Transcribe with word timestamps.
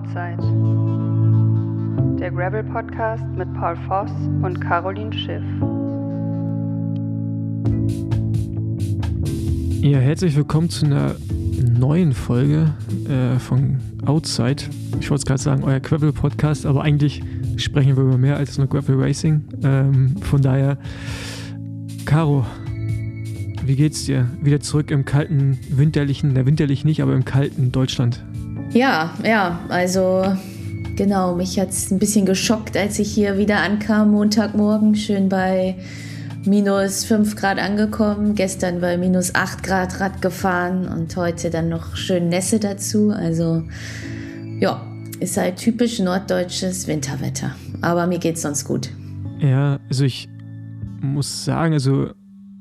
Outside. 0.00 0.38
Der 2.18 2.30
Gravel 2.30 2.64
Podcast 2.64 3.24
mit 3.36 3.52
Paul 3.54 3.76
Voss 3.86 4.10
und 4.42 4.58
Caroline 4.60 5.12
Schiff. 5.12 5.42
Ja, 9.82 9.98
herzlich 9.98 10.36
willkommen 10.36 10.70
zu 10.70 10.86
einer 10.86 11.16
neuen 11.78 12.14
Folge 12.14 12.72
äh, 13.08 13.38
von 13.38 13.78
Outside. 14.06 14.64
Ich 15.00 15.10
wollte 15.10 15.24
gerade 15.26 15.42
sagen, 15.42 15.64
euer 15.64 15.80
Gravel 15.80 16.12
Podcast, 16.12 16.64
aber 16.64 16.82
eigentlich 16.82 17.22
sprechen 17.56 17.96
wir 17.96 18.04
über 18.04 18.16
mehr 18.16 18.36
als 18.36 18.56
nur 18.56 18.68
Gravel 18.68 18.96
Racing. 18.96 19.44
Ähm, 19.62 20.16
von 20.22 20.40
daher, 20.40 20.78
Caro, 22.06 22.46
wie 23.66 23.76
geht's 23.76 24.06
dir? 24.06 24.28
Wieder 24.40 24.60
zurück 24.60 24.90
im 24.90 25.04
kalten, 25.04 25.58
winterlichen, 25.68 26.32
der 26.34 26.46
winterlich 26.46 26.86
nicht, 26.86 27.02
aber 27.02 27.14
im 27.14 27.26
kalten 27.26 27.70
Deutschland. 27.70 28.24
Ja, 28.72 29.12
ja, 29.24 29.58
also 29.68 30.24
genau, 30.94 31.34
mich 31.34 31.58
hat 31.58 31.70
es 31.70 31.90
ein 31.90 31.98
bisschen 31.98 32.24
geschockt, 32.24 32.76
als 32.76 33.00
ich 33.00 33.12
hier 33.12 33.36
wieder 33.36 33.58
ankam, 33.62 34.12
Montagmorgen, 34.12 34.94
schön 34.94 35.28
bei 35.28 35.74
minus 36.46 37.04
5 37.04 37.34
Grad 37.34 37.58
angekommen, 37.58 38.36
gestern 38.36 38.80
bei 38.80 38.96
minus 38.96 39.34
8 39.34 39.64
Grad 39.64 39.98
Rad 39.98 40.22
gefahren 40.22 40.86
und 40.86 41.16
heute 41.16 41.50
dann 41.50 41.68
noch 41.68 41.96
schön 41.96 42.28
Nässe 42.28 42.60
dazu. 42.60 43.10
Also 43.10 43.64
ja, 44.60 44.86
ist 45.18 45.36
halt 45.36 45.56
typisch 45.56 45.98
norddeutsches 45.98 46.86
Winterwetter. 46.86 47.56
Aber 47.82 48.06
mir 48.06 48.18
geht's 48.18 48.42
sonst 48.42 48.64
gut. 48.64 48.90
Ja, 49.40 49.80
also 49.88 50.04
ich 50.04 50.28
muss 51.00 51.44
sagen, 51.44 51.72
also 51.72 52.10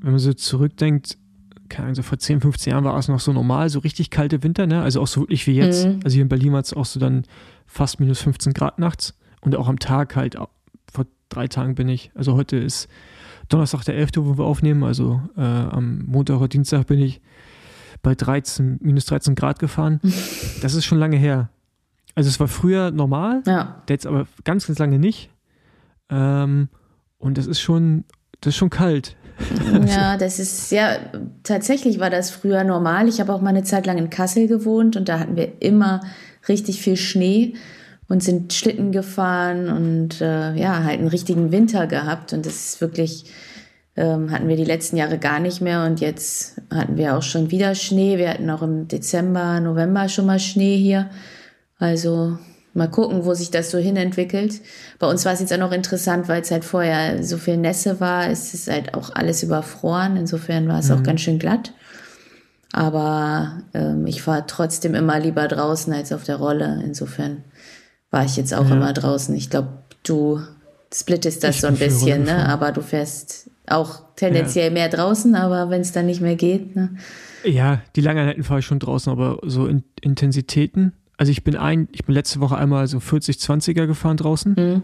wenn 0.02 0.12
man 0.12 0.20
so 0.20 0.34
zurückdenkt, 0.34 1.20
keine 1.70 1.86
Ahnung, 1.86 1.96
so 1.96 2.04
vor 2.04 2.18
10, 2.18 2.42
15 2.42 2.72
Jahren 2.72 2.84
war 2.84 2.98
es 2.98 3.08
noch 3.08 3.20
so 3.20 3.32
normal, 3.34 3.70
so 3.70 3.80
richtig 3.80 4.10
kalte 4.10 4.44
Winter, 4.44 4.68
ne? 4.68 4.82
Also 4.82 5.02
auch 5.02 5.08
so 5.08 5.22
wirklich 5.22 5.46
wie 5.48 5.56
jetzt. 5.56 5.86
Mhm. 5.86 6.00
Also 6.04 6.16
hier 6.16 6.24
in 6.24 6.30
Berlin 6.30 6.54
war 6.54 6.62
es 6.62 6.74
auch 6.74 6.86
so 6.86 7.00
dann 7.00 7.24
fast 7.66 8.00
minus 8.00 8.22
15 8.22 8.54
Grad 8.54 8.80
nachts 8.80 9.18
und 9.42 9.56
auch 9.56 9.68
am 9.68 9.80
Tag 9.80 10.16
halt, 10.16 10.36
vor 10.92 11.06
drei 11.30 11.48
Tagen 11.48 11.76
bin 11.76 11.88
ich, 11.88 12.12
also 12.16 12.34
heute 12.34 12.58
ist 12.58 12.90
Donnerstag 13.48 13.84
der 13.86 13.96
11., 13.96 14.12
wo 14.18 14.38
wir 14.38 14.46
aufnehmen, 14.46 14.84
also 14.84 15.22
äh, 15.38 15.42
am 15.42 16.06
Montag 16.06 16.38
oder 16.38 16.48
Dienstag 16.48 16.88
bin 16.88 17.00
ich 17.00 17.22
bei 18.02 18.16
13, 18.16 18.80
minus 18.82 19.06
13 19.06 19.36
Grad 19.36 19.60
gefahren. 19.60 20.00
Das 20.62 20.74
ist 20.74 20.86
schon 20.86 21.00
lange 21.00 21.18
her. 21.18 21.50
Also 22.16 22.28
es 22.30 22.40
war 22.40 22.48
früher 22.48 22.92
normal, 22.92 23.44
ja. 23.46 23.82
jetzt 23.90 24.06
aber 24.06 24.28
ganz, 24.44 24.68
ganz 24.68 24.80
lange 24.80 25.00
nicht. 25.00 25.30
Ähm, 26.10 26.70
und 27.18 27.38
das 27.38 27.48
ist 27.48 27.60
schon, 27.60 28.06
das 28.42 28.54
ist 28.54 28.58
schon 28.58 28.70
kalt. 28.70 29.16
Ja, 29.88 30.18
das 30.18 30.40
ist 30.40 30.72
ja 30.72 30.98
tatsächlich 31.44 32.00
war 32.00 32.10
das 32.10 32.30
früher 32.32 32.64
normal. 32.64 33.08
Ich 33.08 33.20
habe 33.20 33.34
auch 33.34 33.42
mal 33.42 33.50
eine 33.50 33.64
Zeit 33.64 33.86
lang 33.86 33.98
in 33.98 34.10
Kassel 34.10 34.48
gewohnt 34.48 34.96
und 34.96 35.10
da 35.10 35.20
hatten 35.20 35.36
wir 35.36 35.62
immer 35.62 36.02
richtig 36.48 36.82
viel 36.82 36.98
Schnee 36.98 37.54
und 38.10 38.24
sind 38.24 38.54
Schlitten 38.54 38.92
gefahren 38.92 39.70
und 39.70 40.20
äh, 40.20 40.54
ja, 40.56 40.84
halt 40.84 41.00
einen 41.00 41.08
richtigen 41.08 41.52
Winter 41.52 41.88
gehabt. 41.88 42.34
Und 42.34 42.46
das 42.46 42.56
ist 42.56 42.82
wirklich, 42.82 43.26
ähm, 43.96 44.32
hatten 44.32 44.48
wir 44.48 44.56
die 44.56 44.66
letzten 44.66 44.98
Jahre 44.98 45.20
gar 45.20 45.40
nicht 45.40 45.62
mehr. 45.62 45.86
Und 45.86 46.02
jetzt 46.02 46.60
hatten 46.74 46.98
wir 46.98 47.16
auch 47.16 47.22
schon 47.22 47.52
wieder 47.52 47.76
Schnee. 47.76 48.18
Wir 48.18 48.32
hatten 48.32 48.50
auch 48.50 48.64
im 48.64 48.88
Dezember, 48.88 49.60
November 49.60 50.10
schon 50.10 50.26
mal 50.26 50.40
Schnee 50.40 50.78
hier. 50.78 51.10
Also 51.78 52.38
Mal 52.80 52.88
gucken, 52.88 53.26
wo 53.26 53.34
sich 53.34 53.52
das 53.52 53.72
so 53.72 53.78
hinentwickelt. 53.78 54.62
Bei 55.00 55.08
uns 55.08 55.26
war 55.26 55.34
es 55.34 55.42
jetzt 55.42 55.52
auch 55.52 55.58
noch 55.58 55.74
interessant, 55.74 56.30
weil 56.30 56.42
es 56.42 56.50
halt 56.50 56.64
vorher 56.64 57.22
so 57.24 57.38
viel 57.38 57.58
Nässe 57.58 58.00
war. 58.00 58.30
Es 58.30 58.54
ist 58.54 58.72
halt 58.72 58.94
auch 58.94 59.14
alles 59.14 59.44
überfroren. 59.44 60.16
Insofern 60.16 60.70
war 60.70 60.80
es 60.80 60.88
mhm. 60.88 60.96
auch 60.96 61.04
ganz 61.04 61.20
schön 61.20 61.40
glatt. 61.40 61.74
Aber 62.72 63.64
ähm, 63.74 64.08
ich 64.08 64.26
war 64.26 64.48
trotzdem 64.48 64.96
immer 64.96 65.20
lieber 65.20 65.50
draußen 65.50 65.92
als 65.92 66.14
auf 66.14 66.24
der 66.24 66.38
Rolle. 66.38 66.82
Insofern 66.84 67.44
war 68.12 68.24
ich 68.24 68.38
jetzt 68.38 68.54
auch 68.54 68.70
ja. 68.70 68.76
immer 68.78 68.94
draußen. 68.94 69.36
Ich 69.36 69.50
glaube, 69.50 69.84
du 70.04 70.40
splittest 70.94 71.44
das 71.44 71.56
ich 71.56 71.62
so 71.62 71.68
ein 71.68 71.78
bisschen, 71.78 72.24
ne? 72.24 72.48
Aber 72.48 72.72
du 72.72 72.82
fährst 72.82 73.50
auch 73.68 74.04
tendenziell 74.16 74.68
ja. 74.68 74.74
mehr 74.74 74.90
draußen, 74.90 75.36
aber 75.36 75.70
wenn 75.70 75.82
es 75.82 75.92
dann 75.92 76.06
nicht 76.06 76.22
mehr 76.22 76.36
geht, 76.36 76.78
ne? 76.78 76.96
Ja, 77.44 77.82
die 77.96 78.02
Langeinheiten 78.02 78.44
fahre 78.44 78.62
ich 78.62 78.66
schon 78.66 78.80
draußen, 78.80 79.12
aber 79.12 79.40
so 79.44 79.68
in 79.68 79.84
Intensitäten 80.02 80.94
also 81.20 81.34
ich 81.34 81.44
bin 81.44 81.58
ein, 81.58 81.90
ich 81.92 82.06
bin 82.06 82.16
letzte 82.16 82.40
Woche 82.40 82.58
einmal 82.58 82.88
so 82.88 83.02
40, 83.02 83.36
20er 83.36 83.88
gefahren 83.88 84.16
draußen 84.16 84.54
mhm. 84.58 84.82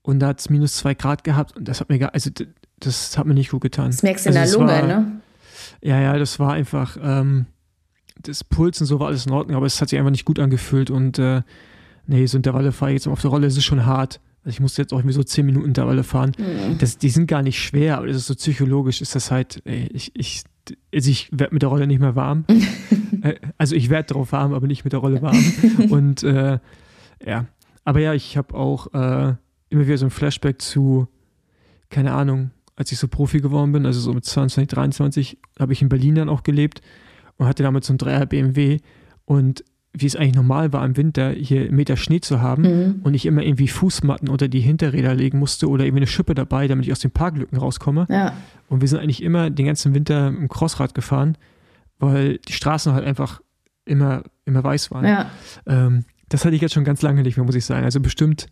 und 0.00 0.18
da 0.20 0.28
hat 0.28 0.40
es 0.40 0.48
minus 0.48 0.78
zwei 0.78 0.94
Grad 0.94 1.22
gehabt 1.22 1.54
und 1.54 1.68
das 1.68 1.80
hat 1.80 1.90
mir 1.90 2.14
also 2.14 2.30
das 2.78 3.18
hat 3.18 3.26
mir 3.26 3.34
nicht 3.34 3.50
gut 3.50 3.60
getan. 3.60 3.90
Das 3.90 4.02
merkst 4.02 4.24
du 4.24 4.30
also 4.30 4.58
in 4.58 4.66
der 4.66 4.82
Lunge, 4.82 4.88
war, 4.88 5.00
ne? 5.00 5.20
Ja, 5.82 6.00
ja, 6.00 6.18
das 6.18 6.38
war 6.38 6.54
einfach, 6.54 6.96
ähm, 7.02 7.44
das 8.22 8.42
Puls 8.42 8.80
und 8.80 8.86
so 8.86 9.00
war 9.00 9.08
alles 9.08 9.26
in 9.26 9.32
Ordnung, 9.32 9.54
aber 9.54 9.66
es 9.66 9.82
hat 9.82 9.90
sich 9.90 9.98
einfach 9.98 10.10
nicht 10.10 10.24
gut 10.24 10.38
angefühlt 10.38 10.88
und 10.88 11.18
äh, 11.18 11.42
nee, 12.06 12.24
so 12.24 12.38
Intervalle 12.38 12.72
fahre 12.72 12.92
ich 12.92 12.96
jetzt 12.96 13.08
auf 13.08 13.20
der 13.20 13.30
Rolle, 13.30 13.46
es 13.46 13.58
ist 13.58 13.64
schon 13.64 13.84
hart. 13.84 14.18
Also 14.42 14.54
ich 14.54 14.60
musste 14.60 14.82
jetzt 14.82 14.92
auch 14.92 14.98
irgendwie 14.98 15.14
so 15.14 15.22
10 15.22 15.44
Minuten 15.44 15.66
Intervalle 15.66 16.02
fahren. 16.02 16.32
Mhm. 16.38 16.78
Das, 16.78 16.96
die 16.98 17.10
sind 17.10 17.26
gar 17.26 17.42
nicht 17.42 17.62
schwer, 17.62 17.98
aber 17.98 18.06
das 18.06 18.16
ist 18.16 18.26
so 18.26 18.34
psychologisch, 18.34 19.02
ist 19.02 19.14
das 19.14 19.30
halt, 19.30 19.60
ey, 19.64 19.88
ich, 19.92 20.12
ich, 20.14 20.44
also 20.94 21.10
ich 21.10 21.28
werde 21.30 21.52
mit 21.52 21.62
der 21.62 21.68
Rolle 21.68 21.86
nicht 21.86 22.00
mehr 22.00 22.16
warm. 22.16 22.44
Äh, 23.22 23.34
also 23.58 23.74
ich 23.74 23.90
werde 23.90 24.14
darauf 24.14 24.32
warm, 24.32 24.54
aber 24.54 24.66
nicht 24.66 24.84
mit 24.84 24.94
der 24.94 25.00
Rolle 25.00 25.20
warm. 25.20 25.36
Und 25.90 26.22
äh, 26.22 26.58
ja, 27.22 27.46
aber 27.84 28.00
ja, 28.00 28.14
ich 28.14 28.38
habe 28.38 28.54
auch 28.54 28.86
äh, 28.94 29.34
immer 29.68 29.86
wieder 29.86 29.98
so 29.98 30.06
ein 30.06 30.10
Flashback 30.10 30.62
zu, 30.62 31.06
keine 31.90 32.12
Ahnung, 32.12 32.50
als 32.76 32.92
ich 32.92 32.98
so 32.98 33.08
Profi 33.08 33.40
geworden 33.40 33.72
bin, 33.72 33.84
also 33.84 34.00
so 34.00 34.14
mit 34.14 34.24
22, 34.24 34.68
23, 34.68 35.38
habe 35.58 35.74
ich 35.74 35.82
in 35.82 35.90
Berlin 35.90 36.14
dann 36.14 36.28
auch 36.30 36.44
gelebt 36.44 36.80
und 37.36 37.46
hatte 37.46 37.62
damit 37.62 37.84
so 37.84 37.92
ein 37.92 37.98
3er 37.98 38.24
BMW 38.24 38.78
und 39.26 39.64
wie 39.92 40.06
es 40.06 40.14
eigentlich 40.14 40.34
normal 40.34 40.72
war 40.72 40.84
im 40.84 40.96
Winter, 40.96 41.30
hier 41.30 41.62
einen 41.62 41.74
Meter 41.74 41.96
Schnee 41.96 42.20
zu 42.20 42.40
haben 42.40 42.62
mhm. 42.62 43.00
und 43.02 43.14
ich 43.14 43.26
immer 43.26 43.42
irgendwie 43.42 43.68
Fußmatten 43.68 44.28
unter 44.28 44.46
die 44.46 44.60
Hinterräder 44.60 45.14
legen 45.14 45.38
musste 45.38 45.68
oder 45.68 45.84
irgendwie 45.84 46.00
eine 46.00 46.06
Schippe 46.06 46.34
dabei, 46.34 46.68
damit 46.68 46.86
ich 46.86 46.92
aus 46.92 47.00
den 47.00 47.10
Parklücken 47.10 47.58
rauskomme. 47.58 48.06
Ja. 48.08 48.34
Und 48.68 48.82
wir 48.82 48.88
sind 48.88 49.00
eigentlich 49.00 49.22
immer 49.22 49.50
den 49.50 49.66
ganzen 49.66 49.94
Winter 49.94 50.28
im 50.28 50.48
Crossrad 50.48 50.94
gefahren, 50.94 51.36
weil 51.98 52.38
die 52.38 52.52
Straßen 52.52 52.92
halt 52.92 53.04
einfach 53.04 53.40
immer, 53.84 54.22
immer 54.44 54.62
weiß 54.62 54.92
waren. 54.92 55.04
Ja. 55.04 55.30
Ähm, 55.66 56.04
das 56.28 56.44
hatte 56.44 56.54
ich 56.54 56.62
jetzt 56.62 56.74
schon 56.74 56.84
ganz 56.84 57.02
lange 57.02 57.22
nicht 57.22 57.36
mehr, 57.36 57.44
muss 57.44 57.56
ich 57.56 57.64
sagen. 57.64 57.84
Also 57.84 57.98
bestimmt 57.98 58.46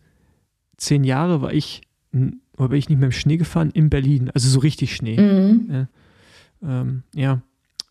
zehn 0.75 1.05
Jahre 1.05 1.41
war 1.41 1.53
ich, 1.53 1.81
war 2.57 2.71
ich 2.73 2.89
nicht 2.89 2.99
mehr 2.99 3.07
im 3.07 3.13
Schnee 3.13 3.37
gefahren 3.37 3.71
in 3.73 3.89
Berlin, 3.89 4.29
also 4.33 4.49
so 4.49 4.59
richtig 4.59 4.93
Schnee. 4.93 5.19
Mhm. 5.19 5.69
Ja. 5.71 5.87
Ähm, 6.81 7.03
ja, 7.15 7.41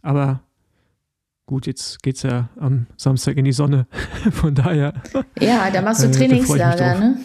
aber 0.03 0.42
Gut, 1.48 1.66
jetzt 1.66 2.03
geht 2.03 2.16
es 2.16 2.25
ja 2.25 2.50
am 2.60 2.86
Samstag 2.98 3.38
in 3.38 3.47
die 3.47 3.53
Sonne. 3.53 3.86
Von 4.32 4.54
daher. 4.54 4.92
Ja, 5.41 5.70
da 5.70 5.81
machst 5.81 6.03
du 6.03 6.09
äh, 6.09 6.10
Trainingslager, 6.10 6.98
ne? 6.98 7.16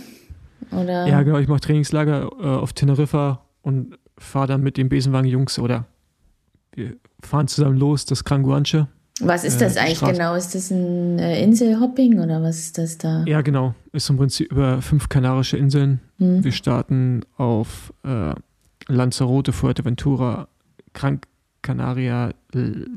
Oder? 0.72 1.06
Ja, 1.08 1.24
genau. 1.24 1.40
Ich 1.40 1.50
mache 1.50 1.60
Trainingslager 1.60 2.30
äh, 2.40 2.46
auf 2.46 2.72
Teneriffa 2.72 3.42
und 3.64 3.98
fahre 4.18 4.48
dann 4.48 4.62
mit 4.62 4.78
den 4.78 4.88
Besenwagen-Jungs 4.88 5.60
oder 5.60 5.88
wir 6.74 6.96
fahren 7.22 7.50
zusammen 7.50 7.78
los, 7.78 8.06
das 8.06 8.24
Kranguanche. 8.24 8.88
Was 9.20 9.44
ist 9.44 9.60
das 9.60 9.76
äh, 9.76 9.80
eigentlich 9.80 9.98
Straße. 9.98 10.14
genau? 10.14 10.36
Ist 10.36 10.56
das 10.56 10.72
ein 10.72 11.20
äh, 11.20 11.44
Inselhopping 11.44 12.22
oder 12.22 12.42
was 12.42 12.60
ist 12.60 12.78
das 12.78 12.98
da? 12.98 13.26
Ja, 13.28 13.42
genau. 13.42 13.76
Ist 13.92 14.10
im 14.10 14.16
Prinzip 14.16 14.50
über 14.54 14.82
fünf 14.82 15.10
kanarische 15.10 15.58
Inseln. 15.58 16.00
Hm. 16.20 16.46
Wir 16.46 16.54
starten 16.54 17.24
auf 17.36 17.94
äh, 18.06 18.34
Lanzarote, 18.88 19.52
Fuerteventura, 19.52 20.48
Krank 20.94 21.28
Canaria, 21.64 22.32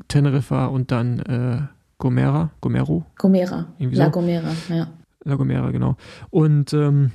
Teneriffa 0.07 0.67
und 0.67 0.91
dann 0.91 1.19
äh, 1.19 1.61
Gomera, 1.97 2.51
Gomero. 2.61 3.05
Gomera, 3.17 3.67
La 3.79 4.05
so. 4.05 4.11
Gomera, 4.11 4.51
ja. 4.69 4.87
La 5.23 5.35
Gomera, 5.35 5.71
genau. 5.71 5.97
Und 6.29 6.73
ähm, 6.73 7.11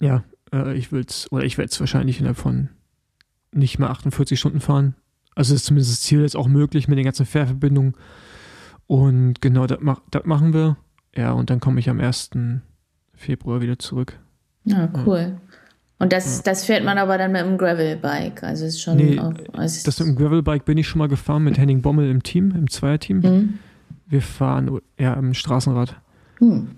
ja, 0.00 0.24
äh, 0.52 0.76
ich 0.76 0.92
will 0.92 1.04
es, 1.08 1.32
oder 1.32 1.44
ich 1.44 1.56
werde 1.56 1.70
es 1.70 1.80
wahrscheinlich 1.80 2.18
innerhalb 2.18 2.36
von 2.36 2.68
nicht 3.52 3.78
mal 3.78 3.88
48 3.88 4.38
Stunden 4.38 4.60
fahren. 4.60 4.94
Also 5.34 5.54
ist 5.54 5.64
zumindest 5.64 5.92
das 5.92 6.00
Ziel 6.02 6.20
jetzt 6.20 6.36
auch 6.36 6.48
möglich 6.48 6.88
mit 6.88 6.98
den 6.98 7.04
ganzen 7.04 7.24
Fährverbindungen. 7.24 7.94
Und 8.86 9.40
genau, 9.40 9.66
das, 9.66 9.78
mach, 9.80 10.00
das 10.10 10.24
machen 10.24 10.52
wir. 10.52 10.76
Ja, 11.14 11.32
und 11.32 11.50
dann 11.50 11.60
komme 11.60 11.80
ich 11.80 11.88
am 11.88 12.00
1. 12.00 12.30
Februar 13.14 13.60
wieder 13.60 13.78
zurück. 13.78 14.18
Ja, 14.64 14.90
cool. 15.06 15.18
Ja. 15.18 15.47
Und 16.00 16.12
das, 16.12 16.42
das 16.42 16.64
fährt 16.64 16.84
man 16.84 16.96
aber 16.96 17.18
dann 17.18 17.32
mit 17.32 17.42
einem 17.42 17.58
Gravelbike. 17.58 18.44
Also 18.44 18.66
ist 18.66 18.80
schon. 18.80 18.96
Nee, 18.96 19.18
auf, 19.18 19.34
also 19.52 19.84
das 19.84 19.98
mit 19.98 20.08
dem 20.08 20.16
Gravelbike 20.16 20.64
bin 20.64 20.78
ich 20.78 20.86
schon 20.86 21.00
mal 21.00 21.08
gefahren 21.08 21.42
mit 21.42 21.58
Henning 21.58 21.82
Bommel 21.82 22.08
im 22.08 22.22
Team, 22.22 22.52
im 22.56 22.70
Zweierteam. 22.70 23.18
Mhm. 23.18 23.58
Wir 24.06 24.22
fahren 24.22 24.80
eher 24.96 25.16
im 25.16 25.34
Straßenrad. 25.34 25.96
Mhm. 26.38 26.68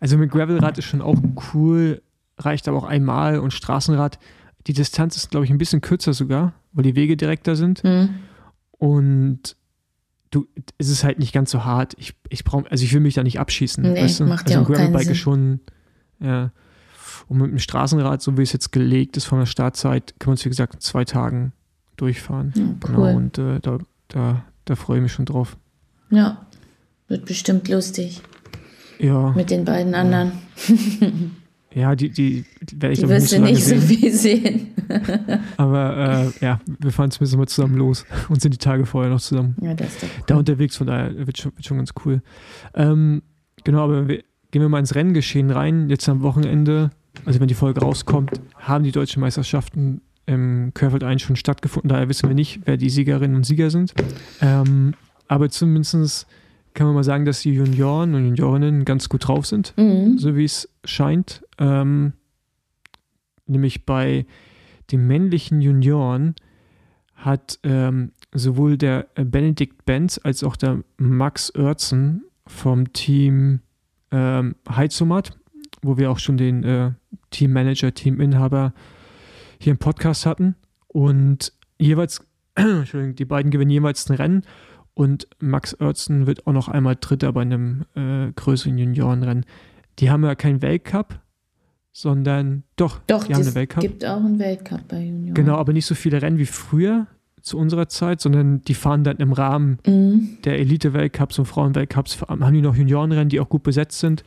Also 0.00 0.18
mit 0.18 0.30
Gravelrad 0.30 0.78
ist 0.78 0.86
schon 0.86 1.00
auch 1.00 1.16
cool, 1.54 2.02
reicht 2.38 2.66
aber 2.66 2.78
auch 2.78 2.84
einmal 2.84 3.38
und 3.38 3.52
Straßenrad. 3.52 4.18
Die 4.66 4.72
Distanz 4.72 5.16
ist, 5.16 5.30
glaube 5.30 5.44
ich, 5.44 5.50
ein 5.50 5.58
bisschen 5.58 5.80
kürzer 5.80 6.12
sogar, 6.12 6.52
weil 6.72 6.82
die 6.82 6.96
Wege 6.96 7.16
direkter 7.16 7.54
sind. 7.54 7.84
Mhm. 7.84 8.16
Und 8.72 9.56
du, 10.30 10.46
es 10.76 10.88
ist 10.88 11.04
halt 11.04 11.20
nicht 11.20 11.32
ganz 11.32 11.52
so 11.52 11.64
hart. 11.64 11.94
Ich, 11.98 12.14
ich 12.28 12.42
brauche, 12.42 12.68
also 12.70 12.84
ich 12.84 12.92
will 12.92 13.00
mich 13.00 13.14
da 13.14 13.22
nicht 13.22 13.38
abschießen. 13.38 13.82
Nee, 13.82 14.02
weißt 14.02 14.20
du? 14.20 14.24
macht 14.24 14.46
also 14.46 14.54
ja 14.54 14.64
auch 14.64 14.68
ein 14.68 14.74
Gravelbike 14.74 15.10
ist 15.10 15.18
schon, 15.18 15.60
ja. 16.18 16.50
Und 17.28 17.38
mit 17.38 17.50
dem 17.50 17.58
Straßenrad, 17.58 18.22
so 18.22 18.36
wie 18.38 18.42
es 18.42 18.52
jetzt 18.52 18.70
gelegt 18.72 19.16
ist 19.16 19.24
von 19.24 19.38
der 19.38 19.46
Startzeit, 19.46 20.14
kann 20.18 20.30
man 20.30 20.34
es, 20.34 20.44
wie 20.44 20.48
gesagt, 20.48 20.74
in 20.74 20.80
zwei 20.80 21.04
Tagen 21.04 21.52
durchfahren. 21.96 22.52
Ja, 22.54 22.62
genau, 22.62 22.98
cool. 23.00 23.06
Genau, 23.06 23.16
und 23.16 23.38
äh, 23.38 23.60
da, 23.60 23.78
da, 24.08 24.44
da 24.64 24.74
freue 24.76 24.98
ich 24.98 25.02
mich 25.02 25.12
schon 25.12 25.24
drauf. 25.24 25.56
Ja, 26.10 26.46
wird 27.08 27.24
bestimmt 27.24 27.68
lustig. 27.68 28.22
Ja. 28.98 29.30
Mit 29.32 29.50
den 29.50 29.64
beiden 29.64 29.94
anderen. 29.94 30.32
Ja, 31.74 31.94
die, 31.94 32.08
die, 32.08 32.46
die 32.62 32.80
werde 32.80 32.94
ich 32.94 33.00
Die 33.00 33.08
wirst 33.10 33.32
du 33.32 33.38
nicht 33.38 33.62
so 33.62 33.78
sehen. 33.78 33.82
viel 33.82 34.10
sehen. 34.10 34.68
Aber 35.58 36.24
äh, 36.40 36.44
ja, 36.44 36.58
wir 36.66 36.90
fahren 36.90 37.10
zumindest 37.10 37.36
mal 37.36 37.46
zusammen 37.48 37.76
los 37.76 38.06
und 38.30 38.40
sind 38.40 38.54
die 38.54 38.58
Tage 38.58 38.86
vorher 38.86 39.10
noch 39.12 39.20
zusammen 39.20 39.56
Ja, 39.60 39.74
das 39.74 39.88
ist 39.88 40.02
doch 40.02 40.08
cool. 40.08 40.24
da 40.26 40.36
unterwegs, 40.36 40.76
von 40.78 40.86
daher 40.86 41.26
wird 41.26 41.36
schon, 41.36 41.52
wird 41.54 41.66
schon 41.66 41.76
ganz 41.76 41.92
cool. 42.06 42.22
Ähm, 42.72 43.20
genau, 43.62 43.84
aber 43.84 44.08
wir, 44.08 44.22
gehen 44.52 44.62
wir 44.62 44.70
mal 44.70 44.78
ins 44.78 44.94
Renngeschehen 44.94 45.50
rein. 45.50 45.90
Jetzt 45.90 46.08
am 46.08 46.22
Wochenende, 46.22 46.92
also 47.24 47.40
wenn 47.40 47.48
die 47.48 47.54
Folge 47.54 47.80
rauskommt, 47.80 48.40
haben 48.56 48.84
die 48.84 48.92
deutschen 48.92 49.20
Meisterschaften 49.20 50.00
im 50.26 50.72
Querfeld 50.74 51.04
1 51.04 51.22
schon 51.22 51.36
stattgefunden. 51.36 51.88
Daher 51.88 52.08
wissen 52.08 52.28
wir 52.28 52.34
nicht, 52.34 52.60
wer 52.64 52.76
die 52.76 52.90
Siegerinnen 52.90 53.36
und 53.36 53.44
Sieger 53.46 53.70
sind. 53.70 53.94
Ähm, 54.40 54.94
aber 55.28 55.48
zumindest 55.50 56.26
kann 56.74 56.86
man 56.86 56.94
mal 56.96 57.04
sagen, 57.04 57.24
dass 57.24 57.40
die 57.40 57.52
Junioren 57.54 58.14
und 58.14 58.24
Juniorinnen 58.24 58.84
ganz 58.84 59.08
gut 59.08 59.26
drauf 59.28 59.46
sind 59.46 59.72
Mhm. 59.76 60.18
so 60.18 60.36
wie 60.36 60.44
es 60.44 60.68
scheint. 60.84 61.42
Ähm, 61.58 62.12
nämlich 63.46 63.86
bei 63.86 64.26
den 64.90 65.06
männlichen 65.06 65.60
Junioren 65.60 66.34
hat 67.14 67.58
ähm, 67.62 68.12
sowohl 68.32 68.76
der 68.76 69.06
Benedikt 69.14 69.84
Benz 69.86 70.20
als 70.22 70.44
auch 70.44 70.56
der 70.56 70.80
Max 70.98 71.54
Oertzen 71.54 72.24
vom 72.46 72.92
Team 72.92 73.60
ähm, 74.12 74.54
Heizomat, 74.68 75.36
wo 75.86 75.96
wir 75.98 76.10
auch 76.10 76.18
schon 76.18 76.36
den 76.36 76.64
äh, 76.64 76.92
Teammanager, 77.30 77.92
Teaminhaber 77.94 78.72
hier 79.58 79.72
im 79.72 79.78
Podcast 79.78 80.26
hatten. 80.26 80.54
Und 80.88 81.52
jeweils, 81.78 82.24
Entschuldigung, 82.54 83.14
die 83.16 83.24
beiden 83.24 83.50
gewinnen 83.50 83.70
jeweils 83.70 84.08
ein 84.10 84.16
Rennen. 84.16 84.42
Und 84.94 85.28
Max 85.40 85.78
Oertzen 85.80 86.26
wird 86.26 86.46
auch 86.46 86.52
noch 86.52 86.68
einmal 86.68 86.96
Dritter 86.98 87.32
bei 87.32 87.42
einem 87.42 87.84
äh, 87.94 88.32
größeren 88.32 88.78
Juniorenrennen. 88.78 89.44
Die 89.98 90.10
haben 90.10 90.24
ja 90.24 90.34
keinen 90.34 90.62
Weltcup, 90.62 91.20
sondern 91.92 92.62
doch, 92.76 93.00
Doch, 93.06 93.24
die 93.24 93.34
haben 93.34 93.42
einen 93.42 93.54
Weltcup. 93.54 93.80
gibt 93.82 94.04
auch 94.04 94.16
einen 94.24 94.38
Weltcup 94.38 94.88
bei 94.88 95.00
Junioren. 95.02 95.34
Genau, 95.34 95.56
aber 95.56 95.72
nicht 95.72 95.86
so 95.86 95.94
viele 95.94 96.20
Rennen 96.22 96.38
wie 96.38 96.46
früher 96.46 97.06
zu 97.42 97.58
unserer 97.58 97.88
Zeit, 97.88 98.20
sondern 98.20 98.62
die 98.62 98.74
fahren 98.74 99.04
dann 99.04 99.18
im 99.18 99.32
Rahmen 99.32 99.78
Mhm. 99.86 100.38
der 100.44 100.58
Elite-Weltcups 100.58 101.38
und 101.38 101.44
Frauenweltcups, 101.46 102.20
haben 102.22 102.52
die 102.54 102.60
noch 102.60 102.74
Juniorenrennen, 102.76 103.28
die 103.28 103.38
auch 103.40 103.48
gut 103.48 103.62
besetzt 103.62 104.00
sind. 104.00 104.24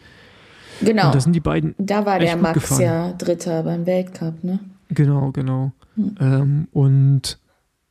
Genau. 0.81 1.07
Und 1.07 1.15
da 1.15 1.19
sind 1.19 1.33
die 1.33 1.39
beiden, 1.39 1.75
Da 1.77 2.05
war 2.05 2.19
der 2.19 2.37
Max 2.37 2.53
gefahren. 2.53 2.81
ja 2.81 3.13
Dritter 3.13 3.63
beim 3.63 3.85
Weltcup, 3.85 4.43
ne? 4.43 4.59
genau, 4.89 5.31
genau. 5.31 5.71
Hm. 5.95 6.15
Ähm, 6.19 6.67
und 6.71 7.39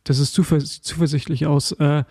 das 0.04 0.18
ist 0.18 0.32
zuver 0.32 0.58
zuversichtlich 0.58 1.46
aus. 1.46 1.72
Äh, 1.72 2.04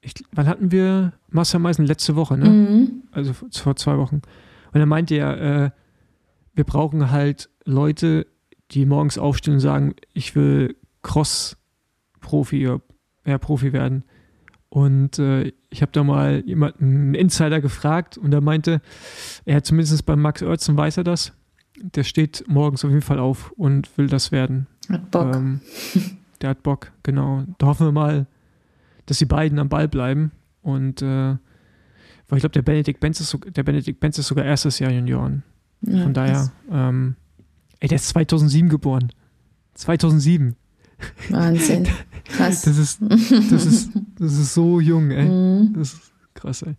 ich, 0.00 0.14
wann 0.32 0.46
hatten 0.46 0.72
wir 0.72 1.12
Marcel 1.28 1.60
Meisen? 1.60 1.86
Letzte 1.86 2.16
Woche, 2.16 2.36
ne? 2.36 2.48
Mhm. 2.48 3.02
also 3.12 3.32
vor 3.32 3.76
zwei 3.76 3.98
Wochen. 3.98 4.22
Und 4.72 4.80
er 4.80 4.86
meinte 4.86 5.14
ja, 5.14 5.34
äh, 5.66 5.70
wir 6.54 6.64
brauchen 6.64 7.10
halt 7.10 7.50
Leute, 7.64 8.26
die 8.72 8.86
morgens 8.86 9.18
aufstehen 9.18 9.54
und 9.54 9.60
sagen, 9.60 9.94
ich 10.12 10.34
will 10.34 10.76
Cross-Profi 11.02 12.68
oder 12.68 12.80
ja, 13.24 13.38
Profi 13.38 13.72
werden. 13.72 14.04
Und 14.72 15.18
äh, 15.18 15.52
ich 15.68 15.82
habe 15.82 15.92
da 15.92 16.02
mal 16.02 16.42
jemanden, 16.46 16.84
einen 16.84 17.14
Insider 17.14 17.60
gefragt 17.60 18.16
und 18.16 18.32
er 18.32 18.40
meinte, 18.40 18.80
er 19.44 19.56
hat 19.56 19.66
zumindest 19.66 20.06
bei 20.06 20.16
Max 20.16 20.42
Oertzen 20.42 20.78
weiß 20.78 20.96
er 20.96 21.04
das. 21.04 21.34
Der 21.76 22.04
steht 22.04 22.44
morgens 22.48 22.82
auf 22.82 22.90
jeden 22.90 23.02
Fall 23.02 23.18
auf 23.18 23.50
und 23.50 23.98
will 23.98 24.06
das 24.06 24.32
werden. 24.32 24.66
Hat 24.88 25.10
Bock. 25.10 25.34
Ähm, 25.36 25.60
der 26.40 26.48
hat 26.48 26.62
Bock, 26.62 26.90
genau. 27.02 27.44
Da 27.58 27.66
hoffen 27.66 27.88
wir 27.88 27.92
mal, 27.92 28.26
dass 29.04 29.18
die 29.18 29.26
beiden 29.26 29.58
am 29.58 29.68
Ball 29.68 29.88
bleiben. 29.88 30.32
Und 30.62 31.02
äh, 31.02 31.06
weil 31.06 31.38
ich 32.30 32.40
glaube, 32.40 32.54
der 32.54 32.62
Benedikt 32.62 32.98
Benz 32.98 33.20
ist, 33.20 33.28
so, 33.28 33.36
der 33.36 33.64
Benedikt 33.64 34.00
Benz 34.00 34.16
ist 34.16 34.28
sogar 34.28 34.46
erstes 34.46 34.78
Jahr 34.78 34.90
Junioren. 34.90 35.42
Ja, 35.82 36.02
Von 36.02 36.14
daher, 36.14 36.50
ähm, 36.70 37.16
ey, 37.80 37.88
der 37.88 37.96
ist 37.96 38.08
2007 38.08 38.70
geboren. 38.70 39.12
2007. 39.74 40.56
Wahnsinn. 41.30 41.88
Krass. 42.24 42.62
Das 42.62 42.78
ist, 42.78 43.00
das 43.02 43.66
ist, 43.66 43.90
das 44.18 44.32
ist 44.32 44.54
so 44.54 44.80
jung, 44.80 45.10
ey. 45.10 45.24
Mhm. 45.24 45.74
Das 45.76 45.92
ist 45.94 46.12
krass, 46.34 46.62
ey. 46.62 46.76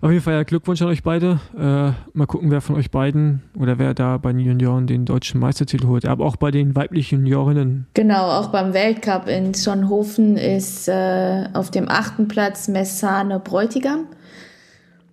Auf 0.00 0.10
jeden 0.10 0.22
Fall 0.22 0.34
ja, 0.34 0.42
Glückwunsch 0.42 0.82
an 0.82 0.88
euch 0.88 1.02
beide. 1.02 1.40
Äh, 1.56 1.92
mal 2.16 2.26
gucken, 2.26 2.50
wer 2.50 2.60
von 2.60 2.76
euch 2.76 2.90
beiden 2.90 3.42
oder 3.58 3.78
wer 3.78 3.94
da 3.94 4.18
bei 4.18 4.32
den 4.32 4.40
Junioren 4.40 4.86
den 4.86 5.06
deutschen 5.06 5.40
Meistertitel 5.40 5.86
holt. 5.86 6.04
Aber 6.04 6.26
auch 6.26 6.36
bei 6.36 6.50
den 6.50 6.76
weiblichen 6.76 7.20
Juniorinnen. 7.20 7.86
Genau, 7.94 8.30
auch 8.30 8.48
beim 8.48 8.74
Weltcup 8.74 9.26
in 9.26 9.54
Schonhofen 9.54 10.36
ist 10.36 10.88
äh, 10.88 11.46
auf 11.54 11.70
dem 11.70 11.88
achten 11.88 12.28
Platz 12.28 12.68
Messane 12.68 13.40
Bräutigam. 13.40 14.06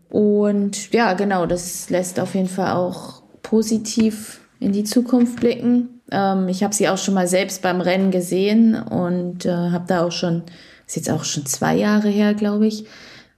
Und 0.09 0.91
ja, 0.91 1.13
genau, 1.13 1.45
das 1.45 1.89
lässt 1.89 2.19
auf 2.19 2.35
jeden 2.35 2.49
Fall 2.49 2.73
auch 2.73 3.23
positiv 3.41 4.41
in 4.59 4.73
die 4.73 4.83
Zukunft 4.83 5.39
blicken. 5.39 5.92
Ähm, 6.13 6.47
ich 6.47 6.63
habe 6.63 6.73
sie 6.73 6.87
auch 6.87 6.97
schon 6.97 7.15
mal 7.15 7.27
selbst 7.27 7.61
beim 7.61 7.81
Rennen 7.81 8.11
gesehen 8.11 8.75
und 8.75 9.45
äh, 9.45 9.51
habe 9.51 9.85
da 9.87 10.05
auch 10.05 10.11
schon, 10.11 10.43
ist 10.87 10.95
jetzt 10.95 11.09
auch 11.09 11.23
schon 11.23 11.45
zwei 11.45 11.75
Jahre 11.75 12.07
her, 12.09 12.33
glaube 12.35 12.67
ich, 12.67 12.85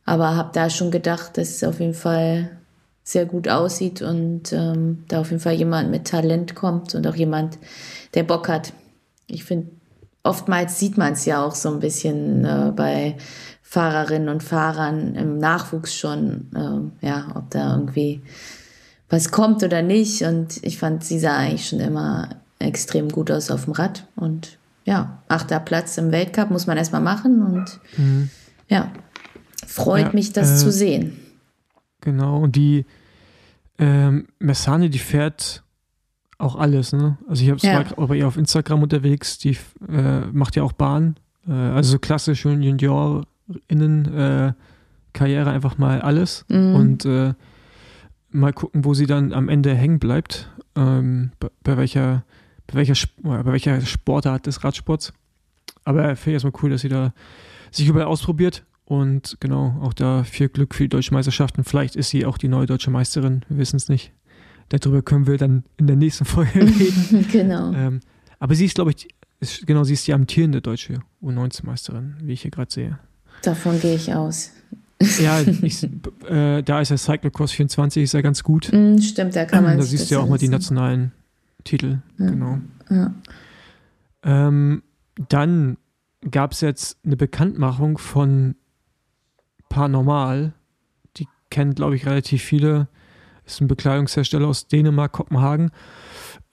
aber 0.05 0.35
habe 0.35 0.51
da 0.53 0.69
schon 0.69 0.91
gedacht, 0.91 1.37
dass 1.37 1.49
es 1.49 1.63
auf 1.63 1.79
jeden 1.79 1.93
Fall 1.93 2.51
sehr 3.03 3.25
gut 3.25 3.47
aussieht 3.47 4.01
und 4.01 4.51
ähm, 4.51 5.05
da 5.07 5.21
auf 5.21 5.29
jeden 5.29 5.41
Fall 5.41 5.53
jemand 5.53 5.89
mit 5.89 6.07
Talent 6.07 6.55
kommt 6.55 6.95
und 6.95 7.07
auch 7.07 7.15
jemand, 7.15 7.57
der 8.13 8.23
Bock 8.23 8.49
hat. 8.49 8.73
Ich 9.27 9.45
finde, 9.45 9.69
oftmals 10.23 10.79
sieht 10.79 10.97
man 10.97 11.13
es 11.13 11.25
ja 11.25 11.45
auch 11.45 11.55
so 11.55 11.69
ein 11.69 11.79
bisschen 11.79 12.43
äh, 12.43 12.71
bei 12.75 13.15
Fahrerinnen 13.61 14.29
und 14.29 14.43
Fahrern 14.43 15.15
im 15.15 15.37
Nachwuchs 15.37 15.95
schon, 15.95 16.91
äh, 17.01 17.05
ja, 17.05 17.27
ob 17.35 17.51
da 17.51 17.75
irgendwie 17.75 18.21
was 19.07 19.31
kommt 19.31 19.63
oder 19.63 19.81
nicht. 19.81 20.23
Und 20.23 20.63
ich 20.63 20.77
fand, 20.77 21.03
sie 21.03 21.19
sah 21.19 21.37
eigentlich 21.37 21.69
schon 21.69 21.79
immer 21.79 22.29
extrem 22.59 23.09
gut 23.09 23.31
aus 23.31 23.51
auf 23.51 23.65
dem 23.65 23.73
Rad. 23.73 24.07
Und 24.15 24.57
ja, 24.85 25.21
achter 25.27 25.59
Platz 25.59 25.97
im 25.97 26.11
Weltcup 26.11 26.51
muss 26.51 26.67
man 26.67 26.77
erstmal 26.77 27.01
machen. 27.01 27.41
Und 27.41 27.79
ja, 28.67 28.91
freut 29.67 30.07
Ja, 30.07 30.13
mich, 30.13 30.33
das 30.33 30.61
äh, 30.61 30.63
zu 30.65 30.71
sehen. 30.71 31.13
Genau, 32.01 32.39
und 32.39 32.55
die 32.55 32.85
ähm, 33.79 34.27
Messane, 34.39 34.89
die 34.89 34.99
fährt 34.99 35.63
auch 36.37 36.55
alles, 36.55 36.91
ne? 36.93 37.17
Also 37.27 37.43
ich 37.43 37.49
habe 37.49 37.57
es 37.57 37.63
Ja. 37.63 37.83
auch 37.97 38.07
bei 38.07 38.15
ihr 38.17 38.27
auf 38.27 38.37
Instagram 38.37 38.83
unterwegs, 38.83 39.37
die 39.37 39.57
äh, 39.89 40.21
macht 40.31 40.55
ja 40.55 40.63
auch 40.63 40.73
Bahn. 40.73 41.15
Äh, 41.47 41.51
also 41.53 41.91
so 41.93 41.99
klassisch 41.99 42.45
JuniorInnen 42.45 44.13
äh, 44.17 44.53
Karriere 45.13 45.49
einfach 45.51 45.77
mal 45.77 46.01
alles 46.01 46.45
Mhm. 46.49 46.75
und 46.75 47.05
äh, 47.05 47.33
mal 48.31 48.53
gucken, 48.53 48.83
wo 48.85 48.93
sie 48.93 49.05
dann 49.07 49.31
am 49.33 49.47
Ende 49.49 49.73
hängen 49.73 49.99
bleibt. 49.99 50.49
Ähm, 50.75 51.31
bei, 51.39 51.47
bei 51.63 51.77
welcher 51.77 52.23
bei 52.67 52.75
welcher, 52.75 52.95
oder 53.23 53.43
bei 53.43 53.53
welcher 53.53 53.81
Sportart 53.81 54.45
des 54.45 54.63
Radsports. 54.63 55.13
Aber 55.83 56.15
finde 56.15 56.37
ich 56.37 56.43
erstmal 56.43 56.63
cool, 56.63 56.71
dass 56.71 56.81
sie 56.81 56.89
da 56.89 57.13
sich 57.71 57.87
überall 57.87 58.07
ausprobiert 58.07 58.63
und 58.85 59.37
genau, 59.39 59.79
auch 59.81 59.93
da 59.93 60.23
viel 60.23 60.49
Glück 60.49 60.75
für 60.75 60.83
die 60.83 60.89
deutschen 60.89 61.13
Meisterschaften. 61.15 61.63
Vielleicht 61.63 61.95
ist 61.95 62.09
sie 62.09 62.25
auch 62.25 62.37
die 62.37 62.47
neue 62.47 62.65
deutsche 62.65 62.91
Meisterin, 62.91 63.43
wir 63.49 63.57
wissen 63.57 63.77
es 63.77 63.89
nicht. 63.89 64.11
Darüber 64.69 65.01
können 65.01 65.27
wir 65.27 65.37
dann 65.37 65.63
in 65.77 65.87
der 65.87 65.95
nächsten 65.95 66.25
Folge 66.25 66.61
reden. 66.61 67.27
genau. 67.31 67.73
ähm, 67.73 67.99
aber 68.39 68.55
sie 68.55 68.65
ist, 68.65 68.75
glaube 68.75 68.91
ich, 68.91 69.07
ist, 69.39 69.67
genau, 69.67 69.83
sie 69.83 69.93
ist 69.93 70.07
die 70.07 70.13
amtierende 70.13 70.61
deutsche 70.61 70.99
U19-Meisterin, 71.21 72.15
wie 72.21 72.33
ich 72.33 72.41
hier 72.41 72.51
gerade 72.51 72.71
sehe. 72.71 72.99
Davon 73.41 73.79
gehe 73.79 73.95
ich 73.95 74.13
aus. 74.13 74.51
Ja, 75.21 75.41
ich, 75.61 75.83
äh, 76.27 76.63
da 76.63 76.81
ist 76.81 76.89
der 76.89 76.97
Cyclocross 76.97 77.51
24, 77.51 78.03
ist 78.03 78.13
ja 78.13 78.21
ganz 78.21 78.43
gut. 78.43 78.71
Mm, 78.71 78.99
stimmt, 78.99 79.35
da 79.35 79.45
kann 79.45 79.63
man 79.63 79.77
da 79.77 79.83
siehst 79.83 80.09
du 80.09 80.15
ja 80.15 80.21
auch 80.21 80.29
mal 80.29 80.37
die 80.37 80.47
nationalen 80.47 81.11
Titel. 81.65 82.01
Ja. 82.17 82.29
Genau. 82.29 82.59
Ja. 82.89 83.13
Ähm, 84.23 84.83
dann 85.29 85.77
gab 86.31 86.53
es 86.53 86.61
jetzt 86.61 86.97
eine 87.05 87.17
Bekanntmachung 87.17 87.97
von 87.97 88.55
Paranormal. 89.69 90.53
Die 91.17 91.27
kennen, 91.49 91.75
glaube 91.75 91.95
ich, 91.95 92.05
relativ 92.05 92.41
viele. 92.41 92.87
Ist 93.45 93.61
ein 93.61 93.67
Bekleidungshersteller 93.67 94.47
aus 94.47 94.67
Dänemark, 94.67 95.11
Kopenhagen. 95.11 95.71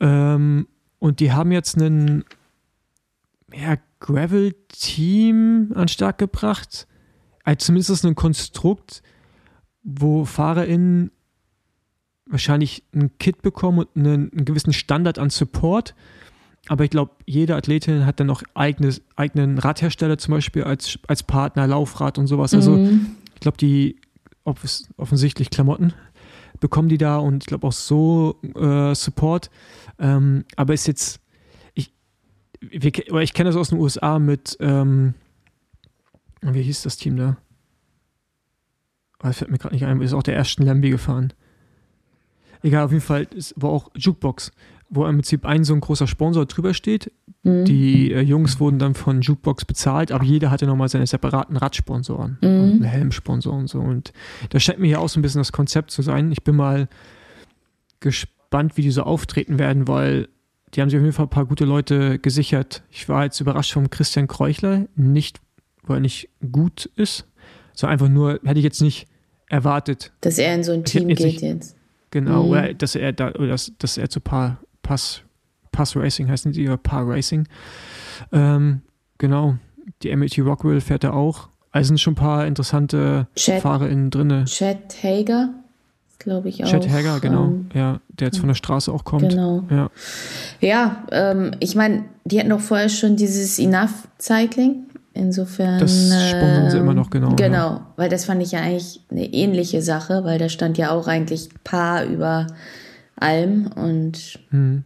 Ähm, 0.00 0.66
und 0.98 1.20
die 1.20 1.32
haben 1.32 1.52
jetzt 1.52 1.76
einen 1.76 2.24
ja, 3.52 3.76
Gravel-Team 4.00 5.72
an 5.74 5.88
Start 5.88 6.18
gebracht. 6.18 6.86
Also 7.44 7.66
zumindest 7.66 8.04
ein 8.04 8.14
Konstrukt, 8.14 9.02
wo 9.82 10.24
FahrerInnen 10.24 11.10
wahrscheinlich 12.32 12.82
ein 12.94 13.16
Kit 13.18 13.42
bekommen 13.42 13.78
und 13.80 13.88
einen, 13.94 14.32
einen 14.32 14.44
gewissen 14.44 14.72
Standard 14.72 15.18
an 15.18 15.30
Support. 15.30 15.94
Aber 16.68 16.84
ich 16.84 16.90
glaube, 16.90 17.12
jede 17.26 17.54
Athletin 17.56 18.06
hat 18.06 18.20
dann 18.20 18.26
noch 18.28 18.42
eigenes, 18.54 19.02
eigenen 19.16 19.58
Radhersteller 19.58 20.18
zum 20.18 20.32
Beispiel 20.32 20.64
als, 20.64 20.98
als 21.06 21.22
Partner, 21.22 21.66
Laufrad 21.66 22.18
und 22.18 22.26
sowas. 22.26 22.54
Also 22.54 22.72
Mhm. 22.76 23.06
ich 23.34 23.40
glaube, 23.40 23.56
die 23.58 23.96
offensichtlich 24.44 25.50
Klamotten 25.50 25.92
bekommen 26.60 26.88
die 26.88 26.98
da 26.98 27.18
und 27.18 27.42
ich 27.42 27.46
glaube 27.46 27.66
auch 27.66 27.72
so 27.72 28.40
äh, 28.54 28.94
Support. 28.94 29.50
Ähm, 29.98 30.44
aber 30.56 30.74
ist 30.74 30.86
jetzt, 30.86 31.20
ich, 31.74 31.92
wir, 32.60 32.92
ich 33.20 33.34
kenne 33.34 33.50
das 33.50 33.56
aus 33.56 33.70
den 33.70 33.78
USA 33.78 34.18
mit, 34.18 34.56
ähm, 34.60 35.14
wie 36.40 36.62
hieß 36.62 36.82
das 36.82 36.96
Team 36.96 37.16
da? 37.16 37.36
das 39.20 39.38
fällt 39.38 39.50
mir 39.52 39.58
gerade 39.58 39.74
nicht 39.74 39.84
ein, 39.84 40.00
ist 40.00 40.14
auch 40.14 40.22
der 40.24 40.34
ersten 40.34 40.64
Lambi 40.64 40.90
gefahren. 40.90 41.32
Egal, 42.62 42.84
auf 42.84 42.92
jeden 42.92 43.02
Fall 43.02 43.26
ist, 43.34 43.54
war 43.56 43.70
auch 43.70 43.90
Jukebox, 43.96 44.50
wo 44.90 45.06
im 45.06 45.16
Prinzip 45.16 45.44
ein 45.46 45.64
so 45.64 45.74
ein 45.74 45.80
großer 45.80 46.06
Sponsor 46.06 46.46
drüber 46.46 46.74
steht. 46.74 47.10
Mhm. 47.42 47.64
Die 47.64 48.12
äh, 48.12 48.20
Jungs 48.20 48.60
wurden 48.60 48.78
dann 48.78 48.94
von 48.94 49.20
Jukebox 49.20 49.64
bezahlt, 49.64 50.12
aber 50.12 50.22
jeder 50.24 50.50
hatte 50.50 50.66
nochmal 50.66 50.88
seine 50.88 51.06
separaten 51.06 51.56
Radsponsoren 51.56 52.38
Mhm. 52.40 52.72
und 52.72 52.82
Helmsponsor 52.84 53.52
und 53.52 53.68
so. 53.68 53.80
Und 53.80 54.12
das 54.50 54.62
scheint 54.62 54.78
mir 54.78 54.86
hier 54.86 55.00
auch 55.00 55.08
so 55.08 55.18
ein 55.18 55.22
bisschen 55.22 55.40
das 55.40 55.50
Konzept 55.52 55.90
zu 55.90 56.02
sein. 56.02 56.30
Ich 56.30 56.44
bin 56.44 56.54
mal 56.56 56.88
gespannt, 58.00 58.76
wie 58.76 58.82
die 58.82 58.90
so 58.90 59.02
auftreten 59.02 59.58
werden, 59.58 59.88
weil 59.88 60.28
die 60.74 60.80
haben 60.80 60.88
sich 60.90 60.98
auf 60.98 61.02
jeden 61.04 61.14
Fall 61.14 61.26
ein 61.26 61.30
paar 61.30 61.46
gute 61.46 61.64
Leute 61.64 62.18
gesichert. 62.18 62.82
Ich 62.90 63.08
war 63.08 63.24
jetzt 63.24 63.40
überrascht 63.40 63.72
vom 63.72 63.90
Christian 63.90 64.26
Kreuchler, 64.26 64.86
nicht, 64.96 65.40
weil 65.82 65.98
er 65.98 66.00
nicht 66.00 66.28
gut 66.50 66.86
ist, 66.96 67.26
sondern 67.74 67.92
einfach 67.94 68.08
nur, 68.08 68.40
hätte 68.44 68.58
ich 68.58 68.64
jetzt 68.64 68.80
nicht 68.82 69.06
erwartet, 69.48 70.12
Dass 70.22 70.38
er 70.38 70.54
in 70.54 70.64
so 70.64 70.72
ein 70.72 70.84
Team 70.84 71.08
geht 71.08 71.20
nicht- 71.20 71.42
jetzt. 71.42 71.76
Genau, 72.12 72.44
Mhm. 72.44 72.50
oder 72.50 72.74
dass 72.74 72.94
er 72.94 73.12
da, 73.12 73.30
oder 73.32 73.48
dass, 73.48 73.72
dass 73.78 73.98
er 73.98 74.08
zu 74.08 74.20
Paar, 74.20 74.58
Pass, 74.82 75.22
Pass 75.72 75.96
Racing 75.96 76.28
heißen 76.28 76.52
die, 76.52 76.66
oder 76.68 76.76
Paar 76.76 77.08
Racing. 77.08 77.48
Ähm, 78.30 78.82
genau, 79.18 79.56
die 80.02 80.14
MIT 80.14 80.38
Rockwell 80.40 80.80
fährt 80.80 81.02
er 81.04 81.14
auch. 81.14 81.48
Also 81.72 81.88
sind 81.88 81.98
schon 82.00 82.12
ein 82.12 82.16
paar 82.16 82.46
interessante 82.46 83.26
Chad, 83.34 83.62
Fahrer 83.62 83.88
innen 83.88 84.10
drinne. 84.10 84.44
Chad 84.44 85.02
Hager, 85.02 85.48
glaube 86.18 86.50
ich 86.50 86.62
auch. 86.62 86.68
Chad 86.70 86.86
Hager, 86.88 87.18
genau, 87.20 87.44
ähm, 87.46 87.66
ja, 87.74 88.00
der 88.10 88.28
jetzt 88.28 88.38
von 88.38 88.48
der 88.48 88.54
Straße 88.54 88.92
auch 88.92 89.04
kommt. 89.04 89.30
Genau. 89.30 89.64
Ja, 89.70 89.90
Ja, 90.60 91.04
ähm, 91.10 91.52
ich 91.60 91.74
meine, 91.74 92.04
die 92.26 92.38
hatten 92.38 92.50
doch 92.50 92.60
vorher 92.60 92.90
schon 92.90 93.16
dieses 93.16 93.58
Enough 93.58 94.06
Cycling. 94.20 94.84
Insofern. 95.14 95.78
Das 95.78 95.92
sponsern 95.92 96.70
sie 96.70 96.76
ähm, 96.78 96.84
immer 96.84 96.94
noch, 96.94 97.10
genau, 97.10 97.34
Genau, 97.36 97.80
weil 97.96 98.08
das 98.08 98.24
fand 98.24 98.42
ich 98.42 98.52
ja 98.52 98.60
eigentlich 98.60 99.00
eine 99.10 99.32
ähnliche 99.32 99.82
Sache, 99.82 100.24
weil 100.24 100.38
da 100.38 100.48
stand 100.48 100.78
ja 100.78 100.90
auch 100.90 101.06
eigentlich 101.06 101.50
Paar 101.64 102.04
über 102.04 102.46
allem 103.16 103.66
und 103.76 104.38
hm. 104.50 104.84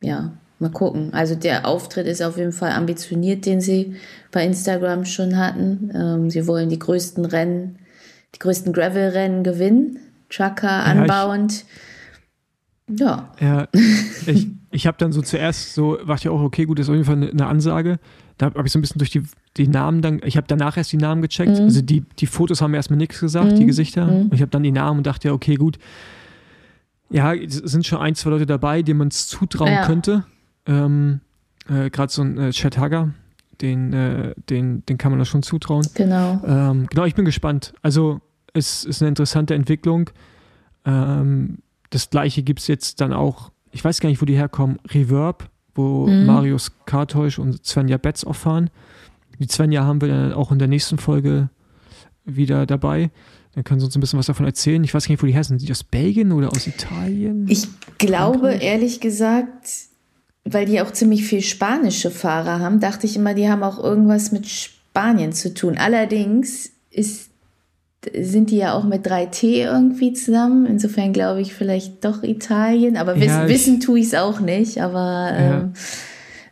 ja, 0.00 0.32
mal 0.60 0.70
gucken. 0.70 1.12
Also 1.12 1.34
der 1.34 1.66
Auftritt 1.66 2.06
ist 2.06 2.22
auf 2.22 2.36
jeden 2.38 2.52
Fall 2.52 2.70
ambitioniert, 2.72 3.46
den 3.46 3.60
sie 3.60 3.96
bei 4.30 4.44
Instagram 4.46 5.04
schon 5.04 5.36
hatten. 5.36 5.90
Ähm, 5.94 6.30
sie 6.30 6.46
wollen 6.46 6.68
die 6.68 6.78
größten 6.78 7.24
Rennen, 7.24 7.78
die 8.34 8.38
größten 8.38 8.72
Gravel-Rennen 8.72 9.42
gewinnen, 9.42 9.98
Trucker 10.30 10.82
ich- 10.84 10.90
anbauend. 10.92 11.64
Ja, 12.88 13.32
Ja, 13.40 13.66
ich, 14.26 14.46
ich 14.70 14.86
habe 14.86 14.98
dann 14.98 15.10
so 15.12 15.22
zuerst 15.22 15.74
so, 15.74 15.98
war 16.02 16.16
ich 16.16 16.24
ja 16.24 16.30
auch, 16.30 16.42
okay, 16.42 16.64
gut, 16.66 16.78
das 16.78 16.84
ist 16.86 16.90
auf 16.90 16.94
jeden 16.96 17.06
Fall 17.06 17.30
eine 17.30 17.46
Ansage. 17.46 17.98
Da 18.38 18.46
habe 18.46 18.62
ich 18.66 18.72
so 18.72 18.78
ein 18.78 18.82
bisschen 18.82 18.98
durch 18.98 19.10
die, 19.10 19.22
die 19.56 19.68
Namen 19.68 20.02
dann, 20.02 20.20
ich 20.24 20.36
habe 20.36 20.46
danach 20.48 20.76
erst 20.76 20.90
die 20.92 20.96
Namen 20.96 21.22
gecheckt. 21.22 21.52
Mhm. 21.58 21.64
Also 21.64 21.82
die, 21.82 22.00
die 22.18 22.26
Fotos 22.26 22.60
haben 22.60 22.72
mir 22.72 22.78
erstmal 22.78 22.96
nichts 22.96 23.20
gesagt, 23.20 23.52
die 23.58 23.62
Mhm. 23.62 23.66
Gesichter. 23.68 24.06
Mhm. 24.06 24.22
Und 24.22 24.34
ich 24.34 24.40
habe 24.40 24.50
dann 24.50 24.62
die 24.64 24.72
Namen 24.72 24.98
und 24.98 25.06
dachte, 25.06 25.28
ja, 25.28 25.34
okay, 25.34 25.54
gut. 25.54 25.78
Ja, 27.10 27.32
es 27.34 27.56
sind 27.56 27.86
schon 27.86 27.98
ein, 28.00 28.14
zwei 28.14 28.30
Leute 28.30 28.46
dabei, 28.46 28.82
denen 28.82 28.98
man 28.98 29.08
es 29.08 29.28
zutrauen 29.28 29.72
Ja. 29.72 29.86
könnte. 29.86 30.24
Ähm, 30.66 31.20
äh, 31.68 31.90
Gerade 31.90 32.10
so 32.12 32.22
ein 32.22 32.38
äh, 32.38 32.50
Chad 32.50 32.78
Hugger, 32.78 33.14
den, 33.60 33.92
äh, 33.92 34.34
den, 34.50 34.84
den 34.86 34.98
kann 34.98 35.12
man 35.12 35.18
das 35.20 35.28
schon 35.28 35.42
zutrauen. 35.42 35.86
genau. 35.94 36.42
Ähm, 36.44 36.86
genau, 36.88 37.04
ich 37.04 37.14
bin 37.14 37.24
gespannt. 37.24 37.72
Also 37.82 38.20
es 38.52 38.84
ist 38.84 39.00
eine 39.02 39.10
interessante 39.10 39.54
Entwicklung. 39.54 40.10
Ähm, 40.84 41.58
das 41.90 42.10
gleiche 42.10 42.42
gibt 42.42 42.60
es 42.60 42.66
jetzt 42.66 43.00
dann 43.00 43.12
auch, 43.12 43.52
ich 43.70 43.84
weiß 43.84 44.00
gar 44.00 44.08
nicht, 44.08 44.20
wo 44.20 44.26
die 44.26 44.36
herkommen, 44.36 44.78
Reverb, 44.88 45.48
wo 45.74 46.06
Mhm. 46.06 46.26
Marius 46.26 46.72
Kartäusch 46.86 47.38
und 47.38 47.64
Svenja 47.66 47.96
Betz 47.96 48.24
auch 48.24 48.34
fahren. 48.36 48.70
Die 49.38 49.48
Svenja 49.48 49.84
haben 49.84 50.00
wir 50.00 50.08
dann 50.08 50.32
auch 50.32 50.52
in 50.52 50.58
der 50.58 50.68
nächsten 50.68 50.98
Folge 50.98 51.48
wieder 52.24 52.66
dabei. 52.66 53.10
Dann 53.54 53.64
können 53.64 53.80
sie 53.80 53.86
uns 53.86 53.96
ein 53.96 54.00
bisschen 54.00 54.18
was 54.18 54.26
davon 54.26 54.46
erzählen. 54.46 54.82
Ich 54.84 54.94
weiß 54.94 55.06
gar 55.06 55.12
nicht, 55.12 55.22
wo 55.22 55.26
die 55.26 55.32
her 55.32 55.44
sind. 55.44 55.58
Sind 55.60 55.68
die 55.68 55.72
aus 55.72 55.84
Belgien 55.84 56.32
oder 56.32 56.48
aus 56.50 56.66
Italien? 56.66 57.46
Ich 57.48 57.68
glaube, 57.98 58.38
Frankreich? 58.50 58.62
ehrlich 58.62 59.00
gesagt, 59.00 59.68
weil 60.44 60.66
die 60.66 60.80
auch 60.80 60.92
ziemlich 60.92 61.24
viel 61.24 61.40
spanische 61.42 62.10
Fahrer 62.10 62.58
haben, 62.60 62.80
dachte 62.80 63.06
ich 63.06 63.16
immer, 63.16 63.34
die 63.34 63.48
haben 63.48 63.62
auch 63.62 63.78
irgendwas 63.82 64.32
mit 64.32 64.46
Spanien 64.48 65.32
zu 65.32 65.54
tun. 65.54 65.76
Allerdings 65.78 66.70
ist, 66.90 67.30
sind 68.20 68.50
die 68.50 68.56
ja 68.58 68.74
auch 68.74 68.84
mit 68.84 69.06
3T 69.06 69.44
irgendwie 69.64 70.12
zusammen. 70.12 70.66
Insofern 70.66 71.12
glaube 71.12 71.40
ich 71.40 71.54
vielleicht 71.54 72.04
doch 72.04 72.22
Italien. 72.22 72.96
Aber 72.96 73.16
wiss, 73.16 73.26
Ja, 73.26 73.48
wissen 73.48 73.80
tue 73.80 74.00
ich 74.00 74.06
es 74.06 74.14
auch 74.14 74.40
nicht. 74.40 74.80
Aber 74.82 75.30
Ja. 75.32 75.60
ähm, 75.60 75.72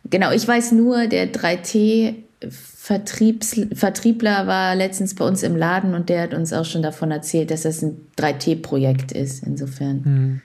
genau, 0.09 0.31
ich 0.31 0.47
weiß 0.47 0.71
nur, 0.73 1.07
der 1.07 1.31
3T 1.31 2.15
Vertriebs, 2.49 3.55
Vertriebler 3.73 4.45
war 4.47 4.75
letztens 4.75 5.15
bei 5.15 5.25
uns 5.25 5.41
im 5.43 5.55
Laden 5.55 5.93
und 5.95 6.09
der 6.09 6.23
hat 6.23 6.33
uns 6.33 6.51
auch 6.51 6.65
schon 6.65 6.81
davon 6.81 7.11
erzählt, 7.11 7.49
dass 7.51 7.61
das 7.61 7.81
ein 7.81 7.95
3T-Projekt 8.17 9.13
ist. 9.13 9.43
Insofern, 9.43 10.03
Hm. 10.03 10.41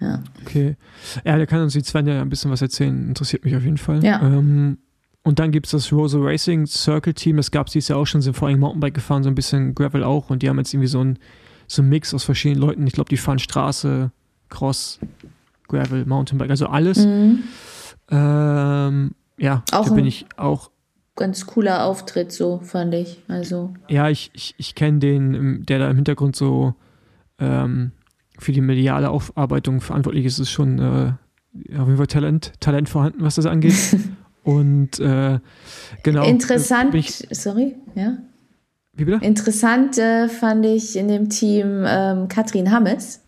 ja. 0.00 0.22
Okay. 0.44 0.74
Ja, 1.24 1.38
da 1.38 1.46
kann 1.46 1.62
uns 1.62 1.74
die 1.74 1.82
Svenja 1.84 2.14
ja 2.14 2.22
ein 2.22 2.28
bisschen 2.28 2.50
was 2.50 2.62
erzählen. 2.62 3.06
Interessiert 3.08 3.44
mich 3.44 3.54
auf 3.54 3.62
jeden 3.62 3.78
Fall. 3.78 4.02
Ja. 4.04 4.20
Ähm, 4.20 4.78
und 5.26 5.40
dann 5.40 5.50
gibt 5.50 5.66
es 5.66 5.72
das 5.72 5.92
Rosa 5.92 6.20
Racing 6.20 6.66
Circle 6.66 7.12
Team. 7.12 7.36
Das 7.36 7.50
gab 7.50 7.66
es 7.66 7.72
dieses 7.72 7.88
Jahr 7.88 7.98
auch 7.98 8.06
schon. 8.06 8.22
Sind 8.22 8.36
vor 8.36 8.46
allem 8.46 8.60
Mountainbike 8.60 8.94
gefahren, 8.94 9.24
so 9.24 9.28
ein 9.28 9.34
bisschen 9.34 9.74
Gravel 9.74 10.04
auch. 10.04 10.30
Und 10.30 10.40
die 10.40 10.48
haben 10.48 10.56
jetzt 10.58 10.72
irgendwie 10.72 10.86
so 10.86 11.02
ein 11.02 11.18
so 11.66 11.82
Mix 11.82 12.14
aus 12.14 12.22
verschiedenen 12.22 12.60
Leuten. 12.60 12.86
Ich 12.86 12.92
glaube, 12.92 13.08
die 13.08 13.16
fahren 13.16 13.40
Straße, 13.40 14.12
Cross, 14.50 15.00
Gravel, 15.66 16.06
Mountainbike, 16.06 16.50
also 16.50 16.68
alles. 16.68 17.04
Mhm. 17.04 17.42
Ähm, 18.08 19.16
ja, 19.36 19.64
Auch 19.72 19.88
da 19.88 19.94
bin 19.94 20.06
ich 20.06 20.26
auch. 20.36 20.70
Ganz 21.16 21.44
cooler 21.44 21.86
Auftritt, 21.86 22.30
so 22.30 22.60
fand 22.60 22.94
ich. 22.94 23.20
Also, 23.26 23.74
Ja, 23.88 24.08
ich, 24.08 24.30
ich, 24.32 24.54
ich 24.58 24.76
kenne 24.76 25.00
den, 25.00 25.34
ähm, 25.34 25.66
der 25.66 25.80
da 25.80 25.90
im 25.90 25.96
Hintergrund 25.96 26.36
so 26.36 26.76
ähm, 27.40 27.90
für 28.38 28.52
die 28.52 28.60
mediale 28.60 29.10
Aufarbeitung 29.10 29.80
verantwortlich 29.80 30.24
ist. 30.24 30.38
Ist 30.38 30.50
schon 30.50 30.78
äh, 30.78 31.12
auf 31.76 31.88
jeden 31.88 31.96
Fall 31.96 32.06
Talent, 32.06 32.52
Talent 32.60 32.88
vorhanden, 32.88 33.24
was 33.24 33.34
das 33.34 33.46
angeht. 33.46 33.74
Und 34.46 35.00
äh, 35.00 35.40
genau. 36.04 36.24
interessant, 36.24 36.94
ich, 36.94 37.26
sorry, 37.32 37.74
ja. 37.96 38.18
wie 38.92 39.04
bitte? 39.04 39.24
Interessant 39.24 39.98
äh, 39.98 40.28
fand 40.28 40.64
ich 40.64 40.96
in 40.96 41.08
dem 41.08 41.28
Team 41.28 41.84
ähm, 41.84 42.28
Katrin 42.28 42.70
Hammes. 42.70 43.22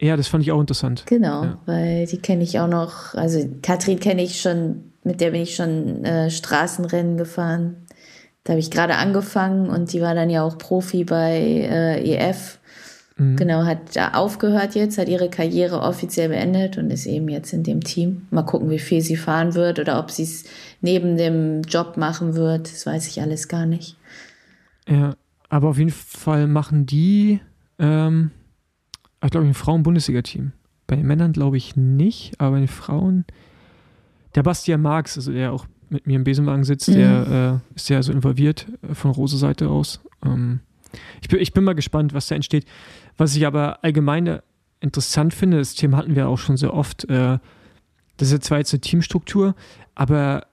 Ja, 0.00 0.16
das 0.16 0.28
fand 0.28 0.44
ich 0.44 0.52
auch 0.52 0.60
interessant. 0.60 1.02
Genau, 1.06 1.42
Ja. 1.42 1.58
weil 1.66 2.06
die 2.06 2.18
kenne 2.18 2.44
ich 2.44 2.60
auch 2.60 2.68
noch. 2.68 3.14
Also, 3.14 3.40
Katrin 3.62 3.98
kenne 3.98 4.22
ich 4.22 4.40
schon, 4.40 4.92
mit 5.02 5.20
der 5.20 5.32
bin 5.32 5.42
ich 5.42 5.56
schon 5.56 6.04
äh, 6.04 6.30
Straßenrennen 6.30 7.16
gefahren. 7.16 7.86
Da 8.44 8.52
habe 8.52 8.60
ich 8.60 8.70
gerade 8.70 8.94
angefangen 8.96 9.68
und 9.70 9.92
die 9.92 10.00
war 10.02 10.14
dann 10.14 10.30
ja 10.30 10.44
auch 10.44 10.56
Profi 10.56 11.02
bei 11.02 11.36
äh, 11.36 12.14
EF. 12.14 12.60
Mhm. 13.16 13.36
Genau, 13.36 13.64
hat 13.64 13.94
da 13.94 14.12
aufgehört 14.14 14.74
jetzt, 14.74 14.98
hat 14.98 15.08
ihre 15.08 15.28
Karriere 15.28 15.80
offiziell 15.80 16.28
beendet 16.28 16.78
und 16.78 16.90
ist 16.90 17.06
eben 17.06 17.28
jetzt 17.28 17.52
in 17.52 17.62
dem 17.62 17.82
Team. 17.82 18.26
Mal 18.30 18.42
gucken, 18.42 18.70
wie 18.70 18.78
viel 18.78 19.00
sie 19.00 19.16
fahren 19.16 19.54
wird 19.54 19.78
oder 19.78 19.98
ob 19.98 20.10
sie 20.10 20.22
es 20.22 20.44
neben 20.80 21.16
dem 21.16 21.62
Job 21.62 21.96
machen 21.96 22.34
wird. 22.34 22.72
Das 22.72 22.86
weiß 22.86 23.06
ich 23.08 23.20
alles 23.20 23.48
gar 23.48 23.66
nicht. 23.66 23.96
Ja, 24.88 25.14
aber 25.48 25.68
auf 25.68 25.78
jeden 25.78 25.90
Fall 25.90 26.46
machen 26.46 26.86
die, 26.86 27.40
ähm, 27.78 28.30
ich 29.24 29.30
glaube, 29.30 29.46
ein 29.46 29.54
Frauen-Bundesliga-Team. 29.54 30.52
Bei 30.86 30.96
den 30.96 31.06
Männern 31.06 31.32
glaube 31.32 31.56
ich 31.56 31.76
nicht, 31.76 32.40
aber 32.40 32.52
bei 32.52 32.58
den 32.60 32.68
Frauen. 32.68 33.24
Der 34.34 34.42
Bastian 34.42 34.80
Marx, 34.80 35.16
also 35.16 35.32
der 35.32 35.52
auch 35.52 35.66
mit 35.90 36.06
mir 36.06 36.16
im 36.16 36.24
Besenwagen 36.24 36.64
sitzt, 36.64 36.88
Mhm. 36.88 36.94
der 36.94 37.60
äh, 37.72 37.76
ist 37.76 37.88
ja 37.90 38.02
so 38.02 38.12
involviert 38.12 38.66
äh, 38.82 38.94
von 38.94 39.10
Rose 39.10 39.36
Seite 39.36 39.68
aus. 39.68 40.00
Ähm, 40.24 40.60
ich, 41.20 41.28
bin, 41.28 41.38
ich 41.38 41.52
bin 41.52 41.64
mal 41.64 41.74
gespannt, 41.74 42.14
was 42.14 42.26
da 42.28 42.34
entsteht. 42.34 42.64
Was 43.16 43.36
ich 43.36 43.46
aber 43.46 43.84
allgemein 43.84 44.26
äh, 44.26 44.40
interessant 44.80 45.34
finde, 45.34 45.58
das 45.58 45.74
Thema 45.74 45.98
hatten 45.98 46.16
wir 46.16 46.28
auch 46.28 46.38
schon 46.38 46.56
sehr 46.56 46.74
oft, 46.74 47.04
äh, 47.04 47.38
das 48.16 48.28
ist 48.28 48.32
ja 48.32 48.40
zwar 48.40 48.58
jetzt 48.58 48.72
eine 48.72 48.80
Teamstruktur, 48.80 49.54
aber 49.94 50.46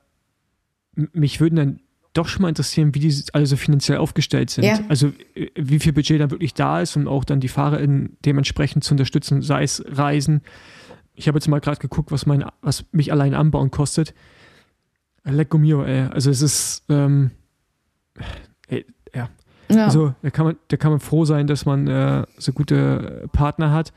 mich 0.96 1.40
würden 1.40 1.56
dann 1.56 1.80
doch 2.14 2.28
schon 2.28 2.42
mal 2.42 2.50
interessieren, 2.50 2.94
wie 2.96 3.00
die 3.00 3.24
alle 3.34 3.46
so 3.46 3.56
finanziell 3.56 3.98
aufgestellt 3.98 4.50
sind. 4.50 4.66
Ja. 4.66 4.80
Also 4.90 5.14
äh, 5.36 5.50
wie 5.56 5.80
viel 5.80 5.94
Budget 5.94 6.20
dann 6.20 6.32
wirklich 6.32 6.54
da 6.54 6.82
ist 6.82 6.96
und 6.96 7.08
auch 7.08 7.24
dann 7.24 7.40
die 7.40 7.48
FahrerInnen 7.48 8.18
dementsprechend 8.26 8.84
zu 8.84 8.94
unterstützen, 8.94 9.42
sei 9.42 9.64
es 9.64 9.84
Reisen. 9.88 10.42
Ich 11.16 11.28
habe 11.28 11.38
jetzt 11.38 11.48
mal 11.48 11.60
gerade 11.60 11.80
geguckt, 11.80 12.12
was, 12.12 12.26
mein, 12.26 12.46
was 12.62 12.86
mich 12.92 13.12
allein 13.12 13.34
anbauen 13.34 13.72
kostet. 13.72 14.14
Lecco 15.24 15.58
mio, 15.58 15.84
ey. 15.84 16.08
Also 16.08 16.32
es 16.32 16.42
ist, 16.42 16.84
ähm, 16.90 17.32
ey, 18.68 18.86
ja. 19.14 19.30
Ja. 19.72 19.86
Also 19.86 20.14
da 20.22 20.30
kann 20.30 20.46
man, 20.46 20.56
da 20.68 20.78
kann 20.78 20.92
man 20.92 21.00
froh 21.00 21.26
sein, 21.26 21.48
dass 21.48 21.66
man 21.66 21.88
äh, 21.88 22.26
so 22.38 22.54
gute 22.54 23.28
Partner 23.32 23.72
hat. 23.72 23.94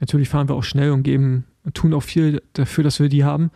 Natürlich 0.00 0.28
fahren 0.28 0.48
wir 0.48 0.54
auch 0.54 0.64
schnell 0.64 0.90
und 0.90 1.02
geben 1.02 1.44
und 1.64 1.74
tun 1.74 1.94
auch 1.94 2.02
viel 2.02 2.42
dafür, 2.52 2.84
dass 2.84 3.00
wir 3.00 3.08
die 3.08 3.24
haben. 3.24 3.50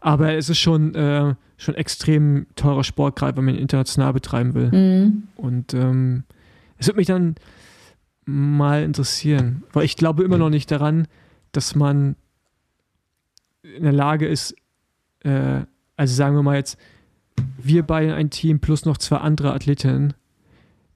Aber 0.00 0.34
es 0.34 0.48
ist 0.48 0.58
schon, 0.58 0.94
äh, 0.94 1.34
schon 1.56 1.74
extrem 1.76 2.46
teurer 2.56 2.84
Sport, 2.84 3.16
gerade 3.16 3.36
wenn 3.36 3.44
man 3.44 3.54
ihn 3.54 3.60
international 3.60 4.12
betreiben 4.12 4.54
will. 4.54 4.70
Mhm. 4.70 5.22
Und 5.36 5.72
ähm, 5.72 6.24
es 6.78 6.88
wird 6.88 6.96
mich 6.96 7.06
dann 7.06 7.36
mal 8.24 8.82
interessieren, 8.82 9.62
weil 9.72 9.84
ich 9.84 9.96
glaube 9.96 10.24
immer 10.24 10.38
noch 10.38 10.50
nicht 10.50 10.70
daran, 10.70 11.06
dass 11.52 11.74
man 11.74 12.16
in 13.62 13.82
der 13.82 13.92
Lage 13.92 14.26
ist, 14.26 14.54
äh, 15.20 15.60
also 15.96 16.14
sagen 16.14 16.34
wir 16.34 16.42
mal 16.42 16.56
jetzt, 16.56 16.78
wir 17.58 17.82
beide 17.82 18.14
ein 18.14 18.30
Team 18.30 18.60
plus 18.60 18.84
noch 18.84 18.98
zwei 18.98 19.18
andere 19.18 19.52
Athletinnen, 19.52 20.14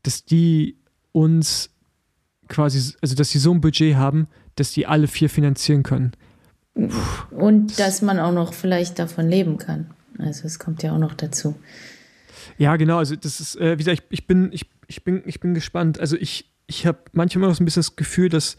dass 0.08 0.24
die 0.24 0.78
uns 1.12 1.68
quasi, 2.48 2.94
also 3.02 3.14
dass 3.14 3.28
sie 3.28 3.38
so 3.38 3.52
ein 3.52 3.60
Budget 3.60 3.96
haben, 3.96 4.26
dass 4.54 4.72
die 4.72 4.86
alle 4.86 5.06
vier 5.06 5.28
finanzieren 5.28 5.82
können. 5.82 6.12
Und 7.30 7.78
dass 7.78 8.00
man 8.00 8.18
auch 8.18 8.32
noch 8.32 8.54
vielleicht 8.54 8.98
davon 8.98 9.28
leben 9.28 9.58
kann. 9.58 9.90
Also 10.16 10.46
es 10.46 10.58
kommt 10.58 10.82
ja 10.82 10.92
auch 10.94 10.98
noch 10.98 11.12
dazu. 11.12 11.56
Ja, 12.56 12.76
genau. 12.76 12.96
Also 12.96 13.16
das 13.16 13.38
ist, 13.38 13.56
äh, 13.56 13.74
wie 13.74 13.84
gesagt, 13.84 13.98
ich, 13.98 14.20
ich, 14.20 14.26
bin, 14.26 14.50
ich, 14.50 14.64
ich, 14.86 15.04
bin, 15.04 15.22
ich 15.26 15.40
bin 15.40 15.52
gespannt. 15.52 16.00
Also 16.00 16.16
ich, 16.16 16.50
ich 16.66 16.86
habe 16.86 17.00
manchmal 17.12 17.50
noch 17.50 17.54
so 17.54 17.62
ein 17.62 17.66
bisschen 17.66 17.80
das 17.80 17.94
Gefühl, 17.94 18.30
dass, 18.30 18.56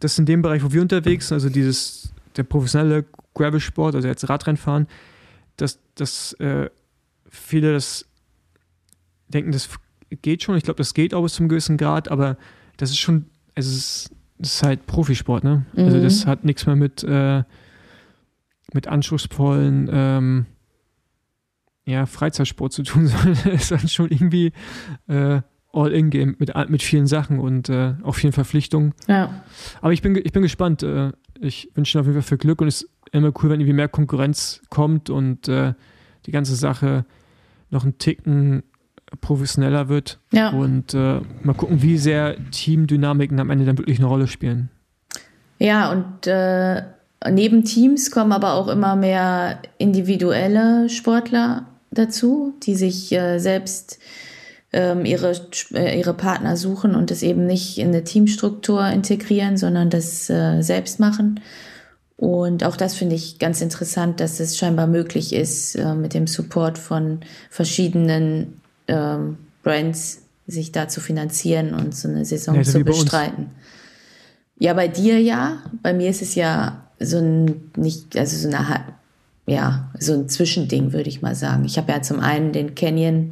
dass 0.00 0.18
in 0.18 0.26
dem 0.26 0.42
Bereich, 0.42 0.64
wo 0.64 0.72
wir 0.72 0.82
unterwegs 0.82 1.28
sind, 1.28 1.36
also 1.36 1.48
dieses, 1.48 2.12
der 2.36 2.42
professionelle 2.42 3.04
Gravel-Sport, 3.34 3.94
also 3.94 4.08
jetzt 4.08 4.28
Radrennfahren, 4.28 4.88
dass, 5.58 5.78
dass 5.94 6.32
äh, 6.40 6.70
viele 7.30 7.72
das 7.72 8.04
denken, 9.28 9.52
das 9.52 9.68
geht 10.20 10.42
schon. 10.42 10.56
Ich 10.56 10.64
glaube, 10.64 10.78
das 10.78 10.94
geht 10.94 11.14
auch 11.14 11.22
bis 11.22 11.34
zum 11.34 11.48
gewissen 11.48 11.76
Grad, 11.76 12.08
aber 12.08 12.36
das 12.76 12.90
ist 12.90 12.98
schon, 12.98 13.26
es 13.54 13.66
ist, 13.66 14.10
das 14.38 14.54
ist 14.54 14.62
halt 14.62 14.86
Profisport, 14.86 15.44
ne? 15.44 15.66
Also 15.72 15.80
mhm. 15.80 15.86
Also 15.86 16.02
das 16.02 16.26
hat 16.26 16.44
nichts 16.44 16.66
mehr 16.66 16.76
mit, 16.76 17.04
äh, 17.04 17.42
mit 18.72 18.88
anspruchsvollen 18.88 19.88
ähm, 19.92 20.46
ja, 21.84 22.06
Freizeitsport 22.06 22.72
zu 22.72 22.82
tun, 22.82 23.06
sondern 23.08 23.32
es 23.32 23.44
ist 23.44 23.70
dann 23.70 23.88
schon 23.88 24.10
irgendwie 24.10 24.52
äh, 25.08 25.40
All-In-Game 25.72 26.36
mit, 26.38 26.52
mit 26.68 26.82
vielen 26.82 27.06
Sachen 27.06 27.38
und 27.38 27.68
äh, 27.68 27.94
auch 28.02 28.14
vielen 28.14 28.32
Verpflichtungen. 28.32 28.94
Ja. 29.08 29.42
Aber 29.80 29.92
ich 29.92 30.02
bin, 30.02 30.14
ich 30.16 30.32
bin 30.32 30.42
gespannt. 30.42 30.82
Äh, 30.82 31.12
ich 31.40 31.70
wünsche 31.74 31.98
auf 31.98 32.06
jeden 32.06 32.20
Fall 32.20 32.28
viel 32.28 32.38
Glück 32.38 32.60
und 32.60 32.68
es 32.68 32.82
ist 32.82 32.90
immer 33.10 33.32
cool, 33.42 33.50
wenn 33.50 33.60
irgendwie 33.60 33.72
mehr 33.72 33.88
Konkurrenz 33.88 34.62
kommt 34.70 35.10
und 35.10 35.48
äh, 35.48 35.74
die 36.26 36.30
ganze 36.30 36.54
Sache 36.54 37.04
noch 37.70 37.82
einen 37.84 37.98
Ticken 37.98 38.62
professioneller 39.20 39.88
wird. 39.88 40.18
Ja. 40.32 40.50
Und 40.50 40.94
äh, 40.94 41.20
mal 41.42 41.54
gucken, 41.54 41.82
wie 41.82 41.98
sehr 41.98 42.36
Teamdynamiken 42.50 43.38
am 43.40 43.50
Ende 43.50 43.64
dann 43.64 43.78
wirklich 43.78 43.98
eine 43.98 44.08
Rolle 44.08 44.26
spielen. 44.26 44.70
Ja, 45.58 45.92
und 45.92 46.26
äh, 46.26 46.82
neben 47.30 47.64
Teams 47.64 48.10
kommen 48.10 48.32
aber 48.32 48.54
auch 48.54 48.68
immer 48.68 48.96
mehr 48.96 49.58
individuelle 49.78 50.88
Sportler 50.88 51.66
dazu, 51.90 52.54
die 52.62 52.74
sich 52.74 53.12
äh, 53.12 53.38
selbst 53.38 53.98
ähm, 54.72 55.04
ihre, 55.04 55.32
äh, 55.74 55.98
ihre 55.98 56.14
Partner 56.14 56.56
suchen 56.56 56.94
und 56.94 57.10
das 57.10 57.22
eben 57.22 57.46
nicht 57.46 57.78
in 57.78 57.88
eine 57.88 58.04
Teamstruktur 58.04 58.86
integrieren, 58.88 59.56
sondern 59.56 59.90
das 59.90 60.28
äh, 60.30 60.62
selbst 60.62 60.98
machen. 60.98 61.40
Und 62.16 62.64
auch 62.64 62.76
das 62.76 62.94
finde 62.94 63.16
ich 63.16 63.38
ganz 63.38 63.60
interessant, 63.60 64.20
dass 64.20 64.40
es 64.40 64.56
scheinbar 64.56 64.86
möglich 64.86 65.32
ist, 65.32 65.74
äh, 65.74 65.94
mit 65.94 66.14
dem 66.14 66.26
Support 66.26 66.78
von 66.78 67.20
verschiedenen 67.50 68.61
ähm, 68.92 69.38
Brands 69.62 70.22
sich 70.46 70.72
da 70.72 70.88
zu 70.88 71.00
finanzieren 71.00 71.74
und 71.74 71.94
so 71.94 72.08
eine 72.08 72.24
Saison 72.24 72.56
ja, 72.56 72.62
zu 72.62 72.82
bestreiten. 72.84 73.50
Ja, 74.58 74.74
bei 74.74 74.88
dir 74.88 75.20
ja. 75.20 75.62
Bei 75.82 75.92
mir 75.92 76.10
ist 76.10 76.22
es 76.22 76.34
ja 76.34 76.84
so 76.98 77.18
ein 77.18 77.70
nicht, 77.76 78.16
also 78.16 78.36
so 78.36 78.54
eine 78.54 78.84
ja, 79.46 79.90
so 79.98 80.12
ein 80.12 80.28
Zwischending, 80.28 80.92
würde 80.92 81.08
ich 81.08 81.22
mal 81.22 81.34
sagen. 81.34 81.64
Ich 81.64 81.76
habe 81.76 81.90
ja 81.90 82.02
zum 82.02 82.20
einen 82.20 82.52
den 82.52 82.74
Canyon 82.74 83.30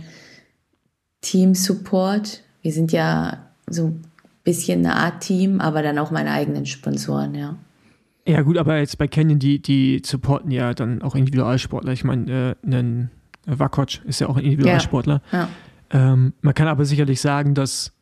Team 1.20 1.54
Support. 1.54 2.42
Wir 2.62 2.72
sind 2.72 2.92
ja 2.92 3.46
so 3.68 3.86
ein 3.86 4.02
bisschen 4.42 4.84
eine 4.84 4.96
Art 4.96 5.22
Team, 5.22 5.60
aber 5.60 5.82
dann 5.82 5.98
auch 5.98 6.10
meine 6.10 6.32
eigenen 6.32 6.66
Sponsoren, 6.66 7.34
ja. 7.34 7.56
Ja, 8.26 8.42
gut, 8.42 8.58
aber 8.58 8.78
jetzt 8.78 8.98
bei 8.98 9.08
Canyon, 9.08 9.38
die, 9.38 9.60
die 9.60 10.02
supporten 10.04 10.50
ja 10.50 10.74
dann 10.74 11.02
auch 11.02 11.14
Individualsportler. 11.14 11.92
Ich 11.92 12.04
meine, 12.04 12.56
äh, 12.62 12.66
ein 12.66 13.10
Wakoc 13.58 14.04
ist 14.04 14.20
ja 14.20 14.28
auch 14.28 14.36
ein 14.36 14.44
Individualsportler. 14.44 15.22
Ja, 15.32 15.38
ja. 15.38 15.48
Ähm, 15.90 16.34
man 16.40 16.54
kann 16.54 16.68
aber 16.68 16.84
sicherlich 16.84 17.20
sagen, 17.20 17.54
dass, 17.54 17.92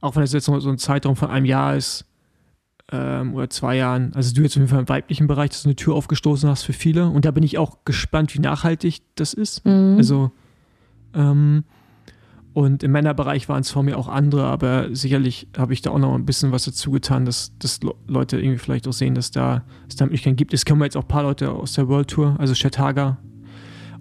auch 0.00 0.16
wenn 0.16 0.22
es 0.22 0.32
jetzt 0.32 0.48
noch 0.48 0.58
so 0.60 0.70
ein 0.70 0.78
Zeitraum 0.78 1.16
von 1.16 1.30
einem 1.30 1.46
Jahr 1.46 1.76
ist 1.76 2.06
ähm, 2.90 3.34
oder 3.34 3.48
zwei 3.50 3.76
Jahren, 3.76 4.12
also 4.14 4.34
du 4.34 4.42
jetzt 4.42 4.52
auf 4.52 4.56
jeden 4.56 4.68
Fall 4.68 4.80
im 4.80 4.88
weiblichen 4.88 5.26
Bereich, 5.26 5.50
dass 5.50 5.62
du 5.62 5.68
eine 5.68 5.76
Tür 5.76 5.94
aufgestoßen 5.94 6.48
hast 6.48 6.64
für 6.64 6.72
viele. 6.72 7.08
Und 7.08 7.24
da 7.24 7.30
bin 7.30 7.44
ich 7.44 7.58
auch 7.58 7.84
gespannt, 7.84 8.34
wie 8.34 8.40
nachhaltig 8.40 9.02
das 9.14 9.32
ist. 9.32 9.64
Mhm. 9.64 9.94
Also, 9.96 10.32
ähm, 11.14 11.64
und 12.52 12.82
im 12.82 12.90
Männerbereich 12.90 13.48
waren 13.48 13.60
es 13.60 13.70
vor 13.70 13.84
mir 13.84 13.96
auch 13.96 14.08
andere, 14.08 14.46
aber 14.46 14.92
sicherlich 14.92 15.46
habe 15.56 15.72
ich 15.72 15.82
da 15.82 15.90
auch 15.90 16.00
noch 16.00 16.16
ein 16.16 16.26
bisschen 16.26 16.50
was 16.50 16.64
dazu 16.64 16.90
getan, 16.90 17.24
dass, 17.24 17.56
dass 17.60 17.78
Leute 18.08 18.40
irgendwie 18.40 18.58
vielleicht 18.58 18.88
auch 18.88 18.92
sehen, 18.92 19.14
dass 19.14 19.30
da 19.30 19.62
es 19.88 19.94
da 19.94 20.04
Möglichkeiten 20.04 20.34
gibt. 20.34 20.52
Es 20.52 20.64
kommen 20.64 20.82
jetzt 20.82 20.96
auch 20.96 21.02
ein 21.02 21.08
paar 21.08 21.22
Leute 21.22 21.52
aus 21.52 21.74
der 21.74 21.86
World 21.86 22.08
Tour, 22.08 22.34
also 22.40 22.52
Chet 22.54 22.76
Hager 22.76 23.18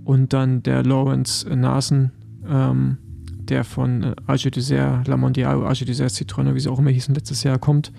und 0.04 0.34
dann 0.34 0.64
der 0.64 0.84
Lawrence 0.84 1.48
Nasen, 1.56 2.12
ähm, 2.48 2.98
der 3.50 3.64
von 3.64 4.04
äh, 4.04 4.16
Arge 4.28 4.52
Dessert, 4.52 5.08
La 5.08 5.18
Mondiale, 5.18 5.66
Arge 5.66 5.86
Dessert 5.86 6.12
Citroën, 6.12 6.54
wie 6.54 6.60
sie 6.60 6.70
auch 6.70 6.80
immer 6.80 6.92
hießen, 6.92 7.14
letztes 7.14 7.44
Jahr 7.44 7.58
kommt. 7.58 7.92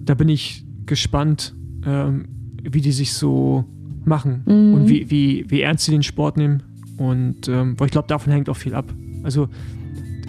Da 0.00 0.14
bin 0.14 0.28
ich 0.28 0.64
gespannt, 0.86 1.54
ähm, 1.84 2.26
wie 2.62 2.80
die 2.80 2.92
sich 2.92 3.12
so 3.12 3.64
machen 4.04 4.42
mhm. 4.46 4.74
und 4.74 4.88
wie, 4.88 5.10
wie, 5.10 5.44
wie 5.48 5.60
ernst 5.62 5.84
sie 5.84 5.92
den 5.92 6.02
Sport 6.02 6.36
nehmen. 6.36 6.62
Und 6.96 7.48
ähm, 7.48 7.78
weil 7.78 7.86
ich 7.86 7.92
glaube, 7.92 8.08
davon 8.08 8.32
hängt 8.32 8.48
auch 8.48 8.56
viel 8.56 8.74
ab. 8.74 8.86
Also, 9.22 9.44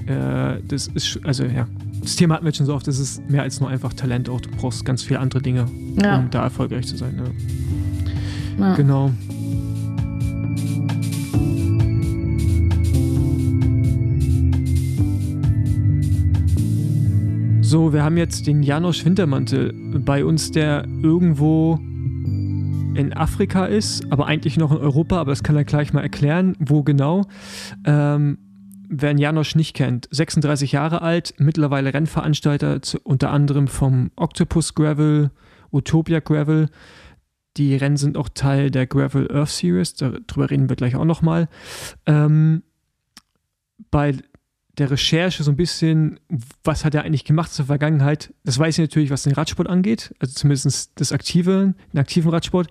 äh, 0.07 0.61
das 0.67 0.87
ist, 0.87 1.19
also 1.23 1.45
ja, 1.45 1.67
das 2.01 2.15
Thema 2.15 2.35
hatten 2.35 2.45
wir 2.45 2.53
schon 2.53 2.65
so 2.65 2.73
oft, 2.73 2.87
das 2.87 2.99
ist 2.99 3.29
mehr 3.29 3.43
als 3.43 3.59
nur 3.59 3.69
einfach 3.69 3.93
Talent 3.93 4.29
auch. 4.29 4.41
Du 4.41 4.49
brauchst 4.49 4.83
ganz 4.85 5.03
viele 5.03 5.19
andere 5.19 5.41
Dinge, 5.41 5.67
ja. 6.01 6.19
um 6.19 6.29
da 6.29 6.43
erfolgreich 6.43 6.87
zu 6.87 6.97
sein. 6.97 7.21
Ja. 8.57 8.67
Ja. 8.67 8.75
Genau. 8.75 9.11
So, 17.69 17.91
wir 17.91 18.01
haben 18.01 18.15
jetzt 18.15 18.47
den 18.47 18.63
Janosch 18.63 19.03
Wintermantel 19.03 19.73
bei 19.99 20.23
uns, 20.23 20.51
der 20.51 20.87
irgendwo 21.03 21.75
in 21.75 23.11
Afrika 23.13 23.65
ist, 23.65 24.09
aber 24.09 24.25
eigentlich 24.25 24.55
noch 24.55 24.71
in 24.71 24.77
Europa, 24.77 25.17
aber 25.17 25.31
das 25.31 25.43
kann 25.43 25.57
er 25.57 25.65
gleich 25.65 25.91
mal 25.91 25.99
erklären, 25.99 26.55
wo 26.59 26.83
genau. 26.83 27.25
Ähm, 27.83 28.37
wer 28.87 29.13
Janosch 29.17 29.55
nicht 29.55 29.75
kennt, 29.75 30.07
36 30.11 30.71
Jahre 30.71 31.01
alt, 31.01 31.33
mittlerweile 31.39 31.93
Rennveranstalter, 31.93 32.81
zu, 32.81 32.99
unter 33.03 33.31
anderem 33.31 33.67
vom 33.67 34.11
Octopus 34.15 34.73
Gravel, 34.73 35.31
Utopia 35.69 36.21
Gravel. 36.21 36.69
Die 37.57 37.75
Rennen 37.75 37.97
sind 37.97 38.15
auch 38.15 38.29
Teil 38.29 38.71
der 38.71 38.87
Gravel 38.87 39.29
Earth 39.29 39.49
Series, 39.49 39.93
darüber 39.93 40.49
reden 40.49 40.69
wir 40.69 40.77
gleich 40.77 40.95
auch 40.95 41.03
nochmal. 41.03 41.49
Ähm, 42.05 42.63
bei 43.91 44.13
der 44.77 44.91
Recherche 44.91 45.43
so 45.43 45.51
ein 45.51 45.57
bisschen, 45.57 46.19
was 46.63 46.85
hat 46.85 46.93
er 46.93 47.03
eigentlich 47.03 47.25
gemacht 47.25 47.51
zur 47.51 47.65
Vergangenheit, 47.65 48.33
das 48.43 48.59
weiß 48.59 48.77
ich 48.77 48.83
natürlich, 48.83 49.09
was 49.09 49.23
den 49.23 49.33
Radsport 49.33 49.67
angeht, 49.67 50.13
also 50.19 50.33
zumindest 50.33 50.99
das 50.99 51.11
aktive, 51.11 51.73
den 51.93 51.99
aktiven 51.99 52.29
Radsport. 52.29 52.67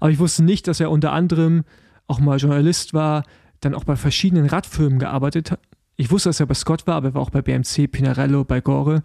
Aber 0.00 0.10
ich 0.10 0.18
wusste 0.18 0.42
nicht, 0.42 0.66
dass 0.68 0.80
er 0.80 0.90
unter 0.90 1.12
anderem 1.12 1.64
auch 2.06 2.20
mal 2.20 2.38
Journalist 2.38 2.94
war, 2.94 3.24
dann 3.60 3.74
auch 3.74 3.84
bei 3.84 3.96
verschiedenen 3.96 4.46
Radfirmen 4.46 4.98
gearbeitet 4.98 5.50
hat. 5.50 5.60
Ich 5.96 6.10
wusste, 6.10 6.28
dass 6.30 6.40
er 6.40 6.46
bei 6.46 6.54
Scott 6.54 6.86
war, 6.86 6.96
aber 6.96 7.08
er 7.08 7.14
war 7.14 7.22
auch 7.22 7.30
bei 7.30 7.42
BMC, 7.42 7.90
Pinarello, 7.90 8.44
bei 8.44 8.60
Gore. 8.60 9.02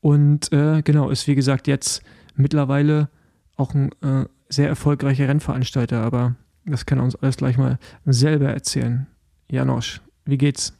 Und 0.00 0.52
äh, 0.52 0.82
genau, 0.82 1.10
ist 1.10 1.26
wie 1.26 1.34
gesagt 1.34 1.66
jetzt 1.66 2.02
mittlerweile 2.34 3.08
auch 3.56 3.74
ein 3.74 3.90
äh, 4.02 4.26
sehr 4.48 4.68
erfolgreicher 4.68 5.28
Rennveranstalter, 5.28 6.02
aber 6.02 6.36
das 6.64 6.86
kann 6.86 6.98
er 6.98 7.04
uns 7.04 7.16
alles 7.16 7.36
gleich 7.36 7.58
mal 7.58 7.78
selber 8.04 8.48
erzählen. 8.48 9.06
Janosch, 9.50 10.00
wie 10.24 10.38
geht's? 10.38 10.74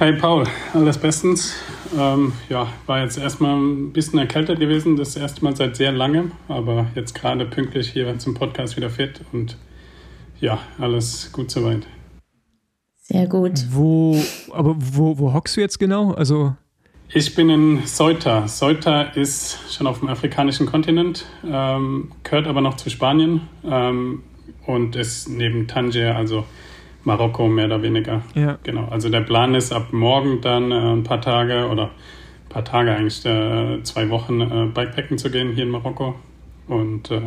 Hi 0.00 0.12
Paul, 0.12 0.44
alles 0.72 0.98
bestens. 0.98 1.54
Ähm, 1.96 2.32
ja, 2.48 2.66
war 2.86 3.02
jetzt 3.02 3.16
erstmal 3.16 3.56
ein 3.56 3.92
bisschen 3.92 4.18
erkältet 4.18 4.58
gewesen, 4.58 4.96
das 4.96 5.14
erste 5.14 5.44
Mal 5.44 5.54
seit 5.54 5.76
sehr 5.76 5.92
langem, 5.92 6.32
aber 6.48 6.86
jetzt 6.96 7.14
gerade 7.14 7.46
pünktlich 7.46 7.90
hier 7.90 8.18
zum 8.18 8.34
Podcast 8.34 8.76
wieder 8.76 8.90
fit 8.90 9.20
und 9.32 9.56
ja, 10.40 10.58
alles 10.80 11.30
gut 11.32 11.48
soweit. 11.52 11.86
Sehr 12.96 13.28
gut. 13.28 13.52
Wo, 13.70 14.20
aber 14.50 14.74
wo, 14.76 15.16
wo 15.16 15.32
hockst 15.32 15.56
du 15.56 15.60
jetzt 15.60 15.78
genau? 15.78 16.10
Also 16.10 16.56
ich 17.10 17.32
bin 17.36 17.48
in 17.48 17.86
Ceuta. 17.86 18.46
Ceuta 18.48 19.02
ist 19.02 19.60
schon 19.72 19.86
auf 19.86 20.00
dem 20.00 20.08
afrikanischen 20.08 20.66
Kontinent, 20.66 21.24
ähm, 21.48 22.10
gehört 22.24 22.48
aber 22.48 22.60
noch 22.60 22.76
zu 22.76 22.90
Spanien 22.90 23.42
ähm, 23.64 24.24
und 24.66 24.96
ist 24.96 25.28
neben 25.28 25.68
Tanger, 25.68 26.16
also 26.16 26.44
Marokko 27.04 27.48
mehr 27.48 27.66
oder 27.66 27.82
weniger. 27.82 28.22
Ja. 28.34 28.58
Genau. 28.62 28.88
Also 28.90 29.08
der 29.08 29.20
Plan 29.20 29.54
ist 29.54 29.72
ab 29.72 29.92
morgen 29.92 30.40
dann 30.40 30.70
äh, 30.70 30.74
ein 30.74 31.04
paar 31.04 31.20
Tage 31.20 31.68
oder 31.68 31.84
ein 31.84 32.48
paar 32.48 32.64
Tage 32.64 32.94
eigentlich 32.94 33.24
äh, 33.24 33.82
zwei 33.82 34.10
Wochen 34.10 34.40
äh, 34.40 34.66
Bikepacken 34.72 35.18
zu 35.18 35.30
gehen 35.30 35.52
hier 35.52 35.64
in 35.64 35.70
Marokko 35.70 36.14
und 36.68 37.10
äh, 37.10 37.20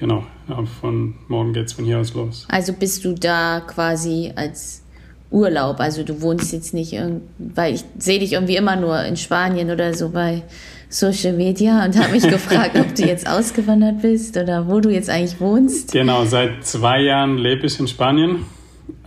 Genau, 0.00 0.24
ja, 0.48 0.64
von 0.80 1.14
morgen 1.28 1.52
geht 1.52 1.66
es 1.66 1.74
von 1.74 1.84
hier 1.84 1.98
aus 1.98 2.14
los. 2.14 2.46
Also 2.48 2.72
bist 2.72 3.04
du 3.04 3.12
da 3.12 3.60
quasi 3.60 4.32
als 4.34 4.82
Urlaub, 5.30 5.78
also 5.78 6.02
du 6.02 6.22
wohnst 6.22 6.54
jetzt 6.54 6.72
nicht, 6.72 6.98
weil 7.38 7.74
ich 7.74 7.84
sehe 7.98 8.18
dich 8.18 8.32
irgendwie 8.32 8.56
immer 8.56 8.76
nur 8.76 9.04
in 9.04 9.18
Spanien 9.18 9.70
oder 9.70 9.92
so 9.92 10.08
bei 10.08 10.42
Social 10.88 11.34
Media 11.34 11.84
und 11.84 11.98
habe 11.98 12.12
mich 12.12 12.22
gefragt, 12.28 12.78
ob 12.78 12.94
du 12.94 13.04
jetzt 13.04 13.28
ausgewandert 13.28 14.00
bist 14.00 14.38
oder 14.38 14.66
wo 14.68 14.80
du 14.80 14.88
jetzt 14.88 15.10
eigentlich 15.10 15.38
wohnst. 15.38 15.92
Genau, 15.92 16.24
seit 16.24 16.64
zwei 16.64 17.02
Jahren 17.02 17.36
lebe 17.36 17.66
ich 17.66 17.78
in 17.78 17.86
Spanien. 17.86 18.46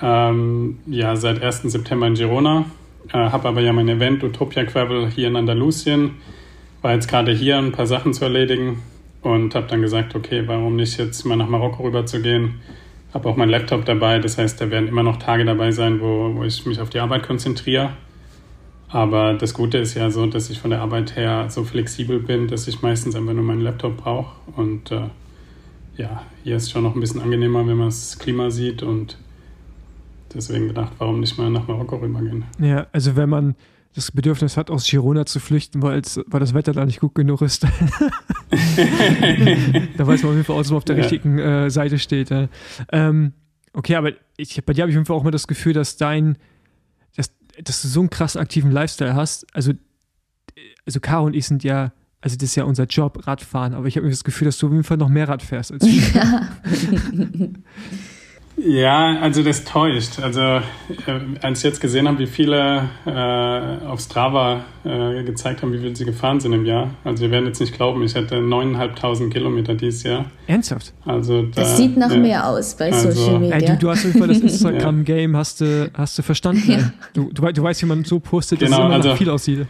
Ähm, 0.02 0.80
ja, 0.88 1.16
seit 1.16 1.42
1. 1.42 1.64
September 1.64 2.08
in 2.08 2.16
Girona 2.16 2.66
Äh, 3.10 3.18
habe 3.18 3.50
aber 3.50 3.62
ja 3.62 3.74
mein 3.74 3.90
Event 3.90 4.24
Utopia 4.24 4.64
Travel 4.64 5.10
hier 5.10 5.28
in 5.28 5.36
Andalusien. 5.36 6.12
War 6.82 6.94
jetzt 6.94 7.08
gerade 7.10 7.34
hier 7.34 7.58
ein 7.58 7.72
paar 7.72 7.86
Sachen 7.86 8.14
zu 8.14 8.24
erledigen 8.24 8.82
und 9.22 9.56
habe 9.56 9.68
dann 9.68 9.82
gesagt, 9.82 10.16
okay, 10.16 10.44
warum 10.46 10.76
nicht 10.76 10.98
jetzt 10.98 11.26
mal 11.26 11.36
nach 11.36 11.50
Marokko 11.50 11.84
rüber 11.84 12.06
zu 12.06 12.22
gehen. 12.22 12.56
Habe 13.14 13.30
auch 13.30 13.36
meinen 13.36 13.50
Laptop 13.50 13.86
dabei, 13.86 14.20
das 14.20 14.38
heißt, 14.38 14.60
da 14.60 14.72
werden 14.72 14.88
immer 14.88 15.04
noch 15.04 15.18
Tage 15.18 15.46
dabei 15.46 15.72
sein, 15.72 16.02
wo, 16.02 16.34
wo 16.36 16.44
ich 16.44 16.66
mich 16.66 16.80
auf 16.80 16.90
die 16.90 17.00
Arbeit 17.00 17.24
konzentriere. 17.24 17.92
Aber 18.90 19.34
das 19.34 19.54
Gute 19.54 19.80
ist 19.80 19.96
ja 19.96 20.12
so, 20.12 20.26
dass 20.28 20.50
ich 20.50 20.60
von 20.60 20.70
der 20.70 20.82
Arbeit 20.82 21.16
her 21.16 21.48
so 21.50 21.64
flexibel 21.64 22.20
bin, 22.20 22.48
dass 22.48 22.68
ich 22.68 22.82
meistens 22.82 23.16
einfach 23.16 23.34
nur 23.34 23.44
meinen 23.44 23.62
Laptop 23.62 23.98
brauche. 23.98 24.36
Und 24.56 24.92
äh, 24.92 25.10
ja, 25.98 26.24
hier 26.44 26.58
ist 26.58 26.72
schon 26.72 26.84
noch 26.84 26.96
ein 26.96 27.00
bisschen 27.00 27.22
angenehmer, 27.22 27.66
wenn 27.68 27.78
man 27.78 27.88
das 27.88 28.20
Klima 28.20 28.50
sieht 28.52 28.84
und 28.84 29.18
deswegen 30.36 30.68
gedacht, 30.68 30.94
warum 30.98 31.20
nicht 31.20 31.38
mal 31.38 31.50
nach 31.50 31.68
Marokko 31.68 31.98
rübergehen. 31.98 32.46
Ja, 32.60 32.88
also 32.92 33.16
wenn 33.16 33.30
man 33.30 33.56
das 33.96 34.12
Bedürfnis 34.12 34.58
hat, 34.58 34.72
aus 34.72 34.88
Girona 34.88 35.26
zu 35.26 35.40
flüchten, 35.40 35.82
weil, 35.82 36.02
weil 36.28 36.40
das 36.40 36.54
Wetter 36.54 36.74
da 36.74 36.86
nicht 36.86 37.00
gut 37.00 37.16
genug 37.16 37.42
ist, 37.42 37.64
da 39.98 40.08
weiß 40.08 40.24
man 40.24 40.32
auf 40.32 40.36
jeden 40.36 40.44
Fall, 40.44 40.58
dass 40.58 40.70
man 40.70 40.78
auf 40.78 40.86
der 40.86 40.98
ja. 40.98 41.04
richtigen 41.04 41.38
äh, 41.38 41.70
Seite 41.70 42.00
steht. 42.00 42.30
Ja. 42.30 42.48
Ähm, 42.92 43.34
okay, 43.74 43.96
aber 43.96 44.12
ich, 44.38 44.64
bei 44.66 44.74
dir 44.74 44.82
habe 44.84 44.92
ich 44.92 44.96
auf 44.96 45.00
jeden 45.00 45.06
Fall 45.06 45.16
auch 45.16 45.22
immer 45.22 45.32
das 45.32 45.48
Gefühl, 45.48 45.74
dass 45.74 45.98
dein, 45.98 46.38
dass, 47.16 47.32
dass 47.64 47.82
du 47.84 47.88
so 47.88 48.00
einen 48.00 48.10
krass 48.10 48.36
aktiven 48.36 48.72
Lifestyle 48.72 49.14
hast. 49.14 49.46
Also, 49.56 49.74
also 50.86 51.00
Caro 51.00 51.26
und 51.26 51.36
ich 51.36 51.46
sind 51.46 51.64
ja 51.64 51.94
also 52.24 52.38
das 52.38 52.44
ist 52.52 52.56
ja 52.56 52.64
unser 52.64 52.86
Job, 52.86 53.28
Radfahren, 53.28 53.74
aber 53.74 53.86
ich 53.88 53.98
habe 53.98 54.06
mir 54.06 54.12
das 54.12 54.24
Gefühl, 54.24 54.46
dass 54.46 54.58
du 54.58 54.68
auf 54.68 54.72
jeden 54.72 54.86
Fall 54.86 54.96
noch 54.96 55.10
mehr 55.10 55.28
Rad 55.28 55.44
fährst 55.44 55.74
als 55.74 55.84
ich. 55.86 56.14
Ja. 56.14 56.48
Ja, 58.56 59.18
also 59.20 59.42
das 59.42 59.64
täuscht. 59.64 60.20
Also 60.22 60.40
äh, 60.42 60.62
als 61.42 61.60
ich 61.60 61.64
jetzt 61.64 61.82
gesehen 61.82 62.08
habe, 62.08 62.20
wie 62.20 62.28
viele 62.28 62.90
äh, 63.06 63.86
auf 63.86 64.00
Strava 64.00 64.64
äh, 64.84 65.24
gezeigt 65.24 65.64
haben, 65.64 65.74
wie 65.74 65.80
viel 65.80 65.96
sie 65.96 66.06
gefahren 66.06 66.40
sind 66.40 66.54
im 66.54 66.66
Jahr. 66.66 66.92
Also 67.04 67.24
wir 67.24 67.32
werden 67.32 67.48
jetzt 67.48 67.60
nicht 67.60 67.74
glauben, 67.74 68.04
ich 68.04 68.16
hatte 68.16 68.38
9.500 68.38 69.30
Kilometer 69.30 69.74
dieses 69.74 70.04
Jahr. 70.04 70.26
Ernsthaft? 70.46 70.94
Also 71.04 71.42
da, 71.44 71.62
das 71.62 71.78
sieht 71.78 71.98
nach 71.98 72.12
äh, 72.12 72.18
mehr 72.18 72.48
aus 72.48 72.76
bei 72.76 72.92
also, 72.92 73.12
Social 73.12 73.40
Media. 73.40 73.56
Ey, 73.56 73.66
du, 73.66 73.78
du, 73.78 73.90
hast 73.90 74.00
auf 74.00 74.14
jeden 74.14 74.20
Fall 74.20 74.28
das 74.28 74.40
Instagram-Game 74.42 75.36
hast 75.36 75.62
du, 75.62 75.92
hast 75.94 76.18
du 76.20 76.22
verstanden. 76.22 76.72
Ja. 76.72 76.94
Du, 77.14 77.32
du, 77.34 77.52
du, 77.52 77.64
weißt, 77.64 77.82
wie 77.82 77.88
man 77.88 78.04
so 78.04 78.20
postet, 78.20 78.62
dass 78.62 78.70
genau, 78.70 78.84
es 78.84 78.86
immer 78.86 78.96
also, 78.96 79.16
viel 79.16 79.30
aussieht. 79.32 79.66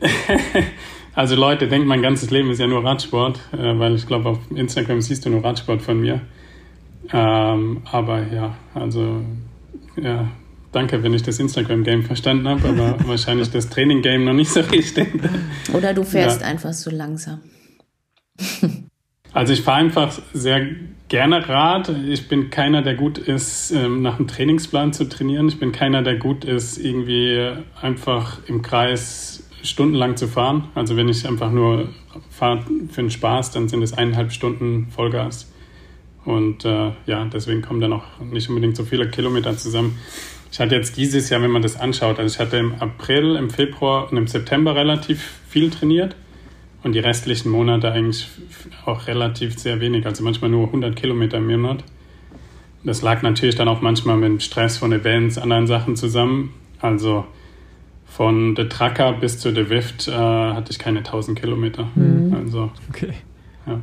also 1.14 1.34
Leute, 1.34 1.66
denkt, 1.66 1.88
mein 1.88 2.02
ganzes 2.02 2.30
Leben 2.30 2.50
ist 2.50 2.58
ja 2.58 2.66
nur 2.66 2.84
Radsport, 2.84 3.40
äh, 3.52 3.78
weil 3.78 3.94
ich 3.94 4.06
glaube, 4.06 4.28
auf 4.28 4.38
Instagram 4.54 5.00
siehst 5.00 5.24
du 5.24 5.30
nur 5.30 5.42
Radsport 5.42 5.80
von 5.80 5.98
mir. 5.98 6.20
Ähm, 7.12 7.82
aber 7.90 8.26
ja, 8.32 8.56
also 8.74 9.22
ja, 9.96 10.28
danke, 10.72 11.02
wenn 11.02 11.14
ich 11.14 11.22
das 11.22 11.38
Instagram-Game 11.38 12.02
verstanden 12.02 12.48
habe, 12.48 12.68
aber 12.68 12.96
wahrscheinlich 13.06 13.50
das 13.50 13.68
Training-Game 13.68 14.24
noch 14.24 14.34
nicht 14.34 14.50
so 14.50 14.60
richtig. 14.60 15.08
Oder 15.72 15.94
du 15.94 16.04
fährst 16.04 16.42
ja. 16.42 16.46
einfach 16.46 16.72
so 16.72 16.90
langsam. 16.90 17.40
Also 19.32 19.52
ich 19.52 19.62
fahre 19.62 19.78
einfach 19.78 20.18
sehr 20.32 20.66
gerne 21.08 21.48
Rad. 21.48 21.88
Ich 21.88 22.28
bin 22.28 22.50
keiner, 22.50 22.82
der 22.82 22.94
gut 22.94 23.18
ist, 23.18 23.70
ähm, 23.70 24.02
nach 24.02 24.18
einem 24.18 24.28
Trainingsplan 24.28 24.92
zu 24.92 25.08
trainieren. 25.08 25.48
Ich 25.48 25.58
bin 25.58 25.72
keiner, 25.72 26.02
der 26.02 26.16
gut 26.16 26.44
ist, 26.44 26.78
irgendwie 26.78 27.52
einfach 27.80 28.38
im 28.46 28.62
Kreis 28.62 29.48
stundenlang 29.62 30.16
zu 30.16 30.28
fahren. 30.28 30.68
Also 30.74 30.96
wenn 30.96 31.08
ich 31.08 31.26
einfach 31.26 31.50
nur 31.50 31.88
fahre 32.30 32.64
für 32.90 33.02
den 33.02 33.10
Spaß, 33.10 33.50
dann 33.52 33.68
sind 33.68 33.82
es 33.82 33.92
eineinhalb 33.92 34.32
Stunden 34.32 34.88
Vollgas. 34.90 35.50
Und 36.28 36.66
äh, 36.66 36.90
ja, 37.06 37.24
deswegen 37.24 37.62
kommen 37.62 37.80
dann 37.80 37.94
auch 37.94 38.04
nicht 38.20 38.50
unbedingt 38.50 38.76
so 38.76 38.84
viele 38.84 39.08
Kilometer 39.08 39.56
zusammen. 39.56 39.98
Ich 40.52 40.60
hatte 40.60 40.74
jetzt 40.74 40.98
dieses 40.98 41.30
Jahr, 41.30 41.40
wenn 41.40 41.50
man 41.50 41.62
das 41.62 41.80
anschaut, 41.80 42.18
also 42.18 42.34
ich 42.34 42.38
hatte 42.38 42.58
im 42.58 42.74
April, 42.74 43.36
im 43.36 43.48
Februar 43.48 44.10
und 44.10 44.18
im 44.18 44.26
September 44.26 44.76
relativ 44.76 45.22
viel 45.48 45.70
trainiert 45.70 46.16
und 46.82 46.92
die 46.92 46.98
restlichen 46.98 47.48
Monate 47.48 47.90
eigentlich 47.90 48.28
auch 48.84 49.06
relativ 49.06 49.58
sehr 49.58 49.80
wenig, 49.80 50.04
also 50.04 50.22
manchmal 50.22 50.50
nur 50.50 50.66
100 50.66 50.94
Kilometer 50.96 51.38
im 51.38 51.46
Monat. 51.46 51.82
Das 52.84 53.00
lag 53.00 53.22
natürlich 53.22 53.54
dann 53.54 53.68
auch 53.68 53.80
manchmal 53.80 54.18
mit 54.18 54.42
Stress 54.42 54.76
von 54.76 54.92
Events, 54.92 55.38
anderen 55.38 55.66
Sachen 55.66 55.96
zusammen. 55.96 56.52
Also 56.78 57.24
von 58.04 58.54
The 58.54 58.68
Tracker 58.68 59.14
bis 59.14 59.38
zu 59.38 59.54
The 59.54 59.70
Wift 59.70 60.08
äh, 60.08 60.12
hatte 60.12 60.72
ich 60.72 60.78
keine 60.78 60.98
1000 60.98 61.40
Kilometer. 61.40 61.88
Mhm. 61.94 62.36
Also, 62.38 62.70
okay. 62.90 63.14
Ja. 63.66 63.80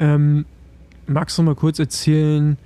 Ähm, 0.00 0.44
magst 1.12 1.38
du 1.38 1.42
mal 1.42 1.54
kurz 1.54 1.78
erzählen, 1.78 2.56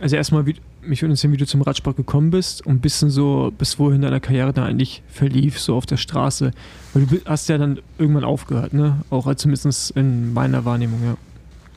also 0.00 0.16
erstmal, 0.16 0.46
wie, 0.46 0.56
mich 0.82 1.02
würde 1.02 1.12
interessieren, 1.12 1.32
wie 1.32 1.38
du 1.38 1.46
zum 1.46 1.62
Radsport 1.62 1.96
gekommen 1.96 2.30
bist 2.30 2.64
und 2.66 2.76
ein 2.76 2.80
bisschen 2.80 3.10
so, 3.10 3.52
bis 3.56 3.78
wohin 3.78 4.02
deine 4.02 4.20
Karriere 4.20 4.52
da 4.52 4.64
eigentlich 4.64 5.02
verlief, 5.08 5.58
so 5.58 5.74
auf 5.74 5.86
der 5.86 5.96
Straße. 5.96 6.52
Weil 6.92 7.06
du 7.06 7.20
hast 7.24 7.48
ja 7.48 7.58
dann 7.58 7.80
irgendwann 7.98 8.24
aufgehört, 8.24 8.72
ne? 8.72 9.00
Auch 9.10 9.32
zumindest 9.34 9.90
in 9.92 10.32
meiner 10.32 10.64
Wahrnehmung, 10.64 11.00
ja. 11.04 11.16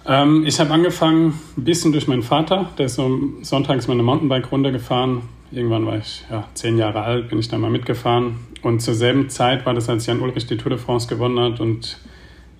Ähm, 0.05 0.45
ich 0.45 0.59
habe 0.59 0.71
angefangen 0.71 1.33
ein 1.57 1.63
bisschen 1.63 1.91
durch 1.91 2.07
meinen 2.07 2.23
Vater, 2.23 2.69
der 2.77 2.87
ist 2.87 2.95
so 2.95 3.19
sonntags 3.41 3.87
meine 3.87 4.03
Mountainbike-Runde 4.03 4.71
gefahren. 4.71 5.23
Irgendwann 5.51 5.85
war 5.85 5.97
ich 5.97 6.25
ja, 6.29 6.47
zehn 6.53 6.77
Jahre 6.77 7.01
alt, 7.01 7.29
bin 7.29 7.39
ich 7.39 7.47
da 7.47 7.57
mal 7.57 7.71
mitgefahren. 7.71 8.35
Und 8.61 8.81
zur 8.81 8.93
selben 8.93 9.29
Zeit 9.29 9.65
war 9.65 9.73
das, 9.73 9.89
als 9.89 10.05
Jan 10.05 10.19
Ulrich 10.19 10.47
die 10.47 10.57
Tour 10.57 10.69
de 10.69 10.79
France 10.79 11.07
gewonnen 11.07 11.39
hat 11.39 11.59
und 11.59 11.99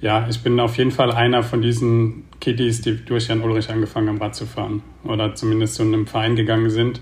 ja, 0.01 0.27
ich 0.29 0.41
bin 0.41 0.59
auf 0.59 0.77
jeden 0.77 0.91
Fall 0.91 1.11
einer 1.11 1.43
von 1.43 1.61
diesen 1.61 2.23
Kiddies, 2.39 2.81
die 2.81 3.03
durch 3.03 3.27
Jan 3.27 3.41
Ulrich 3.41 3.69
angefangen 3.69 4.09
haben, 4.09 4.17
Rad 4.17 4.35
zu 4.35 4.45
fahren 4.45 4.81
oder 5.03 5.35
zumindest 5.35 5.75
zu 5.75 5.83
einem 5.83 6.07
Verein 6.07 6.35
gegangen 6.35 6.69
sind. 6.69 7.01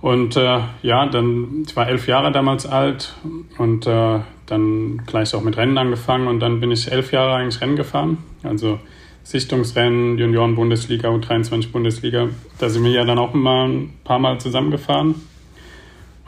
Und 0.00 0.36
äh, 0.36 0.60
ja, 0.82 1.06
dann, 1.06 1.64
ich 1.66 1.74
war 1.76 1.88
elf 1.88 2.06
Jahre 2.06 2.30
damals 2.30 2.66
alt 2.66 3.14
und 3.58 3.86
äh, 3.86 4.20
dann 4.46 5.02
gleich 5.06 5.34
auch 5.34 5.42
mit 5.42 5.56
Rennen 5.56 5.76
angefangen 5.76 6.28
und 6.28 6.40
dann 6.40 6.60
bin 6.60 6.70
ich 6.70 6.90
elf 6.90 7.12
Jahre 7.12 7.34
eigentlich 7.34 7.60
Rennen 7.60 7.76
gefahren. 7.76 8.18
Also 8.42 8.78
Sichtungsrennen, 9.24 10.16
Junioren-Bundesliga, 10.18 11.08
U23-Bundesliga. 11.10 12.28
Da 12.58 12.68
sind 12.68 12.84
wir 12.84 12.92
ja 12.92 13.04
dann 13.04 13.18
auch 13.18 13.34
mal 13.34 13.68
ein 13.68 13.94
paar 14.04 14.18
Mal 14.18 14.40
zusammengefahren 14.40 15.16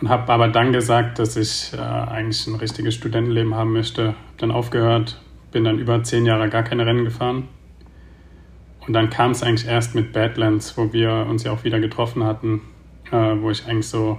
und 0.01 0.09
habe 0.09 0.33
aber 0.33 0.49
dann 0.49 0.73
gesagt, 0.73 1.19
dass 1.19 1.37
ich 1.37 1.73
äh, 1.73 1.81
eigentlich 1.81 2.47
ein 2.47 2.57
richtiges 2.57 2.95
Studentenleben 2.95 3.55
haben 3.55 3.73
möchte. 3.73 4.09
Habe 4.09 4.17
dann 4.39 4.51
aufgehört, 4.51 5.21
bin 5.51 5.65
dann 5.65 5.79
über 5.79 6.03
zehn 6.03 6.27
Jahre 6.27 6.49
gar 6.49 6.63
keine 6.63 6.87
Rennen 6.87 7.05
gefahren. 7.05 7.49
Und 8.87 8.95
dann 8.95 9.11
kam 9.11 9.31
es 9.31 9.43
eigentlich 9.43 9.69
erst 9.69 9.95
mit 9.95 10.13
Badlands, 10.13 10.77
wo 10.77 10.93
wir 10.93 11.27
uns 11.29 11.45
ja 11.45 11.53
auch 11.53 11.65
wieder 11.65 11.81
getroffen 11.81 12.25
hatten, 12.25 12.63
äh, 13.13 13.37
wo 13.41 13.51
ich 13.51 13.67
eigentlich 13.67 13.89
so, 13.89 14.19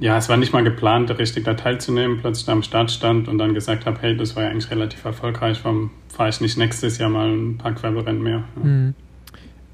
ja, 0.00 0.16
es 0.16 0.28
war 0.28 0.36
nicht 0.36 0.52
mal 0.52 0.64
geplant, 0.64 1.16
richtig 1.18 1.44
da 1.44 1.54
teilzunehmen, 1.54 2.18
plötzlich 2.18 2.46
da 2.46 2.52
am 2.52 2.62
Start 2.62 2.90
stand 2.90 3.28
und 3.28 3.38
dann 3.38 3.54
gesagt 3.54 3.86
habe, 3.86 3.98
hey, 4.00 4.16
das 4.16 4.34
war 4.34 4.44
ja 4.44 4.50
eigentlich 4.50 4.70
relativ 4.70 5.04
erfolgreich, 5.04 5.60
warum 5.62 5.90
fahre 6.08 6.30
ich 6.30 6.40
nicht 6.40 6.56
nächstes 6.56 6.98
Jahr 6.98 7.10
mal 7.10 7.28
ein 7.28 7.58
paar 7.58 7.72
Gravelrennen 7.72 8.22
mehr? 8.22 8.44
Ja. 8.56 8.64
Mhm. 8.64 8.94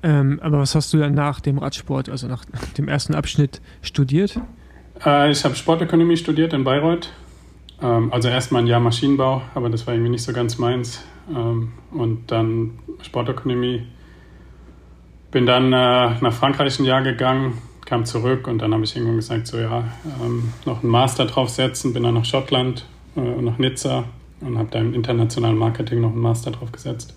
Ähm, 0.03 0.41
aber 0.43 0.59
was 0.59 0.75
hast 0.75 0.93
du 0.93 0.99
dann 0.99 1.15
nach 1.15 1.41
dem 1.41 1.59
Radsport, 1.59 2.09
also 2.09 2.27
nach 2.27 2.45
dem 2.79 2.89
ersten 2.89 3.15
Abschnitt 3.15 3.61
studiert? 3.83 4.41
Äh, 5.05 5.31
ich 5.31 5.45
habe 5.45 5.55
Sportökonomie 5.55 6.17
studiert 6.17 6.53
in 6.53 6.65
Bayreuth 6.65 7.13
ähm, 7.83 8.13
also 8.13 8.29
erstmal 8.29 8.63
ein 8.63 8.67
Jahr 8.67 8.81
Maschinenbau, 8.81 9.43
aber 9.55 9.71
das 9.71 9.87
war 9.87 9.95
irgendwie 9.95 10.11
nicht 10.11 10.23
so 10.23 10.33
ganz 10.33 10.59
meins. 10.59 11.03
Ähm, 11.35 11.73
und 11.93 12.31
dann 12.31 12.79
Sportökonomie. 13.03 13.87
Bin 15.31 15.47
dann 15.47 15.73
äh, 15.73 16.21
nach 16.21 16.33
Frankreich 16.33 16.79
ein 16.81 16.85
Jahr 16.85 17.03
gegangen, 17.03 17.59
kam 17.87 18.05
zurück 18.05 18.49
und 18.49 18.59
dann 18.59 18.75
habe 18.75 18.85
ich 18.85 18.97
irgendwann 18.97 19.17
gesagt, 19.17 19.47
so 19.47 19.59
ja, 19.59 19.85
ähm, 20.23 20.53
noch 20.65 20.83
einen 20.83 20.91
Master 20.91 21.25
draufsetzen, 21.25 21.93
bin 21.93 22.03
dann 22.03 22.15
nach 22.15 22.25
Schottland 22.25 22.85
äh, 23.17 23.21
und 23.21 23.45
nach 23.45 23.59
Nizza 23.59 24.05
und 24.41 24.59
habe 24.59 24.69
da 24.71 24.81
im 24.81 24.93
internationalen 24.95 25.57
Marketing 25.57 26.01
noch 26.01 26.11
einen 26.11 26.21
Master 26.21 26.51
draufgesetzt. 26.51 27.15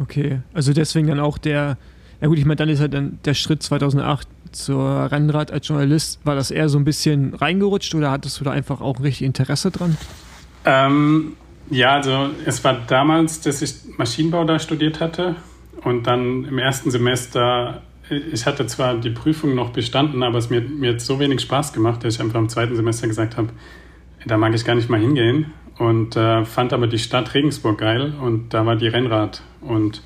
Okay, 0.00 0.40
also 0.54 0.72
deswegen 0.72 1.08
dann 1.08 1.20
auch 1.20 1.36
der, 1.36 1.76
ja 2.20 2.28
gut, 2.28 2.38
ich 2.38 2.46
meine, 2.46 2.56
dann 2.56 2.68
ist 2.70 2.80
halt 2.80 2.94
dann 2.94 3.18
der 3.24 3.34
Schritt 3.34 3.62
2008 3.62 4.26
zur 4.52 5.10
Rennrad 5.10 5.50
als 5.50 5.68
Journalist, 5.68 6.20
war 6.24 6.34
das 6.34 6.50
eher 6.50 6.68
so 6.68 6.78
ein 6.78 6.84
bisschen 6.84 7.34
reingerutscht 7.34 7.94
oder 7.94 8.10
hattest 8.10 8.40
du 8.40 8.44
da 8.44 8.50
einfach 8.50 8.80
auch 8.80 9.00
richtig 9.00 9.22
Interesse 9.22 9.70
dran? 9.70 9.96
Ähm, 10.64 11.36
ja, 11.70 11.94
also 11.94 12.30
es 12.44 12.62
war 12.64 12.76
damals, 12.86 13.40
dass 13.40 13.62
ich 13.62 13.96
Maschinenbau 13.96 14.44
da 14.44 14.58
studiert 14.58 15.00
hatte 15.00 15.36
und 15.84 16.06
dann 16.06 16.44
im 16.44 16.58
ersten 16.58 16.90
Semester, 16.90 17.82
ich 18.10 18.44
hatte 18.44 18.66
zwar 18.66 18.96
die 18.96 19.10
Prüfung 19.10 19.54
noch 19.54 19.70
bestanden, 19.70 20.22
aber 20.22 20.38
es 20.38 20.50
mir, 20.50 20.60
mir 20.60 20.94
hat 20.94 21.00
so 21.00 21.20
wenig 21.20 21.40
Spaß 21.40 21.72
gemacht, 21.72 22.04
dass 22.04 22.14
ich 22.14 22.20
einfach 22.20 22.38
im 22.38 22.48
zweiten 22.48 22.76
Semester 22.76 23.06
gesagt 23.06 23.36
habe, 23.36 23.50
da 24.26 24.36
mag 24.36 24.54
ich 24.54 24.64
gar 24.64 24.74
nicht 24.74 24.90
mal 24.90 25.00
hingehen 25.00 25.52
und 25.78 26.16
äh, 26.16 26.44
fand 26.44 26.72
aber 26.72 26.86
die 26.86 26.98
Stadt 26.98 27.32
Regensburg 27.34 27.78
geil 27.78 28.12
und 28.20 28.52
da 28.52 28.66
war 28.66 28.76
die 28.76 28.88
Rennrad 28.88 29.42
und 29.60 30.02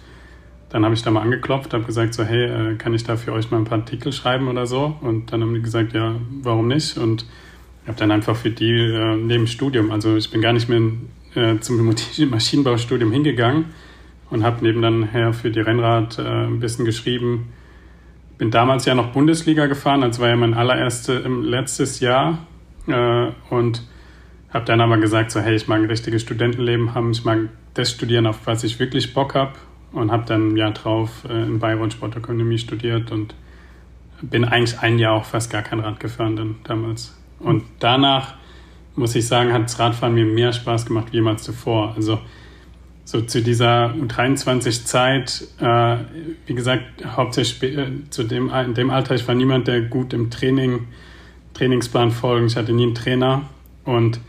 dann 0.69 0.85
habe 0.85 0.95
ich 0.95 1.03
da 1.03 1.11
mal 1.11 1.21
angeklopft, 1.21 1.73
habe 1.73 1.85
gesagt 1.85 2.15
so, 2.15 2.25
hey, 2.25 2.45
äh, 2.45 2.75
kann 2.77 2.95
ich 2.95 3.05
da 3.05 3.17
für 3.17 3.33
euch 3.33 3.51
mal 3.51 3.59
ein 3.59 3.65
paar 3.65 3.79
Artikel 3.79 4.13
schreiben 4.13 4.49
oder 4.49 4.67
so? 4.67 4.97
Und 5.01 5.33
dann 5.33 5.43
haben 5.43 5.55
die 5.55 5.63
gesagt, 5.63 5.93
ja, 5.93 6.17
warum 6.43 6.69
nicht? 6.69 6.99
Und 6.99 7.27
habe 7.87 7.99
dann 7.99 8.11
einfach 8.11 8.37
für 8.37 8.51
die 8.51 8.73
äh, 8.73 9.17
neben 9.17 9.47
Studium, 9.47 9.91
also 9.91 10.17
ich 10.17 10.31
bin 10.31 10.41
gar 10.41 10.53
nicht 10.53 10.69
mehr 10.69 10.81
äh, 11.35 11.59
zum 11.61 11.85
Maschinenbaustudium 12.31 13.13
hingegangen 13.13 13.67
und 14.31 14.43
habe 14.43 14.59
neben 14.63 14.83
dann 14.83 15.11
her 15.11 15.33
für 15.33 15.51
die 15.51 15.61
Rennrad 15.61 16.19
äh, 16.19 16.23
ein 16.23 16.61
bisschen 16.61 16.85
geschrieben. 16.85 17.53
bin 18.39 18.51
damals 18.51 18.85
ja 18.85 18.95
noch 18.95 19.13
Bundesliga 19.13 19.67
gefahren, 19.67 20.01
das 20.01 20.19
war 20.19 20.29
ja 20.29 20.37
mein 20.37 20.55
allererstes 20.55 21.23
letztes 21.27 22.01
Jahr 22.01 22.39
äh, 22.87 23.29
und 23.51 23.83
habe 24.53 24.65
dann 24.65 24.81
aber 24.81 24.99
gesagt, 24.99 25.31
so 25.31 25.41
hey, 25.41 25.55
ich 25.55 25.69
mag 25.69 25.81
ein 25.81 25.87
richtiges 25.87 26.23
Studentenleben 26.23 26.95
haben, 26.95 27.11
ich 27.11 27.25
mag 27.25 27.49
das 27.75 27.91
studieren, 27.91 28.27
auf 28.27 28.47
was 28.47 28.65
ich 28.65 28.79
wirklich 28.79 29.13
Bock 29.13 29.35
habe 29.35 29.53
und 29.95 30.11
habe 30.11 30.25
dann 30.27 30.49
ein 30.49 30.57
Jahr 30.57 30.73
drauf 30.73 31.25
äh, 31.29 31.43
in 31.45 31.59
Bayern 31.59 31.91
Sportökonomie 31.91 32.59
studiert 32.59 33.13
und 33.13 33.35
bin 34.21 34.45
eigentlich 34.45 34.79
ein 34.81 34.99
Jahr 34.99 35.15
auch 35.15 35.25
fast 35.25 35.51
gar 35.51 35.63
kein 35.63 35.81
Rad 35.81 36.01
gefahren 36.01 36.37
dann 36.37 36.57
damals. 36.65 37.17
Und 37.39 37.63
danach 37.79 38.35
muss 38.97 39.15
ich 39.15 39.27
sagen, 39.27 39.53
hat 39.53 39.65
das 39.65 39.79
Radfahren 39.79 40.15
mir 40.15 40.25
mehr 40.25 40.53
Spaß 40.53 40.87
gemacht 40.87 41.09
wie 41.11 41.17
jemals 41.17 41.43
zuvor. 41.43 41.95
Also 41.97 42.21
so 43.05 43.21
zu 43.21 43.43
dieser 43.43 43.89
23 43.91 44.85
Zeit, 44.87 45.47
äh, 45.61 45.97
wie 46.47 46.55
gesagt, 46.55 47.05
hauptsächlich 47.05 47.77
äh, 47.77 47.89
zu 48.11 48.25
dem, 48.25 48.51
in 48.51 48.75
dem 48.75 48.91
Alter, 48.91 49.15
ich 49.15 49.27
war 49.29 49.35
niemand, 49.35 49.69
der 49.69 49.83
gut 49.83 50.13
im 50.13 50.31
Training, 50.31 50.87
Trainingsplan 51.53 52.13
folgen. 52.13 52.47
Ich 52.47 52.57
hatte 52.57 52.73
nie 52.73 52.85
einen 52.85 52.95
Trainer 52.95 53.43
und 53.85 54.21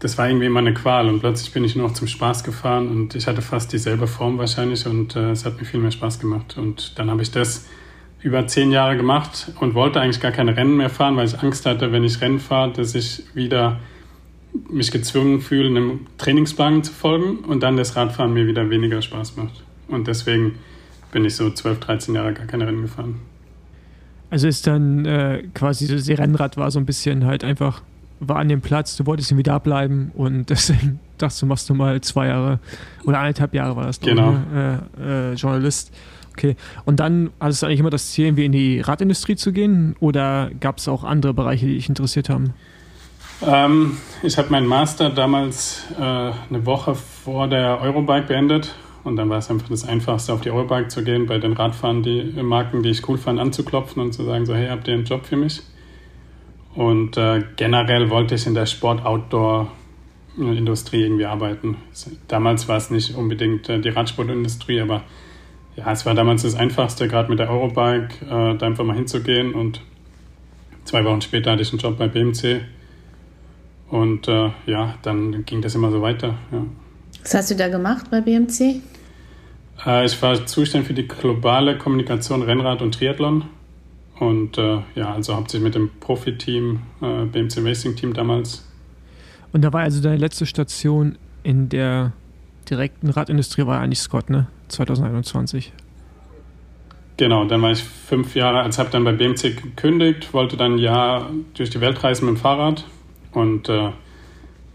das 0.00 0.16
war 0.16 0.28
irgendwie 0.28 0.46
immer 0.46 0.60
eine 0.60 0.74
Qual 0.74 1.08
und 1.08 1.20
plötzlich 1.20 1.52
bin 1.52 1.64
ich 1.64 1.74
nur 1.74 1.88
noch 1.88 1.94
zum 1.94 2.06
Spaß 2.06 2.44
gefahren 2.44 2.88
und 2.88 3.14
ich 3.14 3.26
hatte 3.26 3.42
fast 3.42 3.72
dieselbe 3.72 4.06
Form 4.06 4.38
wahrscheinlich 4.38 4.86
und 4.86 5.16
äh, 5.16 5.30
es 5.30 5.44
hat 5.44 5.58
mir 5.58 5.64
viel 5.64 5.80
mehr 5.80 5.90
Spaß 5.90 6.20
gemacht 6.20 6.56
und 6.56 6.98
dann 6.98 7.10
habe 7.10 7.22
ich 7.22 7.30
das 7.30 7.66
über 8.20 8.46
zehn 8.46 8.72
Jahre 8.72 8.96
gemacht 8.96 9.52
und 9.60 9.74
wollte 9.74 10.00
eigentlich 10.00 10.20
gar 10.20 10.32
keine 10.32 10.56
Rennen 10.56 10.76
mehr 10.76 10.90
fahren, 10.90 11.16
weil 11.16 11.26
ich 11.26 11.38
Angst 11.40 11.66
hatte, 11.66 11.92
wenn 11.92 12.04
ich 12.04 12.20
Rennen 12.20 12.40
fahre, 12.40 12.72
dass 12.72 12.94
ich 12.94 13.22
wieder 13.34 13.78
mich 14.70 14.90
gezwungen 14.90 15.40
fühle, 15.40 15.68
einem 15.68 16.06
Trainingsplan 16.16 16.82
zu 16.82 16.92
folgen 16.92 17.38
und 17.38 17.62
dann 17.62 17.76
das 17.76 17.96
Radfahren 17.96 18.32
mir 18.32 18.46
wieder 18.46 18.70
weniger 18.70 19.02
Spaß 19.02 19.36
macht. 19.36 19.62
Und 19.88 20.08
deswegen 20.08 20.56
bin 21.12 21.24
ich 21.24 21.36
so 21.36 21.50
12, 21.50 21.80
13 21.80 22.14
Jahre 22.14 22.32
gar 22.32 22.46
keine 22.46 22.66
Rennen 22.66 22.82
gefahren. 22.82 23.16
Also 24.30 24.46
ist 24.48 24.66
dann 24.66 25.06
äh, 25.06 25.44
quasi 25.54 25.86
das 25.86 26.08
Rennrad 26.08 26.56
war 26.56 26.70
so 26.70 26.78
ein 26.78 26.86
bisschen 26.86 27.24
halt 27.24 27.44
einfach, 27.44 27.82
war 28.20 28.36
an 28.36 28.48
dem 28.48 28.60
Platz, 28.60 28.96
du 28.96 29.06
wolltest 29.06 29.30
irgendwie 29.30 29.44
da 29.44 29.58
bleiben 29.58 30.12
und 30.14 30.46
deswegen 30.50 31.00
dachtest 31.18 31.42
du, 31.42 31.46
machst 31.46 31.68
du 31.68 31.74
mal 31.74 32.00
zwei 32.00 32.28
Jahre 32.28 32.60
oder 33.04 33.20
eineinhalb 33.20 33.54
Jahre 33.54 33.76
war 33.76 33.86
das, 33.86 34.00
genau. 34.00 34.32
Ne? 34.32 34.82
Äh, 34.98 35.32
äh, 35.32 35.34
Journalist. 35.34 35.92
Okay. 36.32 36.54
Und 36.84 37.00
dann 37.00 37.30
hattest 37.40 37.62
du 37.62 37.66
eigentlich 37.66 37.80
immer 37.80 37.90
das 37.90 38.12
Ziel, 38.12 38.26
irgendwie 38.26 38.44
in 38.44 38.52
die 38.52 38.80
Radindustrie 38.80 39.34
zu 39.34 39.52
gehen 39.52 39.96
oder 39.98 40.50
gab 40.60 40.78
es 40.78 40.86
auch 40.86 41.02
andere 41.02 41.34
Bereiche, 41.34 41.66
die 41.66 41.74
dich 41.74 41.88
interessiert 41.88 42.28
haben? 42.28 42.54
Ähm, 43.44 43.96
ich 44.22 44.38
habe 44.38 44.50
meinen 44.50 44.66
Master 44.66 45.10
damals 45.10 45.84
äh, 45.98 46.02
eine 46.02 46.64
Woche 46.64 46.94
vor 46.94 47.48
der 47.48 47.80
Eurobike 47.80 48.28
beendet 48.28 48.74
und 49.04 49.16
dann 49.16 49.28
war 49.30 49.38
es 49.38 49.50
einfach 49.50 49.68
das 49.68 49.86
Einfachste, 49.86 50.32
auf 50.32 50.40
die 50.40 50.50
Eurobike 50.50 50.88
zu 50.88 51.02
gehen, 51.02 51.26
bei 51.26 51.38
den 51.38 51.54
Radfahren, 51.54 52.02
die 52.02 52.22
Marken, 52.42 52.82
die 52.82 52.90
ich 52.90 53.08
cool 53.08 53.18
fand, 53.18 53.40
anzuklopfen 53.40 54.02
und 54.02 54.12
zu 54.12 54.24
sagen, 54.24 54.46
so 54.46 54.54
hey, 54.54 54.68
habt 54.68 54.86
ihr 54.88 54.94
einen 54.94 55.04
Job 55.04 55.26
für 55.26 55.36
mich? 55.36 55.62
Und 56.78 57.16
äh, 57.16 57.42
generell 57.56 58.08
wollte 58.08 58.36
ich 58.36 58.46
in 58.46 58.54
der 58.54 58.66
Sport-Outdoor-Industrie 58.66 61.02
irgendwie 61.02 61.24
arbeiten. 61.24 61.78
Damals 62.28 62.68
war 62.68 62.76
es 62.76 62.90
nicht 62.90 63.16
unbedingt 63.16 63.68
äh, 63.68 63.80
die 63.80 63.88
Radsportindustrie, 63.88 64.80
aber 64.80 65.02
ja, 65.74 65.90
es 65.90 66.06
war 66.06 66.14
damals 66.14 66.42
das 66.42 66.54
Einfachste, 66.54 67.08
gerade 67.08 67.30
mit 67.30 67.40
der 67.40 67.50
Eurobike, 67.50 68.24
äh, 68.24 68.56
da 68.56 68.64
einfach 68.64 68.84
mal 68.84 68.94
hinzugehen. 68.94 69.54
Und 69.54 69.80
zwei 70.84 71.04
Wochen 71.04 71.20
später 71.20 71.50
hatte 71.50 71.62
ich 71.62 71.72
einen 71.72 71.80
Job 71.80 71.98
bei 71.98 72.06
BMC. 72.06 72.60
Und 73.90 74.28
äh, 74.28 74.52
ja, 74.66 74.94
dann 75.02 75.44
ging 75.46 75.60
das 75.60 75.74
immer 75.74 75.90
so 75.90 76.00
weiter. 76.00 76.38
Ja. 76.52 76.64
Was 77.22 77.34
hast 77.34 77.50
du 77.50 77.56
da 77.56 77.66
gemacht 77.66 78.06
bei 78.08 78.20
BMC? 78.20 78.82
Äh, 79.84 80.04
ich 80.04 80.22
war 80.22 80.46
zuständig 80.46 80.86
für 80.86 80.94
die 80.94 81.08
globale 81.08 81.76
Kommunikation 81.76 82.42
Rennrad 82.42 82.82
und 82.82 82.94
Triathlon. 82.94 83.46
Und 84.18 84.58
äh, 84.58 84.80
ja, 84.94 85.12
also 85.12 85.36
hauptsächlich 85.36 85.64
mit 85.64 85.74
dem 85.74 85.90
Profiteam, 86.00 86.80
äh, 87.00 87.24
BMC 87.24 87.58
Racing 87.58 87.94
Team 87.94 88.14
damals. 88.14 88.66
Und 89.52 89.62
da 89.62 89.72
war 89.72 89.82
also 89.82 90.02
deine 90.02 90.16
letzte 90.16 90.44
Station 90.44 91.16
in 91.42 91.68
der 91.68 92.12
direkten 92.68 93.10
Radindustrie, 93.10 93.64
war 93.66 93.80
eigentlich 93.80 94.00
Scott, 94.00 94.28
ne? 94.28 94.48
2021. 94.68 95.72
Genau, 97.16 97.44
dann 97.46 97.62
war 97.62 97.72
ich 97.72 97.82
fünf 97.82 98.34
Jahre, 98.34 98.60
als 98.60 98.78
habe 98.78 98.90
dann 98.90 99.04
bei 99.04 99.12
BMC 99.12 99.56
gekündigt, 99.56 100.34
wollte 100.34 100.56
dann 100.56 100.74
ein 100.74 100.78
Jahr 100.78 101.30
durch 101.54 101.70
die 101.70 101.80
Welt 101.80 102.02
reisen 102.04 102.26
mit 102.26 102.36
dem 102.36 102.40
Fahrrad 102.40 102.84
und 103.32 103.68
äh, 103.68 103.90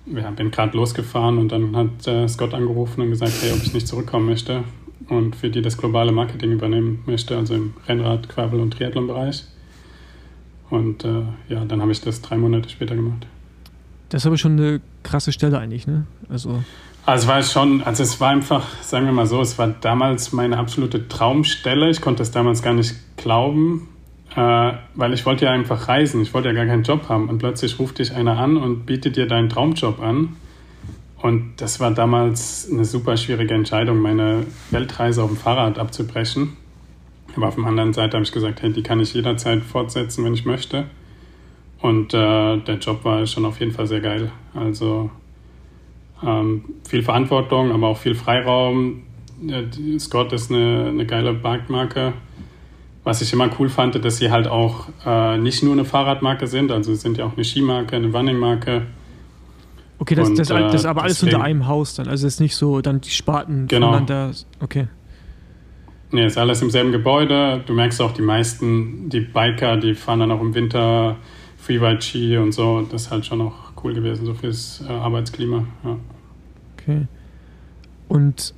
ja, 0.07 0.31
bin 0.35 0.51
gerade 0.51 0.75
losgefahren 0.75 1.37
und 1.37 1.51
dann 1.51 1.75
hat 1.75 2.07
äh, 2.07 2.27
Scott 2.27 2.53
angerufen 2.53 3.01
und 3.01 3.11
gesagt, 3.11 3.33
hey, 3.41 3.51
ob 3.53 3.63
ich 3.63 3.73
nicht 3.73 3.87
zurückkommen 3.87 4.25
möchte 4.25 4.63
und 5.09 5.35
für 5.35 5.49
die 5.49 5.61
das 5.61 5.77
globale 5.77 6.11
Marketing 6.11 6.51
übernehmen 6.51 7.03
möchte, 7.05 7.37
also 7.37 7.55
im 7.55 7.73
Rennrad, 7.87 8.29
Gravel 8.29 8.59
und 8.59 8.71
Triathlon-Bereich. 8.71 9.45
Und 10.69 11.05
äh, 11.05 11.23
ja, 11.49 11.65
dann 11.65 11.81
habe 11.81 11.91
ich 11.91 12.01
das 12.01 12.21
drei 12.21 12.37
Monate 12.37 12.69
später 12.69 12.95
gemacht. 12.95 13.27
Das 14.09 14.23
ist 14.23 14.27
aber 14.27 14.37
schon 14.37 14.53
eine 14.53 14.81
krasse 15.03 15.31
Stelle 15.31 15.59
eigentlich, 15.59 15.87
ne? 15.87 16.05
Also 16.29 16.63
also 17.05 17.23
es 17.23 17.27
war 17.27 17.43
schon, 17.43 17.83
also 17.83 18.01
es 18.01 18.21
war 18.21 18.29
einfach, 18.29 18.65
sagen 18.81 19.05
wir 19.05 19.11
mal 19.11 19.25
so, 19.25 19.41
es 19.41 19.57
war 19.57 19.67
damals 19.67 20.31
meine 20.31 20.57
absolute 20.57 21.09
Traumstelle. 21.09 21.89
Ich 21.89 21.99
konnte 21.99 22.23
es 22.23 22.31
damals 22.31 22.61
gar 22.61 22.73
nicht 22.73 22.95
glauben, 23.17 23.89
äh, 24.37 24.71
weil 24.95 25.13
ich 25.13 25.25
wollte 25.25 25.45
ja 25.45 25.51
einfach 25.51 25.89
reisen. 25.89 26.21
Ich 26.21 26.33
wollte 26.33 26.47
ja 26.47 26.53
gar 26.53 26.65
keinen 26.65 26.83
Job 26.83 27.09
haben. 27.09 27.27
Und 27.27 27.39
plötzlich 27.39 27.77
ruft 27.77 27.99
dich 27.99 28.13
einer 28.13 28.37
an 28.37 28.55
und 28.55 28.85
bietet 28.85 29.17
dir 29.17 29.27
deinen 29.27 29.49
Traumjob 29.49 30.01
an. 30.01 30.37
Und 31.23 31.53
das 31.61 31.79
war 31.79 31.89
damals 31.91 32.67
eine 32.69 32.83
super 32.83 33.15
schwierige 33.15 33.53
Entscheidung, 33.53 34.01
meine 34.01 34.45
Weltreise 34.71 35.23
auf 35.23 35.29
dem 35.29 35.37
Fahrrad 35.37 35.79
abzubrechen. 35.79 36.57
Aber 37.37 37.47
auf 37.47 37.55
der 37.55 37.63
anderen 37.63 37.93
Seite 37.93 38.17
habe 38.17 38.25
ich 38.25 38.33
gesagt, 38.33 38.61
hey, 38.61 38.73
die 38.73 38.83
kann 38.83 38.99
ich 38.99 39.13
jederzeit 39.13 39.63
fortsetzen, 39.63 40.25
wenn 40.25 40.33
ich 40.33 40.43
möchte. 40.43 40.83
Und 41.79 42.13
äh, 42.13 42.57
der 42.57 42.77
Job 42.77 43.05
war 43.05 43.25
schon 43.25 43.45
auf 43.45 43.61
jeden 43.61 43.71
Fall 43.71 43.87
sehr 43.87 44.01
geil. 44.01 44.33
Also 44.53 45.11
ähm, 46.21 46.65
viel 46.85 47.03
Verantwortung, 47.03 47.71
aber 47.71 47.87
auch 47.87 47.97
viel 47.97 48.15
Freiraum. 48.15 49.03
Scott 49.99 50.33
ist 50.33 50.51
eine, 50.51 50.87
eine 50.89 51.05
geile 51.05 51.31
Marktmarke. 51.31 52.11
Was 53.05 53.21
ich 53.21 53.31
immer 53.31 53.49
cool 53.59 53.69
fand, 53.69 53.95
dass 54.03 54.17
sie 54.17 54.29
halt 54.29 54.49
auch 54.49 54.89
äh, 55.05 55.37
nicht 55.37 55.63
nur 55.63 55.71
eine 55.71 55.85
Fahrradmarke 55.85 56.47
sind, 56.47 56.69
also 56.69 56.93
sie 56.93 56.99
sind 56.99 57.17
ja 57.17 57.23
auch 57.23 57.35
eine 57.35 57.45
Skimarke, 57.45 57.95
eine 57.95 58.11
Runningmarke. 58.11 58.87
Okay, 60.03 60.15
das, 60.15 60.27
Und, 60.27 60.37
das, 60.37 60.49
das, 60.49 60.73
ist 60.73 60.85
aber 60.85 61.03
alles 61.03 61.19
deswegen, 61.19 61.35
unter 61.37 61.45
einem 61.45 61.65
Haus 61.65 61.95
dann. 61.95 62.09
Also 62.09 62.27
es 62.27 62.33
ist 62.33 62.39
nicht 62.41 62.57
so, 62.57 62.81
dann 62.81 62.99
die 62.99 63.09
Sparten 63.09 63.69
genau. 63.69 63.87
voneinander. 63.87 64.31
Okay. 64.59 64.89
Nee, 66.11 66.25
ist 66.25 66.37
alles 66.37 66.61
im 66.61 66.71
selben 66.71 66.91
Gebäude. 66.91 67.63
Du 67.65 67.71
merkst 67.71 68.01
auch, 68.01 68.11
die 68.11 68.21
meisten, 68.21 69.07
die 69.07 69.21
Biker, 69.21 69.77
die 69.77 69.95
fahren 69.95 70.19
dann 70.19 70.31
auch 70.33 70.41
im 70.41 70.53
Winter 70.53 71.15
Freeride 71.57 72.01
Ski 72.01 72.35
und 72.35 72.51
so. 72.51 72.85
Das 72.91 73.03
ist 73.03 73.11
halt 73.11 73.25
schon 73.25 73.39
auch 73.39 73.53
cool 73.81 73.93
gewesen, 73.93 74.25
so 74.25 74.33
fürs 74.33 74.83
äh, 74.85 74.91
Arbeitsklima. 74.91 75.63
Ja. 75.85 75.95
Okay. 76.77 77.07
Und 78.09 78.53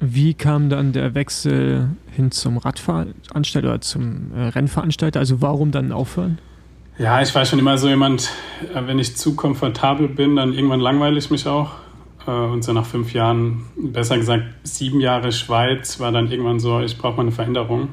wie 0.00 0.32
kam 0.32 0.70
dann 0.70 0.94
der 0.94 1.14
Wechsel 1.14 1.90
hin 2.16 2.30
zum 2.30 2.56
Radveranstalter 2.56 3.68
oder 3.68 3.82
zum 3.82 4.32
äh, 4.34 4.44
Rennveranstalter? 4.44 5.20
Also 5.20 5.42
warum 5.42 5.70
dann 5.70 5.92
aufhören? 5.92 6.38
Ja, 6.98 7.22
ich 7.22 7.32
war 7.32 7.44
schon 7.44 7.60
immer 7.60 7.78
so 7.78 7.88
jemand, 7.88 8.32
äh, 8.74 8.84
wenn 8.84 8.98
ich 8.98 9.16
zu 9.16 9.36
komfortabel 9.36 10.08
bin, 10.08 10.34
dann 10.34 10.52
irgendwann 10.52 10.80
langweile 10.80 11.16
ich 11.16 11.30
mich 11.30 11.46
auch. 11.46 11.70
Äh, 12.26 12.32
und 12.32 12.64
so 12.64 12.72
nach 12.72 12.86
fünf 12.86 13.12
Jahren, 13.12 13.66
besser 13.76 14.18
gesagt 14.18 14.42
sieben 14.64 14.98
Jahre 14.98 15.30
Schweiz, 15.30 16.00
war 16.00 16.10
dann 16.10 16.28
irgendwann 16.28 16.58
so, 16.58 16.80
ich 16.80 16.98
brauche 16.98 17.16
mal 17.16 17.22
eine 17.22 17.30
Veränderung. 17.30 17.90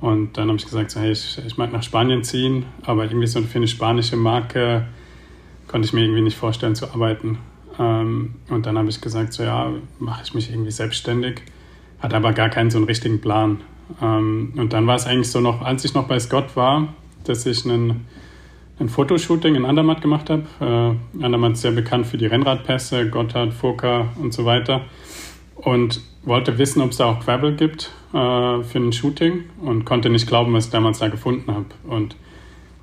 Und 0.00 0.38
dann 0.38 0.48
habe 0.48 0.56
ich 0.56 0.64
gesagt, 0.64 0.92
so, 0.92 1.00
hey, 1.00 1.12
ich, 1.12 1.38
ich 1.46 1.58
mag 1.58 1.74
nach 1.74 1.82
Spanien 1.82 2.24
ziehen, 2.24 2.64
aber 2.86 3.04
irgendwie 3.04 3.26
so 3.26 3.42
für 3.42 3.58
eine 3.58 3.68
spanische 3.68 4.16
Marke 4.16 4.86
konnte 5.68 5.84
ich 5.84 5.92
mir 5.92 6.00
irgendwie 6.00 6.22
nicht 6.22 6.38
vorstellen 6.38 6.74
zu 6.74 6.90
arbeiten. 6.90 7.38
Ähm, 7.78 8.36
und 8.48 8.64
dann 8.64 8.78
habe 8.78 8.88
ich 8.88 9.02
gesagt, 9.02 9.34
so 9.34 9.42
ja, 9.42 9.70
mache 9.98 10.22
ich 10.24 10.32
mich 10.32 10.50
irgendwie 10.50 10.70
selbstständig. 10.70 11.42
Hatte 11.98 12.16
aber 12.16 12.32
gar 12.32 12.48
keinen 12.48 12.70
so 12.70 12.78
einen 12.78 12.86
richtigen 12.86 13.20
Plan. 13.20 13.60
Ähm, 14.00 14.54
und 14.56 14.72
dann 14.72 14.86
war 14.86 14.96
es 14.96 15.04
eigentlich 15.04 15.30
so 15.30 15.40
noch, 15.40 15.60
als 15.60 15.84
ich 15.84 15.92
noch 15.92 16.08
bei 16.08 16.18
Scott 16.18 16.56
war, 16.56 16.94
dass 17.24 17.46
ich 17.46 17.64
einen, 17.64 18.06
ein 18.78 18.88
Fotoshooting 18.88 19.54
in 19.54 19.64
Andermatt 19.64 20.00
gemacht 20.02 20.30
habe. 20.30 20.44
Äh, 20.60 21.24
Andermatt 21.24 21.52
ist 21.52 21.62
sehr 21.62 21.72
bekannt 21.72 22.06
für 22.06 22.18
die 22.18 22.26
Rennradpässe, 22.26 23.08
Gotthard, 23.08 23.52
Furka 23.52 24.08
und 24.20 24.32
so 24.32 24.44
weiter. 24.44 24.82
Und 25.56 26.00
wollte 26.22 26.58
wissen, 26.58 26.82
ob 26.82 26.90
es 26.90 26.98
da 26.98 27.06
auch 27.06 27.24
Gravel 27.24 27.54
gibt 27.54 27.90
äh, 28.12 28.62
für 28.62 28.78
ein 28.78 28.92
Shooting 28.92 29.44
und 29.62 29.84
konnte 29.84 30.10
nicht 30.10 30.26
glauben, 30.26 30.52
was 30.52 30.66
ich 30.66 30.70
damals 30.70 30.98
da 30.98 31.08
gefunden 31.08 31.52
habe. 31.52 31.66
Und 31.84 32.16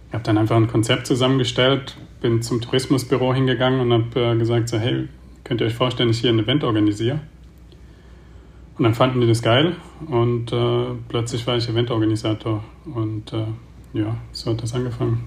ich 0.08 0.14
habe 0.14 0.24
dann 0.24 0.38
einfach 0.38 0.56
ein 0.56 0.68
Konzept 0.68 1.08
zusammengestellt, 1.08 1.98
bin 2.22 2.42
zum 2.42 2.62
Tourismusbüro 2.62 3.34
hingegangen 3.34 3.80
und 3.80 3.94
habe 3.94 4.34
äh, 4.34 4.38
gesagt, 4.38 4.70
so, 4.70 4.78
hey, 4.78 5.08
könnt 5.44 5.62
ihr 5.62 5.68
euch 5.68 5.76
vorstellen, 5.76 6.10
ich 6.10 6.20
hier 6.20 6.30
ein 6.30 6.40
Event 6.40 6.64
organisiere? 6.64 7.20
Und 8.78 8.84
dann 8.84 8.94
fanden 8.94 9.22
die 9.22 9.28
das 9.28 9.42
geil 9.42 9.76
und 10.08 10.54
äh, 10.54 10.86
plötzlich 11.10 11.48
war 11.48 11.58
ich 11.58 11.68
Eventorganisator 11.68 12.64
und 12.86 13.34
äh, 13.34 13.46
ja, 13.94 14.18
so 14.32 14.52
hat 14.52 14.64
das 14.64 14.74
angefangen. 14.74 15.26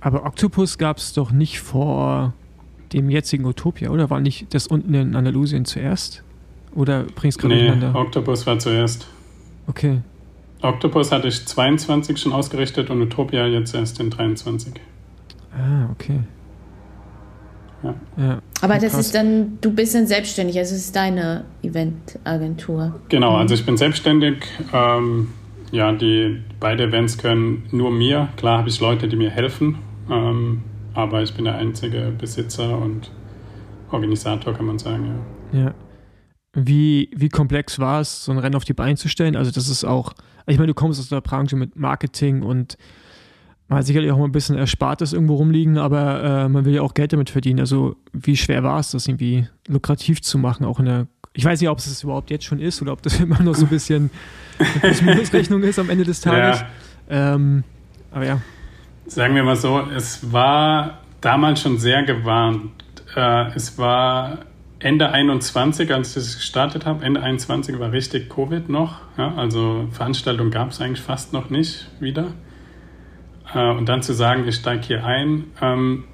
Aber 0.00 0.24
Octopus 0.24 0.78
gab 0.78 0.98
es 0.98 1.12
doch 1.12 1.30
nicht 1.30 1.60
vor 1.60 2.34
dem 2.92 3.08
jetzigen 3.08 3.44
Utopia, 3.44 3.90
oder? 3.90 4.10
War 4.10 4.20
nicht 4.20 4.52
das 4.52 4.66
unten 4.66 4.92
in 4.94 5.14
Andalusien 5.14 5.64
zuerst? 5.64 6.24
Oder 6.74 7.04
bringst 7.04 7.42
du 7.42 7.48
gerade 7.48 7.76
nee, 7.76 7.86
Octopus 7.98 8.46
war 8.46 8.58
zuerst. 8.58 9.06
Okay. 9.66 10.00
Octopus 10.62 11.12
hatte 11.12 11.28
ich 11.28 11.44
22 11.44 12.18
schon 12.18 12.32
ausgerichtet 12.32 12.90
und 12.90 13.00
Utopia 13.02 13.46
jetzt 13.46 13.74
erst 13.74 14.00
in 14.00 14.10
23. 14.10 14.74
Ah, 15.52 15.88
okay. 15.92 16.20
Ja. 17.82 17.94
ja. 18.16 18.38
Aber 18.60 18.78
das 18.78 18.94
ist 18.94 19.14
dann, 19.14 19.58
du 19.60 19.72
bist 19.72 19.94
dann 19.94 20.06
selbstständig, 20.06 20.56
also 20.58 20.74
es 20.74 20.86
ist 20.86 20.96
deine 20.96 21.44
Eventagentur. 21.62 23.00
Genau, 23.08 23.36
also 23.36 23.54
ich 23.54 23.66
bin 23.66 23.76
selbstständig. 23.76 24.44
Ähm, 24.72 25.28
ja, 25.72 25.92
die 25.92 26.42
beide 26.62 26.84
Events 26.84 27.18
können 27.18 27.64
nur 27.72 27.90
mir. 27.90 28.28
Klar 28.36 28.58
habe 28.58 28.68
ich 28.68 28.80
Leute, 28.80 29.08
die 29.08 29.16
mir 29.16 29.30
helfen, 29.30 29.78
ähm, 30.08 30.62
aber 30.94 31.22
ich 31.22 31.34
bin 31.34 31.44
der 31.44 31.56
einzige 31.56 32.12
Besitzer 32.16 32.78
und 32.78 33.10
Organisator, 33.90 34.54
kann 34.54 34.66
man 34.66 34.78
sagen, 34.78 35.22
ja. 35.52 35.60
Ja. 35.60 35.74
Wie, 36.54 37.10
wie 37.14 37.28
komplex 37.28 37.78
war 37.78 38.00
es, 38.00 38.24
so 38.24 38.32
ein 38.32 38.38
Rennen 38.38 38.54
auf 38.54 38.64
die 38.64 38.74
Beine 38.74 38.96
zu 38.96 39.08
stellen? 39.08 39.36
Also, 39.36 39.50
das 39.50 39.68
ist 39.68 39.84
auch, 39.84 40.12
ich 40.46 40.56
meine, 40.56 40.68
du 40.68 40.74
kommst 40.74 41.00
aus 41.00 41.08
der 41.08 41.20
Branche 41.20 41.56
mit 41.56 41.76
Marketing 41.76 42.42
und 42.42 42.76
man 43.68 43.78
hat 43.78 43.86
sicherlich 43.86 44.12
auch 44.12 44.18
mal 44.18 44.26
ein 44.26 44.32
bisschen 44.32 44.56
Erspartes 44.56 45.12
irgendwo 45.12 45.36
rumliegen, 45.36 45.78
aber 45.78 46.22
äh, 46.22 46.48
man 46.48 46.64
will 46.64 46.74
ja 46.74 46.82
auch 46.82 46.94
Geld 46.94 47.12
damit 47.12 47.30
verdienen. 47.30 47.60
Also, 47.60 47.96
wie 48.12 48.36
schwer 48.36 48.62
war 48.62 48.78
es, 48.78 48.92
das 48.92 49.08
irgendwie 49.08 49.48
lukrativ 49.66 50.22
zu 50.22 50.38
machen, 50.38 50.64
auch 50.64 50.78
in 50.78 50.86
der 50.86 51.06
ich 51.34 51.44
weiß 51.44 51.60
nicht, 51.60 51.70
ob 51.70 51.78
es 51.78 51.86
das 51.86 52.02
überhaupt 52.02 52.30
jetzt 52.30 52.44
schon 52.44 52.60
ist 52.60 52.82
oder 52.82 52.92
ob 52.92 53.02
das 53.02 53.18
immer 53.20 53.40
noch 53.42 53.54
so 53.54 53.66
ein 53.66 53.70
bisschen 53.70 54.10
eine 54.82 55.32
Rechnung 55.32 55.62
ist 55.62 55.78
am 55.78 55.90
Ende 55.90 56.04
des 56.04 56.20
Tages. 56.20 56.64
Ja. 57.08 57.34
Ähm, 57.34 57.64
aber 58.10 58.26
ja. 58.26 58.40
Sagen 59.06 59.34
wir 59.34 59.42
mal 59.42 59.56
so, 59.56 59.80
es 59.94 60.32
war 60.32 61.00
damals 61.20 61.60
schon 61.60 61.78
sehr 61.78 62.02
gewarnt. 62.02 62.70
Äh, 63.16 63.52
es 63.54 63.78
war 63.78 64.38
Ende 64.78 65.10
21, 65.10 65.92
als 65.92 66.08
ich 66.08 66.14
das 66.14 66.36
gestartet 66.36 66.86
habe, 66.86 67.04
Ende 67.04 67.22
21 67.22 67.78
war 67.78 67.92
richtig 67.92 68.28
Covid 68.28 68.68
noch. 68.68 69.00
Ja, 69.16 69.34
also 69.36 69.88
Veranstaltungen 69.92 70.50
gab 70.50 70.70
es 70.70 70.80
eigentlich 70.80 71.00
fast 71.00 71.32
noch 71.32 71.50
nicht 71.50 71.88
wieder. 72.00 72.32
Äh, 73.54 73.70
und 73.70 73.88
dann 73.88 74.02
zu 74.02 74.12
sagen, 74.12 74.46
ich 74.46 74.56
steige 74.56 74.82
hier 74.82 75.04
ein. 75.04 75.44
Ähm, 75.60 76.04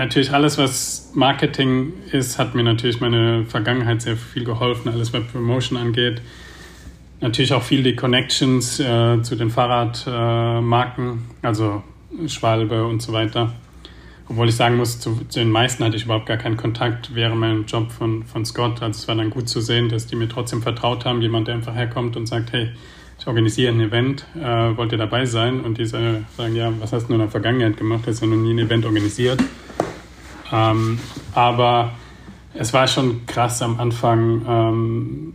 natürlich 0.00 0.32
alles, 0.32 0.56
was 0.56 1.10
Marketing 1.14 1.92
ist, 2.10 2.38
hat 2.38 2.54
mir 2.54 2.62
natürlich 2.62 3.00
meine 3.00 3.44
Vergangenheit 3.44 4.00
sehr 4.00 4.16
viel 4.16 4.44
geholfen, 4.44 4.88
alles 4.88 5.12
was 5.12 5.22
Promotion 5.24 5.78
angeht. 5.78 6.22
Natürlich 7.20 7.52
auch 7.52 7.62
viel 7.62 7.82
die 7.82 7.94
Connections 7.94 8.80
äh, 8.80 9.20
zu 9.22 9.36
den 9.36 9.50
Fahrradmarken, 9.50 11.22
äh, 11.42 11.46
also 11.46 11.82
Schwalbe 12.26 12.86
und 12.86 13.02
so 13.02 13.12
weiter. 13.12 13.52
Obwohl 14.26 14.48
ich 14.48 14.56
sagen 14.56 14.76
muss, 14.76 15.00
zu, 15.00 15.20
zu, 15.28 15.40
den 15.40 15.50
meisten 15.50 15.84
hatte 15.84 15.96
ich 15.96 16.04
überhaupt 16.04 16.26
gar 16.26 16.38
keinen 16.38 16.56
Kontakt 16.56 17.14
während 17.14 17.38
meinem 17.38 17.66
Job 17.66 17.92
von, 17.92 18.24
von 18.24 18.46
Scott. 18.46 18.80
Also 18.80 19.00
es 19.00 19.08
war 19.08 19.16
dann 19.16 19.28
gut 19.28 19.50
zu 19.50 19.60
sehen, 19.60 19.90
dass 19.90 20.06
die 20.06 20.16
mir 20.16 20.28
trotzdem 20.28 20.62
vertraut 20.62 21.04
haben. 21.04 21.20
Jemand, 21.20 21.48
der 21.48 21.56
einfach 21.56 21.74
herkommt 21.74 22.16
und 22.16 22.26
sagt, 22.26 22.52
hey, 22.52 22.70
ich 23.18 23.26
organisiere 23.26 23.72
ein 23.72 23.80
Event, 23.80 24.24
äh, 24.34 24.76
wollt 24.76 24.92
ihr 24.92 24.98
dabei 24.98 25.26
sein? 25.26 25.60
Und 25.60 25.76
diese 25.76 26.24
sagen, 26.38 26.56
ja, 26.56 26.72
was 26.80 26.94
hast 26.94 27.08
du 27.08 27.12
in 27.12 27.18
der 27.18 27.28
Vergangenheit 27.28 27.76
gemacht? 27.76 28.04
Hast 28.06 28.22
du 28.22 28.26
noch 28.26 28.36
nie 28.36 28.54
ein 28.54 28.60
Event 28.60 28.86
organisiert? 28.86 29.42
Ähm, 30.52 30.98
aber 31.34 31.92
es 32.54 32.72
war 32.72 32.86
schon 32.86 33.26
krass 33.26 33.62
am 33.62 33.78
Anfang. 33.78 34.42
Ähm, 34.46 35.34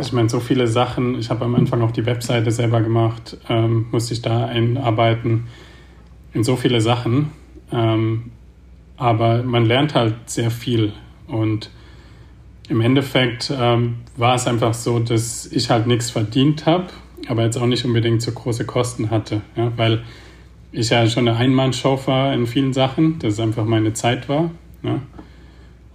ich 0.00 0.12
meine, 0.12 0.28
so 0.28 0.40
viele 0.40 0.66
Sachen. 0.66 1.18
Ich 1.18 1.30
habe 1.30 1.44
am 1.44 1.54
Anfang 1.54 1.82
auch 1.82 1.90
die 1.90 2.06
Webseite 2.06 2.50
selber 2.50 2.80
gemacht, 2.80 3.36
ähm, 3.48 3.86
musste 3.90 4.14
ich 4.14 4.22
da 4.22 4.46
einarbeiten 4.46 5.48
in 6.32 6.44
so 6.44 6.56
viele 6.56 6.80
Sachen. 6.80 7.32
Ähm, 7.72 8.30
aber 8.96 9.42
man 9.42 9.64
lernt 9.64 9.94
halt 9.94 10.14
sehr 10.26 10.50
viel 10.50 10.92
und 11.26 11.70
im 12.68 12.80
Endeffekt 12.80 13.52
ähm, 13.54 13.96
war 14.16 14.34
es 14.34 14.46
einfach 14.46 14.74
so, 14.74 14.98
dass 14.98 15.46
ich 15.46 15.70
halt 15.70 15.86
nichts 15.86 16.10
verdient 16.10 16.66
habe, 16.66 16.86
aber 17.28 17.42
jetzt 17.42 17.56
auch 17.56 17.66
nicht 17.66 17.84
unbedingt 17.84 18.22
so 18.22 18.32
große 18.32 18.64
Kosten 18.64 19.10
hatte, 19.10 19.40
ja, 19.56 19.72
weil 19.76 20.04
ich 20.72 20.90
ja 20.90 21.06
schon 21.06 21.28
eine 21.28 21.36
Einmannshow 21.36 22.00
war 22.06 22.32
in 22.32 22.46
vielen 22.46 22.72
Sachen, 22.72 23.18
dass 23.18 23.34
es 23.34 23.40
einfach 23.40 23.64
meine 23.64 23.92
Zeit 23.92 24.28
war. 24.28 24.50
Ja. 24.82 25.00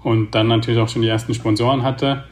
Und 0.03 0.35
dann 0.35 0.47
natürlich 0.47 0.79
auch 0.79 0.87
schon 0.87 1.01
die 1.01 1.07
ersten 1.07 1.33
Sponsoren 1.33 1.83
hatte. 1.83 2.23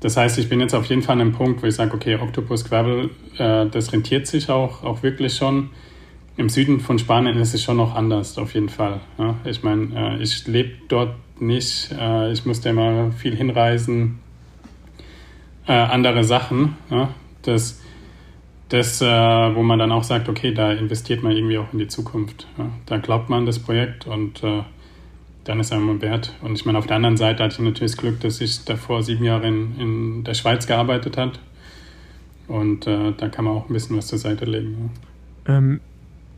Das 0.00 0.16
heißt, 0.16 0.38
ich 0.38 0.48
bin 0.48 0.60
jetzt 0.60 0.74
auf 0.74 0.86
jeden 0.86 1.02
Fall 1.02 1.14
an 1.14 1.20
einem 1.20 1.32
Punkt, 1.32 1.62
wo 1.62 1.66
ich 1.66 1.74
sage, 1.74 1.92
okay, 1.94 2.16
Octopus 2.16 2.64
Gravel, 2.64 3.10
äh, 3.38 3.66
das 3.66 3.92
rentiert 3.92 4.26
sich 4.26 4.48
auch, 4.48 4.84
auch 4.84 5.02
wirklich 5.02 5.34
schon 5.34 5.70
im 6.36 6.48
Süden 6.48 6.80
von 6.80 6.98
Spanien 6.98 7.36
ist 7.38 7.54
es 7.54 7.62
schon 7.62 7.76
noch 7.76 7.94
anders, 7.94 8.38
auf 8.38 8.54
jeden 8.54 8.70
Fall. 8.70 9.00
Ja, 9.18 9.36
ich 9.44 9.62
meine, 9.62 10.16
äh, 10.18 10.22
ich 10.22 10.46
lebe 10.46 10.70
dort 10.88 11.14
nicht, 11.38 11.90
äh, 11.92 12.32
ich 12.32 12.46
musste 12.46 12.70
immer 12.70 13.12
viel 13.12 13.36
hinreisen, 13.36 14.20
äh, 15.66 15.72
andere 15.72 16.24
Sachen. 16.24 16.76
Ja, 16.90 17.10
das, 17.42 17.79
das 18.70 19.02
äh, 19.02 19.06
wo 19.06 19.62
man 19.62 19.78
dann 19.78 19.92
auch 19.92 20.04
sagt, 20.04 20.28
okay, 20.28 20.54
da 20.54 20.72
investiert 20.72 21.22
man 21.22 21.32
irgendwie 21.32 21.58
auch 21.58 21.72
in 21.72 21.78
die 21.78 21.88
Zukunft. 21.88 22.46
Ja, 22.56 22.70
da 22.86 22.98
glaubt 22.98 23.28
man 23.28 23.44
das 23.44 23.58
Projekt 23.58 24.06
und 24.06 24.42
äh, 24.42 24.62
dann 25.44 25.58
ist 25.58 25.72
einem 25.72 26.00
wert. 26.00 26.34
Und 26.40 26.52
ich 26.52 26.64
meine, 26.64 26.78
auf 26.78 26.86
der 26.86 26.96
anderen 26.96 27.16
Seite 27.16 27.42
hatte 27.42 27.54
ich 27.54 27.58
natürlich 27.60 27.92
das 27.92 28.00
Glück, 28.00 28.20
dass 28.20 28.40
ich 28.40 28.64
davor 28.64 29.02
sieben 29.02 29.24
Jahre 29.24 29.48
in, 29.48 29.78
in 29.78 30.24
der 30.24 30.34
Schweiz 30.34 30.66
gearbeitet 30.66 31.16
habe. 31.16 31.32
Und 32.46 32.86
äh, 32.86 33.12
da 33.16 33.28
kann 33.28 33.44
man 33.44 33.54
auch 33.54 33.68
ein 33.68 33.72
bisschen 33.72 33.96
was 33.96 34.06
zur 34.06 34.18
Seite 34.18 34.44
legen. 34.44 34.90
Ähm, 35.46 35.80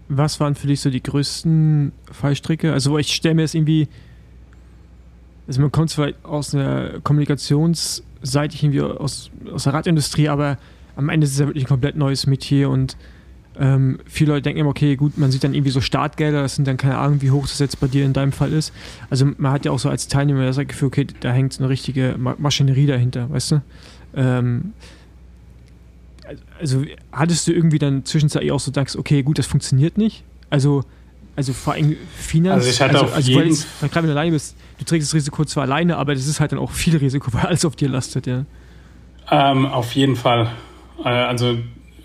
was 0.08 0.40
waren 0.40 0.54
für 0.54 0.66
dich 0.66 0.80
so 0.80 0.88
die 0.88 1.02
größten 1.02 1.92
Fallstricke? 2.10 2.72
Also 2.72 2.96
ich 2.96 3.12
stelle 3.12 3.34
mir 3.34 3.42
das 3.42 3.54
irgendwie, 3.54 3.88
also 5.46 5.60
man 5.60 5.72
kommt 5.72 5.90
zwar 5.90 6.10
aus 6.22 6.54
einer 6.54 7.00
Kommunikationsseite 7.00 8.56
irgendwie 8.56 8.80
aus, 8.80 9.30
aus 9.52 9.64
der 9.64 9.74
Radindustrie, 9.74 10.28
aber 10.28 10.56
am 10.96 11.08
Ende 11.08 11.26
ist 11.26 11.32
es 11.32 11.38
ja 11.38 11.46
wirklich 11.46 11.64
ein 11.64 11.68
komplett 11.68 11.96
neues 11.96 12.26
Metier 12.26 12.70
und 12.70 12.96
ähm, 13.58 13.98
viele 14.06 14.32
Leute 14.32 14.42
denken 14.42 14.60
immer, 14.60 14.70
okay, 14.70 14.96
gut, 14.96 15.18
man 15.18 15.30
sieht 15.30 15.44
dann 15.44 15.52
irgendwie 15.54 15.70
so 15.70 15.80
Startgelder, 15.80 16.42
das 16.42 16.56
sind 16.56 16.66
dann 16.66 16.78
keine 16.78 16.96
Ahnung, 16.96 17.20
wie 17.20 17.30
hoch 17.30 17.42
das 17.42 17.58
jetzt 17.58 17.80
bei 17.80 17.86
dir 17.86 18.04
in 18.04 18.12
deinem 18.12 18.32
Fall 18.32 18.52
ist. 18.52 18.72
Also 19.10 19.26
man 19.36 19.52
hat 19.52 19.64
ja 19.64 19.72
auch 19.72 19.78
so 19.78 19.90
als 19.90 20.08
Teilnehmer 20.08 20.44
das 20.46 20.56
Gefühl, 20.56 20.88
okay, 20.88 21.06
da 21.20 21.32
hängt 21.32 21.58
eine 21.58 21.68
richtige 21.68 22.16
Maschinerie 22.18 22.86
dahinter, 22.86 23.30
weißt 23.30 23.52
du? 23.52 23.62
Ähm, 24.16 24.72
also 26.58 26.84
hattest 27.10 27.46
du 27.46 27.52
irgendwie 27.52 27.78
dann 27.78 28.04
zwischenzeitlich 28.04 28.52
auch 28.52 28.60
so 28.60 28.70
denkst, 28.70 28.96
okay, 28.96 29.22
gut, 29.22 29.38
das 29.38 29.46
funktioniert 29.46 29.98
nicht? 29.98 30.24
Also, 30.48 30.84
also 31.36 31.52
vor 31.52 31.74
allem 31.74 31.96
finanziell. 32.16 32.52
Also 32.52 32.68
ich 32.70 32.80
hatte 32.80 32.94
also, 32.94 33.04
auf 33.06 33.14
also, 33.14 33.30
jeden 33.30 33.54
Fall. 33.54 33.88
Gerade 33.88 34.06
wenn 34.06 34.14
du 34.14 34.20
alleine 34.20 34.32
bist, 34.32 34.56
du 34.78 34.84
trägst 34.84 35.08
das 35.08 35.14
Risiko 35.14 35.44
zwar 35.44 35.64
alleine, 35.64 35.96
aber 35.96 36.14
das 36.14 36.26
ist 36.26 36.40
halt 36.40 36.52
dann 36.52 36.58
auch 36.58 36.70
viel 36.70 36.96
Risiko, 36.96 37.32
weil 37.32 37.46
alles 37.46 37.64
auf 37.64 37.76
dir 37.76 37.88
lastet, 37.88 38.26
ja. 38.26 38.44
Ähm, 39.30 39.66
auf 39.66 39.92
jeden 39.92 40.16
Fall. 40.16 40.50
Äh, 41.04 41.08
also 41.08 41.58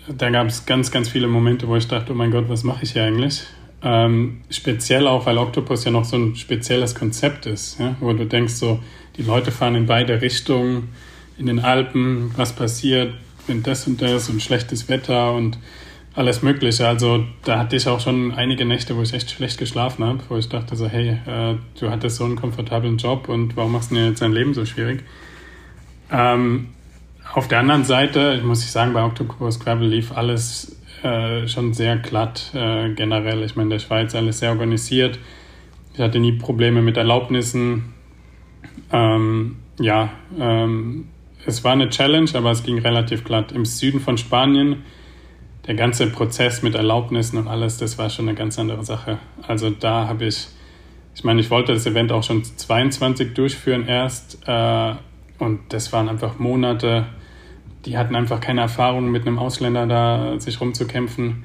da 0.08 0.30
gab 0.30 0.46
es 0.46 0.66
ganz, 0.66 0.90
ganz 0.90 1.08
viele 1.08 1.28
Momente, 1.28 1.68
wo 1.68 1.76
ich 1.76 1.86
dachte, 1.86 2.12
oh 2.12 2.14
mein 2.14 2.30
Gott, 2.30 2.48
was 2.48 2.64
mache 2.64 2.84
ich 2.84 2.92
hier 2.92 3.04
eigentlich? 3.04 3.44
Ähm, 3.82 4.40
speziell 4.50 5.06
auch, 5.06 5.26
weil 5.26 5.38
Octopus 5.38 5.84
ja 5.84 5.90
noch 5.90 6.04
so 6.04 6.16
ein 6.16 6.34
spezielles 6.34 6.94
Konzept 6.94 7.46
ist, 7.46 7.78
ja? 7.78 7.94
wo 8.00 8.12
du 8.12 8.26
denkst, 8.26 8.54
so, 8.54 8.80
die 9.16 9.22
Leute 9.22 9.52
fahren 9.52 9.74
in 9.74 9.86
beide 9.86 10.20
Richtungen, 10.20 10.88
in 11.38 11.46
den 11.46 11.60
Alpen, 11.60 12.32
was 12.36 12.52
passiert, 12.52 13.14
wenn 13.46 13.62
das 13.62 13.86
und 13.86 14.02
das 14.02 14.28
und 14.28 14.42
schlechtes 14.42 14.88
Wetter 14.88 15.32
und 15.32 15.58
alles 16.14 16.42
Mögliche. 16.42 16.88
Also 16.88 17.24
da 17.44 17.60
hatte 17.60 17.76
ich 17.76 17.86
auch 17.86 18.00
schon 18.00 18.32
einige 18.32 18.64
Nächte, 18.64 18.96
wo 18.96 19.02
ich 19.02 19.12
echt 19.12 19.30
schlecht 19.30 19.58
geschlafen 19.58 20.04
habe, 20.04 20.18
wo 20.28 20.36
ich 20.36 20.48
dachte 20.48 20.74
so, 20.74 20.88
hey, 20.88 21.10
äh, 21.26 21.54
du 21.78 21.90
hattest 21.90 22.16
so 22.16 22.24
einen 22.24 22.34
komfortablen 22.34 22.98
Job 22.98 23.28
und 23.28 23.56
warum 23.56 23.72
machst 23.72 23.92
du 23.92 23.94
dir 23.94 24.08
jetzt 24.08 24.22
dein 24.22 24.32
Leben 24.32 24.54
so 24.54 24.64
schwierig? 24.64 25.04
Ähm, 26.10 26.70
auf 27.34 27.48
der 27.48 27.60
anderen 27.60 27.84
Seite, 27.84 28.40
muss 28.42 28.64
ich 28.64 28.70
sagen, 28.70 28.92
bei 28.92 29.04
Octopus 29.04 29.60
Gravel 29.60 29.88
lief 29.88 30.12
alles 30.12 30.80
äh, 31.02 31.46
schon 31.46 31.74
sehr 31.74 31.96
glatt 31.96 32.50
äh, 32.54 32.90
generell. 32.94 33.42
Ich 33.44 33.56
meine, 33.56 33.66
in 33.66 33.70
der 33.70 33.78
Schweiz 33.78 34.14
alles 34.14 34.40
sehr 34.40 34.50
organisiert. 34.50 35.18
Ich 35.94 36.00
hatte 36.00 36.18
nie 36.18 36.32
Probleme 36.32 36.82
mit 36.82 36.96
Erlaubnissen. 36.96 37.94
Ähm, 38.92 39.56
ja, 39.78 40.10
ähm, 40.38 41.08
es 41.46 41.64
war 41.64 41.72
eine 41.72 41.88
Challenge, 41.88 42.30
aber 42.34 42.50
es 42.50 42.62
ging 42.62 42.78
relativ 42.78 43.24
glatt. 43.24 43.52
Im 43.52 43.64
Süden 43.64 44.00
von 44.00 44.18
Spanien, 44.18 44.82
der 45.66 45.74
ganze 45.74 46.08
Prozess 46.08 46.62
mit 46.62 46.74
Erlaubnissen 46.74 47.38
und 47.38 47.48
alles, 47.48 47.78
das 47.78 47.98
war 47.98 48.10
schon 48.10 48.28
eine 48.28 48.36
ganz 48.36 48.58
andere 48.58 48.84
Sache. 48.84 49.18
Also 49.46 49.70
da 49.70 50.08
habe 50.08 50.26
ich, 50.26 50.48
ich 51.14 51.24
meine, 51.24 51.40
ich 51.40 51.50
wollte 51.50 51.72
das 51.72 51.86
Event 51.86 52.10
auch 52.10 52.22
schon 52.22 52.42
22 52.42 53.34
durchführen 53.34 53.86
erst 53.86 54.38
äh, 54.46 54.94
und 55.38 55.60
das 55.68 55.92
waren 55.92 56.08
einfach 56.08 56.38
Monate, 56.38 57.06
die 57.86 57.96
hatten 57.96 58.14
einfach 58.14 58.40
keine 58.40 58.60
Erfahrung 58.62 59.10
mit 59.10 59.26
einem 59.26 59.38
Ausländer 59.38 59.86
da 59.86 60.38
sich 60.38 60.60
rumzukämpfen. 60.60 61.44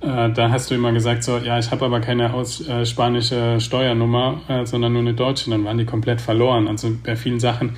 Äh, 0.00 0.30
da 0.30 0.50
hast 0.50 0.70
du 0.70 0.74
immer 0.74 0.92
gesagt, 0.92 1.24
so, 1.24 1.38
ja, 1.38 1.58
ich 1.58 1.70
habe 1.70 1.84
aber 1.84 2.00
keine 2.00 2.34
aus, 2.34 2.66
äh, 2.66 2.84
spanische 2.86 3.60
Steuernummer, 3.60 4.40
äh, 4.48 4.66
sondern 4.66 4.92
nur 4.92 5.02
eine 5.02 5.14
deutsche. 5.14 5.50
Dann 5.50 5.64
waren 5.64 5.78
die 5.78 5.86
komplett 5.86 6.20
verloren. 6.20 6.68
Also 6.68 6.90
bei 7.02 7.16
vielen 7.16 7.40
Sachen 7.40 7.76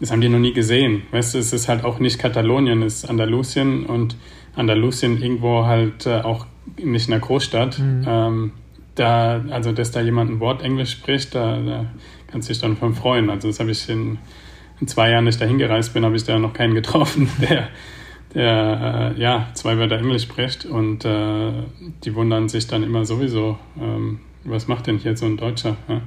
das 0.00 0.10
haben 0.10 0.20
die 0.20 0.28
noch 0.28 0.38
nie 0.38 0.52
gesehen. 0.52 1.02
Weißt 1.10 1.34
du, 1.34 1.38
es 1.38 1.52
ist 1.52 1.68
halt 1.68 1.84
auch 1.84 1.98
nicht 1.98 2.18
Katalonien, 2.18 2.82
es 2.82 3.04
ist 3.04 3.10
Andalusien 3.10 3.86
und 3.86 4.16
Andalusien 4.54 5.22
irgendwo 5.22 5.64
halt 5.64 6.06
äh, 6.06 6.20
auch 6.20 6.46
nicht 6.76 7.06
in 7.06 7.12
der 7.12 7.20
Großstadt. 7.20 7.78
Mhm. 7.78 8.04
Ähm, 8.06 8.52
da, 8.94 9.44
also, 9.50 9.72
dass 9.72 9.90
da 9.90 10.00
jemand 10.00 10.30
ein 10.30 10.40
Wort 10.40 10.62
Englisch 10.62 10.92
spricht, 10.92 11.34
da, 11.34 11.58
da 11.58 11.86
kannst 12.28 12.48
du 12.48 12.52
dich 12.52 12.62
dann 12.62 12.76
von 12.76 12.94
freuen. 12.94 13.30
Also, 13.30 13.48
das 13.48 13.60
habe 13.60 13.70
ich 13.70 13.88
in, 13.88 14.18
in 14.80 14.88
zwei 14.88 15.10
Jahren, 15.10 15.26
dass 15.26 15.36
ich 15.36 15.40
da 15.40 15.46
hingereist 15.46 15.94
bin, 15.94 16.04
habe 16.04 16.16
ich 16.16 16.24
da 16.24 16.38
noch 16.38 16.52
keinen 16.52 16.74
getroffen, 16.74 17.30
der, 17.40 17.68
der 18.34 19.14
äh, 19.16 19.20
ja 19.20 19.48
zwei 19.54 19.78
Wörter 19.78 19.98
Englisch 19.98 20.22
spricht 20.22 20.64
und 20.64 21.04
äh, 21.04 21.52
die 22.04 22.14
wundern 22.14 22.48
sich 22.48 22.66
dann 22.66 22.82
immer 22.82 23.04
sowieso, 23.04 23.58
ähm, 23.80 24.20
was 24.44 24.68
macht 24.68 24.86
denn 24.86 24.98
hier 24.98 25.16
so 25.16 25.26
ein 25.26 25.36
Deutscher? 25.36 25.76
Ja? 25.88 26.02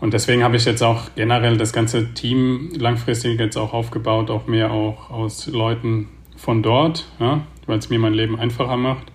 Und 0.00 0.12
deswegen 0.12 0.42
habe 0.42 0.56
ich 0.56 0.64
jetzt 0.64 0.82
auch 0.82 1.14
generell 1.16 1.56
das 1.56 1.72
ganze 1.72 2.12
Team 2.12 2.70
langfristig 2.76 3.40
jetzt 3.40 3.56
auch 3.56 3.72
aufgebaut, 3.72 4.30
auch 4.30 4.46
mehr 4.46 4.70
auch 4.70 5.10
aus 5.10 5.46
Leuten 5.46 6.08
von 6.36 6.62
dort, 6.62 7.06
ja? 7.20 7.46
weil 7.66 7.78
es 7.78 7.88
mir 7.88 7.98
mein 7.98 8.14
Leben 8.14 8.38
einfacher 8.38 8.76
macht. 8.76 9.10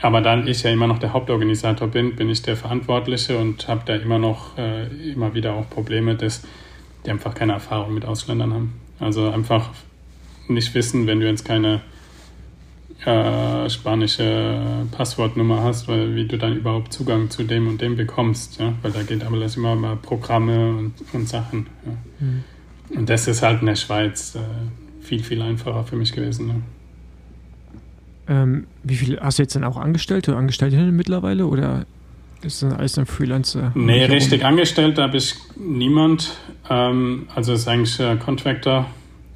Aber 0.00 0.20
da 0.20 0.38
ich 0.42 0.62
ja 0.64 0.70
immer 0.70 0.88
noch 0.88 0.98
der 0.98 1.12
Hauptorganisator 1.12 1.88
bin, 1.88 2.16
bin 2.16 2.28
ich 2.28 2.42
der 2.42 2.56
Verantwortliche 2.56 3.38
und 3.38 3.68
habe 3.68 3.82
da 3.84 3.94
immer 3.94 4.18
noch 4.18 4.58
äh, 4.58 4.86
immer 5.12 5.34
wieder 5.34 5.54
auch 5.54 5.70
Probleme, 5.70 6.16
dass 6.16 6.42
die 7.04 7.10
einfach 7.10 7.34
keine 7.34 7.52
Erfahrung 7.52 7.94
mit 7.94 8.04
Ausländern 8.04 8.52
haben. 8.52 8.80
Also 8.98 9.30
einfach 9.30 9.70
nicht 10.48 10.74
wissen, 10.74 11.06
wenn 11.06 11.20
du 11.20 11.26
jetzt 11.26 11.44
keine 11.44 11.80
äh, 13.04 13.68
spanische 13.68 14.86
Passwortnummer 14.92 15.62
hast, 15.64 15.88
weil 15.88 16.14
wie 16.14 16.26
du 16.26 16.38
dann 16.38 16.56
überhaupt 16.56 16.92
Zugang 16.92 17.30
zu 17.30 17.42
dem 17.42 17.66
und 17.66 17.80
dem 17.80 17.96
bekommst, 17.96 18.60
ja? 18.60 18.74
weil 18.82 18.92
da 18.92 19.02
geht 19.02 19.24
aber 19.24 19.38
das 19.38 19.56
immer 19.56 19.74
mal 19.74 19.96
Programme 19.96 20.68
und, 20.76 20.94
und 21.12 21.28
Sachen. 21.28 21.66
Ja? 21.84 21.92
Mhm. 22.20 22.44
Und 22.96 23.08
das 23.08 23.26
ist 23.26 23.42
halt 23.42 23.60
in 23.60 23.66
der 23.66 23.76
Schweiz 23.76 24.36
äh, 24.36 24.40
viel, 25.04 25.24
viel 25.24 25.42
einfacher 25.42 25.84
für 25.84 25.96
mich 25.96 26.12
gewesen. 26.12 26.46
Ne? 26.46 26.62
Ähm, 28.28 28.66
wie 28.84 28.94
viel 28.94 29.18
hast 29.18 29.38
du 29.38 29.42
jetzt 29.42 29.56
dann 29.56 29.64
auch 29.64 29.76
Angestellte 29.76 30.30
oder 30.30 30.38
Angestellte 30.38 30.76
mittlerweile 30.92 31.46
oder 31.46 31.86
ist 32.44 32.62
das 32.62 32.74
alles 32.74 32.98
ein 32.98 33.06
Freelancer? 33.06 33.72
Nee, 33.74 34.04
richtig 34.04 34.44
angestellt 34.44 34.98
habe 34.98 35.16
ich 35.16 35.34
niemand. 35.56 36.36
Ähm, 36.68 37.28
also 37.34 37.52
ist 37.52 37.68
eigentlich 37.68 37.98
äh, 38.00 38.16
Contractor. 38.16 38.86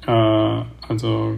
Äh, 0.05 0.11
also 0.11 1.35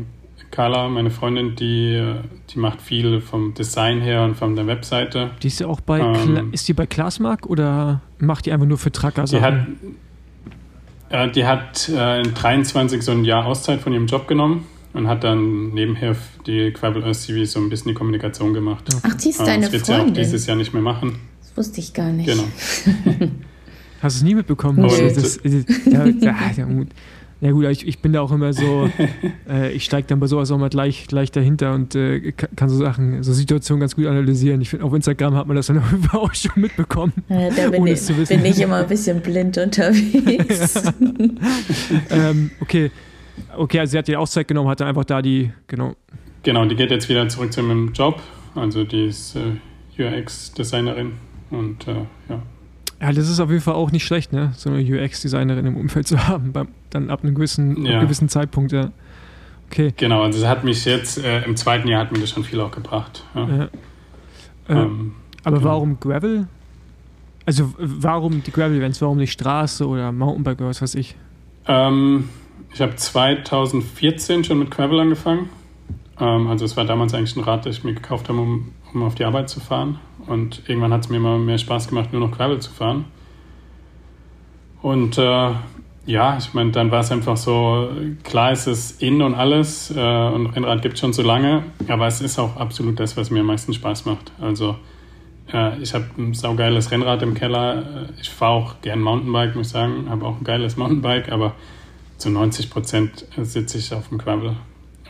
Carla, 0.51 0.89
meine 0.89 1.11
Freundin, 1.11 1.55
die, 1.55 2.15
die 2.49 2.59
macht 2.59 2.81
viel 2.81 3.21
vom 3.21 3.53
Design 3.53 4.01
her 4.01 4.23
und 4.23 4.35
von 4.35 4.55
der 4.55 4.67
Webseite. 4.67 5.31
Die 5.41 5.47
ist 5.47 5.59
ja 5.59 5.67
auch 5.67 5.81
bei, 5.81 5.99
ähm, 5.99 6.49
ist 6.51 6.67
die 6.67 6.73
bei 6.73 6.85
Classmark 6.85 7.45
oder 7.45 8.01
macht 8.17 8.45
die 8.45 8.51
einfach 8.51 8.65
nur 8.65 8.77
für 8.77 8.91
Tracker 8.91 9.25
Die 9.25 9.41
hat, 9.41 9.67
äh, 11.09 11.29
die 11.31 11.45
hat 11.45 11.89
äh, 11.89 12.21
in 12.21 12.33
23 12.33 13.01
so 13.01 13.11
ein 13.11 13.25
Jahr 13.25 13.45
Auszeit 13.45 13.79
von 13.79 13.93
ihrem 13.93 14.07
Job 14.07 14.27
genommen 14.27 14.65
und 14.93 15.07
hat 15.07 15.23
dann 15.23 15.69
nebenher 15.69 16.15
die 16.45 16.71
Quabble 16.71 17.03
Earth 17.03 17.17
CV 17.17 17.45
so 17.45 17.59
ein 17.59 17.69
bisschen 17.69 17.89
die 17.89 17.95
Kommunikation 17.95 18.53
gemacht. 18.53 18.83
Ach, 19.03 19.13
die 19.13 19.29
ist 19.29 19.39
äh, 19.39 19.45
deine 19.45 19.63
das 19.65 19.73
wird 19.73 19.85
Freundin. 19.85 20.15
sie 20.15 20.21
auch 20.21 20.23
dieses 20.25 20.47
Jahr 20.47 20.57
nicht 20.57 20.73
mehr 20.73 20.81
machen. 20.81 21.19
Das 21.49 21.57
wusste 21.57 21.79
ich 21.79 21.93
gar 21.93 22.11
nicht. 22.11 22.27
Genau. 22.27 22.43
Hast 24.01 24.15
du 24.15 24.19
es 24.19 24.23
nie 24.23 24.35
mitbekommen? 24.35 24.81
Nee. 24.81 25.13
Das, 25.13 25.39
das, 25.41 25.65
ja, 25.85 26.05
ja, 26.05 26.35
ja 27.41 27.51
gut, 27.51 27.65
ich, 27.65 27.87
ich 27.87 27.99
bin 27.99 28.13
da 28.13 28.21
auch 28.21 28.31
immer 28.31 28.53
so, 28.53 28.89
äh, 29.49 29.71
ich 29.71 29.83
steige 29.83 30.07
dann 30.07 30.19
bei 30.19 30.27
sowas 30.27 30.51
auch 30.51 30.57
mal 30.57 30.69
gleich, 30.69 31.07
gleich 31.07 31.31
dahinter 31.31 31.73
und 31.73 31.95
äh, 31.95 32.31
kann 32.31 32.69
so 32.69 32.77
Sachen, 32.77 33.23
so 33.23 33.33
Situationen 33.33 33.81
ganz 33.81 33.95
gut 33.95 34.05
analysieren. 34.05 34.61
Ich 34.61 34.69
finde, 34.69 34.85
auf 34.85 34.93
Instagram 34.93 35.35
hat 35.35 35.47
man 35.47 35.55
das 35.55 35.67
dann 35.67 35.81
auch 36.11 36.33
schon 36.33 36.51
mitbekommen. 36.55 37.13
Ja, 37.27 37.49
da 37.49 37.69
bin, 37.69 37.87
ich, 37.87 38.05
bin 38.05 38.45
ich 38.45 38.59
immer 38.59 38.77
ein 38.77 38.87
bisschen 38.87 39.21
blind 39.21 39.57
unterwegs. 39.57 40.83
ähm, 42.09 42.51
okay. 42.61 42.91
Okay, 43.55 43.79
also 43.79 43.91
sie 43.91 43.97
hat 43.97 44.07
die 44.07 44.17
Auszeit 44.17 44.47
genommen, 44.47 44.69
hat 44.69 44.81
dann 44.81 44.89
einfach 44.89 45.05
da 45.05 45.21
die, 45.21 45.51
genau. 45.67 45.95
Genau, 46.43 46.65
die 46.65 46.75
geht 46.75 46.91
jetzt 46.91 47.07
wieder 47.09 47.27
zurück 47.29 47.51
zu 47.53 47.61
ihrem 47.61 47.93
Job. 47.93 48.21
Also 48.55 48.83
die 48.83 49.05
ist 49.05 49.35
äh, 49.35 50.03
UX-Designerin 50.03 51.13
und 51.51 51.87
äh, 51.87 52.05
ja. 52.29 52.41
Ja, 53.01 53.13
das 53.13 53.29
ist 53.29 53.39
auf 53.39 53.49
jeden 53.49 53.61
Fall 53.61 53.75
auch 53.75 53.91
nicht 53.91 54.03
schlecht, 54.03 54.33
ne? 54.33 54.51
so 54.57 54.69
eine 54.69 54.81
UX-Designerin 54.81 55.65
im 55.65 55.77
Umfeld 55.77 56.07
zu 56.07 56.27
haben, 56.27 56.51
beim, 56.51 56.67
dann 56.89 57.09
ab 57.09 57.23
einem 57.23 57.33
gewissen, 57.33 57.85
ja. 57.85 58.01
gewissen 58.01 58.27
Zeitpunkt, 58.27 58.71
ja. 58.71 58.91
Okay. 59.67 59.93
Genau, 59.95 60.23
also 60.23 60.39
es 60.39 60.47
hat 60.47 60.63
mich 60.63 60.83
jetzt, 60.85 61.23
äh, 61.23 61.43
im 61.43 61.55
zweiten 61.55 61.87
Jahr 61.87 62.01
hat 62.01 62.11
mir 62.11 62.19
das 62.19 62.31
schon 62.31 62.43
viel 62.43 62.59
auch 62.59 62.71
gebracht. 62.71 63.23
Ja. 63.35 63.47
ja. 63.47 63.69
Ähm, 64.67 65.13
aber 65.43 65.59
genau. 65.59 65.69
warum 65.69 65.99
Gravel? 65.99 66.47
Also 67.45 67.73
warum 67.77 68.43
die 68.43 68.51
Gravel-Events, 68.51 69.01
warum 69.01 69.17
nicht 69.17 69.31
Straße 69.31 69.87
oder 69.87 70.11
Mountainbike 70.11 70.59
oder 70.59 70.69
was 70.69 70.81
weiß 70.81 70.95
ich? 70.95 71.15
Ähm, 71.67 72.29
ich 72.73 72.81
habe 72.81 72.95
2014 72.95 74.43
schon 74.43 74.59
mit 74.59 74.71
Gravel 74.71 74.99
angefangen. 74.99 75.49
Ähm, 76.19 76.47
also 76.47 76.65
es 76.65 76.75
war 76.77 76.85
damals 76.85 77.13
eigentlich 77.13 77.35
ein 77.35 77.43
Rad, 77.43 77.65
das 77.65 77.77
ich 77.77 77.83
mir 77.83 77.93
gekauft 77.93 78.29
habe, 78.29 78.39
um, 78.39 78.71
um 78.93 79.03
auf 79.03 79.15
die 79.15 79.23
Arbeit 79.23 79.49
zu 79.49 79.59
fahren. 79.59 79.99
Und 80.29 80.61
irgendwann 80.67 80.93
hat 80.93 81.01
es 81.01 81.09
mir 81.09 81.17
immer 81.17 81.37
mehr 81.37 81.57
Spaß 81.57 81.87
gemacht, 81.87 82.13
nur 82.13 82.21
noch 82.21 82.35
Gravel 82.35 82.59
zu 82.59 82.71
fahren. 82.71 83.05
Und 84.81 85.17
äh, 85.17 85.51
ja, 86.05 86.37
ich 86.37 86.53
meine, 86.53 86.71
dann 86.71 86.91
war 86.91 87.01
es 87.01 87.11
einfach 87.11 87.35
so, 87.35 87.89
klar 88.23 88.51
ist 88.51 88.67
es 88.67 88.91
in 88.91 89.21
und 89.21 89.35
alles 89.35 89.91
äh, 89.95 89.99
und 89.99 90.47
Rennrad 90.47 90.81
gibt 90.81 90.95
es 90.95 91.01
schon 91.01 91.13
so 91.13 91.21
lange, 91.21 91.63
aber 91.87 92.07
es 92.07 92.21
ist 92.21 92.39
auch 92.39 92.55
absolut 92.55 92.99
das, 92.99 93.17
was 93.17 93.29
mir 93.29 93.41
am 93.41 93.47
meisten 93.47 93.73
Spaß 93.73 94.05
macht. 94.05 94.31
Also 94.39 94.75
äh, 95.51 95.77
ich 95.81 95.93
habe 95.93 96.05
ein 96.17 96.33
saugeiles 96.33 96.91
Rennrad 96.91 97.21
im 97.21 97.33
Keller, 97.33 98.09
ich 98.21 98.29
fahre 98.29 98.53
auch 98.53 98.81
gern 98.81 99.01
Mountainbike, 99.01 99.55
muss 99.55 99.67
ich 99.67 99.73
sagen, 99.73 100.09
habe 100.09 100.25
auch 100.25 100.37
ein 100.37 100.43
geiles 100.43 100.77
Mountainbike, 100.77 101.31
aber 101.31 101.53
zu 102.17 102.29
90 102.29 102.69
Prozent 102.69 103.25
sitze 103.41 103.77
ich 103.77 103.93
auf 103.93 104.09
dem 104.09 104.17
Gravel. 104.17 104.55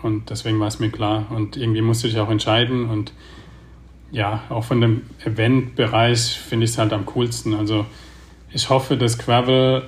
Und 0.01 0.29
deswegen 0.29 0.59
war 0.59 0.67
es 0.67 0.79
mir 0.79 0.89
klar. 0.89 1.25
Und 1.29 1.57
irgendwie 1.57 1.81
musste 1.81 2.07
ich 2.07 2.19
auch 2.19 2.29
entscheiden 2.29 2.89
und 2.89 3.11
ja, 4.11 4.43
auch 4.49 4.63
von 4.63 4.81
dem 4.81 5.01
Event-Bereich 5.23 6.39
finde 6.39 6.65
ich 6.65 6.71
es 6.71 6.77
halt 6.77 6.93
am 6.93 7.05
coolsten. 7.05 7.53
Also 7.53 7.85
ich 8.51 8.69
hoffe, 8.69 8.97
dass 8.97 9.17
Gravel 9.17 9.83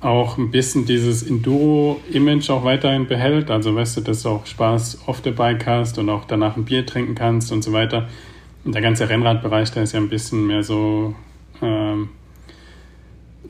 auch 0.00 0.38
ein 0.38 0.50
bisschen 0.50 0.86
dieses 0.86 1.24
Enduro-Image 1.24 2.50
auch 2.50 2.64
weiterhin 2.64 3.06
behält. 3.06 3.50
Also 3.50 3.74
weißt 3.74 3.96
du, 3.96 4.00
dass 4.02 4.22
du 4.22 4.28
auch 4.28 4.46
Spaß 4.46 5.06
auf 5.06 5.20
der 5.20 5.32
Bike 5.32 5.66
hast 5.66 5.98
und 5.98 6.08
auch 6.08 6.24
danach 6.24 6.56
ein 6.56 6.64
Bier 6.64 6.86
trinken 6.86 7.14
kannst 7.14 7.50
und 7.50 7.62
so 7.62 7.72
weiter. 7.72 8.08
Und 8.64 8.74
der 8.74 8.82
ganze 8.82 9.08
Rennradbereich, 9.08 9.72
der 9.72 9.82
ist 9.82 9.92
ja 9.92 10.00
ein 10.00 10.08
bisschen 10.08 10.46
mehr 10.46 10.62
so, 10.62 11.14
ähm, 11.62 12.10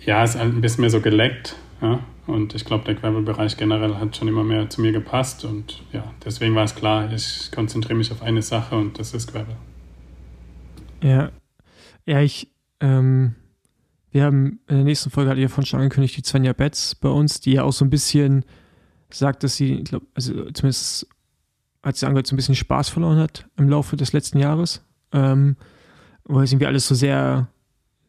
ja, 0.04 0.24
ist 0.24 0.38
halt 0.38 0.54
ein 0.54 0.60
bisschen 0.60 0.82
mehr 0.82 0.90
so 0.90 1.00
geleckt. 1.00 1.56
Ja? 1.82 2.00
Und 2.26 2.54
ich 2.54 2.64
glaube, 2.64 2.84
der 2.84 2.94
Gravel-Bereich 2.94 3.56
generell 3.56 3.96
hat 3.96 4.16
schon 4.16 4.28
immer 4.28 4.44
mehr 4.44 4.70
zu 4.70 4.80
mir 4.80 4.92
gepasst. 4.92 5.44
Und 5.44 5.82
ja, 5.92 6.04
deswegen 6.24 6.54
war 6.54 6.64
es 6.64 6.74
klar, 6.74 7.12
ich 7.12 7.50
konzentriere 7.54 7.96
mich 7.96 8.10
auf 8.10 8.22
eine 8.22 8.40
Sache 8.40 8.74
und 8.76 8.98
das 8.98 9.12
ist 9.12 9.30
Gravel. 9.32 9.56
Ja, 11.02 11.30
ja, 12.06 12.20
ich, 12.20 12.50
ähm, 12.80 13.34
wir 14.10 14.24
haben 14.24 14.60
in 14.66 14.76
der 14.76 14.84
nächsten 14.84 15.10
Folge, 15.10 15.30
hatte 15.30 15.40
ich 15.40 15.48
ja 15.48 15.54
von 15.54 15.64
schon 15.64 15.80
angekündigt, 15.80 16.16
die 16.16 16.22
Svenja 16.22 16.52
Betz 16.52 16.94
bei 16.94 17.08
uns, 17.08 17.40
die 17.40 17.52
ja 17.52 17.62
auch 17.62 17.72
so 17.72 17.84
ein 17.84 17.90
bisschen 17.90 18.44
sagt, 19.10 19.42
dass 19.42 19.56
sie, 19.56 19.84
glaub, 19.84 20.02
also 20.14 20.50
zumindest 20.50 21.06
hat 21.82 21.96
sie 21.96 22.06
angehört, 22.06 22.26
so 22.26 22.34
ein 22.34 22.36
bisschen 22.36 22.54
Spaß 22.54 22.88
verloren 22.88 23.18
hat 23.18 23.46
im 23.56 23.68
Laufe 23.68 23.96
des 23.96 24.12
letzten 24.12 24.38
Jahres. 24.38 24.84
Ähm, 25.12 25.56
weil 26.24 26.44
es 26.44 26.52
irgendwie 26.52 26.66
alles 26.66 26.86
so 26.86 26.94
sehr, 26.94 27.48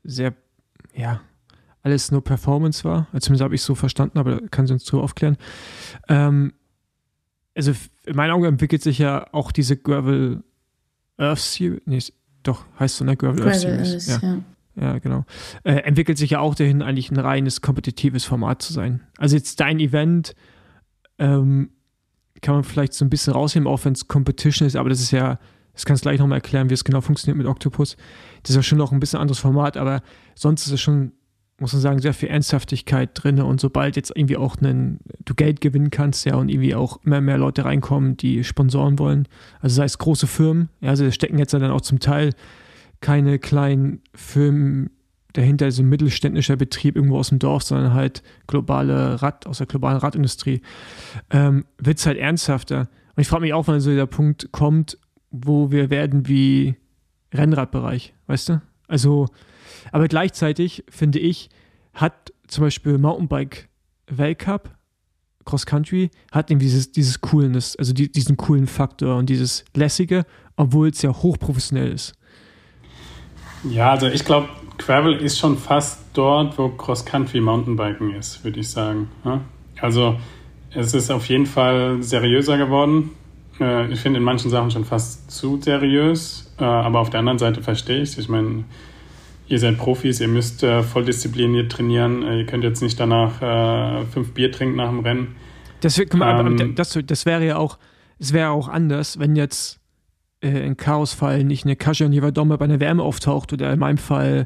sehr, 0.04 0.34
ja, 0.94 1.22
alles 1.82 2.12
nur 2.12 2.24
Performance 2.24 2.84
war. 2.84 3.08
Also 3.14 3.26
zumindest 3.26 3.44
habe 3.44 3.56
ich 3.56 3.62
so 3.62 3.76
verstanden, 3.76 4.20
aber 4.20 4.42
kann 4.50 4.68
sie 4.68 4.74
uns 4.74 4.84
zu 4.84 5.02
aufklären. 5.02 5.38
Ähm, 6.10 6.54
also 7.56 7.74
in 8.06 8.16
meinen 8.16 8.32
Augen 8.32 8.46
entwickelt 8.46 8.82
sich 8.82 9.00
ja 9.00 9.28
auch 9.34 9.52
diese 9.52 9.78
Gravel 9.78 10.44
Earth 11.18 11.40
Series, 11.40 11.82
nee, 11.86 12.00
doch, 12.44 12.66
heißt 12.80 12.98
so, 12.98 13.06
ne? 13.06 13.16
Gravel, 13.18 13.44
Gravel 13.44 13.52
Earth 13.52 13.62
Series. 13.62 13.94
Ist, 13.94 14.22
ja. 14.22 14.42
ja. 14.76 14.84
ja. 14.94 15.00
genau. 15.00 15.26
Äh, 15.64 15.76
entwickelt 15.82 16.18
sich 16.18 16.32
ja 16.32 16.40
auch 16.40 16.56
dahin, 16.56 16.82
eigentlich 16.82 17.12
ein 17.12 17.18
reines 17.18 17.62
kompetitives 17.62 18.26
Format 18.26 18.62
zu 18.62 18.74
sein. 18.74 19.02
Also 19.18 19.36
jetzt 19.36 19.60
dein 19.60 19.80
Event 19.80 20.36
ähm, 21.18 21.72
kann 22.42 22.56
man 22.56 22.64
vielleicht 22.64 22.94
so 22.94 23.06
ein 23.06 23.10
bisschen 23.10 23.34
rausnehmen, 23.34 23.68
auch 23.68 23.84
wenn 23.86 23.94
es 23.94 24.08
Competition 24.08 24.68
ist, 24.68 24.76
aber 24.76 24.90
das 24.90 25.02
ist 25.02 25.12
ja, 25.12 25.40
das 25.74 25.86
kannst 25.86 26.04
du 26.04 26.10
gleich 26.10 26.20
nochmal 26.20 26.38
erklären, 26.38 26.70
wie 26.70 26.74
es 26.74 26.84
genau 26.84 27.02
funktioniert 27.02 27.38
mit 27.38 27.48
Octopus. 27.48 27.98
Das 28.44 28.52
ist 28.52 28.56
ja 28.56 28.64
schon 28.64 28.78
noch 28.78 28.92
ein 28.92 29.00
bisschen 29.00 29.20
anderes 29.20 29.40
Format, 29.40 29.78
aber 29.78 30.02
sonst 30.36 30.66
ist 30.66 30.74
es 30.74 30.82
schon 30.82 31.12
muss 31.60 31.74
man 31.74 31.82
sagen, 31.82 32.00
sehr 32.00 32.14
viel 32.14 32.30
Ernsthaftigkeit 32.30 33.12
drin. 33.14 33.42
Und 33.42 33.60
sobald 33.60 33.96
jetzt 33.96 34.12
irgendwie 34.16 34.38
auch 34.38 34.58
einen, 34.58 35.00
du 35.26 35.36
Geld 35.36 35.62
gewinnen 35.62 35.90
kannst, 35.90 36.26
ja, 36.26 36.36
und 36.36 36.50
irgendwie 36.50 36.76
auch 36.76 37.00
immer 37.04 37.22
mehr 37.22 37.38
Leute 37.38 37.66
reinkommen, 37.66 38.18
die 38.18 38.44
Sponsoren 38.44 39.00
wollen, 39.00 39.28
also 39.62 39.76
sei 39.76 39.86
es 39.86 39.98
große 39.98 40.28
Firmen, 40.28 40.70
ja, 40.82 40.90
also 40.90 41.10
stecken 41.12 41.38
jetzt 41.38 41.54
dann 41.54 41.64
auch 41.66 41.82
zum 41.82 42.00
Teil 42.00 42.32
keine 43.02 43.40
kleinen 43.40 44.02
Firmen 44.14 44.90
dahinter, 45.34 45.66
also 45.66 45.84
mittelständischer 45.84 46.56
Betrieb 46.56 46.96
irgendwo 46.96 47.18
aus 47.18 47.30
dem 47.30 47.40
Dorf, 47.40 47.64
sondern 47.64 47.94
halt 47.94 48.24
globale 48.48 49.22
Rad, 49.22 49.46
aus 49.46 49.60
der 49.60 49.68
globalen 49.68 49.98
Radindustrie, 49.98 50.62
ähm, 51.30 51.66
wird 51.78 52.00
es 52.00 52.06
halt 52.06 52.18
ernsthafter. 52.18 52.90
Und 53.16 53.22
ich 53.22 53.28
frage 53.28 53.42
mich 53.42 53.54
auch, 53.54 53.68
wann 53.68 53.80
so 53.80 53.94
der 53.94 54.06
Punkt 54.06 54.52
kommt, 54.52 54.98
wo 55.32 55.72
wir 55.72 55.90
werden 55.90 56.28
wie 56.28 56.76
Rennradbereich, 57.34 58.14
weißt 58.28 58.50
du? 58.50 58.62
Also, 58.88 59.28
aber 59.92 60.08
gleichzeitig 60.08 60.84
finde 60.90 61.20
ich, 61.20 61.50
hat 61.94 62.34
zum 62.48 62.64
Beispiel 62.64 62.98
Mountainbike 62.98 63.70
Weltcup, 64.08 64.76
Cross 65.46 65.66
Country, 65.66 66.10
hat 66.32 66.52
irgendwie 66.52 66.66
dieses, 66.66 66.92
dieses 66.92 67.22
Coolness, 67.22 67.76
also 67.76 67.94
die, 67.94 68.12
diesen 68.12 68.38
coolen 68.38 68.68
Faktor 68.68 69.18
und 69.18 69.30
dieses 69.30 69.66
lässige, 69.76 70.26
obwohl 70.56 70.90
es 70.90 71.02
ja 71.02 71.12
hochprofessionell 71.12 71.92
ist. 71.92 72.14
Ja, 73.64 73.92
also 73.92 74.08
ich 74.08 74.24
glaube, 74.24 74.48
Gravel 74.78 75.16
ist 75.16 75.38
schon 75.38 75.58
fast 75.58 76.00
dort, 76.14 76.58
wo 76.58 76.70
Cross 76.70 77.06
Country 77.06 77.42
Mountainbiken 77.42 78.14
ist, 78.16 78.44
würde 78.44 78.60
ich 78.60 78.70
sagen. 78.70 79.10
Also 79.82 80.18
es 80.72 80.94
ist 80.94 81.12
auf 81.12 81.26
jeden 81.28 81.46
Fall 81.46 82.02
seriöser 82.02 82.58
geworden. 82.58 83.12
äh, 83.60 83.92
ich 83.92 84.00
finde 84.00 84.20
in 84.20 84.24
manchen 84.24 84.50
Sachen 84.50 84.72
schon 84.72 84.86
fast 84.86 85.30
zu 85.32 85.60
seriös, 85.62 86.54
äh, 86.60 86.64
aber 86.64 87.00
auf 87.00 87.10
der 87.10 87.20
anderen 87.20 87.40
Seite 87.40 87.62
verstehe 87.62 88.02
ich 88.02 88.10
es. 88.10 88.18
Ich 88.18 88.30
meine, 88.30 88.64
ihr 89.50 89.60
seid 89.60 89.78
Profis, 89.78 90.22
ihr 90.22 90.28
müsst 90.28 90.64
äh, 90.64 90.84
voll 90.84 91.04
diszipliniert 91.06 91.72
trainieren, 91.72 92.24
äh, 92.24 92.40
ihr 92.40 92.46
könnt 92.46 92.64
jetzt 92.64 92.82
nicht 92.82 93.00
danach 93.00 93.42
äh, 93.42 94.06
fünf 94.06 94.34
Bier 94.34 94.52
trinken 94.52 94.78
nach 94.78 94.90
dem 94.90 95.00
Rennen. 95.00 95.36
Das, 95.82 95.98
ähm, 95.98 96.76
das, 96.76 96.98
das 97.04 97.26
wäre 97.26 97.46
ja 97.46 97.58
auch, 97.58 97.80
es 98.20 98.32
wäre 98.32 98.52
auch 98.52 98.68
anders, 98.68 99.18
wenn 99.18 99.36
jetzt 99.36 99.80
äh, 100.42 100.66
in 100.66 100.78
Chaosfall 100.78 101.44
nicht 101.44 101.66
eine 101.66 101.76
Kasia 101.76 102.08
Nivadoma 102.08 102.58
bei 102.58 102.66
einer 102.66 102.80
Wärme 102.80 103.04
auftaucht 103.04 103.52
oder 103.52 103.74
in 103.74 103.80
meinem 103.80 103.98
Fall 103.98 104.46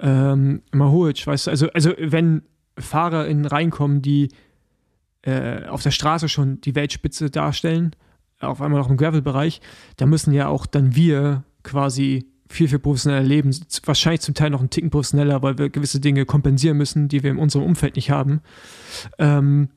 ähm, 0.00 0.62
Mahuic, 0.72 1.26
weißt 1.26 1.46
du, 1.46 1.50
also, 1.50 1.68
also 1.70 1.92
wenn 1.98 2.42
Fahrer 2.78 3.26
in 3.28 3.46
reinkommen, 3.46 4.02
die 4.02 4.28
äh, 5.22 5.66
auf 5.66 5.82
der 5.82 5.92
Straße 5.92 6.28
schon 6.28 6.60
die 6.60 6.74
Weltspitze 6.74 7.30
darstellen, 7.30 7.94
auf 8.40 8.60
einmal 8.60 8.80
noch 8.80 8.90
im 8.90 8.96
Gravel-Bereich, 8.96 9.60
da 9.96 10.06
müssen 10.06 10.32
ja 10.32 10.48
auch 10.48 10.66
dann 10.66 10.96
wir 10.96 11.44
quasi 11.62 12.26
viel, 12.54 12.68
viel 12.68 12.78
professioneller 12.78 13.22
leben. 13.22 13.54
Wahrscheinlich 13.84 14.20
zum 14.20 14.34
Teil 14.34 14.50
noch 14.50 14.60
einen 14.60 14.70
Ticken 14.70 14.90
professioneller, 14.90 15.42
weil 15.42 15.58
wir 15.58 15.68
gewisse 15.68 16.00
Dinge 16.00 16.24
kompensieren 16.24 16.76
müssen, 16.76 17.08
die 17.08 17.22
wir 17.22 17.30
in 17.30 17.38
unserem 17.38 17.64
Umfeld 17.64 17.96
nicht 17.96 18.10
haben. 18.10 18.40
Ähm, 19.18 19.68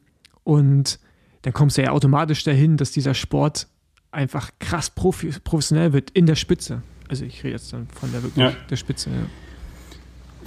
und 0.44 1.00
dann 1.42 1.54
kommst 1.54 1.78
du 1.78 1.84
ja 1.84 1.92
automatisch 1.92 2.44
dahin, 2.44 2.78
dass 2.78 2.92
dieser 2.92 3.14
Sport 3.14 3.68
einfach 4.12 4.52
krass 4.60 4.90
profi 4.90 5.32
professionell 5.44 5.94
wird 5.94 6.12
in 6.12 6.26
der 6.26 6.36
Spitze. 6.36 6.84
Also 7.10 7.26
ich 7.26 7.44
rede 7.44 7.54
jetzt 7.54 7.74
dann 7.74 7.88
von 7.88 8.12
der 8.12 8.24
wirklich 8.24 8.44
ja. 8.44 8.54
der 8.70 8.76
Spitze, 8.76 9.10
ja. 9.10 9.26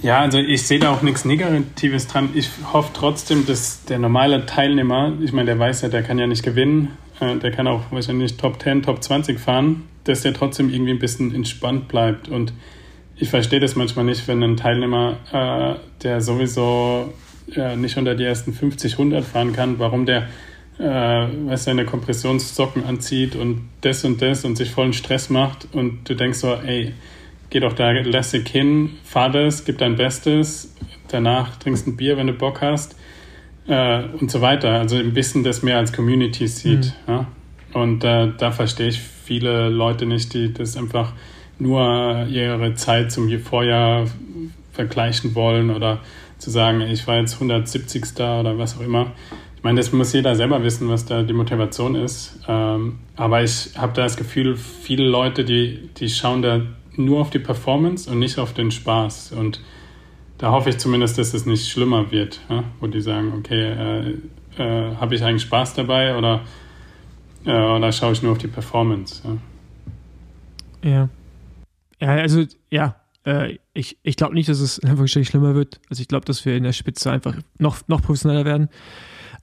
Ja, 0.03 0.19
also 0.19 0.39
ich 0.39 0.63
sehe 0.63 0.79
da 0.79 0.89
auch 0.89 1.03
nichts 1.03 1.25
Negatives 1.25 2.07
dran. 2.07 2.29
Ich 2.33 2.49
hoffe 2.73 2.89
trotzdem, 2.93 3.45
dass 3.45 3.85
der 3.85 3.99
normale 3.99 4.47
Teilnehmer, 4.47 5.13
ich 5.21 5.31
meine, 5.31 5.45
der 5.47 5.59
weiß 5.59 5.81
ja, 5.81 5.89
der 5.89 6.01
kann 6.01 6.17
ja 6.17 6.25
nicht 6.25 6.41
gewinnen, 6.41 6.87
äh, 7.19 7.35
der 7.37 7.51
kann 7.51 7.67
auch 7.67 7.83
wahrscheinlich 7.91 8.37
Top 8.37 8.61
10, 8.61 8.81
Top 8.81 9.03
20 9.03 9.39
fahren, 9.39 9.83
dass 10.03 10.21
der 10.21 10.33
trotzdem 10.33 10.69
irgendwie 10.69 10.91
ein 10.91 10.99
bisschen 10.99 11.33
entspannt 11.33 11.87
bleibt. 11.87 12.29
Und 12.29 12.53
ich 13.15 13.29
verstehe 13.29 13.59
das 13.59 13.75
manchmal 13.75 14.05
nicht, 14.05 14.27
wenn 14.27 14.41
ein 14.43 14.57
Teilnehmer, 14.57 15.17
äh, 15.31 16.03
der 16.03 16.21
sowieso 16.21 17.13
äh, 17.55 17.75
nicht 17.75 17.97
unter 17.97 18.15
die 18.15 18.23
ersten 18.23 18.53
50, 18.53 18.93
100 18.93 19.23
fahren 19.23 19.53
kann, 19.53 19.79
warum 19.79 20.05
der 20.05 20.27
äh, 20.79 21.57
seine 21.57 21.85
Kompressionssocken 21.85 22.85
anzieht 22.85 23.35
und 23.35 23.69
das 23.81 24.03
und 24.03 24.21
das 24.21 24.45
und 24.45 24.55
sich 24.55 24.71
vollen 24.71 24.93
Stress 24.93 25.29
macht 25.29 25.67
und 25.73 26.09
du 26.09 26.15
denkst 26.15 26.39
so, 26.39 26.53
ey, 26.53 26.93
geh 27.49 27.59
doch 27.59 27.73
da 27.73 27.91
lässig 27.91 28.47
hin, 28.47 28.91
fahr 29.03 29.29
das, 29.29 29.65
gib 29.65 29.77
dein 29.77 29.95
Bestes, 29.95 30.73
danach 31.09 31.57
trinkst 31.57 31.87
ein 31.87 31.97
Bier, 31.97 32.17
wenn 32.17 32.27
du 32.27 32.33
Bock 32.33 32.61
hast 32.61 32.95
äh, 33.67 34.03
und 34.19 34.31
so 34.31 34.41
weiter. 34.41 34.79
Also 34.79 34.95
ein 34.95 35.13
bisschen 35.13 35.43
das 35.43 35.61
mehr 35.61 35.77
als 35.77 35.93
Community 35.93 36.47
sieht. 36.47 36.93
Mhm. 37.07 37.13
Ja? 37.13 37.27
Und 37.73 38.03
äh, 38.03 38.29
da 38.37 38.51
verstehe 38.51 38.89
ich 38.89 38.99
viele 38.99 39.69
Leute 39.69 40.05
nicht, 40.05 40.33
die 40.33 40.53
das 40.53 40.75
einfach 40.77 41.13
nur 41.59 42.27
ihre 42.29 42.73
Zeit 42.73 43.11
zum 43.11 43.29
Vorjahr 43.39 44.05
vergleichen 44.71 45.35
wollen 45.35 45.69
oder 45.69 45.99
zu 46.37 46.49
sagen, 46.49 46.81
ich 46.81 47.05
war 47.07 47.17
jetzt 47.17 47.35
170. 47.35 48.03
oder 48.15 48.57
was 48.57 48.77
auch 48.77 48.81
immer. 48.81 49.11
Ich 49.55 49.63
meine, 49.63 49.79
das 49.79 49.91
muss 49.91 50.11
jeder 50.11 50.35
selber 50.35 50.63
wissen, 50.63 50.89
was 50.89 51.05
da 51.05 51.21
die 51.21 51.33
Motivation 51.33 51.93
ist. 51.93 52.39
Ähm, 52.47 52.97
aber 53.15 53.43
ich 53.43 53.77
habe 53.77 53.93
da 53.93 54.03
das 54.03 54.17
Gefühl, 54.17 54.55
viele 54.55 55.07
Leute, 55.07 55.45
die, 55.45 55.89
die 55.97 56.09
schauen 56.09 56.41
da 56.41 56.61
nur 56.95 57.21
auf 57.21 57.29
die 57.29 57.39
Performance 57.39 58.09
und 58.09 58.17
nicht 58.17 58.39
auf 58.39 58.53
den 58.53 58.71
Spaß. 58.71 59.33
Und 59.33 59.61
da 60.39 60.51
hoffe 60.51 60.71
ich 60.71 60.79
zumindest, 60.79 61.19
dass 61.19 61.35
es 61.35 61.45
nicht 61.45 61.69
schlimmer 61.69 62.11
wird, 62.11 62.41
ja? 62.49 62.63
wo 62.79 62.87
die 62.87 63.01
sagen, 63.01 63.33
okay, 63.37 63.61
äh, 63.61 64.13
äh, 64.57 64.95
habe 64.95 65.13
ich 65.13 65.23
eigentlich 65.23 65.43
Spaß 65.43 65.75
dabei 65.75 66.17
oder, 66.17 66.41
äh, 67.45 67.51
oder 67.51 67.91
schaue 67.91 68.13
ich 68.13 68.21
nur 68.21 68.33
auf 68.33 68.37
die 68.37 68.47
Performance? 68.47 69.21
Ja, 70.83 70.89
ja, 70.89 71.09
ja 71.99 72.21
also 72.21 72.45
ja, 72.69 72.95
äh, 73.25 73.57
ich, 73.73 73.97
ich 74.03 74.15
glaube 74.15 74.33
nicht, 74.33 74.49
dass 74.49 74.59
es 74.59 74.77
in 74.77 74.89
Anführungsstrichen 74.89 75.29
schlimmer 75.29 75.55
wird. 75.55 75.79
Also 75.89 76.01
ich 76.01 76.07
glaube, 76.07 76.25
dass 76.25 76.45
wir 76.45 76.55
in 76.55 76.63
der 76.63 76.73
Spitze 76.73 77.11
einfach 77.11 77.35
noch, 77.57 77.87
noch 77.87 78.01
professioneller 78.01 78.45
werden. 78.45 78.69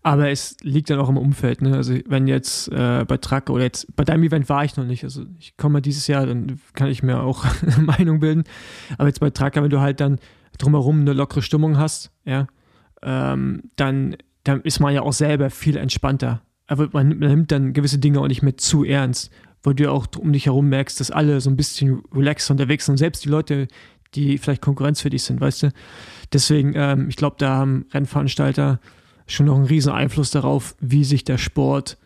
Aber 0.03 0.31
es 0.31 0.57
liegt 0.63 0.91
dann 0.91 1.01
auch 1.01 1.09
im 1.09 1.17
Umfeld. 1.17 1.61
Ne? 1.61 1.75
Also 1.75 1.95
wenn 2.07 2.29
jetzt 2.29 2.69
äh, 2.69 3.05
bei 3.07 3.17
Track 3.17 3.51
oder 3.51 3.65
jetzt 3.65 3.95
bei 3.97 4.05
deinem 4.05 4.23
Event 4.23 4.49
war 4.49 4.65
ich 4.65 4.77
noch 4.77 4.85
nicht. 4.85 5.05
Also 5.05 5.25
ich 5.39 5.57
komme 5.57 5.83
dieses 5.83 6.07
Jahr, 6.07 6.25
dann 6.27 6.61
kann 6.75 6.89
ich 6.89 7.03
mir 7.03 7.21
auch 7.21 7.45
eine 7.63 7.85
Meinung 7.85 8.21
bilden. 8.21 8.45
Aber 8.97 9.09
jetzt 9.09 9.21
bei 9.21 9.31
Tracker, 9.31 9.63
wenn 9.63 9.71
du 9.71 9.81
halt 9.81 10.01
dann 10.01 10.19
drumherum 10.59 11.01
eine 11.01 11.13
lockere 11.13 11.43
Stimmung 11.43 11.79
hast, 11.79 12.11
ja, 12.25 12.47
ähm, 13.03 13.65
dann, 13.77 14.17
dann 14.45 14.63
ist 14.63 14.81
man 14.81 14.95
ja 14.95 15.03
auch 15.03 15.13
selber 15.13 15.51
viel 15.51 15.77
entspannter. 15.77 16.43
Aber 16.69 16.89
man, 16.93 17.19
man 17.19 17.31
nimmt 17.31 17.51
dann 17.51 17.73
gewisse 17.73 17.99
Dinge 17.99 18.21
auch 18.21 18.29
nicht 18.29 18.43
mehr 18.43 18.57
zu 18.57 18.85
ernst, 18.85 19.31
weil 19.63 19.75
du 19.75 19.91
auch 19.91 20.07
um 20.17 20.33
dich 20.33 20.47
herum 20.47 20.69
merkst, 20.69 21.01
dass 21.01 21.11
alle 21.11 21.41
so 21.41 21.51
ein 21.51 21.57
bisschen 21.57 22.03
relaxed 22.15 22.51
unterwegs 22.51 22.87
sind. 22.87 22.99
Selbst 22.99 23.25
die 23.25 23.29
Leute, 23.29 23.67
die 24.15 24.39
vielleicht 24.39 24.63
Konkurrenz 24.63 25.01
für 25.01 25.11
dich 25.11 25.25
sind, 25.25 25.41
weißt 25.41 25.65
du. 25.65 25.73
Deswegen, 26.33 26.73
ähm, 26.77 27.09
ich 27.09 27.17
glaube, 27.17 27.37
da 27.39 27.57
haben 27.57 27.87
Rennveranstalter 27.93 28.81
schon 29.27 29.47
noch 29.47 29.57
einen 29.57 29.67
riesen 29.67 29.93
Einfluss 29.93 30.31
darauf, 30.31 30.77
wie 30.81 31.05
sich 31.05 31.25
der 31.25 31.39
Sport 31.39 31.99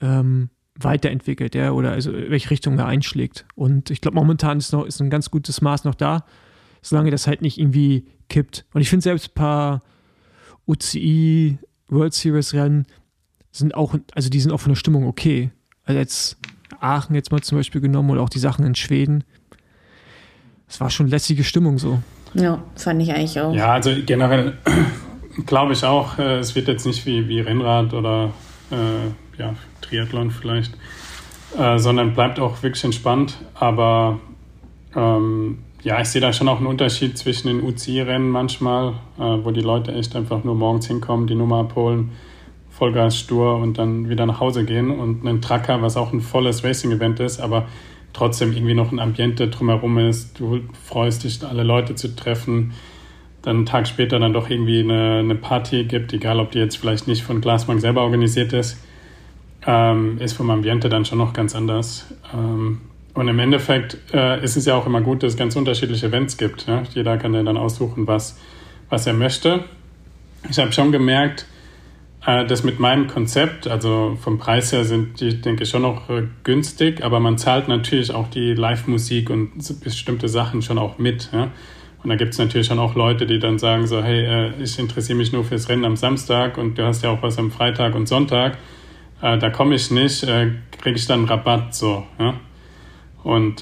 ähm, 0.00 0.50
weiterentwickelt, 0.76 1.54
ja, 1.54 1.72
oder 1.72 1.92
also 1.92 2.12
welche 2.12 2.50
Richtung 2.50 2.78
er 2.78 2.86
einschlägt. 2.86 3.46
Und 3.54 3.90
ich 3.90 4.00
glaube, 4.00 4.16
momentan 4.16 4.58
ist 4.58 4.72
noch 4.72 4.84
ist 4.84 5.00
ein 5.00 5.10
ganz 5.10 5.30
gutes 5.30 5.60
Maß 5.60 5.84
noch 5.84 5.94
da, 5.94 6.24
solange 6.82 7.10
das 7.10 7.26
halt 7.26 7.42
nicht 7.42 7.58
irgendwie 7.58 8.06
kippt. 8.28 8.64
Und 8.72 8.80
ich 8.80 8.88
finde 8.88 9.02
selbst 9.02 9.30
ein 9.30 9.34
paar 9.34 9.82
UCI 10.66 11.58
World 11.88 12.14
Series 12.14 12.54
Rennen 12.54 12.86
sind 13.50 13.74
auch, 13.74 13.94
also 14.14 14.30
die 14.30 14.40
sind 14.40 14.52
auch 14.52 14.60
von 14.60 14.72
der 14.72 14.76
Stimmung 14.76 15.06
okay. 15.06 15.50
Also 15.84 15.98
jetzt 15.98 16.36
Aachen 16.80 17.14
jetzt 17.14 17.32
mal 17.32 17.40
zum 17.40 17.58
Beispiel 17.58 17.80
genommen 17.80 18.10
oder 18.10 18.22
auch 18.22 18.28
die 18.28 18.38
Sachen 18.38 18.64
in 18.64 18.74
Schweden. 18.74 19.24
Es 20.68 20.80
war 20.80 20.90
schon 20.90 21.08
lässige 21.08 21.44
Stimmung 21.44 21.78
so. 21.78 22.00
Ja, 22.34 22.62
fand 22.76 23.02
ich 23.02 23.12
eigentlich 23.12 23.40
auch. 23.40 23.54
Ja, 23.54 23.72
also 23.72 23.90
generell 24.04 24.58
glaube 25.46 25.72
ich 25.72 25.84
auch, 25.84 26.18
äh, 26.18 26.38
es 26.38 26.54
wird 26.54 26.68
jetzt 26.68 26.86
nicht 26.86 27.06
wie, 27.06 27.26
wie 27.28 27.40
Rennrad 27.40 27.94
oder 27.94 28.32
äh, 28.70 29.40
ja, 29.40 29.54
Triathlon 29.80 30.30
vielleicht, 30.30 30.74
äh, 31.56 31.78
sondern 31.78 32.12
bleibt 32.12 32.38
auch 32.38 32.62
wirklich 32.62 32.84
entspannt. 32.84 33.38
Aber 33.54 34.20
ähm, 34.94 35.58
ja, 35.82 36.00
ich 36.00 36.08
sehe 36.08 36.20
da 36.20 36.32
schon 36.32 36.48
auch 36.48 36.58
einen 36.58 36.66
Unterschied 36.66 37.16
zwischen 37.16 37.48
den 37.48 37.62
UCI-Rennen 37.62 38.28
manchmal, 38.28 38.94
äh, 39.18 39.22
wo 39.22 39.50
die 39.50 39.60
Leute 39.60 39.94
echt 39.94 40.14
einfach 40.16 40.44
nur 40.44 40.54
morgens 40.54 40.86
hinkommen, 40.86 41.26
die 41.26 41.34
Nummer 41.34 41.60
abholen, 41.60 42.10
Vollgas 42.78 43.18
stur 43.18 43.56
und 43.56 43.78
dann 43.78 44.08
wieder 44.08 44.26
nach 44.26 44.40
Hause 44.40 44.64
gehen 44.64 44.90
und 44.90 45.26
einen 45.26 45.40
Tracker, 45.42 45.82
was 45.82 45.96
auch 45.96 46.12
ein 46.12 46.20
volles 46.20 46.64
Racing-Event 46.64 47.20
ist, 47.20 47.40
aber 47.40 47.66
trotzdem 48.12 48.52
irgendwie 48.52 48.74
noch 48.74 48.92
ein 48.92 49.00
Ambiente 49.00 49.48
drumherum 49.48 49.98
ist. 49.98 50.38
Du 50.38 50.60
freust 50.86 51.24
dich, 51.24 51.44
alle 51.44 51.62
Leute 51.62 51.94
zu 51.94 52.14
treffen 52.14 52.72
dann 53.42 53.56
einen 53.56 53.66
Tag 53.66 53.86
später 53.86 54.18
dann 54.18 54.32
doch 54.32 54.50
irgendwie 54.50 54.80
eine, 54.80 55.18
eine 55.18 55.34
Party 55.34 55.84
gibt, 55.84 56.12
egal 56.12 56.40
ob 56.40 56.50
die 56.50 56.58
jetzt 56.58 56.76
vielleicht 56.76 57.06
nicht 57.06 57.22
von 57.22 57.40
Glasbank 57.40 57.80
selber 57.80 58.02
organisiert 58.02 58.52
ist, 58.52 58.78
ähm, 59.66 60.18
ist 60.18 60.34
vom 60.34 60.50
Ambiente 60.50 60.88
dann 60.88 61.04
schon 61.04 61.18
noch 61.18 61.32
ganz 61.32 61.54
anders. 61.54 62.12
Ähm, 62.34 62.80
und 63.14 63.28
im 63.28 63.38
Endeffekt 63.38 63.98
äh, 64.12 64.42
ist 64.44 64.56
es 64.56 64.66
ja 64.66 64.74
auch 64.74 64.86
immer 64.86 65.00
gut, 65.00 65.22
dass 65.22 65.32
es 65.32 65.38
ganz 65.38 65.56
unterschiedliche 65.56 66.06
Events 66.06 66.36
gibt. 66.36 66.66
Ja? 66.66 66.82
Jeder 66.94 67.16
kann 67.16 67.34
ja 67.34 67.42
dann 67.42 67.56
aussuchen, 67.56 68.06
was, 68.06 68.38
was 68.90 69.06
er 69.06 69.14
möchte. 69.14 69.64
Ich 70.48 70.58
habe 70.58 70.72
schon 70.72 70.92
gemerkt, 70.92 71.46
äh, 72.26 72.46
dass 72.46 72.64
mit 72.64 72.80
meinem 72.80 73.06
Konzept, 73.06 73.68
also 73.68 74.16
vom 74.20 74.38
Preis 74.38 74.72
her 74.72 74.84
sind 74.84 75.20
die, 75.20 75.40
denke 75.40 75.62
ich, 75.62 75.70
schon 75.70 75.82
noch 75.82 76.10
äh, 76.10 76.24
günstig, 76.42 77.04
aber 77.04 77.20
man 77.20 77.38
zahlt 77.38 77.68
natürlich 77.68 78.12
auch 78.12 78.28
die 78.28 78.54
Live-Musik 78.54 79.30
und 79.30 79.52
bestimmte 79.82 80.28
Sachen 80.28 80.62
schon 80.62 80.78
auch 80.78 80.98
mit. 80.98 81.30
Ja? 81.32 81.52
Und 82.02 82.10
da 82.10 82.16
gibt 82.16 82.32
es 82.32 82.38
natürlich 82.38 82.66
schon 82.66 82.78
auch 82.78 82.94
Leute, 82.96 83.26
die 83.26 83.38
dann 83.38 83.58
sagen 83.58 83.86
so, 83.86 84.02
hey, 84.02 84.24
äh, 84.24 84.62
ich 84.62 84.78
interessiere 84.78 85.16
mich 85.16 85.32
nur 85.32 85.44
fürs 85.44 85.68
Rennen 85.68 85.84
am 85.84 85.96
Samstag 85.96 86.58
und 86.58 86.76
du 86.76 86.84
hast 86.84 87.04
ja 87.04 87.10
auch 87.10 87.22
was 87.22 87.38
am 87.38 87.50
Freitag 87.50 87.94
und 87.94 88.06
Sonntag. 88.06 88.58
Da 89.20 89.50
komme 89.50 89.74
ich 89.74 89.90
nicht, 89.90 90.24
kriege 90.24 90.96
ich 90.96 91.08
dann 91.08 91.24
Rabatt 91.24 91.74
so. 91.74 92.06
Ja? 92.20 92.34
Und 93.24 93.60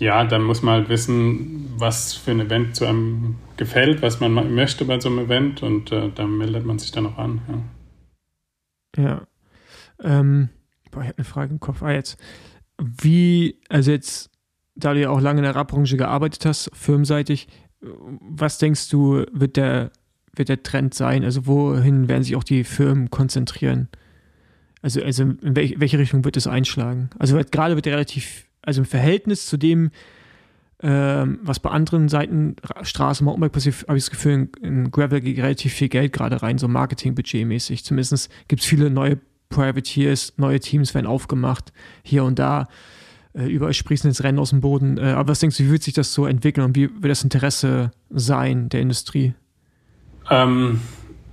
ja, 0.00 0.24
dann 0.24 0.42
muss 0.42 0.62
man 0.62 0.74
halt 0.74 0.88
wissen, 0.88 1.67
was 1.80 2.14
für 2.14 2.32
ein 2.32 2.40
Event 2.40 2.76
zu 2.76 2.86
einem 2.86 3.36
gefällt, 3.56 4.02
was 4.02 4.20
man 4.20 4.54
möchte 4.54 4.84
bei 4.84 5.00
so 5.00 5.08
einem 5.08 5.18
Event 5.18 5.62
und 5.62 5.92
äh, 5.92 6.10
da 6.14 6.26
meldet 6.26 6.64
man 6.64 6.78
sich 6.78 6.92
dann 6.92 7.06
auch 7.06 7.18
an. 7.18 7.40
Ja. 8.96 9.02
ja. 9.02 9.26
Ähm, 10.00 10.48
boah, 10.90 11.02
ich 11.02 11.08
habe 11.08 11.18
eine 11.18 11.24
Frage 11.24 11.52
im 11.52 11.60
Kopf. 11.60 11.82
Ah, 11.82 11.92
jetzt. 11.92 12.18
Wie, 12.78 13.60
also 13.68 13.90
jetzt 13.90 14.30
da 14.78 14.94
du 14.94 15.00
ja 15.00 15.10
auch 15.10 15.20
lange 15.20 15.40
in 15.40 15.44
der 15.44 15.56
Radbranche 15.56 15.96
gearbeitet 15.96 16.46
hast, 16.46 16.70
firmenseitig, 16.72 17.48
was 17.80 18.58
denkst 18.58 18.88
du, 18.88 19.24
wird 19.32 19.56
der, 19.56 19.90
wird 20.34 20.48
der 20.48 20.62
Trend 20.62 20.94
sein? 20.94 21.24
Also 21.24 21.46
wohin 21.46 22.08
werden 22.08 22.22
sich 22.22 22.36
auch 22.36 22.44
die 22.44 22.64
Firmen 22.64 23.10
konzentrieren? 23.10 23.88
Also, 24.80 25.02
also 25.02 25.24
in 25.24 25.56
welche, 25.56 25.98
Richtung 25.98 26.24
wird 26.24 26.36
es 26.36 26.46
einschlagen? 26.46 27.10
Also 27.18 27.38
gerade 27.50 27.74
wird 27.74 27.86
er 27.86 27.94
relativ, 27.94 28.46
also 28.62 28.82
im 28.82 28.86
Verhältnis 28.86 29.46
zu 29.46 29.56
dem, 29.56 29.90
ähm, 30.80 31.40
was 31.42 31.58
bei 31.58 31.70
anderen 31.70 32.08
Seiten 32.08 32.56
Straße, 32.82 33.24
Mountainbike 33.24 33.52
passiert, 33.52 33.84
habe 33.88 33.98
ich 33.98 34.04
das 34.04 34.10
Gefühl, 34.10 34.32
in, 34.32 34.50
in 34.62 34.90
Gravel 34.90 35.20
geht 35.20 35.38
relativ 35.38 35.72
viel 35.72 35.88
Geld 35.88 36.12
gerade 36.12 36.40
rein, 36.42 36.58
so 36.58 36.68
Marketingbudgetmäßig. 36.68 37.84
Zumindest 37.84 38.30
gibt 38.46 38.62
es 38.62 38.68
viele 38.68 38.88
neue 38.90 39.18
Privateers, 39.48 40.34
neue 40.36 40.60
Teams 40.60 40.94
werden 40.94 41.06
aufgemacht, 41.06 41.72
hier 42.02 42.24
und 42.24 42.38
da. 42.38 42.68
Äh, 43.34 43.46
überall 43.46 43.74
sprießen 43.74 44.08
jetzt 44.08 44.22
Rennen 44.22 44.38
aus 44.38 44.50
dem 44.50 44.60
Boden. 44.60 44.98
Äh, 44.98 45.12
aber 45.12 45.30
was 45.30 45.40
denkst 45.40 45.56
du, 45.56 45.64
wie 45.64 45.70
wird 45.70 45.82
sich 45.82 45.94
das 45.94 46.14
so 46.14 46.26
entwickeln 46.26 46.64
und 46.64 46.76
wie 46.76 46.90
wird 46.90 47.10
das 47.10 47.24
Interesse 47.24 47.90
sein 48.10 48.68
der 48.68 48.80
Industrie? 48.80 49.34
Ähm, 50.30 50.80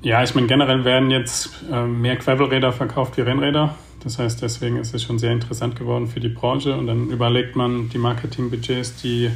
ja, 0.02 0.24
ich 0.24 0.34
meine, 0.34 0.48
generell 0.48 0.86
werden 0.86 1.12
jetzt 1.12 1.64
äh, 1.72 1.86
mehr 1.86 2.16
Gravelräder 2.16 2.72
verkauft 2.72 3.18
wie 3.18 3.22
Rennräder. 3.22 3.76
Das 4.06 4.20
heißt, 4.20 4.44
deswegen 4.44 4.78
ist 4.78 4.94
es 4.94 5.02
schon 5.02 5.18
sehr 5.18 5.32
interessant 5.32 5.76
geworden 5.76 6.06
für 6.06 6.20
die 6.20 6.30
Branche. 6.30 6.78
Und 6.78 6.86
dann 6.86 7.10
überlegt 7.10 7.56
man 7.56 7.90
die 7.90 7.98
Marketingbudgets, 7.98 9.02
die 9.02 9.32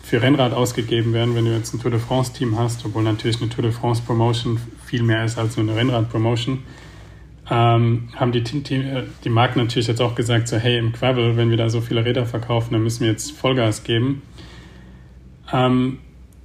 für 0.00 0.22
Rennrad 0.22 0.52
ausgegeben 0.52 1.12
werden, 1.12 1.34
wenn 1.34 1.44
du 1.44 1.52
jetzt 1.52 1.74
ein 1.74 1.80
Tour 1.80 1.90
de 1.90 1.98
France-Team 1.98 2.56
hast, 2.56 2.86
obwohl 2.86 3.02
natürlich 3.02 3.40
eine 3.40 3.50
Tour 3.50 3.62
de 3.62 3.72
France-Promotion 3.72 4.60
viel 4.86 5.02
mehr 5.02 5.24
ist 5.24 5.38
als 5.38 5.56
nur 5.56 5.68
eine 5.68 5.76
Rennrad-Promotion, 5.76 6.62
ähm, 7.50 8.10
haben 8.14 8.30
die, 8.30 8.42
die, 8.42 9.02
die 9.24 9.28
Marken 9.28 9.58
natürlich 9.58 9.88
jetzt 9.88 10.00
auch 10.00 10.14
gesagt, 10.14 10.46
so 10.46 10.56
hey, 10.56 10.78
im 10.78 10.92
Gravel, 10.92 11.36
wenn 11.36 11.50
wir 11.50 11.56
da 11.56 11.68
so 11.68 11.80
viele 11.80 12.04
Räder 12.04 12.26
verkaufen, 12.26 12.74
dann 12.74 12.82
müssen 12.84 13.00
wir 13.00 13.10
jetzt 13.10 13.32
Vollgas 13.32 13.82
geben. 13.82 14.22
Ähm, 15.52 15.98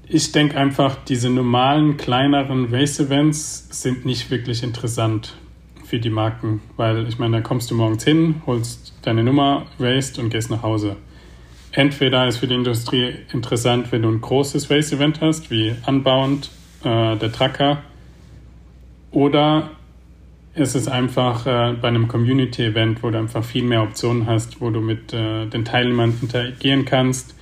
ich 0.07 0.31
denke 0.31 0.57
einfach, 0.57 0.95
diese 1.05 1.29
normalen, 1.29 1.97
kleineren 1.97 2.73
Race-Events 2.73 3.67
sind 3.69 4.03
nicht 4.03 4.31
wirklich 4.31 4.63
interessant 4.63 5.35
für 5.89 5.99
die 5.99 6.11
Marken, 6.11 6.61
weil 6.77 7.07
ich 7.07 7.17
meine, 7.17 7.37
da 7.37 7.41
kommst 7.41 7.71
du 7.71 7.75
morgens 7.75 8.03
hin, 8.03 8.41
holst 8.45 8.93
deine 9.01 9.23
Nummer, 9.23 9.65
raced 9.79 10.19
und 10.19 10.29
gehst 10.29 10.51
nach 10.51 10.61
Hause. 10.61 10.97
Entweder 11.71 12.27
ist 12.27 12.37
für 12.37 12.47
die 12.47 12.53
Industrie 12.53 13.15
interessant, 13.33 13.91
wenn 13.91 14.03
du 14.03 14.09
ein 14.09 14.21
großes 14.21 14.69
Race-Event 14.69 15.19
hast, 15.21 15.49
wie 15.49 15.73
Unbound, 15.87 16.51
äh, 16.83 17.15
der 17.15 17.31
Tracker, 17.31 17.79
oder 19.11 19.71
ist 20.53 20.75
es 20.75 20.87
einfach 20.87 21.47
äh, 21.47 21.73
bei 21.73 21.87
einem 21.87 22.07
Community-Event, 22.07 23.01
wo 23.01 23.09
du 23.09 23.17
einfach 23.17 23.43
viel 23.43 23.63
mehr 23.63 23.81
Optionen 23.81 24.27
hast, 24.27 24.61
wo 24.61 24.69
du 24.69 24.81
mit 24.81 25.11
äh, 25.13 25.47
den 25.47 25.65
Teilnehmern 25.65 26.15
interagieren 26.21 26.85
kannst. 26.85 27.35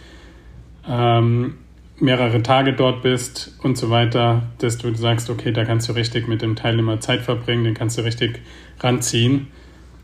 Ähm, 0.87 1.55
mehrere 1.99 2.43
Tage 2.43 2.73
dort 2.73 3.01
bist 3.01 3.55
und 3.63 3.77
so 3.77 3.89
weiter, 3.89 4.43
dass 4.59 4.77
du 4.77 4.93
sagst, 4.93 5.29
okay, 5.29 5.51
da 5.51 5.65
kannst 5.65 5.89
du 5.89 5.93
richtig 5.93 6.27
mit 6.27 6.41
dem 6.41 6.55
Teilnehmer 6.55 6.99
Zeit 6.99 7.21
verbringen, 7.21 7.63
den 7.63 7.73
kannst 7.73 7.97
du 7.97 8.03
richtig 8.03 8.39
ranziehen. 8.79 9.47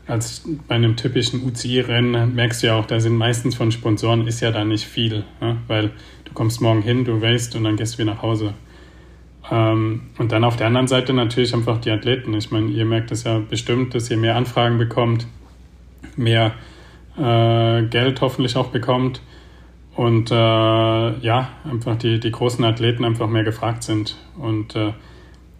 Als 0.06 0.44
bei 0.68 0.74
einem 0.74 0.96
typischen 0.96 1.44
UCI-Rennen 1.44 2.34
merkst 2.34 2.62
du 2.62 2.66
ja 2.66 2.74
auch, 2.76 2.84
da 2.84 3.00
sind 3.00 3.16
meistens 3.16 3.54
von 3.54 3.72
Sponsoren 3.72 4.26
ist 4.26 4.40
ja 4.40 4.50
da 4.50 4.64
nicht 4.64 4.84
viel, 4.84 5.24
ja? 5.40 5.56
weil 5.66 5.92
du 6.24 6.32
kommst 6.34 6.60
morgen 6.60 6.82
hin, 6.82 7.04
du 7.04 7.16
racest 7.16 7.56
und 7.56 7.64
dann 7.64 7.76
gehst 7.76 7.94
du 7.94 7.98
wieder 7.98 8.14
nach 8.14 8.22
Hause. 8.22 8.54
Ähm, 9.50 10.02
und 10.18 10.32
dann 10.32 10.44
auf 10.44 10.56
der 10.56 10.66
anderen 10.66 10.88
Seite 10.88 11.14
natürlich 11.14 11.54
einfach 11.54 11.80
die 11.80 11.90
Athleten. 11.90 12.34
Ich 12.34 12.50
meine, 12.50 12.70
ihr 12.70 12.84
merkt 12.84 13.12
es 13.12 13.24
ja 13.24 13.38
bestimmt, 13.38 13.94
dass 13.94 14.10
ihr 14.10 14.16
mehr 14.16 14.36
Anfragen 14.36 14.78
bekommt, 14.78 15.26
mehr 16.16 16.52
äh, 17.16 17.82
Geld 17.84 18.20
hoffentlich 18.20 18.56
auch 18.56 18.68
bekommt 18.68 19.22
und 19.96 20.30
äh, 20.30 20.34
ja, 20.34 21.50
einfach 21.64 21.96
die, 21.96 22.18
die 22.18 22.30
großen 22.30 22.64
Athleten 22.64 23.04
einfach 23.04 23.28
mehr 23.28 23.44
gefragt 23.44 23.84
sind. 23.84 24.16
Und 24.36 24.74
äh, 24.74 24.92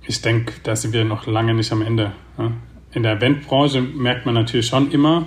ich 0.06 0.22
denke, 0.22 0.54
da 0.62 0.74
sind 0.74 0.92
wir 0.92 1.04
noch 1.04 1.26
lange 1.26 1.54
nicht 1.54 1.70
am 1.72 1.82
Ende. 1.82 2.12
Ja? 2.38 2.52
In 2.92 3.02
der 3.02 3.16
Eventbranche 3.16 3.80
merkt 3.80 4.26
man 4.26 4.34
natürlich 4.34 4.66
schon 4.66 4.90
immer, 4.90 5.26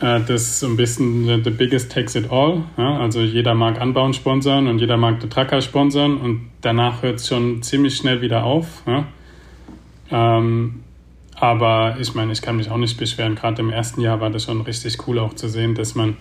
äh, 0.00 0.20
dass 0.20 0.60
so 0.60 0.66
ein 0.66 0.76
bisschen 0.76 1.26
the, 1.26 1.40
the 1.44 1.50
biggest 1.50 1.92
takes 1.92 2.16
it 2.16 2.30
all. 2.30 2.64
Ja? 2.76 2.98
Also 2.98 3.20
jeder 3.20 3.54
mag 3.54 3.80
Anbauen 3.80 4.14
sponsern 4.14 4.66
und 4.66 4.80
jeder 4.80 4.96
mag 4.96 5.20
den 5.20 5.30
Tracker 5.30 5.60
sponsern 5.60 6.16
und 6.16 6.50
danach 6.62 7.02
hört 7.02 7.20
es 7.20 7.28
schon 7.28 7.62
ziemlich 7.62 7.96
schnell 7.96 8.20
wieder 8.20 8.42
auf. 8.44 8.82
Ja? 8.86 9.06
Ähm, 10.10 10.80
aber 11.38 11.98
ich 12.00 12.14
meine, 12.14 12.32
ich 12.32 12.42
kann 12.42 12.56
mich 12.56 12.70
auch 12.70 12.78
nicht 12.78 12.98
beschweren. 12.98 13.36
Gerade 13.36 13.62
im 13.62 13.70
ersten 13.70 14.00
Jahr 14.00 14.20
war 14.20 14.30
das 14.30 14.44
schon 14.44 14.62
richtig 14.62 15.06
cool 15.06 15.20
auch 15.20 15.34
zu 15.34 15.48
sehen, 15.48 15.74
dass 15.74 15.94
man 15.94 16.16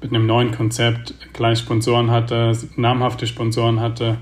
mit 0.00 0.10
einem 0.10 0.26
neuen 0.26 0.52
Konzept 0.52 1.14
gleich 1.32 1.58
Sponsoren 1.58 2.10
hatte, 2.10 2.56
namhafte 2.76 3.26
Sponsoren 3.26 3.80
hatte 3.80 4.18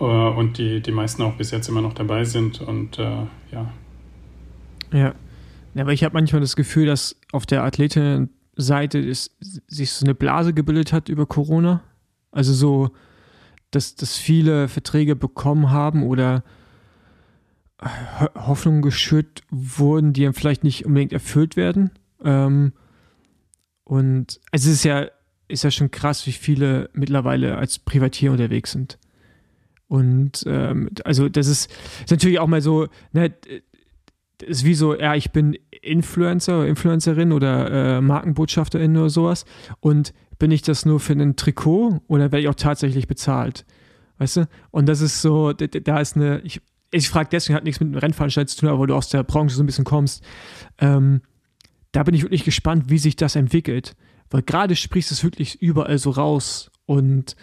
äh, 0.00 0.04
und 0.04 0.58
die, 0.58 0.80
die 0.80 0.92
meisten 0.92 1.22
auch 1.22 1.34
bis 1.34 1.50
jetzt 1.50 1.68
immer 1.68 1.80
noch 1.80 1.94
dabei 1.94 2.24
sind 2.24 2.60
und 2.60 2.98
äh, 2.98 3.26
ja. 3.52 3.72
Ja. 4.92 5.14
ja, 5.74 5.82
aber 5.82 5.92
ich 5.92 6.04
habe 6.04 6.14
manchmal 6.14 6.40
das 6.40 6.56
Gefühl, 6.56 6.86
dass 6.86 7.16
auf 7.32 7.46
der 7.46 7.62
Athletinnenseite 7.64 9.12
sich 9.12 9.92
so 9.92 10.04
eine 10.04 10.14
Blase 10.14 10.54
gebildet 10.54 10.92
hat 10.92 11.08
über 11.08 11.26
Corona. 11.26 11.82
Also 12.32 12.52
so, 12.52 12.90
dass, 13.70 13.94
dass 13.94 14.16
viele 14.16 14.68
Verträge 14.68 15.14
bekommen 15.14 15.70
haben 15.70 16.02
oder 16.02 16.42
Hoffnungen 18.34 18.82
geschürt 18.82 19.42
wurden, 19.50 20.12
die 20.12 20.24
dann 20.24 20.32
vielleicht 20.32 20.64
nicht 20.64 20.84
unbedingt 20.84 21.12
erfüllt 21.12 21.56
werden. 21.56 21.90
Ähm, 22.24 22.72
und 23.88 24.38
es 24.52 24.66
ist 24.66 24.84
ja, 24.84 25.06
ist 25.48 25.64
ja 25.64 25.70
schon 25.70 25.90
krass, 25.90 26.26
wie 26.26 26.32
viele 26.32 26.90
mittlerweile 26.92 27.56
als 27.56 27.78
Privatier 27.78 28.30
unterwegs 28.30 28.72
sind. 28.72 28.98
Und 29.86 30.44
ähm, 30.46 30.90
also 31.04 31.30
das 31.30 31.46
ist, 31.46 31.70
ist, 32.02 32.10
natürlich 32.10 32.38
auch 32.38 32.46
mal 32.46 32.60
so, 32.60 32.88
ne, 33.12 33.32
ist 34.44 34.66
wie 34.66 34.74
so, 34.74 34.94
ja, 34.94 35.14
ich 35.14 35.30
bin 35.30 35.56
Influencer 35.80 36.58
oder 36.58 36.68
Influencerin 36.68 37.32
oder 37.32 37.96
äh, 37.96 38.00
Markenbotschafterin 38.02 38.94
oder 38.94 39.08
sowas. 39.08 39.46
Und 39.80 40.12
bin 40.38 40.50
ich 40.50 40.60
das 40.60 40.84
nur 40.84 41.00
für 41.00 41.14
ein 41.14 41.36
Trikot 41.36 42.02
oder 42.08 42.24
werde 42.24 42.40
ich 42.40 42.48
auch 42.48 42.54
tatsächlich 42.54 43.08
bezahlt? 43.08 43.64
Weißt 44.18 44.36
du? 44.36 44.48
Und 44.70 44.86
das 44.86 45.00
ist 45.00 45.22
so, 45.22 45.54
da 45.54 45.98
ist 45.98 46.14
eine, 46.14 46.40
ich, 46.40 46.60
ich 46.90 47.08
frage 47.08 47.30
deswegen, 47.32 47.56
hat 47.56 47.64
nichts 47.64 47.80
mit 47.80 47.94
dem 47.94 47.98
Rennveranstaltung 47.98 48.48
zu 48.48 48.60
tun, 48.60 48.68
aber 48.68 48.80
weil 48.80 48.88
du 48.88 48.96
aus 48.96 49.08
der 49.08 49.22
Branche 49.22 49.56
so 49.56 49.62
ein 49.62 49.66
bisschen 49.66 49.86
kommst. 49.86 50.22
Ähm, 50.76 51.22
da 51.92 52.02
bin 52.02 52.14
ich 52.14 52.22
wirklich 52.22 52.44
gespannt, 52.44 52.84
wie 52.88 52.98
sich 52.98 53.16
das 53.16 53.36
entwickelt. 53.36 53.96
Weil 54.30 54.42
gerade 54.42 54.76
sprichst 54.76 55.10
es 55.10 55.24
wirklich 55.24 55.62
überall 55.62 55.98
so 55.98 56.10
raus 56.10 56.70
und 56.86 57.34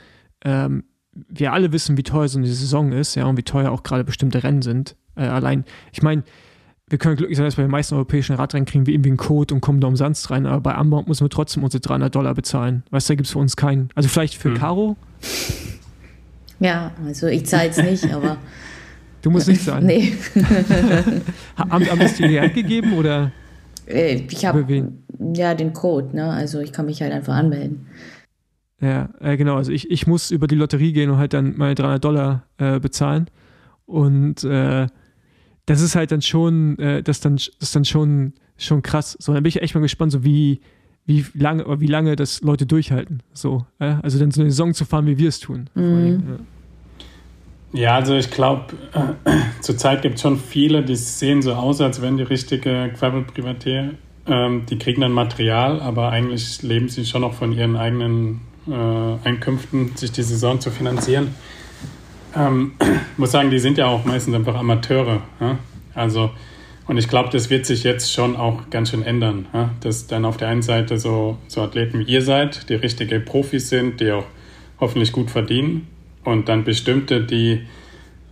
ähm, 0.43 0.83
wir 1.11 1.53
alle 1.53 1.71
wissen, 1.71 1.97
wie 1.97 2.03
teuer 2.03 2.27
so 2.27 2.37
eine 2.37 2.47
Saison 2.47 2.91
ist, 2.91 3.15
ja, 3.15 3.25
und 3.25 3.37
wie 3.37 3.43
teuer 3.43 3.71
auch 3.71 3.83
gerade 3.83 4.03
bestimmte 4.03 4.43
Rennen 4.43 4.61
sind. 4.61 4.95
Äh, 5.15 5.23
allein, 5.23 5.65
ich 5.91 6.03
meine, 6.03 6.23
wir 6.87 6.99
können 6.99 7.15
glücklich 7.15 7.37
sein, 7.37 7.45
dass 7.45 7.55
bei 7.55 7.63
den 7.63 7.71
meisten 7.71 7.95
europäischen 7.95 8.35
Radrennen 8.35 8.65
kriegen 8.65 8.85
wir 8.85 8.93
irgendwie 8.93 9.09
einen 9.09 9.17
Code 9.17 9.55
und 9.55 9.61
kommen 9.61 9.81
da 9.81 9.87
umsonst 9.87 10.29
rein, 10.29 10.45
aber 10.45 10.61
bei 10.61 10.75
Amber 10.75 11.03
müssen 11.07 11.25
wir 11.25 11.29
trotzdem 11.29 11.63
unsere 11.63 11.81
300 11.81 12.13
Dollar 12.13 12.35
bezahlen. 12.35 12.83
Weißt 12.91 13.09
du, 13.09 13.13
da 13.13 13.15
gibt 13.15 13.25
es 13.25 13.31
für 13.33 13.39
uns 13.39 13.55
keinen. 13.55 13.89
Also 13.95 14.09
vielleicht 14.09 14.35
für 14.35 14.49
hm. 14.49 14.57
Caro? 14.57 14.97
Ja, 16.59 16.91
also 17.03 17.27
ich 17.27 17.45
zahle 17.45 17.69
es 17.69 17.77
nicht, 17.77 18.13
aber. 18.13 18.37
Du 19.21 19.31
musst 19.31 19.47
nicht 19.47 19.63
zahlen. 19.63 19.87
Nee. 19.87 20.13
haben, 21.57 21.89
haben 21.89 21.99
das 21.99 22.13
dir 22.13 22.27
die 22.27 22.39
Hand 22.39 22.53
gegeben 22.53 22.93
oder? 22.93 23.31
Äh, 23.87 24.23
ich 24.29 24.45
habe 24.45 24.93
ja 25.33 25.53
den 25.53 25.73
Code, 25.73 26.15
ne? 26.15 26.29
Also 26.29 26.59
ich 26.59 26.71
kann 26.71 26.85
mich 26.85 27.01
halt 27.01 27.13
einfach 27.13 27.35
anmelden. 27.35 27.87
Ja, 28.81 29.09
äh, 29.19 29.37
genau. 29.37 29.55
Also 29.55 29.71
ich, 29.71 29.89
ich 29.89 30.05
muss 30.07 30.31
über 30.31 30.47
die 30.47 30.55
Lotterie 30.55 30.93
gehen 30.93 31.09
und 31.09 31.17
halt 31.17 31.33
dann 31.33 31.57
meine 31.57 31.75
300 31.75 32.03
Dollar 32.03 32.43
äh, 32.57 32.79
bezahlen. 32.79 33.29
Und 33.85 34.43
äh, 34.43 34.87
das 35.65 35.81
ist 35.81 35.95
halt 35.95 36.11
dann 36.11 36.21
schon, 36.21 36.77
äh, 36.79 37.01
das 37.01 37.21
dann, 37.21 37.39
das 37.59 37.71
dann 37.71 37.85
schon, 37.85 38.33
schon 38.57 38.81
krass. 38.81 39.17
So, 39.19 39.33
dann 39.33 39.43
bin 39.43 39.49
ich 39.49 39.61
echt 39.61 39.75
mal 39.75 39.81
gespannt, 39.81 40.11
so 40.11 40.23
wie, 40.23 40.59
wie 41.05 41.25
lange, 41.33 41.79
wie 41.79 41.87
lange 41.87 42.15
das 42.15 42.41
Leute 42.41 42.65
durchhalten. 42.65 43.21
So, 43.33 43.65
äh? 43.79 43.95
also 44.01 44.19
dann 44.19 44.31
so 44.31 44.41
eine 44.41 44.51
Saison 44.51 44.73
zu 44.73 44.85
fahren, 44.85 45.05
wie 45.05 45.17
wir 45.17 45.29
es 45.29 45.39
tun. 45.39 45.69
Mhm. 45.75 46.39
Ja. 47.75 47.95
Also 47.95 48.15
ich 48.15 48.31
glaube, 48.31 48.73
äh, 49.25 49.31
zurzeit 49.61 50.01
gibt 50.01 50.15
es 50.15 50.21
schon 50.21 50.39
viele, 50.39 50.83
die 50.83 50.95
sehen 50.95 51.41
so 51.41 51.53
aus, 51.53 51.81
als 51.81 52.01
wenn 52.01 52.17
die 52.17 52.23
richtige 52.23 52.91
Gravel-Privatier. 52.97 53.95
Ähm, 54.27 54.65
die 54.65 54.79
kriegen 54.79 55.01
dann 55.01 55.11
Material, 55.11 55.81
aber 55.81 56.09
eigentlich 56.09 56.61
leben 56.63 56.89
sie 56.89 57.05
schon 57.05 57.21
noch 57.21 57.33
von 57.33 57.51
ihren 57.51 57.75
eigenen 57.75 58.41
äh, 58.67 59.27
Einkünften, 59.27 59.95
sich 59.95 60.11
die 60.11 60.23
Saison 60.23 60.59
zu 60.59 60.71
finanzieren. 60.71 61.35
Ähm, 62.35 62.73
muss 63.17 63.31
sagen, 63.31 63.51
die 63.51 63.59
sind 63.59 63.77
ja 63.77 63.87
auch 63.87 64.05
meistens 64.05 64.33
einfach 64.33 64.55
Amateure. 64.55 65.21
Ja? 65.39 65.59
Also, 65.93 66.31
und 66.87 66.97
ich 66.97 67.09
glaube, 67.09 67.29
das 67.29 67.49
wird 67.49 67.65
sich 67.65 67.83
jetzt 67.83 68.13
schon 68.13 68.37
auch 68.37 68.69
ganz 68.69 68.91
schön 68.91 69.03
ändern. 69.03 69.47
Ja? 69.53 69.71
Dass 69.81 70.07
dann 70.07 70.23
auf 70.23 70.37
der 70.37 70.47
einen 70.47 70.61
Seite 70.61 70.97
so, 70.97 71.37
so 71.47 71.61
Athleten 71.61 71.99
wie 71.99 72.03
ihr 72.03 72.21
seid, 72.21 72.69
die 72.69 72.75
richtige 72.75 73.19
Profis 73.19 73.69
sind, 73.69 73.99
die 73.99 74.11
auch 74.11 74.25
hoffentlich 74.79 75.11
gut 75.11 75.29
verdienen 75.29 75.87
und 76.25 76.49
dann 76.49 76.63
bestimmte, 76.63 77.21
die 77.21 77.61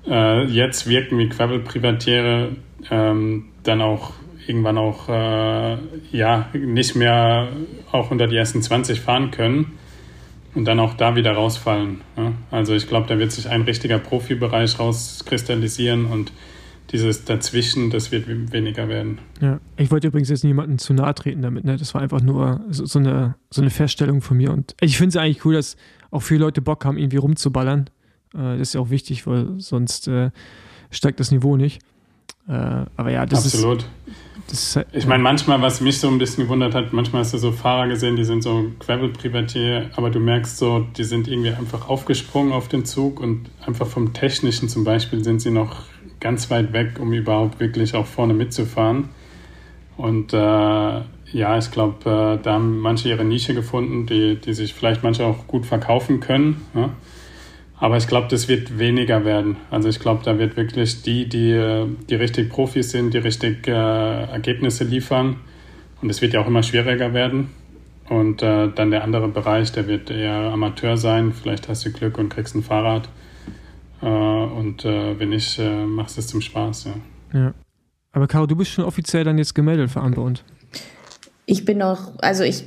äh, 0.08 0.44
jetzt 0.46 0.88
wirken 0.88 1.18
wie 1.18 1.30
Quabbelprivatiere, 1.30 2.50
ähm, 2.92 3.46
dann 3.64 3.82
auch 3.82 4.14
irgendwann 4.46 4.78
auch 4.78 5.08
äh, 5.08 5.78
ja 6.12 6.50
nicht 6.54 6.96
mehr 6.96 7.48
auch 7.92 8.12
unter 8.12 8.28
die 8.28 8.36
ersten 8.36 8.62
20 8.62 9.00
fahren 9.00 9.32
können 9.32 9.78
und 10.54 10.66
dann 10.66 10.80
auch 10.80 10.96
da 10.96 11.16
wieder 11.16 11.32
rausfallen. 11.32 12.02
Ja? 12.18 12.34
Also 12.52 12.74
ich 12.74 12.88
glaube, 12.88 13.08
da 13.08 13.18
wird 13.18 13.32
sich 13.32 13.50
ein 13.50 13.62
richtiger 13.62 14.00
Profibereich 14.00 14.80
rauskristallisieren 14.80 16.06
und 16.06 16.32
dieses 16.92 17.26
Dazwischen, 17.26 17.90
das 17.90 18.12
wird 18.12 18.26
weniger 18.28 18.88
werden. 18.88 19.18
Ja, 19.42 19.60
ich 19.78 19.90
wollte 19.90 20.08
übrigens 20.08 20.30
jetzt 20.30 20.44
niemanden 20.44 20.78
zu 20.78 20.94
nahe 20.94 21.16
treten 21.16 21.42
damit, 21.42 21.64
ne? 21.64 21.76
Das 21.76 21.94
war 21.96 22.02
einfach 22.02 22.22
nur 22.22 22.62
so, 22.70 22.86
so 22.86 23.00
eine, 23.00 23.36
so 23.50 23.62
eine 23.62 23.72
Feststellung 23.72 24.22
von 24.22 24.38
mir. 24.38 24.52
Und 24.52 24.76
ich 24.80 24.98
finde 24.98 25.10
es 25.10 25.18
eigentlich 25.18 25.44
cool, 25.44 25.56
dass 25.56 25.76
auch 26.14 26.22
viele 26.22 26.42
Leute 26.42 26.62
Bock 26.62 26.86
haben, 26.86 26.98
irgendwie 26.98 27.18
rumzuballern. 27.18 27.90
Äh, 28.34 28.58
das 28.58 28.70
ist 28.70 28.74
ja 28.74 28.82
auch 28.82 28.90
wichtig, 28.90 29.26
weil 29.28 29.60
sonst 29.60 30.08
äh, 30.08 30.30
steigt 30.92 31.20
das 31.20 31.32
Niveau 31.32 31.58
nicht. 31.58 31.82
Äh, 32.48 32.52
aber 32.52 33.12
ja, 33.12 33.26
das 33.26 33.46
Absolut. 33.46 33.80
ist. 33.80 33.90
Das 34.48 34.76
ist, 34.76 34.86
ich 34.92 35.06
meine, 35.06 35.24
manchmal, 35.24 35.62
was 35.62 35.80
mich 35.80 36.00
so 36.00 36.10
ein 36.10 36.18
bisschen 36.18 36.44
gewundert 36.44 36.76
hat, 36.76 36.92
manchmal 36.92 37.22
hast 37.22 37.34
du 37.34 37.38
so 37.38 37.52
Fahrer 37.54 37.88
gesehen, 37.88 38.18
die 38.18 38.26
sind 38.26 38.44
so 38.44 38.72
Gravel-Privatier, 38.80 39.90
aber 39.96 40.10
du 40.10 40.20
merkst 40.20 40.58
so, 40.58 40.86
die 40.98 41.06
sind 41.06 41.30
irgendwie 41.30 41.52
einfach 41.52 41.88
aufgesprungen 41.88 42.52
auf 42.52 42.68
den 42.68 42.84
Zug 42.84 43.22
und 43.22 43.50
einfach 43.66 43.88
vom 43.88 44.14
Technischen 44.14 44.68
zum 44.68 44.84
Beispiel 44.84 45.24
sind 45.24 45.42
sie 45.42 45.52
noch 45.52 45.84
ganz 46.20 46.50
weit 46.52 46.74
weg, 46.74 47.00
um 47.00 47.14
überhaupt 47.14 47.62
wirklich 47.62 47.96
auch 47.96 48.06
vorne 48.06 48.34
mitzufahren. 48.34 49.10
Und 49.96 50.34
äh, 50.34 51.02
ja, 51.34 51.58
ich 51.58 51.72
glaube, 51.72 52.10
äh, 52.10 52.44
da 52.44 52.54
haben 52.54 52.80
manche 52.80 53.10
ihre 53.10 53.26
Nische 53.26 53.54
gefunden, 53.54 54.06
die, 54.06 54.36
die 54.36 54.54
sich 54.54 54.74
vielleicht 54.74 55.04
manche 55.04 55.26
auch 55.26 55.48
gut 55.48 55.66
verkaufen 55.66 56.20
können. 56.20 56.62
Ja? 56.74 56.92
Aber 57.78 57.98
ich 57.98 58.08
glaube, 58.08 58.28
das 58.30 58.48
wird 58.48 58.78
weniger 58.80 59.26
werden. 59.26 59.58
Also 59.72 59.90
ich 59.90 60.00
glaube, 60.00 60.24
da 60.24 60.38
wird 60.38 60.56
wirklich 60.56 61.02
die, 61.02 61.28
die, 61.28 61.86
die 62.10 62.16
richtig 62.16 62.50
Profis 62.50 62.92
sind, 62.92 63.14
die 63.14 63.18
richtig 63.18 63.68
äh, 63.68 63.72
Ergebnisse 63.72 64.84
liefern. 64.84 65.38
Und 66.02 66.10
es 66.10 66.22
wird 66.22 66.34
ja 66.34 66.42
auch 66.42 66.48
immer 66.48 66.64
schwieriger 66.64 67.14
werden. 67.14 67.50
Und 68.10 68.42
äh, 68.42 68.70
dann 68.74 68.92
der 68.92 69.04
andere 69.04 69.28
Bereich, 69.28 69.72
der 69.72 69.88
wird 69.88 70.12
eher 70.12 70.52
Amateur 70.52 70.98
sein. 70.98 71.34
Vielleicht 71.34 71.68
hast 71.68 71.86
du 71.86 71.92
Glück 71.92 72.18
und 72.18 72.30
kriegst 72.30 72.56
ein 72.56 72.64
Fahrrad. 72.64 73.10
Äh, 74.02 74.06
und 74.06 74.86
äh, 74.86 75.18
wenn 75.20 75.30
nicht, 75.30 75.58
äh, 75.60 75.86
machst 75.86 76.18
du 76.18 76.22
es 76.22 76.28
zum 76.28 76.42
Spaß, 76.42 76.86
ja. 76.86 77.40
Ja. 77.40 77.54
Aber 78.12 78.28
Caro, 78.28 78.46
du 78.46 78.56
bist 78.56 78.72
schon 78.72 78.86
offiziell 78.86 79.24
dann 79.24 79.38
jetzt 79.38 79.56
gemeldet 79.56 79.90
für 79.90 80.02
Anbund. 80.02 80.46
Ich 81.46 81.66
bin 81.66 81.78
noch, 81.78 82.14
also 82.20 82.44
ich 82.44 82.64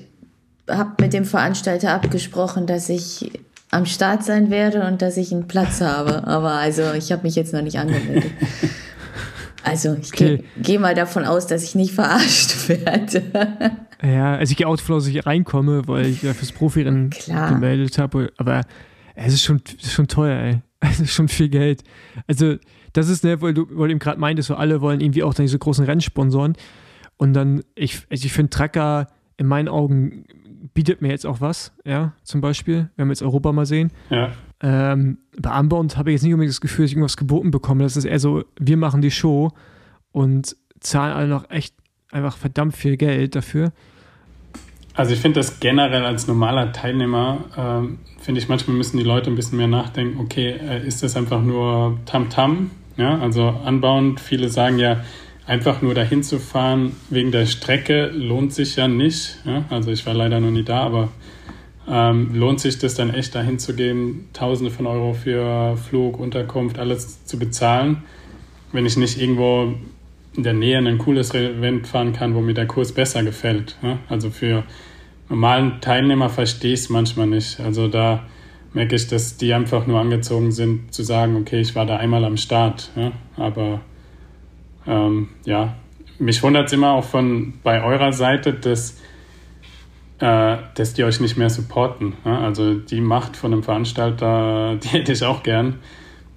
habe 0.68 1.02
mit 1.02 1.12
dem 1.12 1.24
Veranstalter 1.24 1.92
abgesprochen, 1.92 2.66
dass 2.66 2.88
ich 2.88 3.30
am 3.70 3.86
Start 3.86 4.24
sein 4.24 4.50
werde 4.50 4.86
und 4.86 5.02
dass 5.02 5.16
ich 5.16 5.32
einen 5.32 5.48
Platz 5.48 5.80
habe. 5.80 6.26
Aber 6.26 6.52
also 6.52 6.92
ich 6.92 7.12
habe 7.12 7.22
mich 7.22 7.34
jetzt 7.34 7.52
noch 7.52 7.62
nicht 7.62 7.78
angemeldet. 7.78 8.30
Also 9.66 9.96
ich 10.00 10.12
okay. 10.12 10.36
gehe 10.36 10.44
geh 10.62 10.78
mal 10.78 10.94
davon 10.94 11.24
aus, 11.24 11.48
dass 11.48 11.64
ich 11.64 11.74
nicht 11.74 11.92
verarscht 11.92 12.68
werde. 12.68 13.20
Ja, 14.00 14.36
also 14.36 14.52
ich 14.52 14.56
gehe 14.56 14.68
auch 14.68 14.76
davon 14.76 14.94
aus, 14.94 15.04
dass 15.04 15.12
ich 15.12 15.26
reinkomme, 15.26 15.88
weil 15.88 16.06
ich 16.06 16.22
ja 16.22 16.34
fürs 16.34 16.52
Profirennen 16.52 17.10
gemeldet 17.26 17.98
habe. 17.98 18.32
Aber 18.36 18.60
es 19.16 19.34
ist 19.34 19.42
schon, 19.42 19.60
schon 19.82 20.06
teuer, 20.06 20.40
ey. 20.40 20.60
Es 20.80 21.00
ist 21.00 21.14
schon 21.14 21.26
viel 21.26 21.48
Geld. 21.48 21.82
Also 22.28 22.58
das 22.92 23.08
ist, 23.08 23.24
ne, 23.24 23.40
weil 23.42 23.54
du, 23.54 23.66
weil 23.70 23.88
du 23.88 23.92
eben 23.92 23.98
gerade 23.98 24.20
meintest, 24.20 24.46
so 24.46 24.54
alle 24.54 24.80
wollen 24.80 25.00
irgendwie 25.00 25.24
auch 25.24 25.34
dann 25.34 25.46
diese 25.46 25.58
großen 25.58 25.84
Rennsponsoren. 25.84 26.54
Und 27.16 27.32
dann, 27.32 27.62
ich, 27.74 28.06
also 28.10 28.24
ich 28.24 28.32
finde 28.32 28.50
Tracker 28.50 29.08
in 29.36 29.46
meinen 29.46 29.68
Augen 29.68 30.24
bietet 30.74 31.00
mir 31.02 31.08
jetzt 31.08 31.26
auch 31.26 31.40
was, 31.40 31.72
ja, 31.84 32.12
zum 32.22 32.40
Beispiel, 32.40 32.90
wenn 32.96 33.08
wir 33.08 33.12
jetzt 33.12 33.22
Europa 33.22 33.52
mal 33.52 33.66
sehen. 33.66 33.90
Ja. 34.10 34.32
Ähm, 34.60 35.18
bei 35.38 35.58
Unbound 35.58 35.96
habe 35.96 36.10
ich 36.10 36.14
jetzt 36.14 36.22
nicht 36.22 36.32
unbedingt 36.32 36.52
das 36.52 36.60
Gefühl, 36.60 36.84
dass 36.84 36.90
ich 36.90 36.96
irgendwas 36.96 37.16
geboten 37.16 37.50
bekomme. 37.50 37.82
Das 37.82 37.96
ist 37.96 38.04
eher 38.04 38.18
so, 38.18 38.44
wir 38.58 38.76
machen 38.76 39.00
die 39.00 39.10
Show 39.10 39.52
und 40.12 40.56
zahlen 40.80 41.14
alle 41.14 41.28
noch 41.28 41.50
echt 41.50 41.74
einfach 42.10 42.36
verdammt 42.36 42.76
viel 42.76 42.96
Geld 42.96 43.34
dafür. 43.34 43.72
Also 44.94 45.12
ich 45.12 45.20
finde 45.20 45.40
das 45.40 45.60
generell 45.60 46.06
als 46.06 46.26
normaler 46.26 46.72
Teilnehmer, 46.72 47.44
ähm, 47.56 47.98
finde 48.18 48.40
ich, 48.40 48.48
manchmal 48.48 48.76
müssen 48.76 48.96
die 48.96 49.04
Leute 49.04 49.30
ein 49.30 49.36
bisschen 49.36 49.58
mehr 49.58 49.66
nachdenken, 49.66 50.18
okay, 50.18 50.52
äh, 50.52 50.86
ist 50.86 51.02
das 51.02 51.16
einfach 51.16 51.42
nur 51.42 51.98
Tamtam? 52.06 52.52
-Tam? 52.52 52.70
Ja, 52.96 53.18
also 53.18 53.48
anbauend, 53.48 54.20
viele 54.20 54.48
sagen 54.48 54.78
ja, 54.78 55.04
einfach 55.46 55.80
nur 55.80 55.94
dahin 55.94 56.22
zu 56.22 56.38
fahren 56.38 56.92
wegen 57.08 57.30
der 57.30 57.46
Strecke 57.46 58.10
lohnt 58.12 58.52
sich 58.52 58.76
ja 58.76 58.88
nicht. 58.88 59.38
Ja? 59.44 59.64
Also 59.70 59.90
ich 59.90 60.04
war 60.06 60.14
leider 60.14 60.40
noch 60.40 60.50
nie 60.50 60.64
da, 60.64 60.80
aber 60.80 61.08
ähm, 61.88 62.34
lohnt 62.34 62.60
sich 62.60 62.78
das 62.78 62.94
dann 62.94 63.14
echt 63.14 63.34
dahin 63.34 63.58
zu 63.58 63.74
gehen, 63.74 64.28
Tausende 64.32 64.72
von 64.72 64.86
Euro 64.86 65.14
für 65.14 65.76
Flug, 65.76 66.18
Unterkunft, 66.18 66.78
alles 66.78 67.24
zu 67.24 67.38
bezahlen, 67.38 68.02
wenn 68.72 68.86
ich 68.86 68.96
nicht 68.96 69.20
irgendwo 69.20 69.74
in 70.36 70.42
der 70.42 70.52
Nähe 70.52 70.78
ein 70.78 70.98
cooles 70.98 71.32
Event 71.32 71.86
fahren 71.86 72.12
kann, 72.12 72.34
wo 72.34 72.40
mir 72.40 72.54
der 72.54 72.66
Kurs 72.66 72.92
besser 72.92 73.22
gefällt. 73.22 73.76
Ja? 73.82 73.98
Also 74.08 74.30
für 74.30 74.64
normalen 75.28 75.80
Teilnehmer 75.80 76.28
verstehe 76.28 76.74
ich 76.74 76.80
es 76.80 76.88
manchmal 76.88 77.28
nicht. 77.28 77.60
Also 77.60 77.86
da 77.86 78.24
merke 78.72 78.96
ich, 78.96 79.06
dass 79.06 79.36
die 79.36 79.54
einfach 79.54 79.86
nur 79.86 80.00
angezogen 80.00 80.50
sind, 80.50 80.92
zu 80.92 81.04
sagen, 81.04 81.36
okay, 81.36 81.60
ich 81.60 81.74
war 81.76 81.86
da 81.86 81.96
einmal 81.96 82.24
am 82.24 82.36
Start. 82.36 82.90
Ja? 82.96 83.12
Aber 83.36 83.80
ähm, 84.86 85.28
ja, 85.44 85.74
mich 86.18 86.42
wundert 86.42 86.66
es 86.66 86.72
immer 86.72 86.92
auch 86.92 87.04
von 87.04 87.54
bei 87.62 87.82
eurer 87.82 88.12
Seite, 88.12 88.52
dass, 88.52 88.98
äh, 90.18 90.56
dass 90.74 90.94
die 90.94 91.04
euch 91.04 91.20
nicht 91.20 91.36
mehr 91.36 91.50
supporten. 91.50 92.14
Ja? 92.24 92.40
Also 92.40 92.74
die 92.74 93.00
Macht 93.00 93.36
von 93.36 93.52
einem 93.52 93.62
Veranstalter, 93.62 94.76
die 94.82 94.88
hätte 94.88 95.12
ich 95.12 95.24
auch 95.24 95.42
gern. 95.42 95.76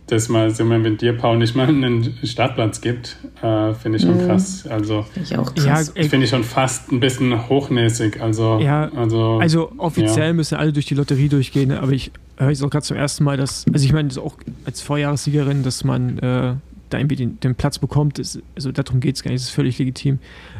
Dass 0.07 0.27
mal 0.27 0.49
so 0.49 0.67
wenn 0.67 0.97
dir 0.97 1.15
Paul 1.15 1.37
nicht 1.37 1.55
mal 1.55 1.67
einen 1.67 2.17
Startplatz 2.23 2.81
gibt, 2.81 3.17
äh, 3.43 3.75
finde 3.75 3.99
ich 3.99 4.01
schon 4.01 4.19
mhm. 4.19 4.25
krass. 4.25 4.65
Also 4.67 5.03
finde 5.03 5.29
ich 5.29 5.37
auch 5.37 5.53
krass. 5.53 5.93
Ja, 5.95 6.03
finde 6.03 6.25
ich 6.25 6.31
schon 6.31 6.43
fast 6.43 6.91
ein 6.91 6.99
bisschen 6.99 7.47
hochnäsig. 7.47 8.19
Also, 8.19 8.57
ja, 8.59 8.89
also, 8.95 9.37
also 9.37 9.71
offiziell 9.77 10.29
ja. 10.29 10.33
müssen 10.33 10.55
alle 10.55 10.73
durch 10.73 10.87
die 10.87 10.95
Lotterie 10.95 11.29
durchgehen, 11.29 11.71
aber 11.71 11.91
ich 11.91 12.11
höre 12.37 12.49
jetzt 12.49 12.63
auch 12.63 12.71
gerade 12.71 12.85
zum 12.85 12.97
ersten 12.97 13.23
Mal, 13.23 13.37
dass, 13.37 13.65
also 13.71 13.85
ich 13.85 13.93
meine, 13.93 14.07
das 14.07 14.17
auch 14.17 14.33
als 14.65 14.81
Vorjahressiegerin, 14.81 15.61
dass 15.61 15.83
man 15.83 16.17
äh, 16.17 16.53
da 16.89 16.97
irgendwie 16.97 17.15
den, 17.15 17.39
den 17.39 17.55
Platz 17.55 17.79
bekommt, 17.79 18.19
ist, 18.19 18.41
also 18.55 18.71
darum 18.71 18.99
geht 18.99 19.15
es 19.15 19.23
gar 19.23 19.31
nicht, 19.31 19.41
das 19.41 19.49
ist 19.49 19.55
völlig 19.55 19.77
legitim. 19.79 20.19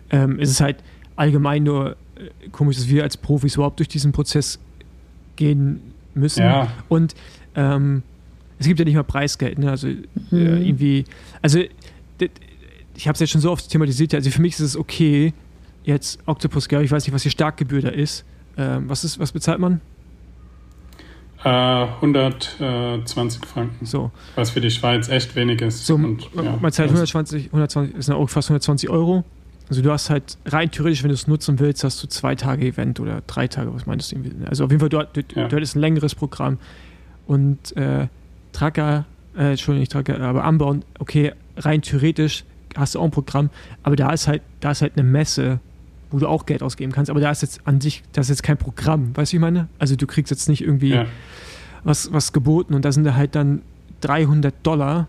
Ähm, 0.10 0.40
es 0.40 0.50
ist 0.50 0.62
halt 0.62 0.78
allgemein 1.16 1.64
nur 1.64 1.98
äh, 2.16 2.50
komisch, 2.52 2.78
dass 2.78 2.90
wir 2.90 3.04
als 3.04 3.18
Profis 3.18 3.56
überhaupt 3.56 3.80
durch 3.80 3.90
diesen 3.90 4.12
Prozess 4.12 4.60
gehen 5.36 5.82
müssen. 6.14 6.44
Ja. 6.44 6.72
Und 6.88 7.16
ähm, 7.56 8.04
es 8.60 8.68
gibt 8.68 8.80
ja 8.80 8.86
nicht 8.86 8.96
mal 8.96 9.04
Preisgeld, 9.04 9.58
ne? 9.58 9.70
Also 9.70 9.88
mhm. 9.88 10.04
äh, 10.32 10.68
irgendwie, 10.68 11.06
also 11.42 11.60
ich 12.96 13.08
habe 13.08 13.14
es 13.14 13.20
jetzt 13.22 13.30
schon 13.32 13.42
so 13.42 13.52
oft 13.52 13.70
thematisiert, 13.70 14.14
also 14.14 14.30
für 14.30 14.42
mich 14.42 14.54
ist 14.54 14.60
es 14.60 14.78
okay, 14.78 15.34
jetzt 15.84 16.20
Octopus 16.26 16.68
Girl, 16.68 16.84
ich 16.84 16.92
weiß 16.92 17.06
nicht, 17.06 17.14
was 17.14 17.24
die 17.24 17.30
Startgebühr 17.30 17.82
da 17.82 17.90
ist. 17.90 18.26
Ähm, 18.58 18.90
was 18.90 19.04
ist, 19.04 19.20
was 19.20 19.32
bezahlt 19.32 19.60
man? 19.60 19.80
120 21.44 23.46
Franken. 23.46 23.86
So. 23.86 24.12
Was 24.36 24.50
für 24.50 24.62
die 24.62 24.72
Schweiz 24.72 25.08
echt 25.08 25.36
wenig 25.36 25.62
ist. 25.62 25.86
So, 25.86 25.96
und, 25.96 26.30
ja, 26.36 26.58
man 26.60 26.72
zahlt 26.72 26.90
120, 26.90 27.46
120, 27.46 27.96
ist 27.96 28.10
auch 28.10 28.30
fast 28.30 28.50
120 28.50 28.90
Euro. 28.90 29.24
Also 29.70 29.82
du 29.82 29.92
hast 29.92 30.10
halt 30.10 30.38
rein 30.46 30.72
theoretisch, 30.72 31.04
wenn 31.04 31.10
du 31.10 31.14
es 31.14 31.28
nutzen 31.28 31.60
willst, 31.60 31.84
hast 31.84 32.04
du 32.04 32.08
zwei 32.08 32.36
Tage 32.36 32.66
Event 32.66 33.00
oder 33.00 33.22
drei 33.28 33.48
Tage, 33.48 33.74
was 33.74 33.86
meinst 33.86 34.12
du? 34.12 34.18
Also 34.50 34.66
auf 34.66 34.72
jeden 34.72 34.80
Fall, 34.80 34.90
du, 34.90 35.08
du, 35.14 35.40
ja. 35.40 35.48
du 35.48 35.56
hattest 35.56 35.76
ein 35.76 35.80
längeres 35.80 36.16
Programm. 36.16 36.58
Und 37.28 37.78
äh, 37.78 38.08
Tracker, 38.52 39.06
äh, 39.38 39.52
Entschuldigung, 39.52 39.82
nicht 39.82 39.92
Tracker, 39.92 40.20
aber 40.20 40.44
Anbauen, 40.44 40.84
okay, 40.98 41.34
rein 41.58 41.84
theoretisch 41.84 42.44
hast 42.76 42.96
du 42.96 43.00
auch 43.00 43.06
ein 43.06 43.12
Programm, 43.12 43.52
aber 43.84 43.96
da 43.96 44.12
ist 44.12 44.28
halt, 44.28 44.42
da 44.60 44.72
ist 44.72 44.82
halt 44.82 44.94
eine 44.96 45.04
Messe, 45.04 45.60
wo 46.12 46.20
du 46.20 46.28
auch 46.28 46.46
Geld 46.46 46.64
ausgeben 46.64 46.92
kannst, 46.92 47.10
aber 47.10 47.20
da 47.20 47.32
ist 47.32 47.42
jetzt 47.42 47.62
an 47.66 47.82
sich, 47.82 48.04
das 48.14 48.28
ist 48.28 48.30
jetzt 48.30 48.44
kein 48.44 48.58
Programm, 48.58 49.16
weißt 49.16 49.32
du, 49.32 49.38
ich 49.38 49.42
meine? 49.42 49.68
Also 49.78 49.96
du 49.96 50.08
kriegst 50.08 50.32
jetzt 50.32 50.50
nicht 50.50 50.62
irgendwie 50.62 50.90
ja. 50.90 51.06
was, 51.84 52.12
was 52.12 52.34
geboten 52.34 52.74
und 52.74 52.86
da 52.86 52.92
sind 52.92 53.04
da 53.04 53.16
halt 53.16 53.36
dann 53.36 53.62
300 54.02 54.54
Dollar. 54.64 55.08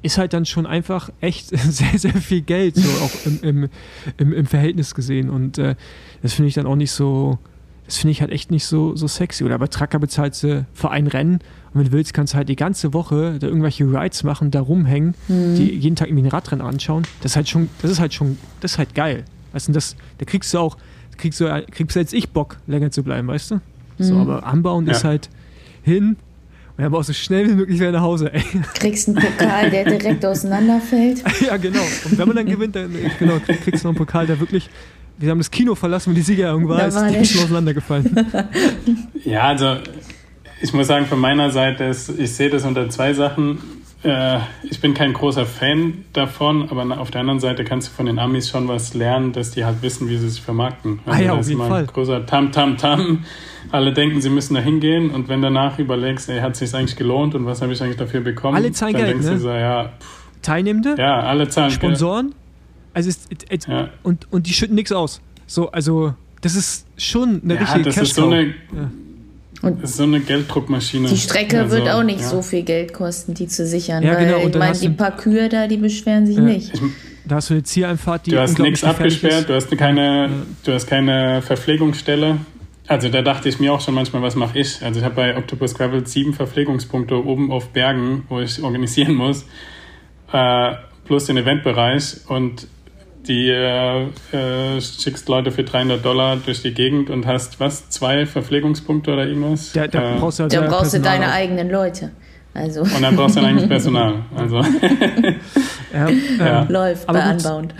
Ist 0.00 0.16
halt 0.16 0.32
dann 0.32 0.46
schon 0.46 0.64
einfach 0.66 1.10
echt 1.20 1.48
sehr, 1.56 1.98
sehr 1.98 2.14
viel 2.14 2.40
Geld, 2.40 2.76
so 2.76 2.88
auch 3.04 3.26
im, 3.26 3.40
im, 3.42 3.68
im, 4.16 4.32
im 4.32 4.46
Verhältnis 4.46 4.94
gesehen. 4.94 5.28
Und 5.28 5.58
äh, 5.58 5.74
das 6.22 6.34
finde 6.34 6.48
ich 6.48 6.54
dann 6.54 6.66
auch 6.66 6.76
nicht 6.76 6.92
so, 6.92 7.38
das 7.84 7.96
finde 7.96 8.12
ich 8.12 8.20
halt 8.20 8.30
echt 8.30 8.50
nicht 8.50 8.64
so, 8.64 8.94
so 8.94 9.08
sexy. 9.08 9.44
Oder 9.44 9.58
bei 9.58 9.66
Tracker 9.66 9.98
bezahlst 9.98 10.44
du 10.44 10.66
für 10.72 10.90
ein 10.90 11.08
Rennen 11.08 11.40
und 11.72 11.80
wenn 11.80 11.86
du 11.86 11.92
willst, 11.92 12.14
kannst 12.14 12.32
du 12.32 12.38
halt 12.38 12.48
die 12.48 12.56
ganze 12.56 12.94
Woche 12.94 13.38
da 13.38 13.46
irgendwelche 13.46 13.84
Rides 13.84 14.22
machen, 14.22 14.50
da 14.50 14.60
rumhängen, 14.60 15.14
mhm. 15.28 15.54
die 15.54 15.74
jeden 15.74 15.96
Tag 15.96 16.08
irgendwie 16.08 16.26
ein 16.26 16.30
Radrennen 16.30 16.64
anschauen. 16.64 17.04
Das 17.22 17.32
ist 17.32 17.36
halt 17.36 17.48
schon, 17.48 17.68
das 17.82 17.90
ist 17.90 18.00
halt 18.00 18.14
schon, 18.14 18.38
das 18.60 18.72
ist 18.72 18.78
halt 18.78 18.94
geil. 18.94 19.24
Weißt 19.52 19.68
du, 19.68 19.72
das, 19.72 19.96
da 20.18 20.24
kriegst 20.24 20.52
du 20.54 20.58
auch, 20.58 20.76
kriegst 21.16 21.40
du, 21.40 21.64
kriegst 21.70 21.96
du 21.96 22.00
jetzt 22.00 22.14
ich 22.14 22.30
Bock, 22.30 22.56
länger 22.66 22.90
zu 22.90 23.02
bleiben, 23.02 23.28
weißt 23.28 23.50
du? 23.50 23.54
Mhm. 23.56 23.60
So, 23.98 24.16
aber 24.16 24.46
anbauen 24.46 24.86
ja. 24.86 24.92
ist 24.92 25.04
halt 25.04 25.28
hin 25.82 26.16
und 26.76 26.84
aber 26.84 26.98
auch 26.98 27.04
so 27.04 27.12
schnell 27.12 27.48
wie 27.48 27.54
möglich 27.54 27.80
wieder 27.80 27.92
nach 27.92 28.02
Hause, 28.02 28.32
ey. 28.32 28.42
Kriegst 28.74 29.08
einen 29.08 29.16
Pokal, 29.16 29.70
der 29.70 29.84
direkt 29.84 30.24
auseinanderfällt. 30.24 31.24
ja, 31.46 31.56
genau. 31.56 31.82
Und 32.04 32.16
wenn 32.16 32.28
man 32.28 32.36
dann 32.36 32.46
gewinnt, 32.46 32.76
dann 32.76 32.94
genau, 33.18 33.38
kriegst 33.40 33.84
du 33.84 33.88
noch 33.88 33.90
einen 33.90 33.96
Pokal, 33.96 34.26
der 34.26 34.38
wirklich 34.38 34.70
wir 35.18 35.30
haben 35.30 35.38
das 35.38 35.50
Kino 35.50 35.74
verlassen, 35.74 36.10
wenn 36.10 36.14
die 36.14 36.22
Siegerehrung 36.22 36.68
war, 36.68 36.78
da 36.78 37.08
ist 37.08 37.32
schon 37.32 37.42
auseinandergefallen. 37.42 38.16
ja, 39.24 39.48
also 39.48 39.78
ich 40.60 40.72
muss 40.72 40.86
sagen, 40.86 41.06
von 41.06 41.18
meiner 41.18 41.50
Seite 41.50 41.84
ist, 41.84 42.08
ich 42.18 42.32
sehe 42.32 42.50
das 42.50 42.64
unter 42.64 42.88
zwei 42.88 43.12
Sachen. 43.14 43.58
Äh, 44.02 44.38
ich 44.62 44.80
bin 44.80 44.94
kein 44.94 45.12
großer 45.12 45.46
Fan 45.46 46.04
davon, 46.12 46.70
aber 46.70 47.00
auf 47.00 47.10
der 47.10 47.20
anderen 47.20 47.40
Seite 47.40 47.64
kannst 47.64 47.88
du 47.88 47.92
von 47.92 48.06
den 48.06 48.18
Amis 48.18 48.48
schon 48.48 48.68
was 48.68 48.94
lernen, 48.94 49.32
dass 49.32 49.50
die 49.50 49.64
halt 49.64 49.82
wissen, 49.82 50.08
wie 50.08 50.16
sie 50.16 50.28
sich 50.28 50.40
vermarkten. 50.40 51.00
Also 51.04 51.18
ah 51.18 51.24
ja, 51.24 51.32
auf 51.32 51.48
jeden 51.48 51.60
Fall. 51.60 51.86
Großer 51.86 52.26
Tam 52.26 52.52
Tam 52.52 52.76
Tam. 52.76 53.24
Alle 53.70 53.92
denken, 53.92 54.20
sie 54.20 54.30
müssen 54.30 54.54
da 54.54 54.60
hingehen 54.60 55.10
und 55.10 55.28
wenn 55.28 55.42
danach 55.42 55.78
überlegst, 55.78 56.30
ey, 56.30 56.40
hat 56.40 56.52
es 56.52 56.58
sich 56.60 56.74
eigentlich 56.74 56.96
gelohnt 56.96 57.34
und 57.34 57.44
was 57.44 57.60
habe 57.60 57.72
ich 57.72 57.82
eigentlich 57.82 57.98
dafür 57.98 58.20
bekommen? 58.20 58.56
Alle 58.56 58.72
zahlen 58.72 58.94
dann 58.94 59.02
Geld, 59.02 59.14
denkst 59.14 59.26
ne? 59.26 59.34
du 59.34 59.40
so, 59.40 59.50
ja. 59.50 59.92
Teilnehmende? 60.40 60.94
Ja, 60.96 61.20
alle 61.20 61.48
zahlen 61.48 61.70
Sponsoren? 61.70 62.28
Geld. 62.28 62.36
Also 62.94 63.10
es, 63.10 63.26
es, 63.50 63.66
ja. 63.66 63.90
und, 64.02 64.32
und 64.32 64.46
die 64.46 64.52
schütten 64.52 64.74
nichts 64.74 64.92
aus. 64.92 65.20
So, 65.46 65.70
also 65.70 66.14
das 66.40 66.54
ist 66.54 66.86
schon 66.96 67.42
eine 67.44 67.54
ja, 67.54 67.60
richtige 67.60 67.82
das 67.84 67.96
ist 67.98 68.14
so 68.14 68.26
eine, 68.26 68.46
ja 68.46 68.54
Und 69.60 69.82
das 69.82 69.90
ist 69.90 69.96
so 69.96 70.04
eine 70.04 70.20
Gelddruckmaschine. 70.20 71.08
Die 71.08 71.16
Strecke 71.16 71.62
also, 71.62 71.76
wird 71.76 71.88
auch 71.88 72.04
nicht 72.04 72.20
ja. 72.20 72.28
so 72.28 72.42
viel 72.42 72.62
Geld 72.62 72.92
kosten, 72.92 73.34
die 73.34 73.48
zu 73.48 73.66
sichern. 73.66 74.04
Ja, 74.04 74.14
weil, 74.14 74.26
genau. 74.26 74.40
Und 74.40 74.50
ich 74.50 74.58
meine, 74.58 74.78
die 74.78 74.88
paar 74.90 75.16
Kühe 75.16 75.48
da, 75.48 75.66
die 75.66 75.76
beschweren 75.76 76.26
sich 76.26 76.36
ja. 76.36 76.42
nicht. 76.42 76.74
Ich, 76.74 76.80
da 77.24 77.36
hast 77.36 77.50
du 77.50 77.54
eine 77.54 77.62
Zieleinfahrt, 77.62 78.26
die 78.26 78.30
Du 78.30 78.40
hast 78.40 78.58
nichts 78.58 78.84
abgesperrt, 78.84 79.48
du 79.48 79.54
hast 79.54 79.70
keine, 79.76 80.26
ja. 80.26 80.30
du 80.64 80.72
hast 80.72 80.86
keine 80.86 81.42
Verpflegungsstelle. 81.42 82.38
Also 82.86 83.10
da 83.10 83.20
dachte 83.20 83.50
ich 83.50 83.60
mir 83.60 83.74
auch 83.74 83.82
schon 83.82 83.94
manchmal, 83.94 84.22
was 84.22 84.34
mache 84.34 84.58
ich? 84.58 84.82
Also 84.82 85.00
ich 85.00 85.04
habe 85.04 85.14
bei 85.14 85.36
Octopus 85.36 85.74
Gravel 85.74 86.06
sieben 86.06 86.32
Verpflegungspunkte 86.32 87.22
oben 87.22 87.52
auf 87.52 87.68
Bergen, 87.68 88.24
wo 88.30 88.40
ich 88.40 88.62
organisieren 88.62 89.14
muss, 89.14 89.44
äh, 90.32 90.72
plus 91.04 91.26
den 91.26 91.36
Eventbereich 91.36 92.20
und 92.28 92.66
die 93.28 93.50
äh, 93.50 94.06
äh, 94.32 94.80
schickst 94.80 95.28
Leute 95.28 95.52
für 95.52 95.62
300 95.62 96.04
Dollar 96.04 96.36
durch 96.36 96.62
die 96.62 96.72
Gegend 96.72 97.10
und 97.10 97.26
hast 97.26 97.60
was, 97.60 97.88
zwei 97.90 98.26
Verpflegungspunkte 98.26 99.12
oder 99.12 99.26
irgendwas? 99.26 99.74
Ja, 99.74 99.86
da 99.86 100.16
äh, 100.16 100.18
brauchst 100.18 100.38
du, 100.38 100.42
halt 100.44 100.54
da 100.54 100.62
brauchst 100.62 100.94
du 100.94 101.00
deine 101.00 101.30
eigenen 101.30 101.70
Leute. 101.70 102.10
Also. 102.54 102.82
Und 102.82 103.02
dann 103.02 103.14
brauchst 103.14 103.36
du 103.36 103.40
dein 103.40 103.50
eigenes 103.50 103.68
Personal. 103.68 104.14
Also. 104.36 104.62
ja, 105.92 106.08
ja. 106.38 106.62
Läuft 106.68 107.06
bei 107.06 107.22
Anbound. 107.22 107.74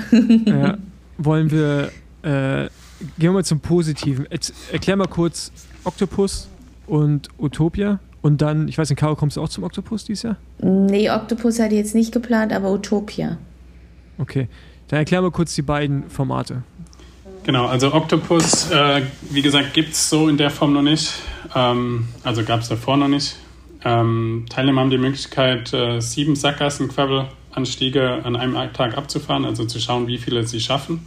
ja. 0.46 0.76
Wollen 1.18 1.50
wir, 1.50 1.90
äh, 2.22 2.68
gehen 2.68 2.70
wir 3.18 3.32
mal 3.32 3.44
zum 3.44 3.60
Positiven. 3.60 4.26
Erklär 4.70 4.96
mal 4.96 5.08
kurz 5.08 5.50
Octopus 5.84 6.48
und 6.86 7.28
Utopia. 7.38 7.98
Und 8.22 8.42
dann, 8.42 8.68
ich 8.68 8.78
weiß 8.78 8.90
nicht, 8.90 8.98
Caro, 8.98 9.16
kommst 9.16 9.36
du 9.36 9.42
auch 9.42 9.48
zum 9.48 9.64
Octopus 9.64 10.04
dieses 10.04 10.22
Jahr? 10.22 10.36
Nee, 10.60 11.10
Octopus 11.10 11.58
hatte 11.58 11.74
ich 11.74 11.80
jetzt 11.80 11.94
nicht 11.94 12.12
geplant, 12.12 12.52
aber 12.52 12.70
Utopia. 12.72 13.38
Okay. 14.18 14.48
Dann 14.88 14.98
erklär 15.00 15.22
mal 15.22 15.30
kurz 15.30 15.54
die 15.54 15.62
beiden 15.62 16.08
Formate. 16.10 16.62
Genau, 17.44 17.66
also 17.66 17.94
Octopus, 17.94 18.70
äh, 18.70 19.02
wie 19.30 19.42
gesagt, 19.42 19.72
gibt 19.72 19.92
es 19.92 20.10
so 20.10 20.28
in 20.28 20.36
der 20.36 20.50
Form 20.50 20.72
noch 20.72 20.82
nicht. 20.82 21.14
Ähm, 21.54 22.08
also 22.22 22.42
gab 22.44 22.60
es 22.60 22.68
davor 22.68 22.96
noch 22.96 23.08
nicht. 23.08 23.36
Ähm, 23.84 24.46
Teilnehmer 24.50 24.82
haben 24.82 24.90
die 24.90 24.98
Möglichkeit, 24.98 25.72
äh, 25.72 26.00
sieben 26.00 26.36
Sackgassen-Gravel-Anstiege 26.36 28.22
an 28.24 28.36
einem 28.36 28.54
Tag 28.72 28.98
abzufahren, 28.98 29.44
also 29.44 29.64
zu 29.64 29.80
schauen, 29.80 30.08
wie 30.08 30.18
viele 30.18 30.46
sie 30.46 30.60
schaffen. 30.60 31.06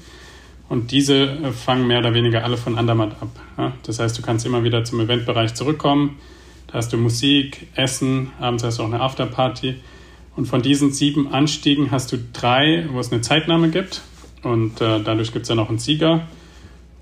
Und 0.69 0.91
diese 0.91 1.25
äh, 1.25 1.51
fangen 1.51 1.86
mehr 1.86 1.99
oder 1.99 2.13
weniger 2.13 2.43
alle 2.43 2.57
von 2.57 2.77
Andermatt 2.77 3.11
ab. 3.21 3.29
Ja? 3.57 3.73
Das 3.84 3.99
heißt, 3.99 4.17
du 4.17 4.21
kannst 4.21 4.45
immer 4.45 4.63
wieder 4.63 4.84
zum 4.84 4.99
Eventbereich 5.01 5.53
zurückkommen. 5.53 6.17
Da 6.67 6.75
hast 6.75 6.93
du 6.93 6.97
Musik, 6.97 7.67
Essen, 7.75 8.32
abends 8.39 8.63
hast 8.63 8.79
du 8.79 8.84
auch 8.84 8.88
eine 8.88 9.01
Afterparty. 9.01 9.75
Und 10.36 10.45
von 10.45 10.61
diesen 10.61 10.91
sieben 10.91 11.34
Anstiegen 11.34 11.91
hast 11.91 12.11
du 12.11 12.17
drei, 12.34 12.88
wo 12.91 12.99
es 12.99 13.11
eine 13.11 13.21
Zeitnahme 13.21 13.69
gibt. 13.69 14.01
Und 14.43 14.82
äh, 14.82 15.01
dadurch 15.03 15.34
gibt 15.34 15.43
es 15.43 15.49
dann 15.49 15.59
auch 15.59 15.69
einen 15.69 15.79
Sieger. 15.79 16.27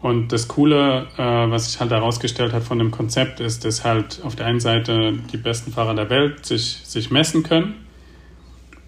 Und 0.01 0.31
das 0.31 0.47
Coole, 0.47 1.07
äh, 1.17 1.21
was 1.51 1.71
sich 1.71 1.79
halt 1.79 1.91
herausgestellt 1.91 2.53
hat 2.53 2.63
von 2.63 2.79
dem 2.79 2.91
Konzept, 2.91 3.39
ist, 3.39 3.65
dass 3.65 3.83
halt 3.83 4.21
auf 4.23 4.35
der 4.35 4.45
einen 4.45 4.59
Seite 4.59 5.13
die 5.31 5.37
besten 5.37 5.71
Fahrer 5.71 5.93
der 5.93 6.09
Welt 6.09 6.45
sich, 6.45 6.79
sich 6.83 7.11
messen 7.11 7.43
können, 7.43 7.75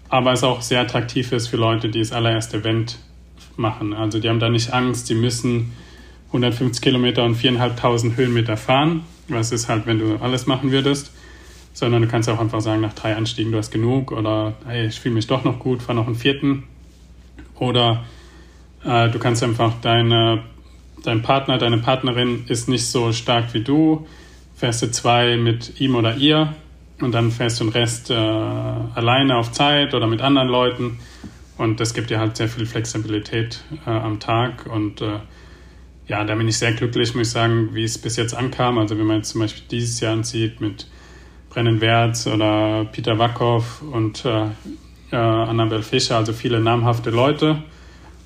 aber 0.08 0.32
es 0.32 0.42
auch 0.42 0.62
sehr 0.62 0.80
attraktiv 0.80 1.32
ist 1.32 1.48
für 1.48 1.58
Leute, 1.58 1.90
die 1.90 1.98
das 1.98 2.12
allererste 2.12 2.58
Event 2.58 2.98
machen. 3.56 3.92
Also 3.92 4.20
die 4.20 4.28
haben 4.28 4.40
da 4.40 4.48
nicht 4.48 4.72
Angst, 4.72 5.08
die 5.10 5.14
müssen 5.14 5.72
150 6.28 6.82
Kilometer 6.82 7.24
und 7.24 7.36
4.500 7.36 8.16
Höhenmeter 8.16 8.56
fahren. 8.56 9.02
Was 9.28 9.52
ist 9.52 9.68
halt, 9.68 9.86
wenn 9.86 9.98
du 9.98 10.16
alles 10.16 10.46
machen 10.46 10.72
würdest 10.72 11.12
sondern 11.72 12.02
du 12.02 12.08
kannst 12.08 12.28
auch 12.28 12.38
einfach 12.38 12.60
sagen, 12.60 12.80
nach 12.80 12.92
drei 12.92 13.16
Anstiegen, 13.16 13.52
du 13.52 13.58
hast 13.58 13.70
genug 13.70 14.12
oder 14.12 14.54
hey, 14.66 14.86
ich 14.86 15.00
fühle 15.00 15.14
mich 15.14 15.26
doch 15.26 15.44
noch 15.44 15.58
gut, 15.58 15.82
fahr 15.82 15.94
noch 15.94 16.06
einen 16.06 16.16
vierten. 16.16 16.64
Oder 17.58 18.04
äh, 18.84 19.08
du 19.08 19.18
kannst 19.18 19.42
einfach 19.42 19.74
deine, 19.80 20.42
dein 21.02 21.22
Partner, 21.22 21.58
deine 21.58 21.78
Partnerin 21.78 22.44
ist 22.48 22.68
nicht 22.68 22.86
so 22.86 23.12
stark 23.12 23.54
wie 23.54 23.62
du, 23.62 24.06
fährst 24.56 24.82
du 24.82 24.90
zwei 24.90 25.36
mit 25.36 25.80
ihm 25.80 25.94
oder 25.94 26.16
ihr 26.16 26.54
und 27.00 27.12
dann 27.12 27.30
fährst 27.30 27.60
du 27.60 27.64
den 27.64 27.72
Rest 27.72 28.10
äh, 28.10 28.14
alleine 28.14 29.36
auf 29.36 29.52
Zeit 29.52 29.94
oder 29.94 30.06
mit 30.06 30.20
anderen 30.20 30.48
Leuten. 30.48 30.98
Und 31.58 31.80
das 31.80 31.94
gibt 31.94 32.10
dir 32.10 32.18
halt 32.18 32.36
sehr 32.36 32.48
viel 32.48 32.66
Flexibilität 32.66 33.62
äh, 33.86 33.90
am 33.90 34.20
Tag 34.20 34.66
und 34.66 35.00
äh, 35.00 35.20
ja, 36.08 36.24
da 36.24 36.34
bin 36.34 36.48
ich 36.48 36.58
sehr 36.58 36.72
glücklich, 36.72 37.14
muss 37.14 37.28
ich 37.28 37.32
sagen, 37.32 37.70
wie 37.72 37.84
es 37.84 37.96
bis 37.96 38.16
jetzt 38.16 38.34
ankam. 38.34 38.78
Also 38.78 38.98
wenn 38.98 39.06
man 39.06 39.18
jetzt 39.18 39.30
zum 39.30 39.40
Beispiel 39.40 39.62
dieses 39.70 40.00
Jahr 40.00 40.12
ansieht 40.12 40.60
mit 40.60 40.86
Brennen 41.52 41.82
Wertz 41.82 42.26
oder 42.26 42.86
Peter 42.90 43.18
Wackhoff 43.18 43.82
und 43.82 44.24
äh, 44.24 44.46
äh, 45.10 45.16
Annabel 45.16 45.82
Fischer, 45.82 46.16
also 46.16 46.32
viele 46.32 46.60
namhafte 46.60 47.10
Leute 47.10 47.62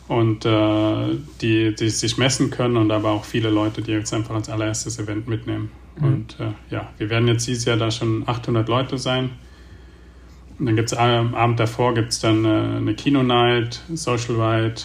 und 0.07 0.45
äh, 0.45 1.16
die, 1.41 1.74
die 1.74 1.91
sich 1.91 2.18
messen 2.18 2.51
können 2.51 2.77
und 2.77 2.93
aber 2.93 3.11
auch 3.11 3.24
viele 3.24 3.51
Leute, 3.51 3.83
die 3.83 3.91
jetzt 3.91 4.14
einfach 4.14 4.37
als 4.37 4.49
allererstes 4.49 5.01
Event 5.01 5.27
mitnehmen. 5.27 5.72
Mhm. 5.99 6.05
Und 6.07 6.37
äh, 6.39 6.53
ja, 6.70 6.89
wir 6.99 7.11
werden 7.11 7.27
jetzt 7.27 7.49
dieses 7.49 7.64
Jahr 7.64 7.77
da 7.77 7.91
schon 7.91 8.22
800 8.27 8.68
Leute 8.68 8.97
sein. 8.97 9.31
Und 10.59 10.66
dann 10.66 10.77
gibt 10.77 10.93
es 10.93 10.97
am 10.97 11.35
Abend 11.35 11.59
davor 11.59 11.95
gibt's 11.95 12.20
dann 12.20 12.45
äh, 12.45 12.49
eine 12.49 12.95
Kino-Night, 12.95 13.83
Social 13.95 14.37
Ride, 14.41 14.83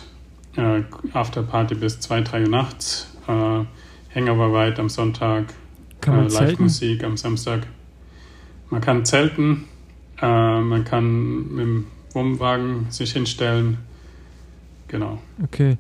äh, 0.58 0.82
Afterparty 1.14 1.76
bis 1.76 2.00
2, 2.00 2.22
3 2.22 2.42
Uhr 2.42 2.50
nachts, 2.50 3.16
äh, 3.28 3.64
Hangover 4.16 4.48
Ride 4.48 4.82
am 4.82 4.90
Sonntag, 4.90 5.54
Live-Musik 6.04 7.04
am 7.04 7.16
Samstag. 7.16 7.68
Man 8.72 8.82
kann 8.82 9.06
zelten, 9.06 9.66
äh, 10.22 10.62
man 10.62 10.84
kann 10.86 11.54
mit 11.54 11.66
dem 11.66 11.86
Wohnwagen 12.14 12.90
sich 12.90 13.12
hinstellen. 13.12 13.78
Genau. 14.88 15.22
Okay. 15.44 15.78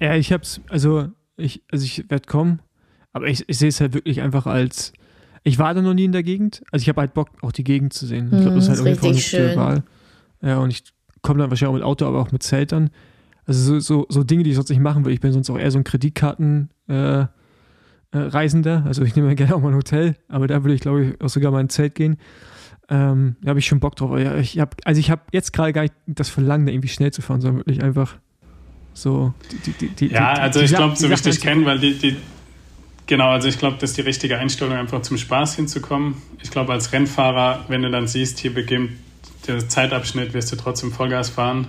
Ja, 0.00 0.16
ich 0.16 0.32
hab's, 0.32 0.60
also 0.68 1.08
ich, 1.36 1.62
also 1.70 1.84
ich 1.84 2.10
werde 2.10 2.26
kommen, 2.26 2.60
aber 3.12 3.28
ich, 3.28 3.48
ich 3.48 3.58
sehe 3.58 3.68
es 3.68 3.80
halt 3.80 3.94
wirklich 3.94 4.20
einfach 4.20 4.46
als. 4.46 4.92
Ich 5.44 5.58
war 5.58 5.74
da 5.74 5.82
noch 5.82 5.94
nie 5.94 6.04
in 6.04 6.12
der 6.12 6.22
Gegend. 6.22 6.62
Also 6.70 6.82
ich 6.82 6.88
habe 6.88 7.00
halt 7.00 7.14
Bock, 7.14 7.30
auch 7.42 7.52
die 7.52 7.64
Gegend 7.64 7.92
zu 7.92 8.06
sehen. 8.06 8.30
Ich 8.32 8.40
glaube, 8.42 8.56
das 8.56 8.68
ist 8.68 8.80
mhm, 8.80 8.86
halt 8.86 9.02
irgendwie 9.02 9.38
eine 9.38 9.48
gute 9.48 9.56
Wahl. 9.56 9.82
Ja, 10.40 10.58
und 10.58 10.70
ich 10.70 10.84
komme 11.20 11.40
dann 11.40 11.50
wahrscheinlich 11.50 11.70
auch 11.70 11.78
mit 11.78 11.82
Auto, 11.82 12.06
aber 12.06 12.20
auch 12.20 12.30
mit 12.30 12.42
Zeltern. 12.42 12.90
Also 13.44 13.74
so, 13.74 13.80
so, 13.80 14.06
so 14.08 14.22
Dinge, 14.22 14.44
die 14.44 14.50
ich 14.50 14.56
sonst 14.56 14.68
nicht 14.68 14.80
machen 14.80 15.04
will. 15.04 15.12
Ich 15.12 15.20
bin 15.20 15.32
sonst 15.32 15.50
auch 15.50 15.58
eher 15.58 15.70
so 15.70 15.78
ein 15.78 15.84
Kreditkarten. 15.84 16.70
Äh, 16.86 17.26
äh, 18.12 18.18
Reisender. 18.18 18.84
Also 18.86 19.02
ich 19.02 19.16
nehme 19.16 19.34
gerne 19.34 19.54
auch 19.54 19.60
mal 19.60 19.68
ein 19.68 19.76
Hotel, 19.76 20.16
aber 20.28 20.46
da 20.46 20.62
würde 20.62 20.74
ich, 20.74 20.80
glaube 20.80 21.04
ich, 21.04 21.20
auch 21.20 21.28
sogar 21.28 21.50
mal 21.50 21.58
ein 21.58 21.68
Zelt 21.68 21.94
gehen. 21.94 22.18
Ähm, 22.88 23.36
da 23.42 23.50
habe 23.50 23.58
ich 23.58 23.66
schon 23.66 23.80
Bock 23.80 23.96
drauf. 23.96 24.18
Ich 24.40 24.58
hab, 24.58 24.76
also 24.84 24.98
ich 24.98 25.10
habe 25.10 25.22
jetzt 25.32 25.52
gerade 25.52 25.72
gar 25.72 25.82
nicht 25.82 25.94
das 26.06 26.28
Verlangen, 26.28 26.66
da 26.66 26.72
irgendwie 26.72 26.88
schnell 26.88 27.12
zu 27.12 27.22
fahren, 27.22 27.40
sondern 27.40 27.60
wirklich 27.60 27.82
einfach 27.82 28.16
so 28.92 29.32
die, 29.64 29.72
die, 29.72 29.88
die, 29.88 30.06
Ja, 30.08 30.32
also 30.32 30.60
ich 30.60 30.74
glaube, 30.74 30.96
so 30.96 31.08
wie 31.08 31.14
ich 31.14 31.22
dich 31.22 31.40
kenne, 31.40 31.64
weil 31.64 31.78
die, 31.78 31.94
die, 31.94 32.16
genau, 33.06 33.30
also 33.30 33.48
ich 33.48 33.58
glaube, 33.58 33.76
das 33.80 33.90
ist 33.90 33.96
die 33.96 34.02
richtige 34.02 34.38
Einstellung, 34.38 34.74
einfach 34.74 35.00
zum 35.02 35.16
Spaß 35.16 35.56
hinzukommen. 35.56 36.16
Ich 36.42 36.50
glaube, 36.50 36.72
als 36.72 36.92
Rennfahrer, 36.92 37.64
wenn 37.68 37.82
du 37.82 37.90
dann 37.90 38.06
siehst, 38.06 38.38
hier 38.40 38.52
beginnt 38.52 38.90
der 39.46 39.66
Zeitabschnitt, 39.68 40.34
wirst 40.34 40.52
du 40.52 40.56
trotzdem 40.56 40.92
Vollgas 40.92 41.30
fahren. 41.30 41.68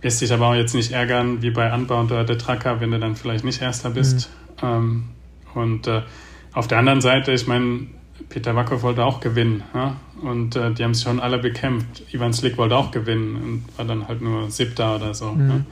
Wirst 0.00 0.20
dich 0.22 0.32
aber 0.32 0.48
auch 0.48 0.54
jetzt 0.54 0.74
nicht 0.74 0.92
ärgern, 0.92 1.42
wie 1.42 1.50
bei 1.50 1.72
Unbound 1.72 2.12
oder 2.12 2.24
der 2.24 2.38
Tracker, 2.38 2.80
wenn 2.80 2.90
du 2.90 2.98
dann 2.98 3.16
vielleicht 3.16 3.44
nicht 3.44 3.60
Erster 3.60 3.90
bist. 3.90 4.30
Mhm. 4.62 4.68
Ähm, 4.68 5.04
und 5.56 5.86
äh, 5.86 6.02
auf 6.52 6.68
der 6.68 6.78
anderen 6.78 7.00
Seite, 7.00 7.32
ich 7.32 7.46
meine, 7.46 7.86
Peter 8.28 8.56
Wacker 8.56 8.82
wollte 8.82 9.04
auch 9.04 9.20
gewinnen. 9.20 9.62
Ja? 9.74 9.96
Und 10.22 10.56
äh, 10.56 10.72
die 10.72 10.84
haben 10.84 10.94
sich 10.94 11.04
schon 11.04 11.20
alle 11.20 11.38
bekämpft. 11.38 12.02
Ivan 12.12 12.32
Slick 12.32 12.56
wollte 12.56 12.76
auch 12.76 12.90
gewinnen 12.90 13.36
und 13.36 13.78
war 13.78 13.84
dann 13.84 14.08
halt 14.08 14.22
nur 14.22 14.50
Siebter 14.50 14.96
oder 14.96 15.14
so. 15.14 15.32
Mhm. 15.32 15.64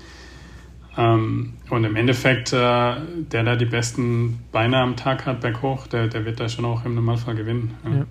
Ja? 0.96 1.14
Ähm, 1.14 1.54
und 1.70 1.84
im 1.84 1.96
Endeffekt, 1.96 2.52
äh, 2.52 2.56
der 2.56 3.44
da 3.44 3.56
die 3.56 3.64
besten 3.64 4.40
Beine 4.52 4.78
am 4.78 4.96
Tag 4.96 5.26
hat, 5.26 5.40
berghoch, 5.40 5.86
der, 5.86 6.08
der 6.08 6.24
wird 6.24 6.38
da 6.38 6.48
schon 6.48 6.64
auch 6.64 6.84
im 6.84 6.94
Normalfall 6.94 7.34
gewinnen. 7.34 7.74
Ja. 7.84 7.90
Ja. 7.90 8.06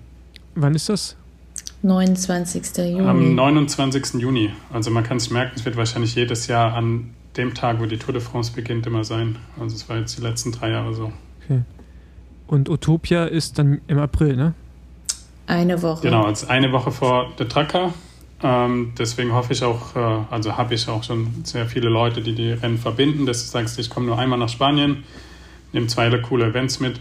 Wann 0.54 0.74
ist 0.74 0.88
das? 0.88 1.16
29. 1.82 2.76
Juni. 2.78 3.08
Am 3.08 3.34
29. 3.34 4.14
Juni. 4.14 4.50
Also 4.72 4.90
man 4.90 5.04
kann 5.04 5.18
es 5.18 5.30
merken, 5.30 5.52
es 5.56 5.64
wird 5.64 5.76
wahrscheinlich 5.76 6.14
jedes 6.14 6.46
Jahr 6.46 6.74
an 6.74 7.10
dem 7.36 7.54
Tag, 7.54 7.80
wo 7.80 7.86
die 7.86 7.98
Tour 7.98 8.14
de 8.14 8.22
France 8.22 8.52
beginnt, 8.54 8.86
immer 8.86 9.04
sein. 9.04 9.36
Also 9.60 9.76
es 9.76 9.88
war 9.88 9.98
jetzt 9.98 10.16
die 10.18 10.22
letzten 10.22 10.52
drei 10.52 10.70
Jahre 10.70 10.94
so. 10.94 11.12
Okay. 11.44 11.62
Und 12.46 12.68
Utopia 12.68 13.24
ist 13.24 13.58
dann 13.58 13.80
im 13.86 13.98
April, 13.98 14.36
ne? 14.36 14.54
Eine 15.46 15.80
Woche. 15.82 16.02
Genau, 16.02 16.24
also 16.24 16.46
eine 16.48 16.72
Woche 16.72 16.90
vor 16.90 17.32
der 17.38 17.48
Tracker. 17.48 17.92
Ähm, 18.42 18.92
deswegen 18.98 19.32
hoffe 19.32 19.52
ich 19.52 19.62
auch, 19.62 19.96
äh, 19.96 20.24
also 20.30 20.56
habe 20.56 20.74
ich 20.74 20.88
auch 20.88 21.02
schon 21.02 21.44
sehr 21.44 21.66
viele 21.66 21.88
Leute, 21.88 22.20
die 22.20 22.34
die 22.34 22.52
Rennen 22.52 22.78
verbinden, 22.78 23.26
dass 23.26 23.44
du 23.44 23.50
sagst, 23.50 23.78
ich 23.78 23.88
komme 23.90 24.06
nur 24.06 24.18
einmal 24.18 24.38
nach 24.38 24.48
Spanien, 24.48 25.04
nehme 25.72 25.86
zwei 25.86 26.10
coole 26.18 26.46
Events 26.46 26.80
mit. 26.80 27.00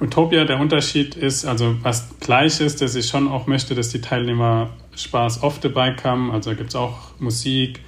Utopia, 0.00 0.44
der 0.44 0.58
Unterschied 0.58 1.14
ist, 1.14 1.44
also 1.44 1.76
was 1.82 2.18
gleich 2.20 2.60
ist, 2.60 2.82
dass 2.82 2.94
ich 2.94 3.06
schon 3.06 3.28
auch 3.28 3.46
möchte, 3.46 3.74
dass 3.74 3.90
die 3.90 4.00
Teilnehmer 4.00 4.70
Spaß 4.96 5.42
oft 5.42 5.64
dabei 5.64 5.94
haben. 6.02 6.30
Also 6.30 6.54
gibt 6.54 6.70
es 6.70 6.76
auch 6.76 7.18
Musik, 7.18 7.80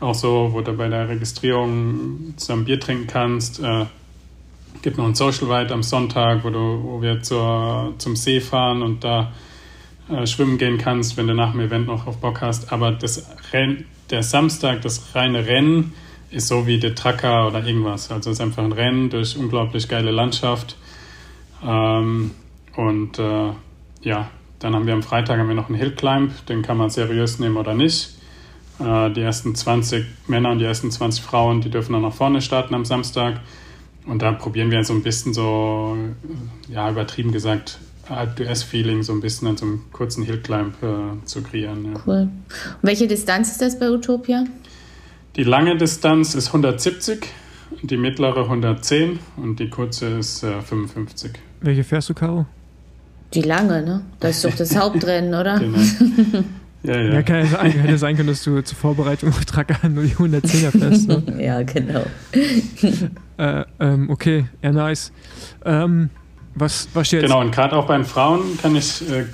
auch 0.00 0.14
so, 0.14 0.50
wo 0.52 0.60
du 0.60 0.72
bei 0.72 0.88
der 0.88 1.08
Registrierung 1.08 2.34
zusammen 2.36 2.64
Bier 2.64 2.80
trinken 2.80 3.06
kannst. 3.06 3.60
Äh, 3.60 3.86
gibt 4.82 4.98
noch 4.98 5.06
ein 5.06 5.14
Social 5.14 5.52
Ride 5.52 5.72
am 5.72 5.82
Sonntag, 5.82 6.44
wo, 6.44 6.50
du, 6.50 6.82
wo 6.82 7.02
wir 7.02 7.22
zur, 7.22 7.94
zum 7.98 8.16
See 8.16 8.40
fahren 8.40 8.82
und 8.82 9.04
da 9.04 9.32
äh, 10.08 10.26
schwimmen 10.26 10.58
gehen 10.58 10.78
kannst, 10.78 11.16
wenn 11.16 11.26
du 11.26 11.34
nach 11.34 11.52
dem 11.52 11.60
Event 11.60 11.86
noch 11.86 12.06
auf 12.06 12.18
Bock 12.18 12.40
hast. 12.40 12.72
Aber 12.72 12.92
das 12.92 13.26
Renn, 13.52 13.84
der 14.10 14.22
Samstag, 14.22 14.82
das 14.82 15.14
reine 15.14 15.46
Rennen, 15.46 15.92
ist 16.30 16.48
so 16.48 16.66
wie 16.66 16.78
der 16.78 16.94
Tracker 16.94 17.46
oder 17.46 17.64
irgendwas. 17.64 18.10
Also 18.10 18.30
es 18.30 18.38
ist 18.38 18.40
einfach 18.40 18.62
ein 18.62 18.72
Rennen 18.72 19.10
durch 19.10 19.36
unglaublich 19.36 19.88
geile 19.88 20.10
Landschaft. 20.10 20.76
Ähm, 21.64 22.32
Und 22.76 23.18
äh, 23.18 23.50
ja, 24.02 24.30
dann 24.58 24.74
haben 24.74 24.86
wir 24.86 24.94
am 24.94 25.02
Freitag 25.02 25.38
haben 25.38 25.48
wir 25.48 25.54
noch 25.54 25.68
einen 25.68 25.78
Hill 25.78 25.92
Climb, 25.92 26.30
den 26.46 26.62
kann 26.62 26.76
man 26.76 26.90
seriös 26.90 27.38
nehmen 27.38 27.56
oder 27.56 27.74
nicht. 27.74 28.10
Äh, 28.78 29.10
die 29.10 29.22
ersten 29.22 29.54
20 29.54 30.04
Männer 30.28 30.50
und 30.50 30.58
die 30.58 30.64
ersten 30.64 30.90
20 30.90 31.24
Frauen, 31.24 31.60
die 31.60 31.70
dürfen 31.70 31.94
dann 31.94 32.02
nach 32.02 32.12
vorne 32.12 32.40
starten 32.40 32.74
am 32.74 32.84
Samstag. 32.84 33.40
Und 34.06 34.22
da 34.22 34.32
probieren 34.32 34.70
wir 34.70 34.84
so 34.84 34.92
ein 34.92 35.02
bisschen 35.02 35.34
so, 35.34 35.96
ja, 36.68 36.88
übertrieben 36.90 37.32
gesagt, 37.32 37.78
Alp-DS-Feeling 38.08 39.02
so 39.02 39.12
ein 39.12 39.20
bisschen 39.20 39.48
an 39.48 39.56
so 39.56 39.66
einem 39.66 39.80
kurzen 39.92 40.24
Hillclimb 40.24 40.74
äh, 40.82 41.24
zu 41.24 41.42
kreieren. 41.42 41.84
Ja. 41.86 42.00
Cool. 42.06 42.20
Und 42.20 42.30
welche 42.82 43.08
Distanz 43.08 43.50
ist 43.50 43.60
das 43.60 43.78
bei 43.78 43.90
Utopia? 43.90 44.44
Die 45.34 45.42
lange 45.42 45.76
Distanz 45.76 46.34
ist 46.34 46.48
170, 46.48 47.26
die 47.82 47.96
mittlere 47.96 48.44
110 48.44 49.18
und 49.36 49.58
die 49.58 49.68
kurze 49.68 50.06
ist 50.18 50.44
äh, 50.44 50.62
55. 50.62 51.32
Welche 51.60 51.84
fährst 51.84 52.08
du, 52.08 52.14
Caro? 52.14 52.46
Die 53.34 53.42
lange, 53.42 53.82
ne? 53.82 54.02
Das 54.20 54.36
ist 54.36 54.44
doch 54.44 54.54
das 54.54 54.76
Hauptrennen, 54.80 55.34
oder? 55.34 55.58
Genau. 55.58 55.78
Ja, 56.82 57.00
ja. 57.00 57.14
Ja, 57.14 57.22
kann 57.22 57.36
ja 57.38 57.46
sein, 57.46 57.70
hätte 57.72 57.98
sein 57.98 58.16
können, 58.16 58.28
dass 58.28 58.44
du 58.44 58.62
zur 58.62 58.78
Vorbereitung 58.78 59.30
auf 59.30 59.44
Tracker 59.44 59.88
nur 59.88 60.04
die 60.04 60.14
110er 60.14 60.70
fährst. 60.70 61.08
Ne? 61.08 61.22
ja, 61.44 61.62
genau. 61.62 62.04
Äh, 63.38 63.64
ähm, 63.80 64.10
okay, 64.10 64.46
ja, 64.62 64.72
nice. 64.72 65.12
Ähm, 65.64 66.10
was, 66.54 66.88
was 66.94 67.06
steht 67.06 67.22
jetzt? 67.22 67.30
Genau, 67.30 67.40
und 67.42 67.52
gerade 67.52 67.76
auch 67.76 67.86
bei 67.86 67.96
den 67.96 68.06
Frauen 68.06 68.58
kann 68.60 68.74
ich 68.76 69.02
äh, 69.10 69.24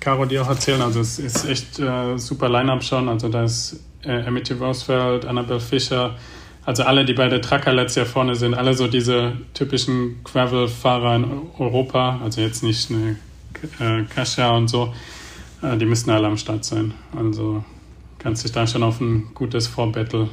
Caro 0.00 0.24
dir 0.24 0.42
auch 0.42 0.48
erzählen. 0.48 0.82
Also 0.82 1.00
es 1.00 1.18
ist 1.18 1.48
echt 1.48 1.78
äh, 1.78 2.18
super 2.18 2.48
Line-Up 2.48 2.82
schon. 2.82 3.08
Also 3.08 3.28
da 3.28 3.44
ist 3.44 3.80
äh, 4.02 4.22
Amity 4.22 4.54
Roosevelt, 4.54 5.24
Annabelle 5.24 5.60
Fischer, 5.60 6.16
also 6.64 6.84
alle, 6.84 7.04
die 7.04 7.12
bei 7.12 7.28
der 7.28 7.40
Tracker 7.40 7.72
letztes 7.72 7.96
Jahr 7.96 8.06
vorne 8.06 8.34
sind, 8.34 8.54
alle 8.54 8.74
so 8.74 8.86
diese 8.86 9.32
typischen 9.54 10.22
Gravel-Fahrer 10.22 11.16
in 11.16 11.24
Europa, 11.58 12.20
also 12.22 12.40
jetzt 12.40 12.62
nicht 12.62 12.90
eine 12.90 13.16
äh, 13.80 14.04
Kasia 14.04 14.50
und 14.50 14.68
so, 14.68 14.94
äh, 15.62 15.76
die 15.76 15.86
müssten 15.86 16.10
alle 16.10 16.28
am 16.28 16.36
Start 16.36 16.64
sein. 16.64 16.94
Also 17.16 17.64
kannst 18.18 18.44
dich 18.44 18.52
da 18.52 18.66
schon 18.66 18.84
auf 18.84 19.00
ein 19.00 19.30
gutes 19.34 19.66
Vorbattle 19.66 20.28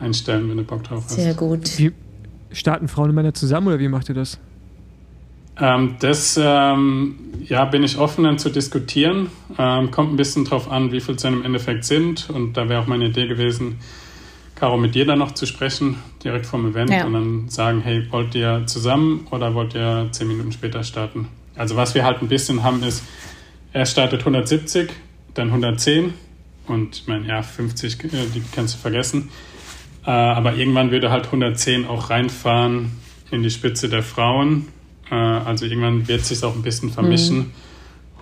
einstellen, 0.00 0.48
wenn 0.50 0.56
du 0.56 0.64
Bock 0.64 0.82
drauf 0.82 1.04
hast. 1.04 1.14
Sehr 1.14 1.34
gut. 1.34 1.78
Wie 1.78 1.92
starten 2.52 2.88
Frauen 2.88 3.10
und 3.10 3.14
Männer 3.14 3.34
zusammen 3.34 3.68
oder 3.68 3.78
wie 3.78 3.88
macht 3.88 4.08
ihr 4.08 4.14
das? 4.14 4.38
Ähm, 5.58 5.96
das 6.00 6.38
ähm, 6.42 7.16
ja, 7.46 7.64
bin 7.64 7.82
ich 7.82 7.98
offen 7.98 8.24
dann 8.24 8.38
zu 8.38 8.50
diskutieren. 8.50 9.30
Ähm, 9.58 9.90
kommt 9.90 10.12
ein 10.12 10.16
bisschen 10.16 10.44
drauf 10.44 10.70
an, 10.70 10.92
wie 10.92 11.00
viel 11.00 11.14
es 11.14 11.22
dann 11.22 11.34
im 11.34 11.44
Endeffekt 11.44 11.84
sind. 11.84 12.28
Und 12.30 12.56
da 12.56 12.68
wäre 12.68 12.82
auch 12.82 12.86
meine 12.86 13.06
Idee 13.06 13.26
gewesen, 13.26 13.78
Caro, 14.54 14.76
mit 14.76 14.94
dir 14.94 15.06
dann 15.06 15.18
noch 15.18 15.32
zu 15.32 15.46
sprechen, 15.46 15.96
direkt 16.24 16.46
vom 16.46 16.66
Event 16.70 16.90
Ja. 16.90 17.04
und 17.04 17.12
dann 17.12 17.48
sagen, 17.48 17.80
hey, 17.82 18.06
wollt 18.10 18.34
ihr 18.34 18.62
zusammen 18.66 19.26
oder 19.30 19.54
wollt 19.54 19.74
ihr 19.74 20.08
zehn 20.12 20.28
Minuten 20.28 20.52
später 20.52 20.82
starten? 20.82 21.28
Also 21.56 21.76
was 21.76 21.94
wir 21.94 22.04
halt 22.04 22.22
ein 22.22 22.28
bisschen 22.28 22.62
haben 22.62 22.82
ist, 22.82 23.02
er 23.72 23.84
startet 23.86 24.20
170, 24.20 24.90
dann 25.34 25.48
110 25.48 26.14
und 26.66 26.96
ich 26.96 27.06
meine, 27.06 27.26
ja, 27.28 27.42
50, 27.42 28.04
äh, 28.04 28.08
die 28.34 28.42
kannst 28.54 28.74
du 28.74 28.78
vergessen. 28.78 29.28
Äh, 30.06 30.10
aber 30.10 30.54
irgendwann 30.54 30.90
würde 30.90 31.10
halt 31.10 31.26
110 31.26 31.86
auch 31.86 32.10
reinfahren 32.10 32.92
in 33.30 33.42
die 33.42 33.50
Spitze 33.50 33.88
der 33.88 34.02
Frauen. 34.02 34.68
Äh, 35.10 35.14
also 35.14 35.64
irgendwann 35.66 36.06
wird 36.08 36.24
sich 36.24 36.42
auch 36.44 36.54
ein 36.54 36.62
bisschen 36.62 36.90
vermischen, 36.90 37.52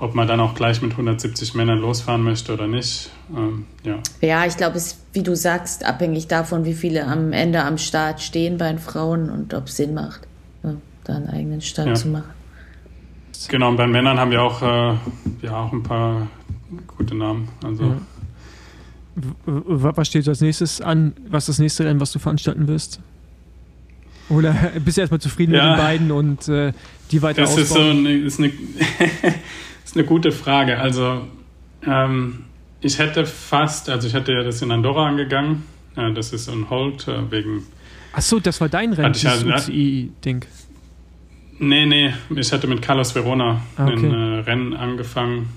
ob 0.01 0.15
man 0.15 0.27
dann 0.27 0.41
auch 0.41 0.55
gleich 0.55 0.81
mit 0.81 0.93
170 0.93 1.55
Männern 1.55 1.79
losfahren 1.79 2.23
möchte 2.23 2.55
oder 2.55 2.67
nicht. 2.67 3.11
Ähm, 3.37 3.67
ja. 3.85 3.99
Ja, 4.23 4.47
ich 4.47 4.57
glaube, 4.57 4.77
es 4.79 4.87
ist, 4.87 5.01
wie 5.13 5.23
du 5.23 5.37
sagst, 5.37 5.85
abhängig 5.85 6.27
davon, 6.27 6.65
wie 6.65 6.75
viele 6.75 7.07
am 7.07 7.33
Ende 7.33 7.63
am 7.63 7.77
Start 7.79 8.21
stehen 8.23 8.57
bei 8.59 8.69
den 8.69 8.79
Frauen 8.79 9.29
und 9.31 9.53
ob 9.55 9.67
es 9.67 9.77
Sinn 9.77 9.93
macht, 9.95 10.23
ja, 10.63 10.75
da 11.05 11.15
einen 11.17 11.29
eigenen 11.29 11.61
Start 11.61 11.89
Ja. 11.89 11.95
zu 11.95 12.09
machen. 12.09 12.31
Genau, 13.49 13.69
und 13.69 13.77
bei 13.77 13.87
Männern 13.87 14.19
haben 14.19 14.31
wir 14.31 14.43
auch, 14.43 14.63
äh, 14.63 14.95
ja, 15.43 15.57
auch 15.57 15.73
ein 15.73 15.83
paar 15.83 16.29
gute 16.97 17.15
Namen. 17.15 17.49
Also 17.63 17.83
Ja. 17.85 17.97
Was 19.47 20.09
steht 20.09 20.27
als 20.29 20.41
nächstes 20.41 20.81
an? 20.81 21.13
Was 21.29 21.45
ist 21.45 21.49
das 21.51 21.59
nächste 21.61 21.85
Rennen, 21.85 22.01
was 22.01 22.13
du 22.13 22.19
veranstalten 22.19 22.67
wirst? 22.69 23.01
Oder 24.29 24.53
bist 24.85 24.97
du 24.97 25.03
erstmal 25.03 25.21
zufrieden 25.21 25.55
Ja. 25.55 25.71
mit 25.71 25.79
den 25.79 25.85
beiden 25.85 26.11
und 26.11 26.49
äh, 26.49 26.73
die 27.11 27.23
weiter 27.23 27.43
das 27.43 27.57
ist 27.57 27.69
so 27.69 27.75
ausbauen? 27.77 27.99
eine, 27.99 28.13
ist 28.15 28.39
eine, 28.41 28.49
ist 29.85 29.97
eine 29.97 30.05
gute 30.05 30.33
Frage. 30.33 30.79
Also 30.79 31.27
ähm, 31.87 32.45
ich 32.81 32.99
hätte 32.99 33.25
fast, 33.27 33.89
also 33.89 34.09
ich 34.09 34.15
hätte 34.15 34.33
ja 34.33 34.43
das 34.43 34.61
in 34.63 34.71
Andorra 34.71 35.07
angegangen. 35.07 35.63
Äh, 35.97 36.13
das 36.13 36.33
ist 36.33 36.49
on 36.49 36.69
hold 36.71 37.07
äh, 37.09 37.31
wegen 37.31 37.65
Ach 38.17 38.23
so, 38.23 38.39
das 38.41 38.61
war 38.61 38.69
dein 38.69 38.93
Rennen, 38.93 39.09
Hatte 39.09 39.19
ich 39.19 39.27
halt, 39.27 39.45
ne? 39.45 39.55
UCI-Ding. 39.55 40.45
Nee, 41.59 41.87
nee, 41.87 42.15
ich 42.35 42.53
hatte 42.53 42.67
mit 42.67 42.81
Carlos 42.83 43.15
Verona 43.15 43.61
Ah, 43.77 43.87
okay. 43.87 43.95
ein 44.07 44.13
äh, 44.13 44.39
Rennen 44.41 44.75
angefangen. 44.75 45.49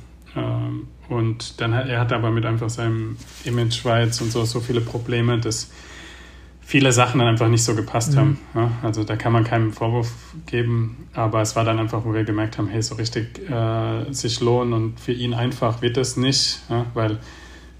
Und 1.09 1.61
dann 1.61 1.73
hat 1.73 1.87
er 1.87 1.99
hatte 1.99 2.15
aber 2.15 2.31
mit 2.31 2.45
einfach 2.45 2.69
seinem 2.69 3.17
Image 3.45 3.73
Schweiz 3.75 4.19
und 4.21 4.31
so 4.31 4.43
so 4.45 4.59
viele 4.59 4.81
Probleme, 4.81 5.39
dass 5.39 5.69
viele 6.61 6.91
Sachen 6.91 7.19
dann 7.19 7.29
einfach 7.29 7.47
nicht 7.47 7.63
so 7.63 7.75
gepasst 7.75 8.13
Mhm. 8.13 8.17
haben. 8.17 8.39
Ja? 8.55 8.71
Also 8.83 9.03
da 9.05 9.15
kann 9.15 9.31
man 9.31 9.45
keinen 9.45 9.71
Vorwurf 9.71 10.11
geben, 10.47 11.07
aber 11.13 11.41
es 11.41 11.55
war 11.55 11.63
dann 11.63 11.79
einfach, 11.79 12.03
wo 12.03 12.13
wir 12.13 12.25
gemerkt 12.25 12.57
haben, 12.57 12.67
hey, 12.67 12.81
so 12.81 12.95
richtig 12.95 13.39
äh, 13.49 14.11
sich 14.11 14.41
lohnen 14.41 14.73
und 14.73 14.99
für 14.99 15.13
ihn 15.13 15.33
einfach 15.33 15.81
wird 15.81 15.95
das 15.95 16.17
nicht, 16.17 16.59
ja? 16.69 16.85
weil 16.93 17.19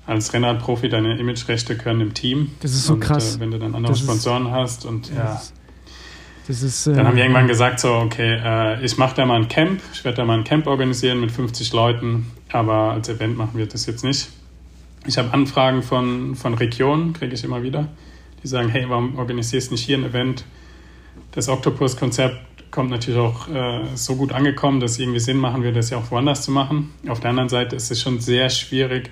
als 0.06 0.32
Rennradprofi 0.32 0.88
deine 0.88 1.18
Imagerechte 1.20 1.76
gehören 1.76 2.00
im 2.00 2.14
Team. 2.14 2.52
Das 2.62 2.72
ist 2.72 2.86
so 2.86 2.94
und, 2.94 3.02
krass. 3.02 3.36
Äh, 3.36 3.40
wenn 3.42 3.52
du 3.52 3.60
dann 3.60 3.76
andere 3.76 3.92
Das 3.92 4.00
ist- 4.00 4.06
Sponsoren 4.06 4.52
hast 4.52 4.86
und 4.86 5.10
ja. 5.14 5.16
Das, 5.34 5.52
das 6.48 6.64
ist. 6.64 6.88
Äh, 6.88 6.94
Dann 6.94 7.08
haben 7.08 7.16
wir 7.16 7.24
irgendwann 7.24 7.48
gesagt, 7.48 7.80
so, 7.80 7.94
okay, 7.94 8.40
äh, 8.44 8.84
ich 8.84 8.98
mache 8.98 9.16
da 9.16 9.26
mal 9.26 9.40
ein 9.40 9.48
Camp, 9.48 9.82
ich 9.94 10.04
werde 10.04 10.18
da 10.18 10.26
mal 10.26 10.38
ein 10.38 10.44
Camp 10.44 10.68
organisieren 10.68 11.20
mit 11.20 11.32
50 11.32 11.74
Leuten, 11.74 12.32
aber 12.52 12.92
als 12.92 13.10
Event 13.10 13.38
machen 13.38 13.58
wir 13.58 13.66
das 13.66 13.86
jetzt 13.86 14.04
nicht. 14.04 14.30
Ich 15.06 15.18
habe 15.18 15.32
Anfragen 15.34 15.84
von, 15.84 16.36
von 16.36 16.54
Regionen, 16.54 17.14
kriege 17.14 17.34
ich 17.34 17.44
immer 17.44 17.64
wieder, 17.64 17.88
die 18.44 18.48
sagen, 18.48 18.70
hey, 18.70 18.86
warum 18.88 19.18
organisierst 19.18 19.70
du 19.70 19.76
nicht 19.76 19.86
hier 19.86 19.98
ein 19.98 20.06
Event? 20.06 20.44
Das 21.32 21.50
Octopus-Konzept 21.50 22.72
kommt 22.72 22.90
natürlich 22.90 23.20
auch 23.20 23.48
äh, 23.48 23.86
so 23.96 24.16
gut 24.16 24.32
angekommen, 24.32 24.80
dass 24.80 24.92
es 24.92 25.00
irgendwie 25.00 25.20
Sinn 25.20 25.38
machen 25.38 25.64
würde, 25.64 25.78
das 25.78 25.90
ja 25.90 25.98
auch 25.98 26.12
woanders 26.12 26.42
zu 26.44 26.52
machen. 26.52 26.94
Auf 27.08 27.20
der 27.20 27.30
anderen 27.30 27.50
Seite 27.50 27.76
ist 27.76 27.92
es 27.92 28.02
schon 28.02 28.20
sehr 28.20 28.50
schwierig, 28.50 29.10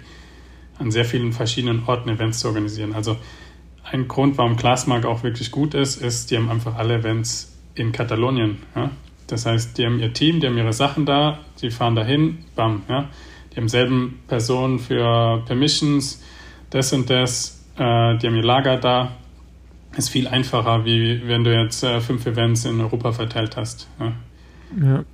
an 0.77 0.91
sehr 0.91 1.05
vielen 1.05 1.31
verschiedenen 1.31 1.83
Orten 1.85 2.09
Events 2.09 2.39
zu 2.39 2.47
organisieren. 2.49 2.93
Also 2.93 3.15
ein 3.91 4.07
Grund, 4.07 4.37
warum 4.37 4.57
Glassmark 4.57 5.05
auch 5.05 5.23
wirklich 5.23 5.51
gut 5.51 5.73
ist, 5.73 6.01
ist, 6.01 6.31
die 6.31 6.37
haben 6.37 6.49
einfach 6.49 6.75
alle 6.75 6.95
Events 6.95 7.53
in 7.75 7.91
Katalonien. 7.91 8.57
Ja? 8.75 8.91
Das 9.27 9.45
heißt, 9.45 9.77
die 9.77 9.85
haben 9.85 9.99
ihr 9.99 10.13
Team, 10.13 10.39
die 10.39 10.47
haben 10.47 10.57
ihre 10.57 10.73
Sachen 10.73 11.05
da, 11.05 11.39
die 11.61 11.69
fahren 11.69 11.95
dahin, 11.95 12.39
bam. 12.55 12.83
Ja? 12.89 13.09
Die 13.51 13.57
haben 13.57 13.69
selben 13.69 14.19
Personen 14.27 14.79
für 14.79 15.43
Permissions, 15.45 16.23
das 16.69 16.93
und 16.93 17.09
das, 17.09 17.63
äh, 17.75 18.17
die 18.17 18.27
haben 18.27 18.35
ihr 18.35 18.43
Lager 18.43 18.77
da. 18.77 19.11
Ist 19.95 20.09
viel 20.09 20.27
einfacher, 20.27 20.83
wie 20.83 21.25
wenn 21.25 21.45
du 21.45 21.55
jetzt 21.55 21.83
äh, 21.83 22.01
fünf 22.01 22.25
Events 22.25 22.65
in 22.65 22.81
Europa 22.81 23.13
verteilt 23.13 23.55
hast. 23.55 23.87
Ja? 23.99 24.11
ja. 24.81 25.05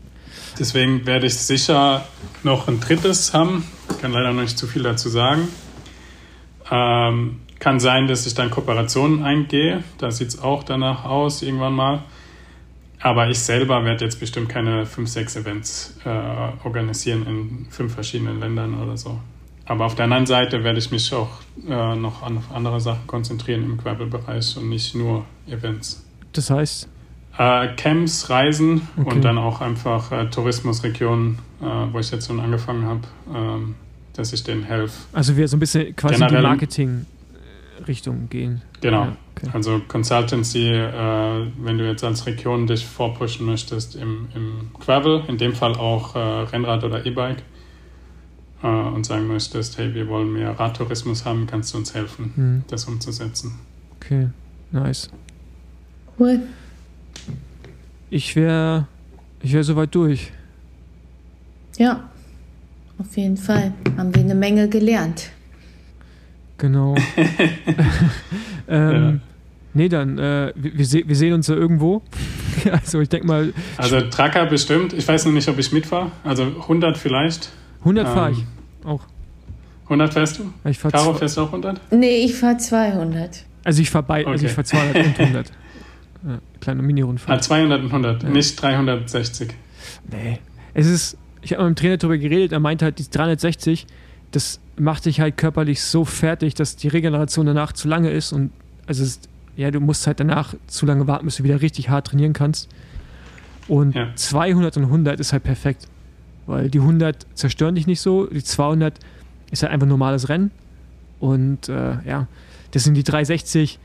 Deswegen 0.58 1.06
werde 1.06 1.28
ich 1.28 1.36
sicher 1.36 2.06
noch 2.44 2.68
ein 2.68 2.80
drittes 2.80 3.34
haben. 3.34 3.66
Kann 4.02 4.12
leider 4.12 4.34
noch 4.34 4.42
nicht 4.42 4.58
zu 4.58 4.66
viel 4.66 4.84
dazu 4.84 5.10
sagen. 5.10 5.48
Ähm, 6.72 7.42
kann 7.62 7.80
sein, 7.80 8.08
dass 8.08 8.26
ich 8.28 8.34
dann 8.34 8.50
Kooperationen 8.52 9.24
eingehe. 9.24 9.84
Da 10.00 10.12
sieht 10.12 10.28
es 10.30 10.42
auch 10.42 10.64
danach 10.64 11.06
aus, 11.06 11.42
irgendwann 11.42 11.74
mal. 11.74 12.04
Aber 13.00 13.30
ich 13.30 13.40
selber 13.40 13.84
werde 13.86 14.04
jetzt 14.06 14.20
bestimmt 14.20 14.50
keine 14.50 14.86
fünf, 14.86 15.10
sechs 15.10 15.36
Events 15.36 15.96
äh, 16.06 16.10
organisieren 16.64 17.26
in 17.26 17.68
fünf 17.70 17.94
verschiedenen 17.94 18.40
Ländern 18.40 18.80
oder 18.82 18.98
so. 18.98 19.20
Aber 19.66 19.86
auf 19.86 19.96
der 19.96 20.06
anderen 20.06 20.26
Seite 20.26 20.64
werde 20.64 20.80
ich 20.80 20.92
mich 20.92 21.12
auch 21.14 21.30
äh, 21.68 21.96
noch 21.96 22.22
an 22.24 22.38
auf 22.38 22.52
andere 22.54 22.82
Sachen 22.82 23.08
konzentrieren 23.08 23.64
im 23.64 23.78
Gravel-Bereich 23.78 24.58
und 24.58 24.70
nicht 24.70 24.94
nur 24.96 25.24
Events. 25.48 26.04
Das 26.34 26.50
heißt, 26.50 26.90
Äh, 27.38 27.70
Camps, 27.78 28.30
Reisen 28.30 28.88
Okay. 28.98 29.10
und 29.16 29.22
dann 29.24 29.38
auch 29.38 29.62
einfach 29.62 30.12
äh, 30.12 30.26
Tourismusregionen, 30.30 31.40
äh, 31.62 31.66
wo 31.94 32.00
ich 32.00 32.12
jetzt 32.12 32.28
schon 32.28 32.40
angefangen 32.42 32.86
habe, 32.86 33.02
ähm, 33.34 33.76
dass 34.14 34.34
ich 34.34 34.44
denen 34.44 34.64
helfe. 34.64 34.94
also 35.14 35.38
wir 35.38 35.48
so 35.48 35.56
ein 35.56 35.60
bisschen 35.62 35.96
quasi 35.96 36.16
in 36.16 36.20
die 36.20 36.26
Generell- 36.28 37.06
Marketing-Richtung 37.86 38.30
gehen. 38.30 38.62
Genau. 38.82 39.06
Ja, 39.06 39.18
okay. 39.36 39.50
Also 39.54 39.82
Consultancy, 39.88 40.68
äh, 40.70 41.48
wenn 41.60 41.78
du 41.78 41.88
jetzt 41.88 42.04
als 42.04 42.26
Region 42.26 42.68
dich 42.68 42.86
vorpushen 42.86 43.46
möchtest 43.46 43.96
im, 43.96 44.28
im 44.36 44.70
Gravel, 44.80 45.24
in 45.28 45.38
dem 45.38 45.54
Fall 45.54 45.74
auch 45.76 46.16
äh, 46.16 46.20
Rennrad 46.20 46.84
oder 46.84 47.06
E-Bike 47.06 47.44
äh, 48.64 48.68
und 48.68 49.06
sagen 49.06 49.28
möchtest, 49.28 49.78
hey, 49.78 49.94
wir 49.94 50.08
wollen 50.08 50.34
mehr 50.34 50.58
Radtourismus 50.60 51.26
haben, 51.26 51.48
kannst 51.48 51.74
du 51.74 51.78
uns 51.78 51.94
helfen, 51.94 52.32
Hm, 52.36 52.64
das 52.68 52.86
umzusetzen. 52.86 53.60
okay, 53.98 54.28
nice. 54.72 55.10
Cool. 56.20 56.40
Ich 58.10 58.36
wäre 58.36 58.88
ich 59.42 59.54
wär 59.54 59.64
soweit 59.64 59.94
durch. 59.96 60.32
Ja, 61.78 62.10
auf 63.00 63.18
jeden 63.18 63.38
Fall. 63.38 63.74
Haben 63.98 64.14
wir 64.14 64.22
eine 64.22 64.36
Menge 64.36 64.70
gelernt. 64.70 65.32
Genau. 66.62 66.96
ähm, 68.70 69.22
Nee, 69.74 69.88
dann, 69.88 70.18
äh, 70.18 70.52
wir, 70.56 70.78
wir, 70.78 70.86
se 70.86 71.04
wir 71.06 71.16
sehen 71.16 71.34
uns 71.34 71.48
ja 71.48 71.56
irgendwo. 71.56 72.02
also 72.72 73.00
ich 73.00 73.10
denke 73.10 73.28
mal. 73.28 73.54
Also 73.78 74.02
Tracker 74.02 74.46
bestimmt. 74.46 74.94
Ich 74.94 75.08
weiß 75.08 75.26
noch 75.26 75.32
nicht, 75.32 75.48
ob 75.48 75.58
ich 75.58 75.72
mitfahre. 75.72 76.12
Also 76.24 76.44
100 76.44 76.98
vielleicht. 76.98 77.50
100 77.80 78.06
ähm, 78.06 78.14
fahre 78.14 78.32
ich 78.32 78.46
auch. 78.86 79.02
100 79.86 80.14
fährst 80.14 80.40
du? 80.40 80.54
Ich 80.66 80.78
fahr 80.78 80.92
Caro, 80.92 81.14
fährst 81.14 81.38
du 81.38 81.42
auch 81.42 81.48
100? 81.48 81.80
Nee, 81.92 82.26
ich 82.26 82.36
fahre 82.36 82.58
200. 82.58 83.46
Also 83.64 83.82
ich 83.82 83.90
fahre 83.90 84.04
bei, 84.04 84.22
okay. 84.22 84.32
also 84.32 84.46
ich 84.46 84.52
fahre 84.52 84.66
200 84.66 85.06
und 85.06 85.20
100. 85.20 85.52
Ja, 86.24 86.40
kleine 86.60 86.82
Mini-Rundfahrt. 86.82 87.40
Ah, 87.40 87.42
200 87.42 87.82
und 87.82 87.88
100, 87.88 88.24
ja. 88.24 88.30
nicht 88.30 88.62
360. 88.62 89.54
Nee. 90.12 90.40
Es 90.74 90.88
ist, 90.88 91.18
ich 91.42 91.54
habe 91.54 91.64
mit 91.64 91.78
dem 91.78 91.82
Trainer 91.82 91.98
darüber 91.98 92.18
geredet, 92.18 92.52
er 92.52 92.60
meinte 92.60 92.86
halt, 92.86 93.00
die 93.00 93.10
360, 93.10 93.88
das 94.32 94.60
macht 94.78 95.06
dich 95.06 95.20
halt 95.20 95.38
körperlich 95.38 95.82
so 95.82 96.06
fertig, 96.06 96.56
dass 96.56 96.76
die 96.76 96.88
Regeneration 96.88 97.46
danach 97.46 97.74
zu 97.74 97.88
lange 97.88 98.10
ist 98.10 98.34
und 98.34 98.52
also 98.88 99.04
ist, 99.04 99.30
ja, 99.56 99.70
du 99.72 99.80
musst 99.80 100.08
halt 100.08 100.20
danach 100.20 100.56
zu 100.68 100.86
lange 100.86 101.08
warten, 101.08 101.26
bis 101.26 101.38
du 101.38 101.44
wieder 101.44 101.62
richtig 101.62 101.90
hart 101.90 102.08
trainieren 102.08 102.34
kannst. 102.34 102.70
Und 103.68 103.96
ja. 103.96 104.10
200 104.16 104.78
und 104.78 104.84
100 104.86 105.20
ist 105.20 105.34
halt 105.34 105.44
perfekt, 105.44 105.88
weil 106.46 106.70
die 106.70 106.80
100 106.80 107.28
zerstören 107.36 107.76
dich 107.76 107.88
nicht 107.88 108.02
so, 108.02 108.26
die 108.26 108.44
200 108.44 108.98
ist 109.52 109.64
halt 109.64 109.72
einfach 109.72 109.88
normales 109.88 110.30
Rennen 110.30 110.52
und 111.20 111.70
äh, 111.70 111.98
ja, 112.06 112.28
das 112.72 112.84
sind 112.84 112.96
die 112.96 113.04
360. 113.04 113.80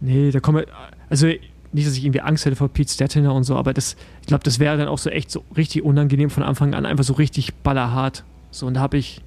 Nee, 0.00 0.30
da 0.30 0.40
kommen 0.40 0.64
also 1.08 1.26
nicht, 1.72 1.86
dass 1.86 1.96
ich 1.96 2.04
irgendwie 2.04 2.20
Angst 2.20 2.44
hätte 2.46 2.56
vor 2.56 2.68
Pete 2.68 2.90
Stettiner 2.92 3.34
und 3.34 3.44
so, 3.44 3.56
aber 3.56 3.72
das, 3.72 3.96
ich 4.20 4.26
glaube, 4.26 4.44
das 4.44 4.58
wäre 4.58 4.76
dann 4.76 4.88
auch 4.88 4.98
so 4.98 5.10
echt 5.10 5.30
so 5.30 5.44
richtig 5.56 5.82
unangenehm 5.82 6.30
von 6.30 6.42
Anfang 6.42 6.74
an, 6.74 6.86
einfach 6.86 7.04
so 7.04 7.14
richtig 7.14 7.54
ballerhart. 7.54 8.24
So, 8.50 8.66
und 8.66 8.74
da 8.74 8.80
habe 8.80 8.96
ich, 8.96 9.22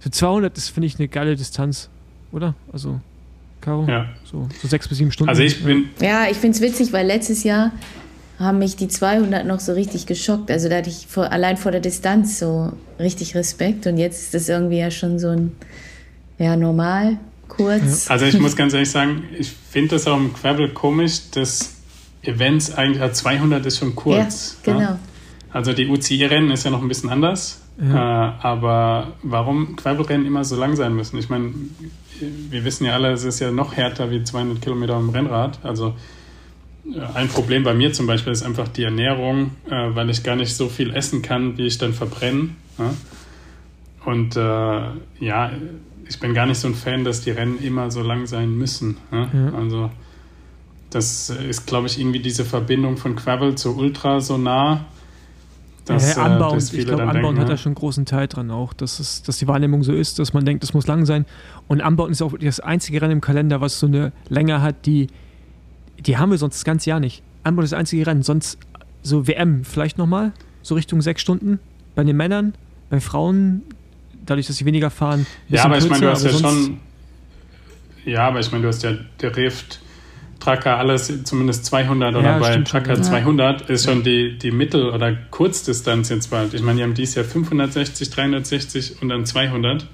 so 0.00 0.10
200, 0.10 0.56
das 0.56 0.68
finde 0.68 0.86
ich 0.86 0.98
eine 0.98 1.08
geile 1.08 1.36
Distanz, 1.36 1.88
oder? 2.32 2.54
Also, 2.72 3.00
Caro? 3.60 3.86
Ja. 3.88 4.06
So, 4.24 4.48
so 4.60 4.68
sechs 4.68 4.88
bis 4.88 4.98
sieben 4.98 5.10
Stunden. 5.10 5.28
Also 5.28 5.42
ich 5.42 5.64
bin... 5.64 5.90
Ja, 6.00 6.26
ich 6.30 6.36
finde 6.36 6.56
es 6.56 6.62
witzig, 6.62 6.92
weil 6.92 7.06
letztes 7.06 7.42
Jahr 7.44 7.72
haben 8.38 8.58
mich 8.58 8.76
die 8.76 8.86
200 8.88 9.46
noch 9.46 9.60
so 9.60 9.72
richtig 9.72 10.06
geschockt. 10.06 10.50
Also 10.50 10.68
da 10.68 10.76
hatte 10.76 10.90
ich 10.90 11.06
vor, 11.08 11.32
allein 11.32 11.56
vor 11.56 11.72
der 11.72 11.80
Distanz 11.80 12.38
so 12.38 12.72
richtig 13.00 13.34
Respekt 13.34 13.86
und 13.86 13.96
jetzt 13.96 14.22
ist 14.22 14.34
das 14.34 14.48
irgendwie 14.48 14.78
ja 14.78 14.90
schon 14.90 15.18
so 15.18 15.28
ein, 15.28 15.52
ja, 16.38 16.56
normal, 16.56 17.18
kurz. 17.48 18.08
Also 18.08 18.26
ich 18.26 18.38
muss 18.38 18.54
ganz 18.54 18.74
ehrlich 18.74 18.90
sagen, 18.90 19.24
ich 19.36 19.50
finde 19.50 19.96
das 19.96 20.06
auch 20.06 20.16
im 20.16 20.32
Quabbel 20.32 20.68
komisch, 20.68 21.30
dass 21.32 21.74
Events 22.22 22.72
eigentlich, 22.72 23.12
200 23.12 23.66
ist 23.66 23.78
schon 23.78 23.96
kurz. 23.96 24.56
Ja, 24.64 24.72
genau. 24.72 24.84
Ja? 24.84 24.98
Also 25.50 25.72
die 25.72 25.88
UCI-Rennen 25.88 26.52
ist 26.52 26.64
ja 26.64 26.70
noch 26.70 26.82
ein 26.82 26.88
bisschen 26.88 27.10
anders. 27.10 27.62
Ja. 27.80 28.30
Äh, 28.30 28.32
aber 28.42 29.12
warum 29.22 29.76
Quabbelrennen 29.76 30.26
immer 30.26 30.44
so 30.44 30.56
lang 30.56 30.74
sein 30.74 30.94
müssen? 30.94 31.18
Ich 31.18 31.28
meine, 31.28 31.52
wir 32.50 32.64
wissen 32.64 32.84
ja 32.84 32.94
alle, 32.94 33.12
es 33.12 33.24
ist 33.24 33.38
ja 33.38 33.50
noch 33.50 33.76
härter 33.76 34.10
wie 34.10 34.22
200 34.22 34.60
Kilometer 34.60 34.98
im 34.98 35.10
Rennrad. 35.10 35.60
Also 35.62 35.94
äh, 36.92 37.00
ein 37.14 37.28
Problem 37.28 37.62
bei 37.62 37.74
mir 37.74 37.92
zum 37.92 38.06
Beispiel 38.06 38.32
ist 38.32 38.42
einfach 38.42 38.68
die 38.68 38.82
Ernährung, 38.82 39.52
äh, 39.70 39.94
weil 39.94 40.10
ich 40.10 40.22
gar 40.22 40.36
nicht 40.36 40.54
so 40.54 40.68
viel 40.68 40.94
essen 40.94 41.22
kann, 41.22 41.56
wie 41.56 41.66
ich 41.66 41.78
dann 41.78 41.92
verbrenne. 41.92 42.50
Ja? 42.78 42.94
Und 44.04 44.36
äh, 44.36 45.24
ja, 45.24 45.50
ich 46.08 46.18
bin 46.18 46.34
gar 46.34 46.46
nicht 46.46 46.58
so 46.58 46.68
ein 46.68 46.74
Fan, 46.74 47.04
dass 47.04 47.20
die 47.20 47.30
Rennen 47.30 47.62
immer 47.62 47.90
so 47.90 48.02
lang 48.02 48.26
sein 48.26 48.56
müssen. 48.56 48.96
Ja? 49.12 49.28
Ja. 49.32 49.54
Also 49.54 49.90
das 50.90 51.30
ist, 51.30 51.66
glaube 51.66 51.86
ich, 51.86 52.00
irgendwie 52.00 52.20
diese 52.20 52.44
Verbindung 52.44 52.96
von 52.96 53.14
Quavel 53.14 53.54
zu 53.54 53.76
Ultra 53.76 54.20
so 54.20 54.38
nah. 54.38 54.86
Dass, 55.88 56.16
ja, 56.16 56.22
anbauen, 56.22 56.54
dass 56.54 56.72
ich 56.72 56.86
glaube, 56.86 57.02
Anbauen 57.02 57.22
denken, 57.22 57.40
hat 57.40 57.48
da 57.48 57.56
schon 57.56 57.70
einen 57.70 57.76
großen 57.76 58.04
Teil 58.04 58.28
dran 58.28 58.50
auch, 58.50 58.72
dass, 58.72 59.00
es, 59.00 59.22
dass 59.22 59.38
die 59.38 59.48
Wahrnehmung 59.48 59.82
so 59.82 59.92
ist, 59.92 60.18
dass 60.18 60.32
man 60.34 60.44
denkt, 60.44 60.62
es 60.62 60.74
muss 60.74 60.86
lang 60.86 61.06
sein. 61.06 61.24
Und 61.66 61.80
Anbauen 61.80 62.10
ist 62.10 62.20
auch 62.22 62.36
das 62.38 62.60
einzige 62.60 63.00
Rennen 63.00 63.12
im 63.12 63.20
Kalender, 63.20 63.60
was 63.60 63.80
so 63.80 63.86
eine 63.86 64.12
Länge 64.28 64.60
hat, 64.60 64.86
die, 64.86 65.08
die 65.98 66.18
haben 66.18 66.30
wir 66.30 66.38
sonst 66.38 66.56
das 66.56 66.64
ganze 66.64 66.90
Jahr 66.90 67.00
nicht. 67.00 67.22
Anbauen 67.42 67.64
ist 67.64 67.72
das 67.72 67.78
einzige 67.78 68.06
Rennen. 68.06 68.22
Sonst 68.22 68.58
so 69.02 69.26
WM 69.26 69.64
vielleicht 69.64 69.98
nochmal, 69.98 70.32
so 70.62 70.74
Richtung 70.74 71.00
sechs 71.00 71.22
Stunden. 71.22 71.58
Bei 71.94 72.04
den 72.04 72.16
Männern, 72.16 72.54
bei 72.90 73.00
Frauen, 73.00 73.62
dadurch, 74.26 74.46
dass 74.46 74.56
sie 74.56 74.64
weniger 74.64 74.90
fahren. 74.90 75.26
Ja, 75.48 75.64
aber 75.64 75.78
ich 75.78 75.88
meine, 75.88 76.06
du 76.06 76.10
hast 76.10 76.24
ja 76.24 76.30
schon. 76.30 76.78
Ja, 78.04 78.28
aber 78.28 78.40
ich 78.40 78.50
meine, 78.52 78.62
du 78.62 78.68
hast 78.68 78.82
ja 78.82 78.92
der 79.20 79.36
Rift 79.36 79.80
Tracker 80.48 80.78
alles 80.78 81.24
zumindest 81.24 81.66
200 81.66 82.14
oder 82.14 82.24
ja, 82.24 82.38
bei 82.38 82.56
Tracker 82.62 82.94
schon, 82.94 83.04
200 83.04 83.68
ist 83.68 83.84
schon 83.84 84.02
die, 84.02 84.38
die 84.38 84.50
Mittel- 84.50 84.88
oder 84.88 85.14
Kurzdistanz 85.14 86.08
jetzt 86.08 86.30
bald. 86.30 86.54
Ich 86.54 86.62
meine, 86.62 86.78
die 86.78 86.82
haben 86.84 86.94
dieses 86.94 87.16
Jahr 87.16 87.24
560, 87.26 88.08
360 88.08 89.02
und 89.02 89.10
dann 89.10 89.26
200. 89.26 89.86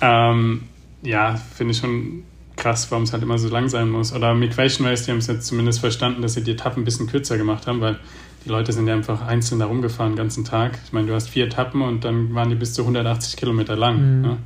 Ähm, 0.00 0.62
ja, 1.02 1.34
finde 1.54 1.72
ich 1.72 1.78
schon 1.78 2.22
krass, 2.56 2.90
warum 2.90 3.04
es 3.04 3.12
halt 3.12 3.22
immer 3.22 3.36
so 3.36 3.50
lang 3.50 3.68
sein 3.68 3.90
muss. 3.90 4.14
Oder 4.14 4.32
Migration 4.32 4.86
Race, 4.86 5.04
die 5.04 5.10
haben 5.10 5.18
es 5.18 5.26
jetzt 5.26 5.46
zumindest 5.46 5.80
verstanden, 5.80 6.22
dass 6.22 6.32
sie 6.32 6.42
die 6.42 6.52
Etappen 6.52 6.82
ein 6.82 6.84
bisschen 6.86 7.06
kürzer 7.06 7.36
gemacht 7.36 7.66
haben, 7.66 7.82
weil 7.82 7.98
die 8.46 8.48
Leute 8.48 8.72
sind 8.72 8.86
ja 8.86 8.94
einfach 8.94 9.26
einzeln 9.26 9.58
da 9.58 9.66
rumgefahren 9.66 10.12
den 10.12 10.16
ganzen 10.16 10.46
Tag. 10.46 10.78
Ich 10.86 10.94
meine, 10.94 11.08
du 11.08 11.14
hast 11.14 11.28
vier 11.28 11.44
Etappen 11.44 11.82
und 11.82 12.04
dann 12.04 12.34
waren 12.34 12.48
die 12.48 12.54
bis 12.56 12.72
zu 12.72 12.82
180 12.82 13.36
Kilometer 13.36 13.76
lang. 13.76 14.16
Mhm. 14.16 14.22
Ne? 14.22 14.36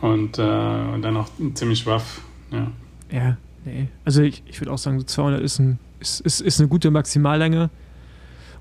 Und, 0.00 0.38
äh, 0.38 0.42
und 0.42 1.02
dann 1.02 1.16
auch 1.16 1.28
ziemlich 1.54 1.86
rough. 1.86 2.20
Ja. 2.50 2.66
ja. 3.12 3.36
Nee. 3.66 3.88
Also 4.04 4.22
ich, 4.22 4.42
ich 4.46 4.60
würde 4.60 4.72
auch 4.72 4.78
sagen, 4.78 4.98
so 4.98 5.04
200 5.04 5.42
ist, 5.42 5.58
ein, 5.58 5.78
ist, 6.00 6.20
ist, 6.20 6.40
ist 6.40 6.60
eine 6.60 6.68
gute 6.68 6.90
Maximallänge. 6.90 7.68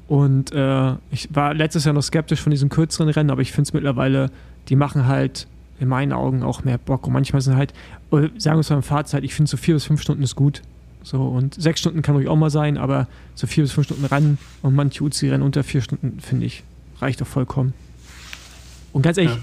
Und 0.07 0.51
äh, 0.51 0.93
ich 1.11 1.33
war 1.33 1.53
letztes 1.53 1.85
Jahr 1.85 1.93
noch 1.93 2.03
skeptisch 2.03 2.41
von 2.41 2.51
diesen 2.51 2.69
kürzeren 2.69 3.09
Rennen, 3.09 3.29
aber 3.29 3.41
ich 3.41 3.51
finde 3.51 3.69
es 3.69 3.73
mittlerweile, 3.73 4.31
die 4.67 4.75
machen 4.75 5.07
halt 5.07 5.47
in 5.79 5.87
meinen 5.87 6.11
Augen 6.11 6.43
auch 6.43 6.63
mehr 6.63 6.77
Bock. 6.77 7.07
Und 7.07 7.13
manchmal 7.13 7.41
sind 7.41 7.55
halt, 7.55 7.73
sagen 8.11 8.57
wir 8.57 8.59
es 8.59 8.69
beim 8.69 8.83
Fahrzeit, 8.83 9.23
ich 9.23 9.33
finde 9.33 9.49
so 9.49 9.57
vier 9.57 9.75
bis 9.75 9.85
fünf 9.85 10.01
Stunden 10.01 10.23
ist 10.23 10.35
gut. 10.35 10.61
So, 11.03 11.21
und 11.21 11.53
sechs 11.53 11.79
Stunden 11.79 12.01
kann 12.01 12.15
ruhig 12.15 12.27
auch 12.27 12.35
mal 12.35 12.49
sein, 12.49 12.79
aber 12.79 13.07
so 13.35 13.45
vier 13.45 13.63
bis 13.63 13.73
fünf 13.73 13.85
Stunden 13.85 14.05
Rennen 14.05 14.39
und 14.63 14.73
manche 14.73 15.03
UCI-Rennen 15.03 15.43
unter 15.43 15.63
vier 15.63 15.81
Stunden, 15.81 16.19
finde 16.19 16.47
ich, 16.47 16.63
reicht 16.99 17.21
doch 17.21 17.27
vollkommen. 17.27 17.73
Und 18.91 19.03
ganz 19.03 19.17
ehrlich, 19.17 19.35
ja. 19.35 19.41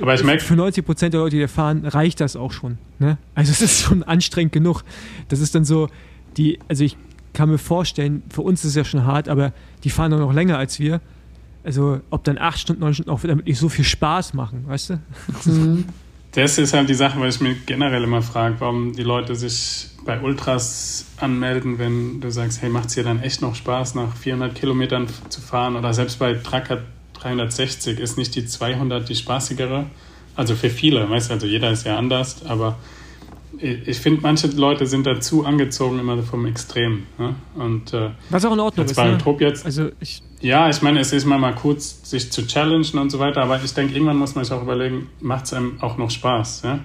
Aber 0.00 0.14
ich 0.14 0.24
merke. 0.24 0.42
Für 0.42 0.56
90 0.56 0.84
Prozent 0.84 1.14
der 1.14 1.20
Leute, 1.20 1.36
die 1.36 1.42
da 1.42 1.48
fahren, 1.48 1.84
reicht 1.86 2.20
das 2.20 2.36
auch 2.36 2.52
schon. 2.52 2.78
Ne? 2.98 3.18
Also, 3.34 3.52
es 3.52 3.60
ist 3.60 3.80
schon 3.82 4.02
anstrengend 4.02 4.52
genug. 4.52 4.82
Das 5.28 5.40
ist 5.40 5.54
dann 5.54 5.64
so, 5.64 5.88
die, 6.36 6.58
also 6.68 6.84
ich 6.84 6.96
kann 7.32 7.48
mir 7.48 7.58
vorstellen, 7.58 8.22
für 8.28 8.42
uns 8.42 8.60
ist 8.60 8.70
es 8.70 8.76
ja 8.76 8.84
schon 8.84 9.04
hart, 9.04 9.28
aber 9.28 9.52
die 9.84 9.90
fahren 9.90 10.10
doch 10.10 10.18
noch 10.18 10.32
länger 10.32 10.58
als 10.58 10.78
wir. 10.78 11.00
Also, 11.64 12.00
ob 12.10 12.24
dann 12.24 12.38
acht 12.38 12.58
Stunden, 12.58 12.80
neun 12.80 12.94
Stunden 12.94 13.10
auch 13.10 13.20
damit 13.20 13.46
nicht 13.46 13.58
so 13.58 13.68
viel 13.68 13.84
Spaß 13.84 14.34
machen, 14.34 14.64
weißt 14.66 14.90
du? 14.90 14.98
Mhm. 15.44 15.84
Das 16.34 16.56
ist 16.56 16.72
halt 16.72 16.88
die 16.88 16.94
Sache, 16.94 17.20
weil 17.20 17.28
ich 17.28 17.40
mir 17.40 17.54
generell 17.66 18.04
immer 18.04 18.22
frage, 18.22 18.56
warum 18.58 18.94
die 18.94 19.02
Leute 19.02 19.34
sich 19.34 19.90
bei 20.06 20.18
Ultras 20.18 21.04
anmelden, 21.18 21.78
wenn 21.78 22.20
du 22.22 22.30
sagst, 22.30 22.62
hey, 22.62 22.70
macht 22.70 22.88
es 22.88 22.94
dir 22.94 23.04
dann 23.04 23.20
echt 23.20 23.42
noch 23.42 23.54
Spaß, 23.54 23.94
nach 23.94 24.16
400 24.16 24.54
Kilometern 24.54 25.08
zu 25.28 25.42
fahren 25.42 25.76
oder 25.76 25.92
selbst 25.92 26.18
bei 26.18 26.32
Tracker 26.34 26.78
360 27.22 27.98
ist 27.98 28.18
nicht 28.18 28.34
die 28.34 28.46
200 28.46 29.08
die 29.08 29.14
spaßigere. 29.14 29.86
Also 30.34 30.54
für 30.54 30.70
viele, 30.70 31.08
weißt 31.08 31.30
du, 31.30 31.34
also 31.34 31.46
jeder 31.46 31.70
ist 31.70 31.84
ja 31.84 31.98
anders, 31.98 32.44
aber 32.46 32.76
ich 33.58 33.98
finde, 33.98 34.22
manche 34.22 34.48
Leute 34.48 34.86
sind 34.86 35.06
dazu 35.06 35.44
angezogen 35.44 35.98
immer 35.98 36.22
vom 36.22 36.46
Extrem. 36.46 37.04
Ne? 37.18 37.34
Und, 37.54 37.92
äh, 37.92 38.10
Was 38.30 38.44
auch 38.44 38.52
in 38.52 38.60
Ordnung 38.60 38.86
ist. 38.86 38.96
Ne? 38.96 39.18
Jetzt, 39.38 39.64
also 39.64 39.90
ich 40.00 40.22
ja, 40.42 40.68
ich 40.68 40.82
meine, 40.82 40.98
es 40.98 41.12
ist 41.12 41.24
mal, 41.24 41.38
mal 41.38 41.54
kurz, 41.54 42.00
sich 42.02 42.32
zu 42.32 42.44
challengen 42.44 42.98
und 42.98 43.10
so 43.10 43.20
weiter, 43.20 43.42
aber 43.42 43.62
ich 43.62 43.72
denke, 43.74 43.94
irgendwann 43.94 44.16
muss 44.16 44.34
man 44.34 44.44
sich 44.44 44.52
auch 44.52 44.62
überlegen, 44.62 45.08
macht 45.20 45.44
es 45.44 45.54
einem 45.54 45.80
auch 45.80 45.96
noch 45.98 46.10
Spaß? 46.10 46.62
Ja? 46.64 46.80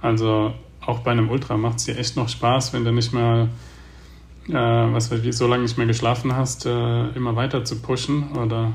Also 0.00 0.54
auch 0.80 1.00
bei 1.00 1.10
einem 1.10 1.28
Ultra 1.28 1.58
macht 1.58 1.78
es 1.78 1.84
dir 1.84 1.98
echt 1.98 2.16
noch 2.16 2.30
Spaß, 2.30 2.72
wenn 2.72 2.84
du 2.86 2.92
nicht 2.92 3.12
mehr, 3.12 3.48
äh, 4.48 4.52
was 4.54 5.10
weiß 5.10 5.20
ich, 5.22 5.36
so 5.36 5.46
lange 5.46 5.64
nicht 5.64 5.76
mehr 5.76 5.86
geschlafen 5.86 6.34
hast, 6.34 6.64
äh, 6.64 7.08
immer 7.10 7.36
weiter 7.36 7.62
zu 7.62 7.82
pushen 7.82 8.32
oder 8.32 8.72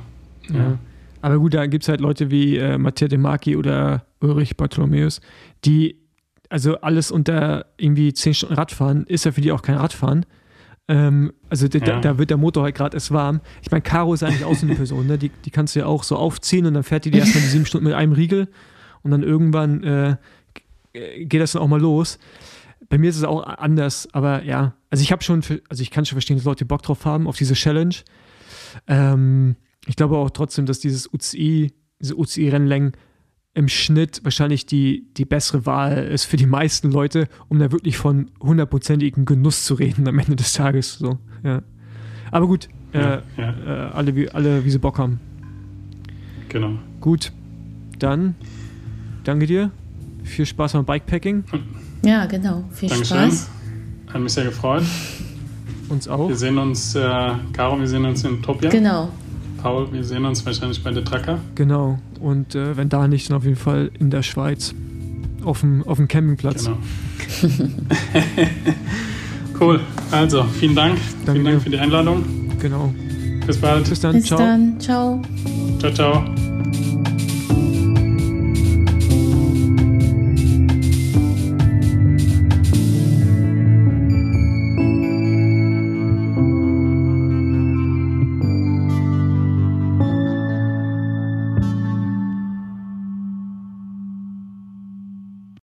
ja. 0.49 0.57
ja. 0.57 0.79
Aber 1.21 1.39
gut, 1.39 1.53
da 1.53 1.65
gibt 1.67 1.83
es 1.83 1.89
halt 1.89 2.01
Leute 2.01 2.31
wie 2.31 2.57
äh, 2.57 2.77
Matteo 2.77 3.07
De 3.07 3.17
Marchi 3.17 3.55
oder 3.55 4.05
Ulrich 4.19 4.57
Bartholomäus, 4.57 5.21
die 5.63 5.95
also 6.49 6.75
alles 6.81 7.11
unter 7.11 7.65
irgendwie 7.77 8.13
10 8.13 8.33
Stunden 8.33 8.55
Radfahren 8.55 9.05
ist 9.05 9.25
ja 9.25 9.31
für 9.31 9.41
die 9.41 9.51
auch 9.51 9.61
kein 9.61 9.75
Radfahren. 9.75 10.25
Ähm, 10.87 11.31
also 11.49 11.65
ja. 11.67 11.79
da, 11.79 11.99
da, 11.99 12.17
wird 12.17 12.29
der 12.29 12.37
Motor 12.37 12.63
halt 12.63 12.75
gerade 12.75 12.97
erst 12.97 13.11
warm. 13.11 13.39
Ich 13.61 13.71
meine, 13.71 13.81
Caro 13.81 14.13
ist 14.13 14.21
eigentlich 14.21 14.43
auch 14.43 14.53
so 14.53 14.65
eine 14.65 14.75
Person, 14.75 15.07
ne? 15.07 15.17
die, 15.17 15.29
die 15.29 15.49
kannst 15.49 15.75
du 15.75 15.79
ja 15.79 15.85
auch 15.85 16.03
so 16.03 16.17
aufziehen 16.17 16.65
und 16.65 16.73
dann 16.73 16.83
fährt 16.83 17.05
die 17.05 17.11
dir 17.11 17.19
erstmal 17.19 17.41
die 17.41 17.49
sieben 17.49 17.65
Stunden 17.65 17.87
mit 17.87 17.95
einem 17.95 18.11
Riegel 18.11 18.49
und 19.01 19.11
dann 19.11 19.23
irgendwann 19.23 19.83
äh, 19.83 20.17
geht 20.93 21.41
das 21.41 21.53
dann 21.53 21.61
auch 21.61 21.67
mal 21.67 21.79
los. 21.79 22.19
Bei 22.89 22.97
mir 22.97 23.09
ist 23.09 23.17
es 23.17 23.23
auch 23.23 23.43
anders, 23.43 24.09
aber 24.11 24.43
ja, 24.43 24.73
also 24.89 25.01
ich 25.01 25.11
habe 25.11 25.23
schon, 25.23 25.41
also 25.69 25.81
ich 25.81 25.89
kann 25.89 26.05
schon 26.05 26.17
verstehen, 26.17 26.35
dass 26.35 26.45
Leute 26.45 26.65
Bock 26.65 26.83
drauf 26.83 27.05
haben, 27.05 27.27
auf 27.27 27.37
diese 27.37 27.53
Challenge. 27.53 27.95
Ähm, 28.87 29.55
ich 29.87 29.95
glaube 29.95 30.17
auch 30.17 30.29
trotzdem, 30.29 30.65
dass 30.65 30.79
dieses 30.79 31.11
UCI, 31.11 31.73
diese 31.99 32.15
UCI-Rennlängen 32.17 32.93
im 33.53 33.67
Schnitt 33.67 34.21
wahrscheinlich 34.23 34.65
die, 34.65 35.07
die 35.15 35.25
bessere 35.25 35.65
Wahl 35.65 36.05
ist 36.05 36.25
für 36.25 36.37
die 36.37 36.45
meisten 36.45 36.91
Leute, 36.91 37.27
um 37.49 37.59
da 37.59 37.71
wirklich 37.71 37.97
von 37.97 38.31
hundertprozentigem 38.41 39.25
Genuss 39.25 39.63
zu 39.65 39.75
reden 39.75 40.07
am 40.07 40.17
Ende 40.17 40.35
des 40.35 40.53
Tages. 40.53 40.95
So, 40.97 41.19
ja. 41.43 41.61
Aber 42.31 42.47
gut, 42.47 42.67
ja, 42.93 43.15
äh, 43.15 43.21
ja. 43.37 43.89
Äh, 43.89 43.91
alle, 43.91 44.15
wie, 44.15 44.29
alle, 44.29 44.65
wie 44.65 44.69
sie 44.71 44.79
Bock 44.79 44.97
haben. 44.97 45.19
Genau. 46.49 46.71
Gut, 46.99 47.31
dann 47.99 48.35
danke 49.23 49.45
dir. 49.45 49.71
Viel 50.23 50.45
Spaß 50.45 50.73
beim 50.73 50.85
Bikepacking. 50.85 51.43
Ja, 52.03 52.25
genau. 52.25 52.63
Viel 52.71 52.89
Dankeschön. 52.89 53.17
Spaß. 53.17 53.49
Hat 54.13 54.21
mich 54.21 54.33
sehr 54.33 54.45
gefreut. 54.45 54.83
Uns 55.89 56.07
auch. 56.07 56.29
Wir 56.29 56.35
sehen 56.35 56.57
uns, 56.57 56.95
äh, 56.95 57.01
Caro, 57.51 57.79
wir 57.79 57.87
sehen 57.87 58.05
uns 58.05 58.23
in 58.23 58.41
Topia. 58.41 58.69
Genau. 58.69 59.09
Paul, 59.63 59.91
wir 59.93 60.03
sehen 60.03 60.25
uns 60.25 60.45
wahrscheinlich 60.45 60.83
bei 60.83 60.91
der 60.91 61.05
Tracker. 61.05 61.39
Genau. 61.55 61.97
Und 62.19 62.53
äh, 62.53 62.75
wenn 62.75 62.89
da 62.89 63.07
nicht, 63.07 63.29
dann 63.29 63.37
auf 63.37 63.45
jeden 63.45 63.55
Fall 63.55 63.89
in 63.97 64.09
der 64.09 64.21
Schweiz. 64.21 64.75
Auf 65.45 65.61
dem, 65.61 65.83
auf 65.87 65.97
dem 65.97 66.07
Campingplatz. 66.07 66.65
Genau. 66.65 66.77
cool. 69.59 69.79
Also, 70.11 70.43
vielen 70.43 70.75
Dank. 70.75 70.97
Danke 71.25 71.31
vielen 71.31 71.45
Dank 71.45 71.57
dir. 71.57 71.63
für 71.63 71.69
die 71.69 71.79
Einladung. 71.79 72.23
Genau. 72.59 72.93
Bis 73.47 73.57
bald. 73.57 73.89
Bis 73.89 74.01
dann. 74.01 74.13
Bis 74.13 74.25
Ciao. 74.25 74.37
dann. 74.37 74.79
Ciao. 74.79 75.21
Ciao, 75.79 75.93
ciao. 75.93 77.02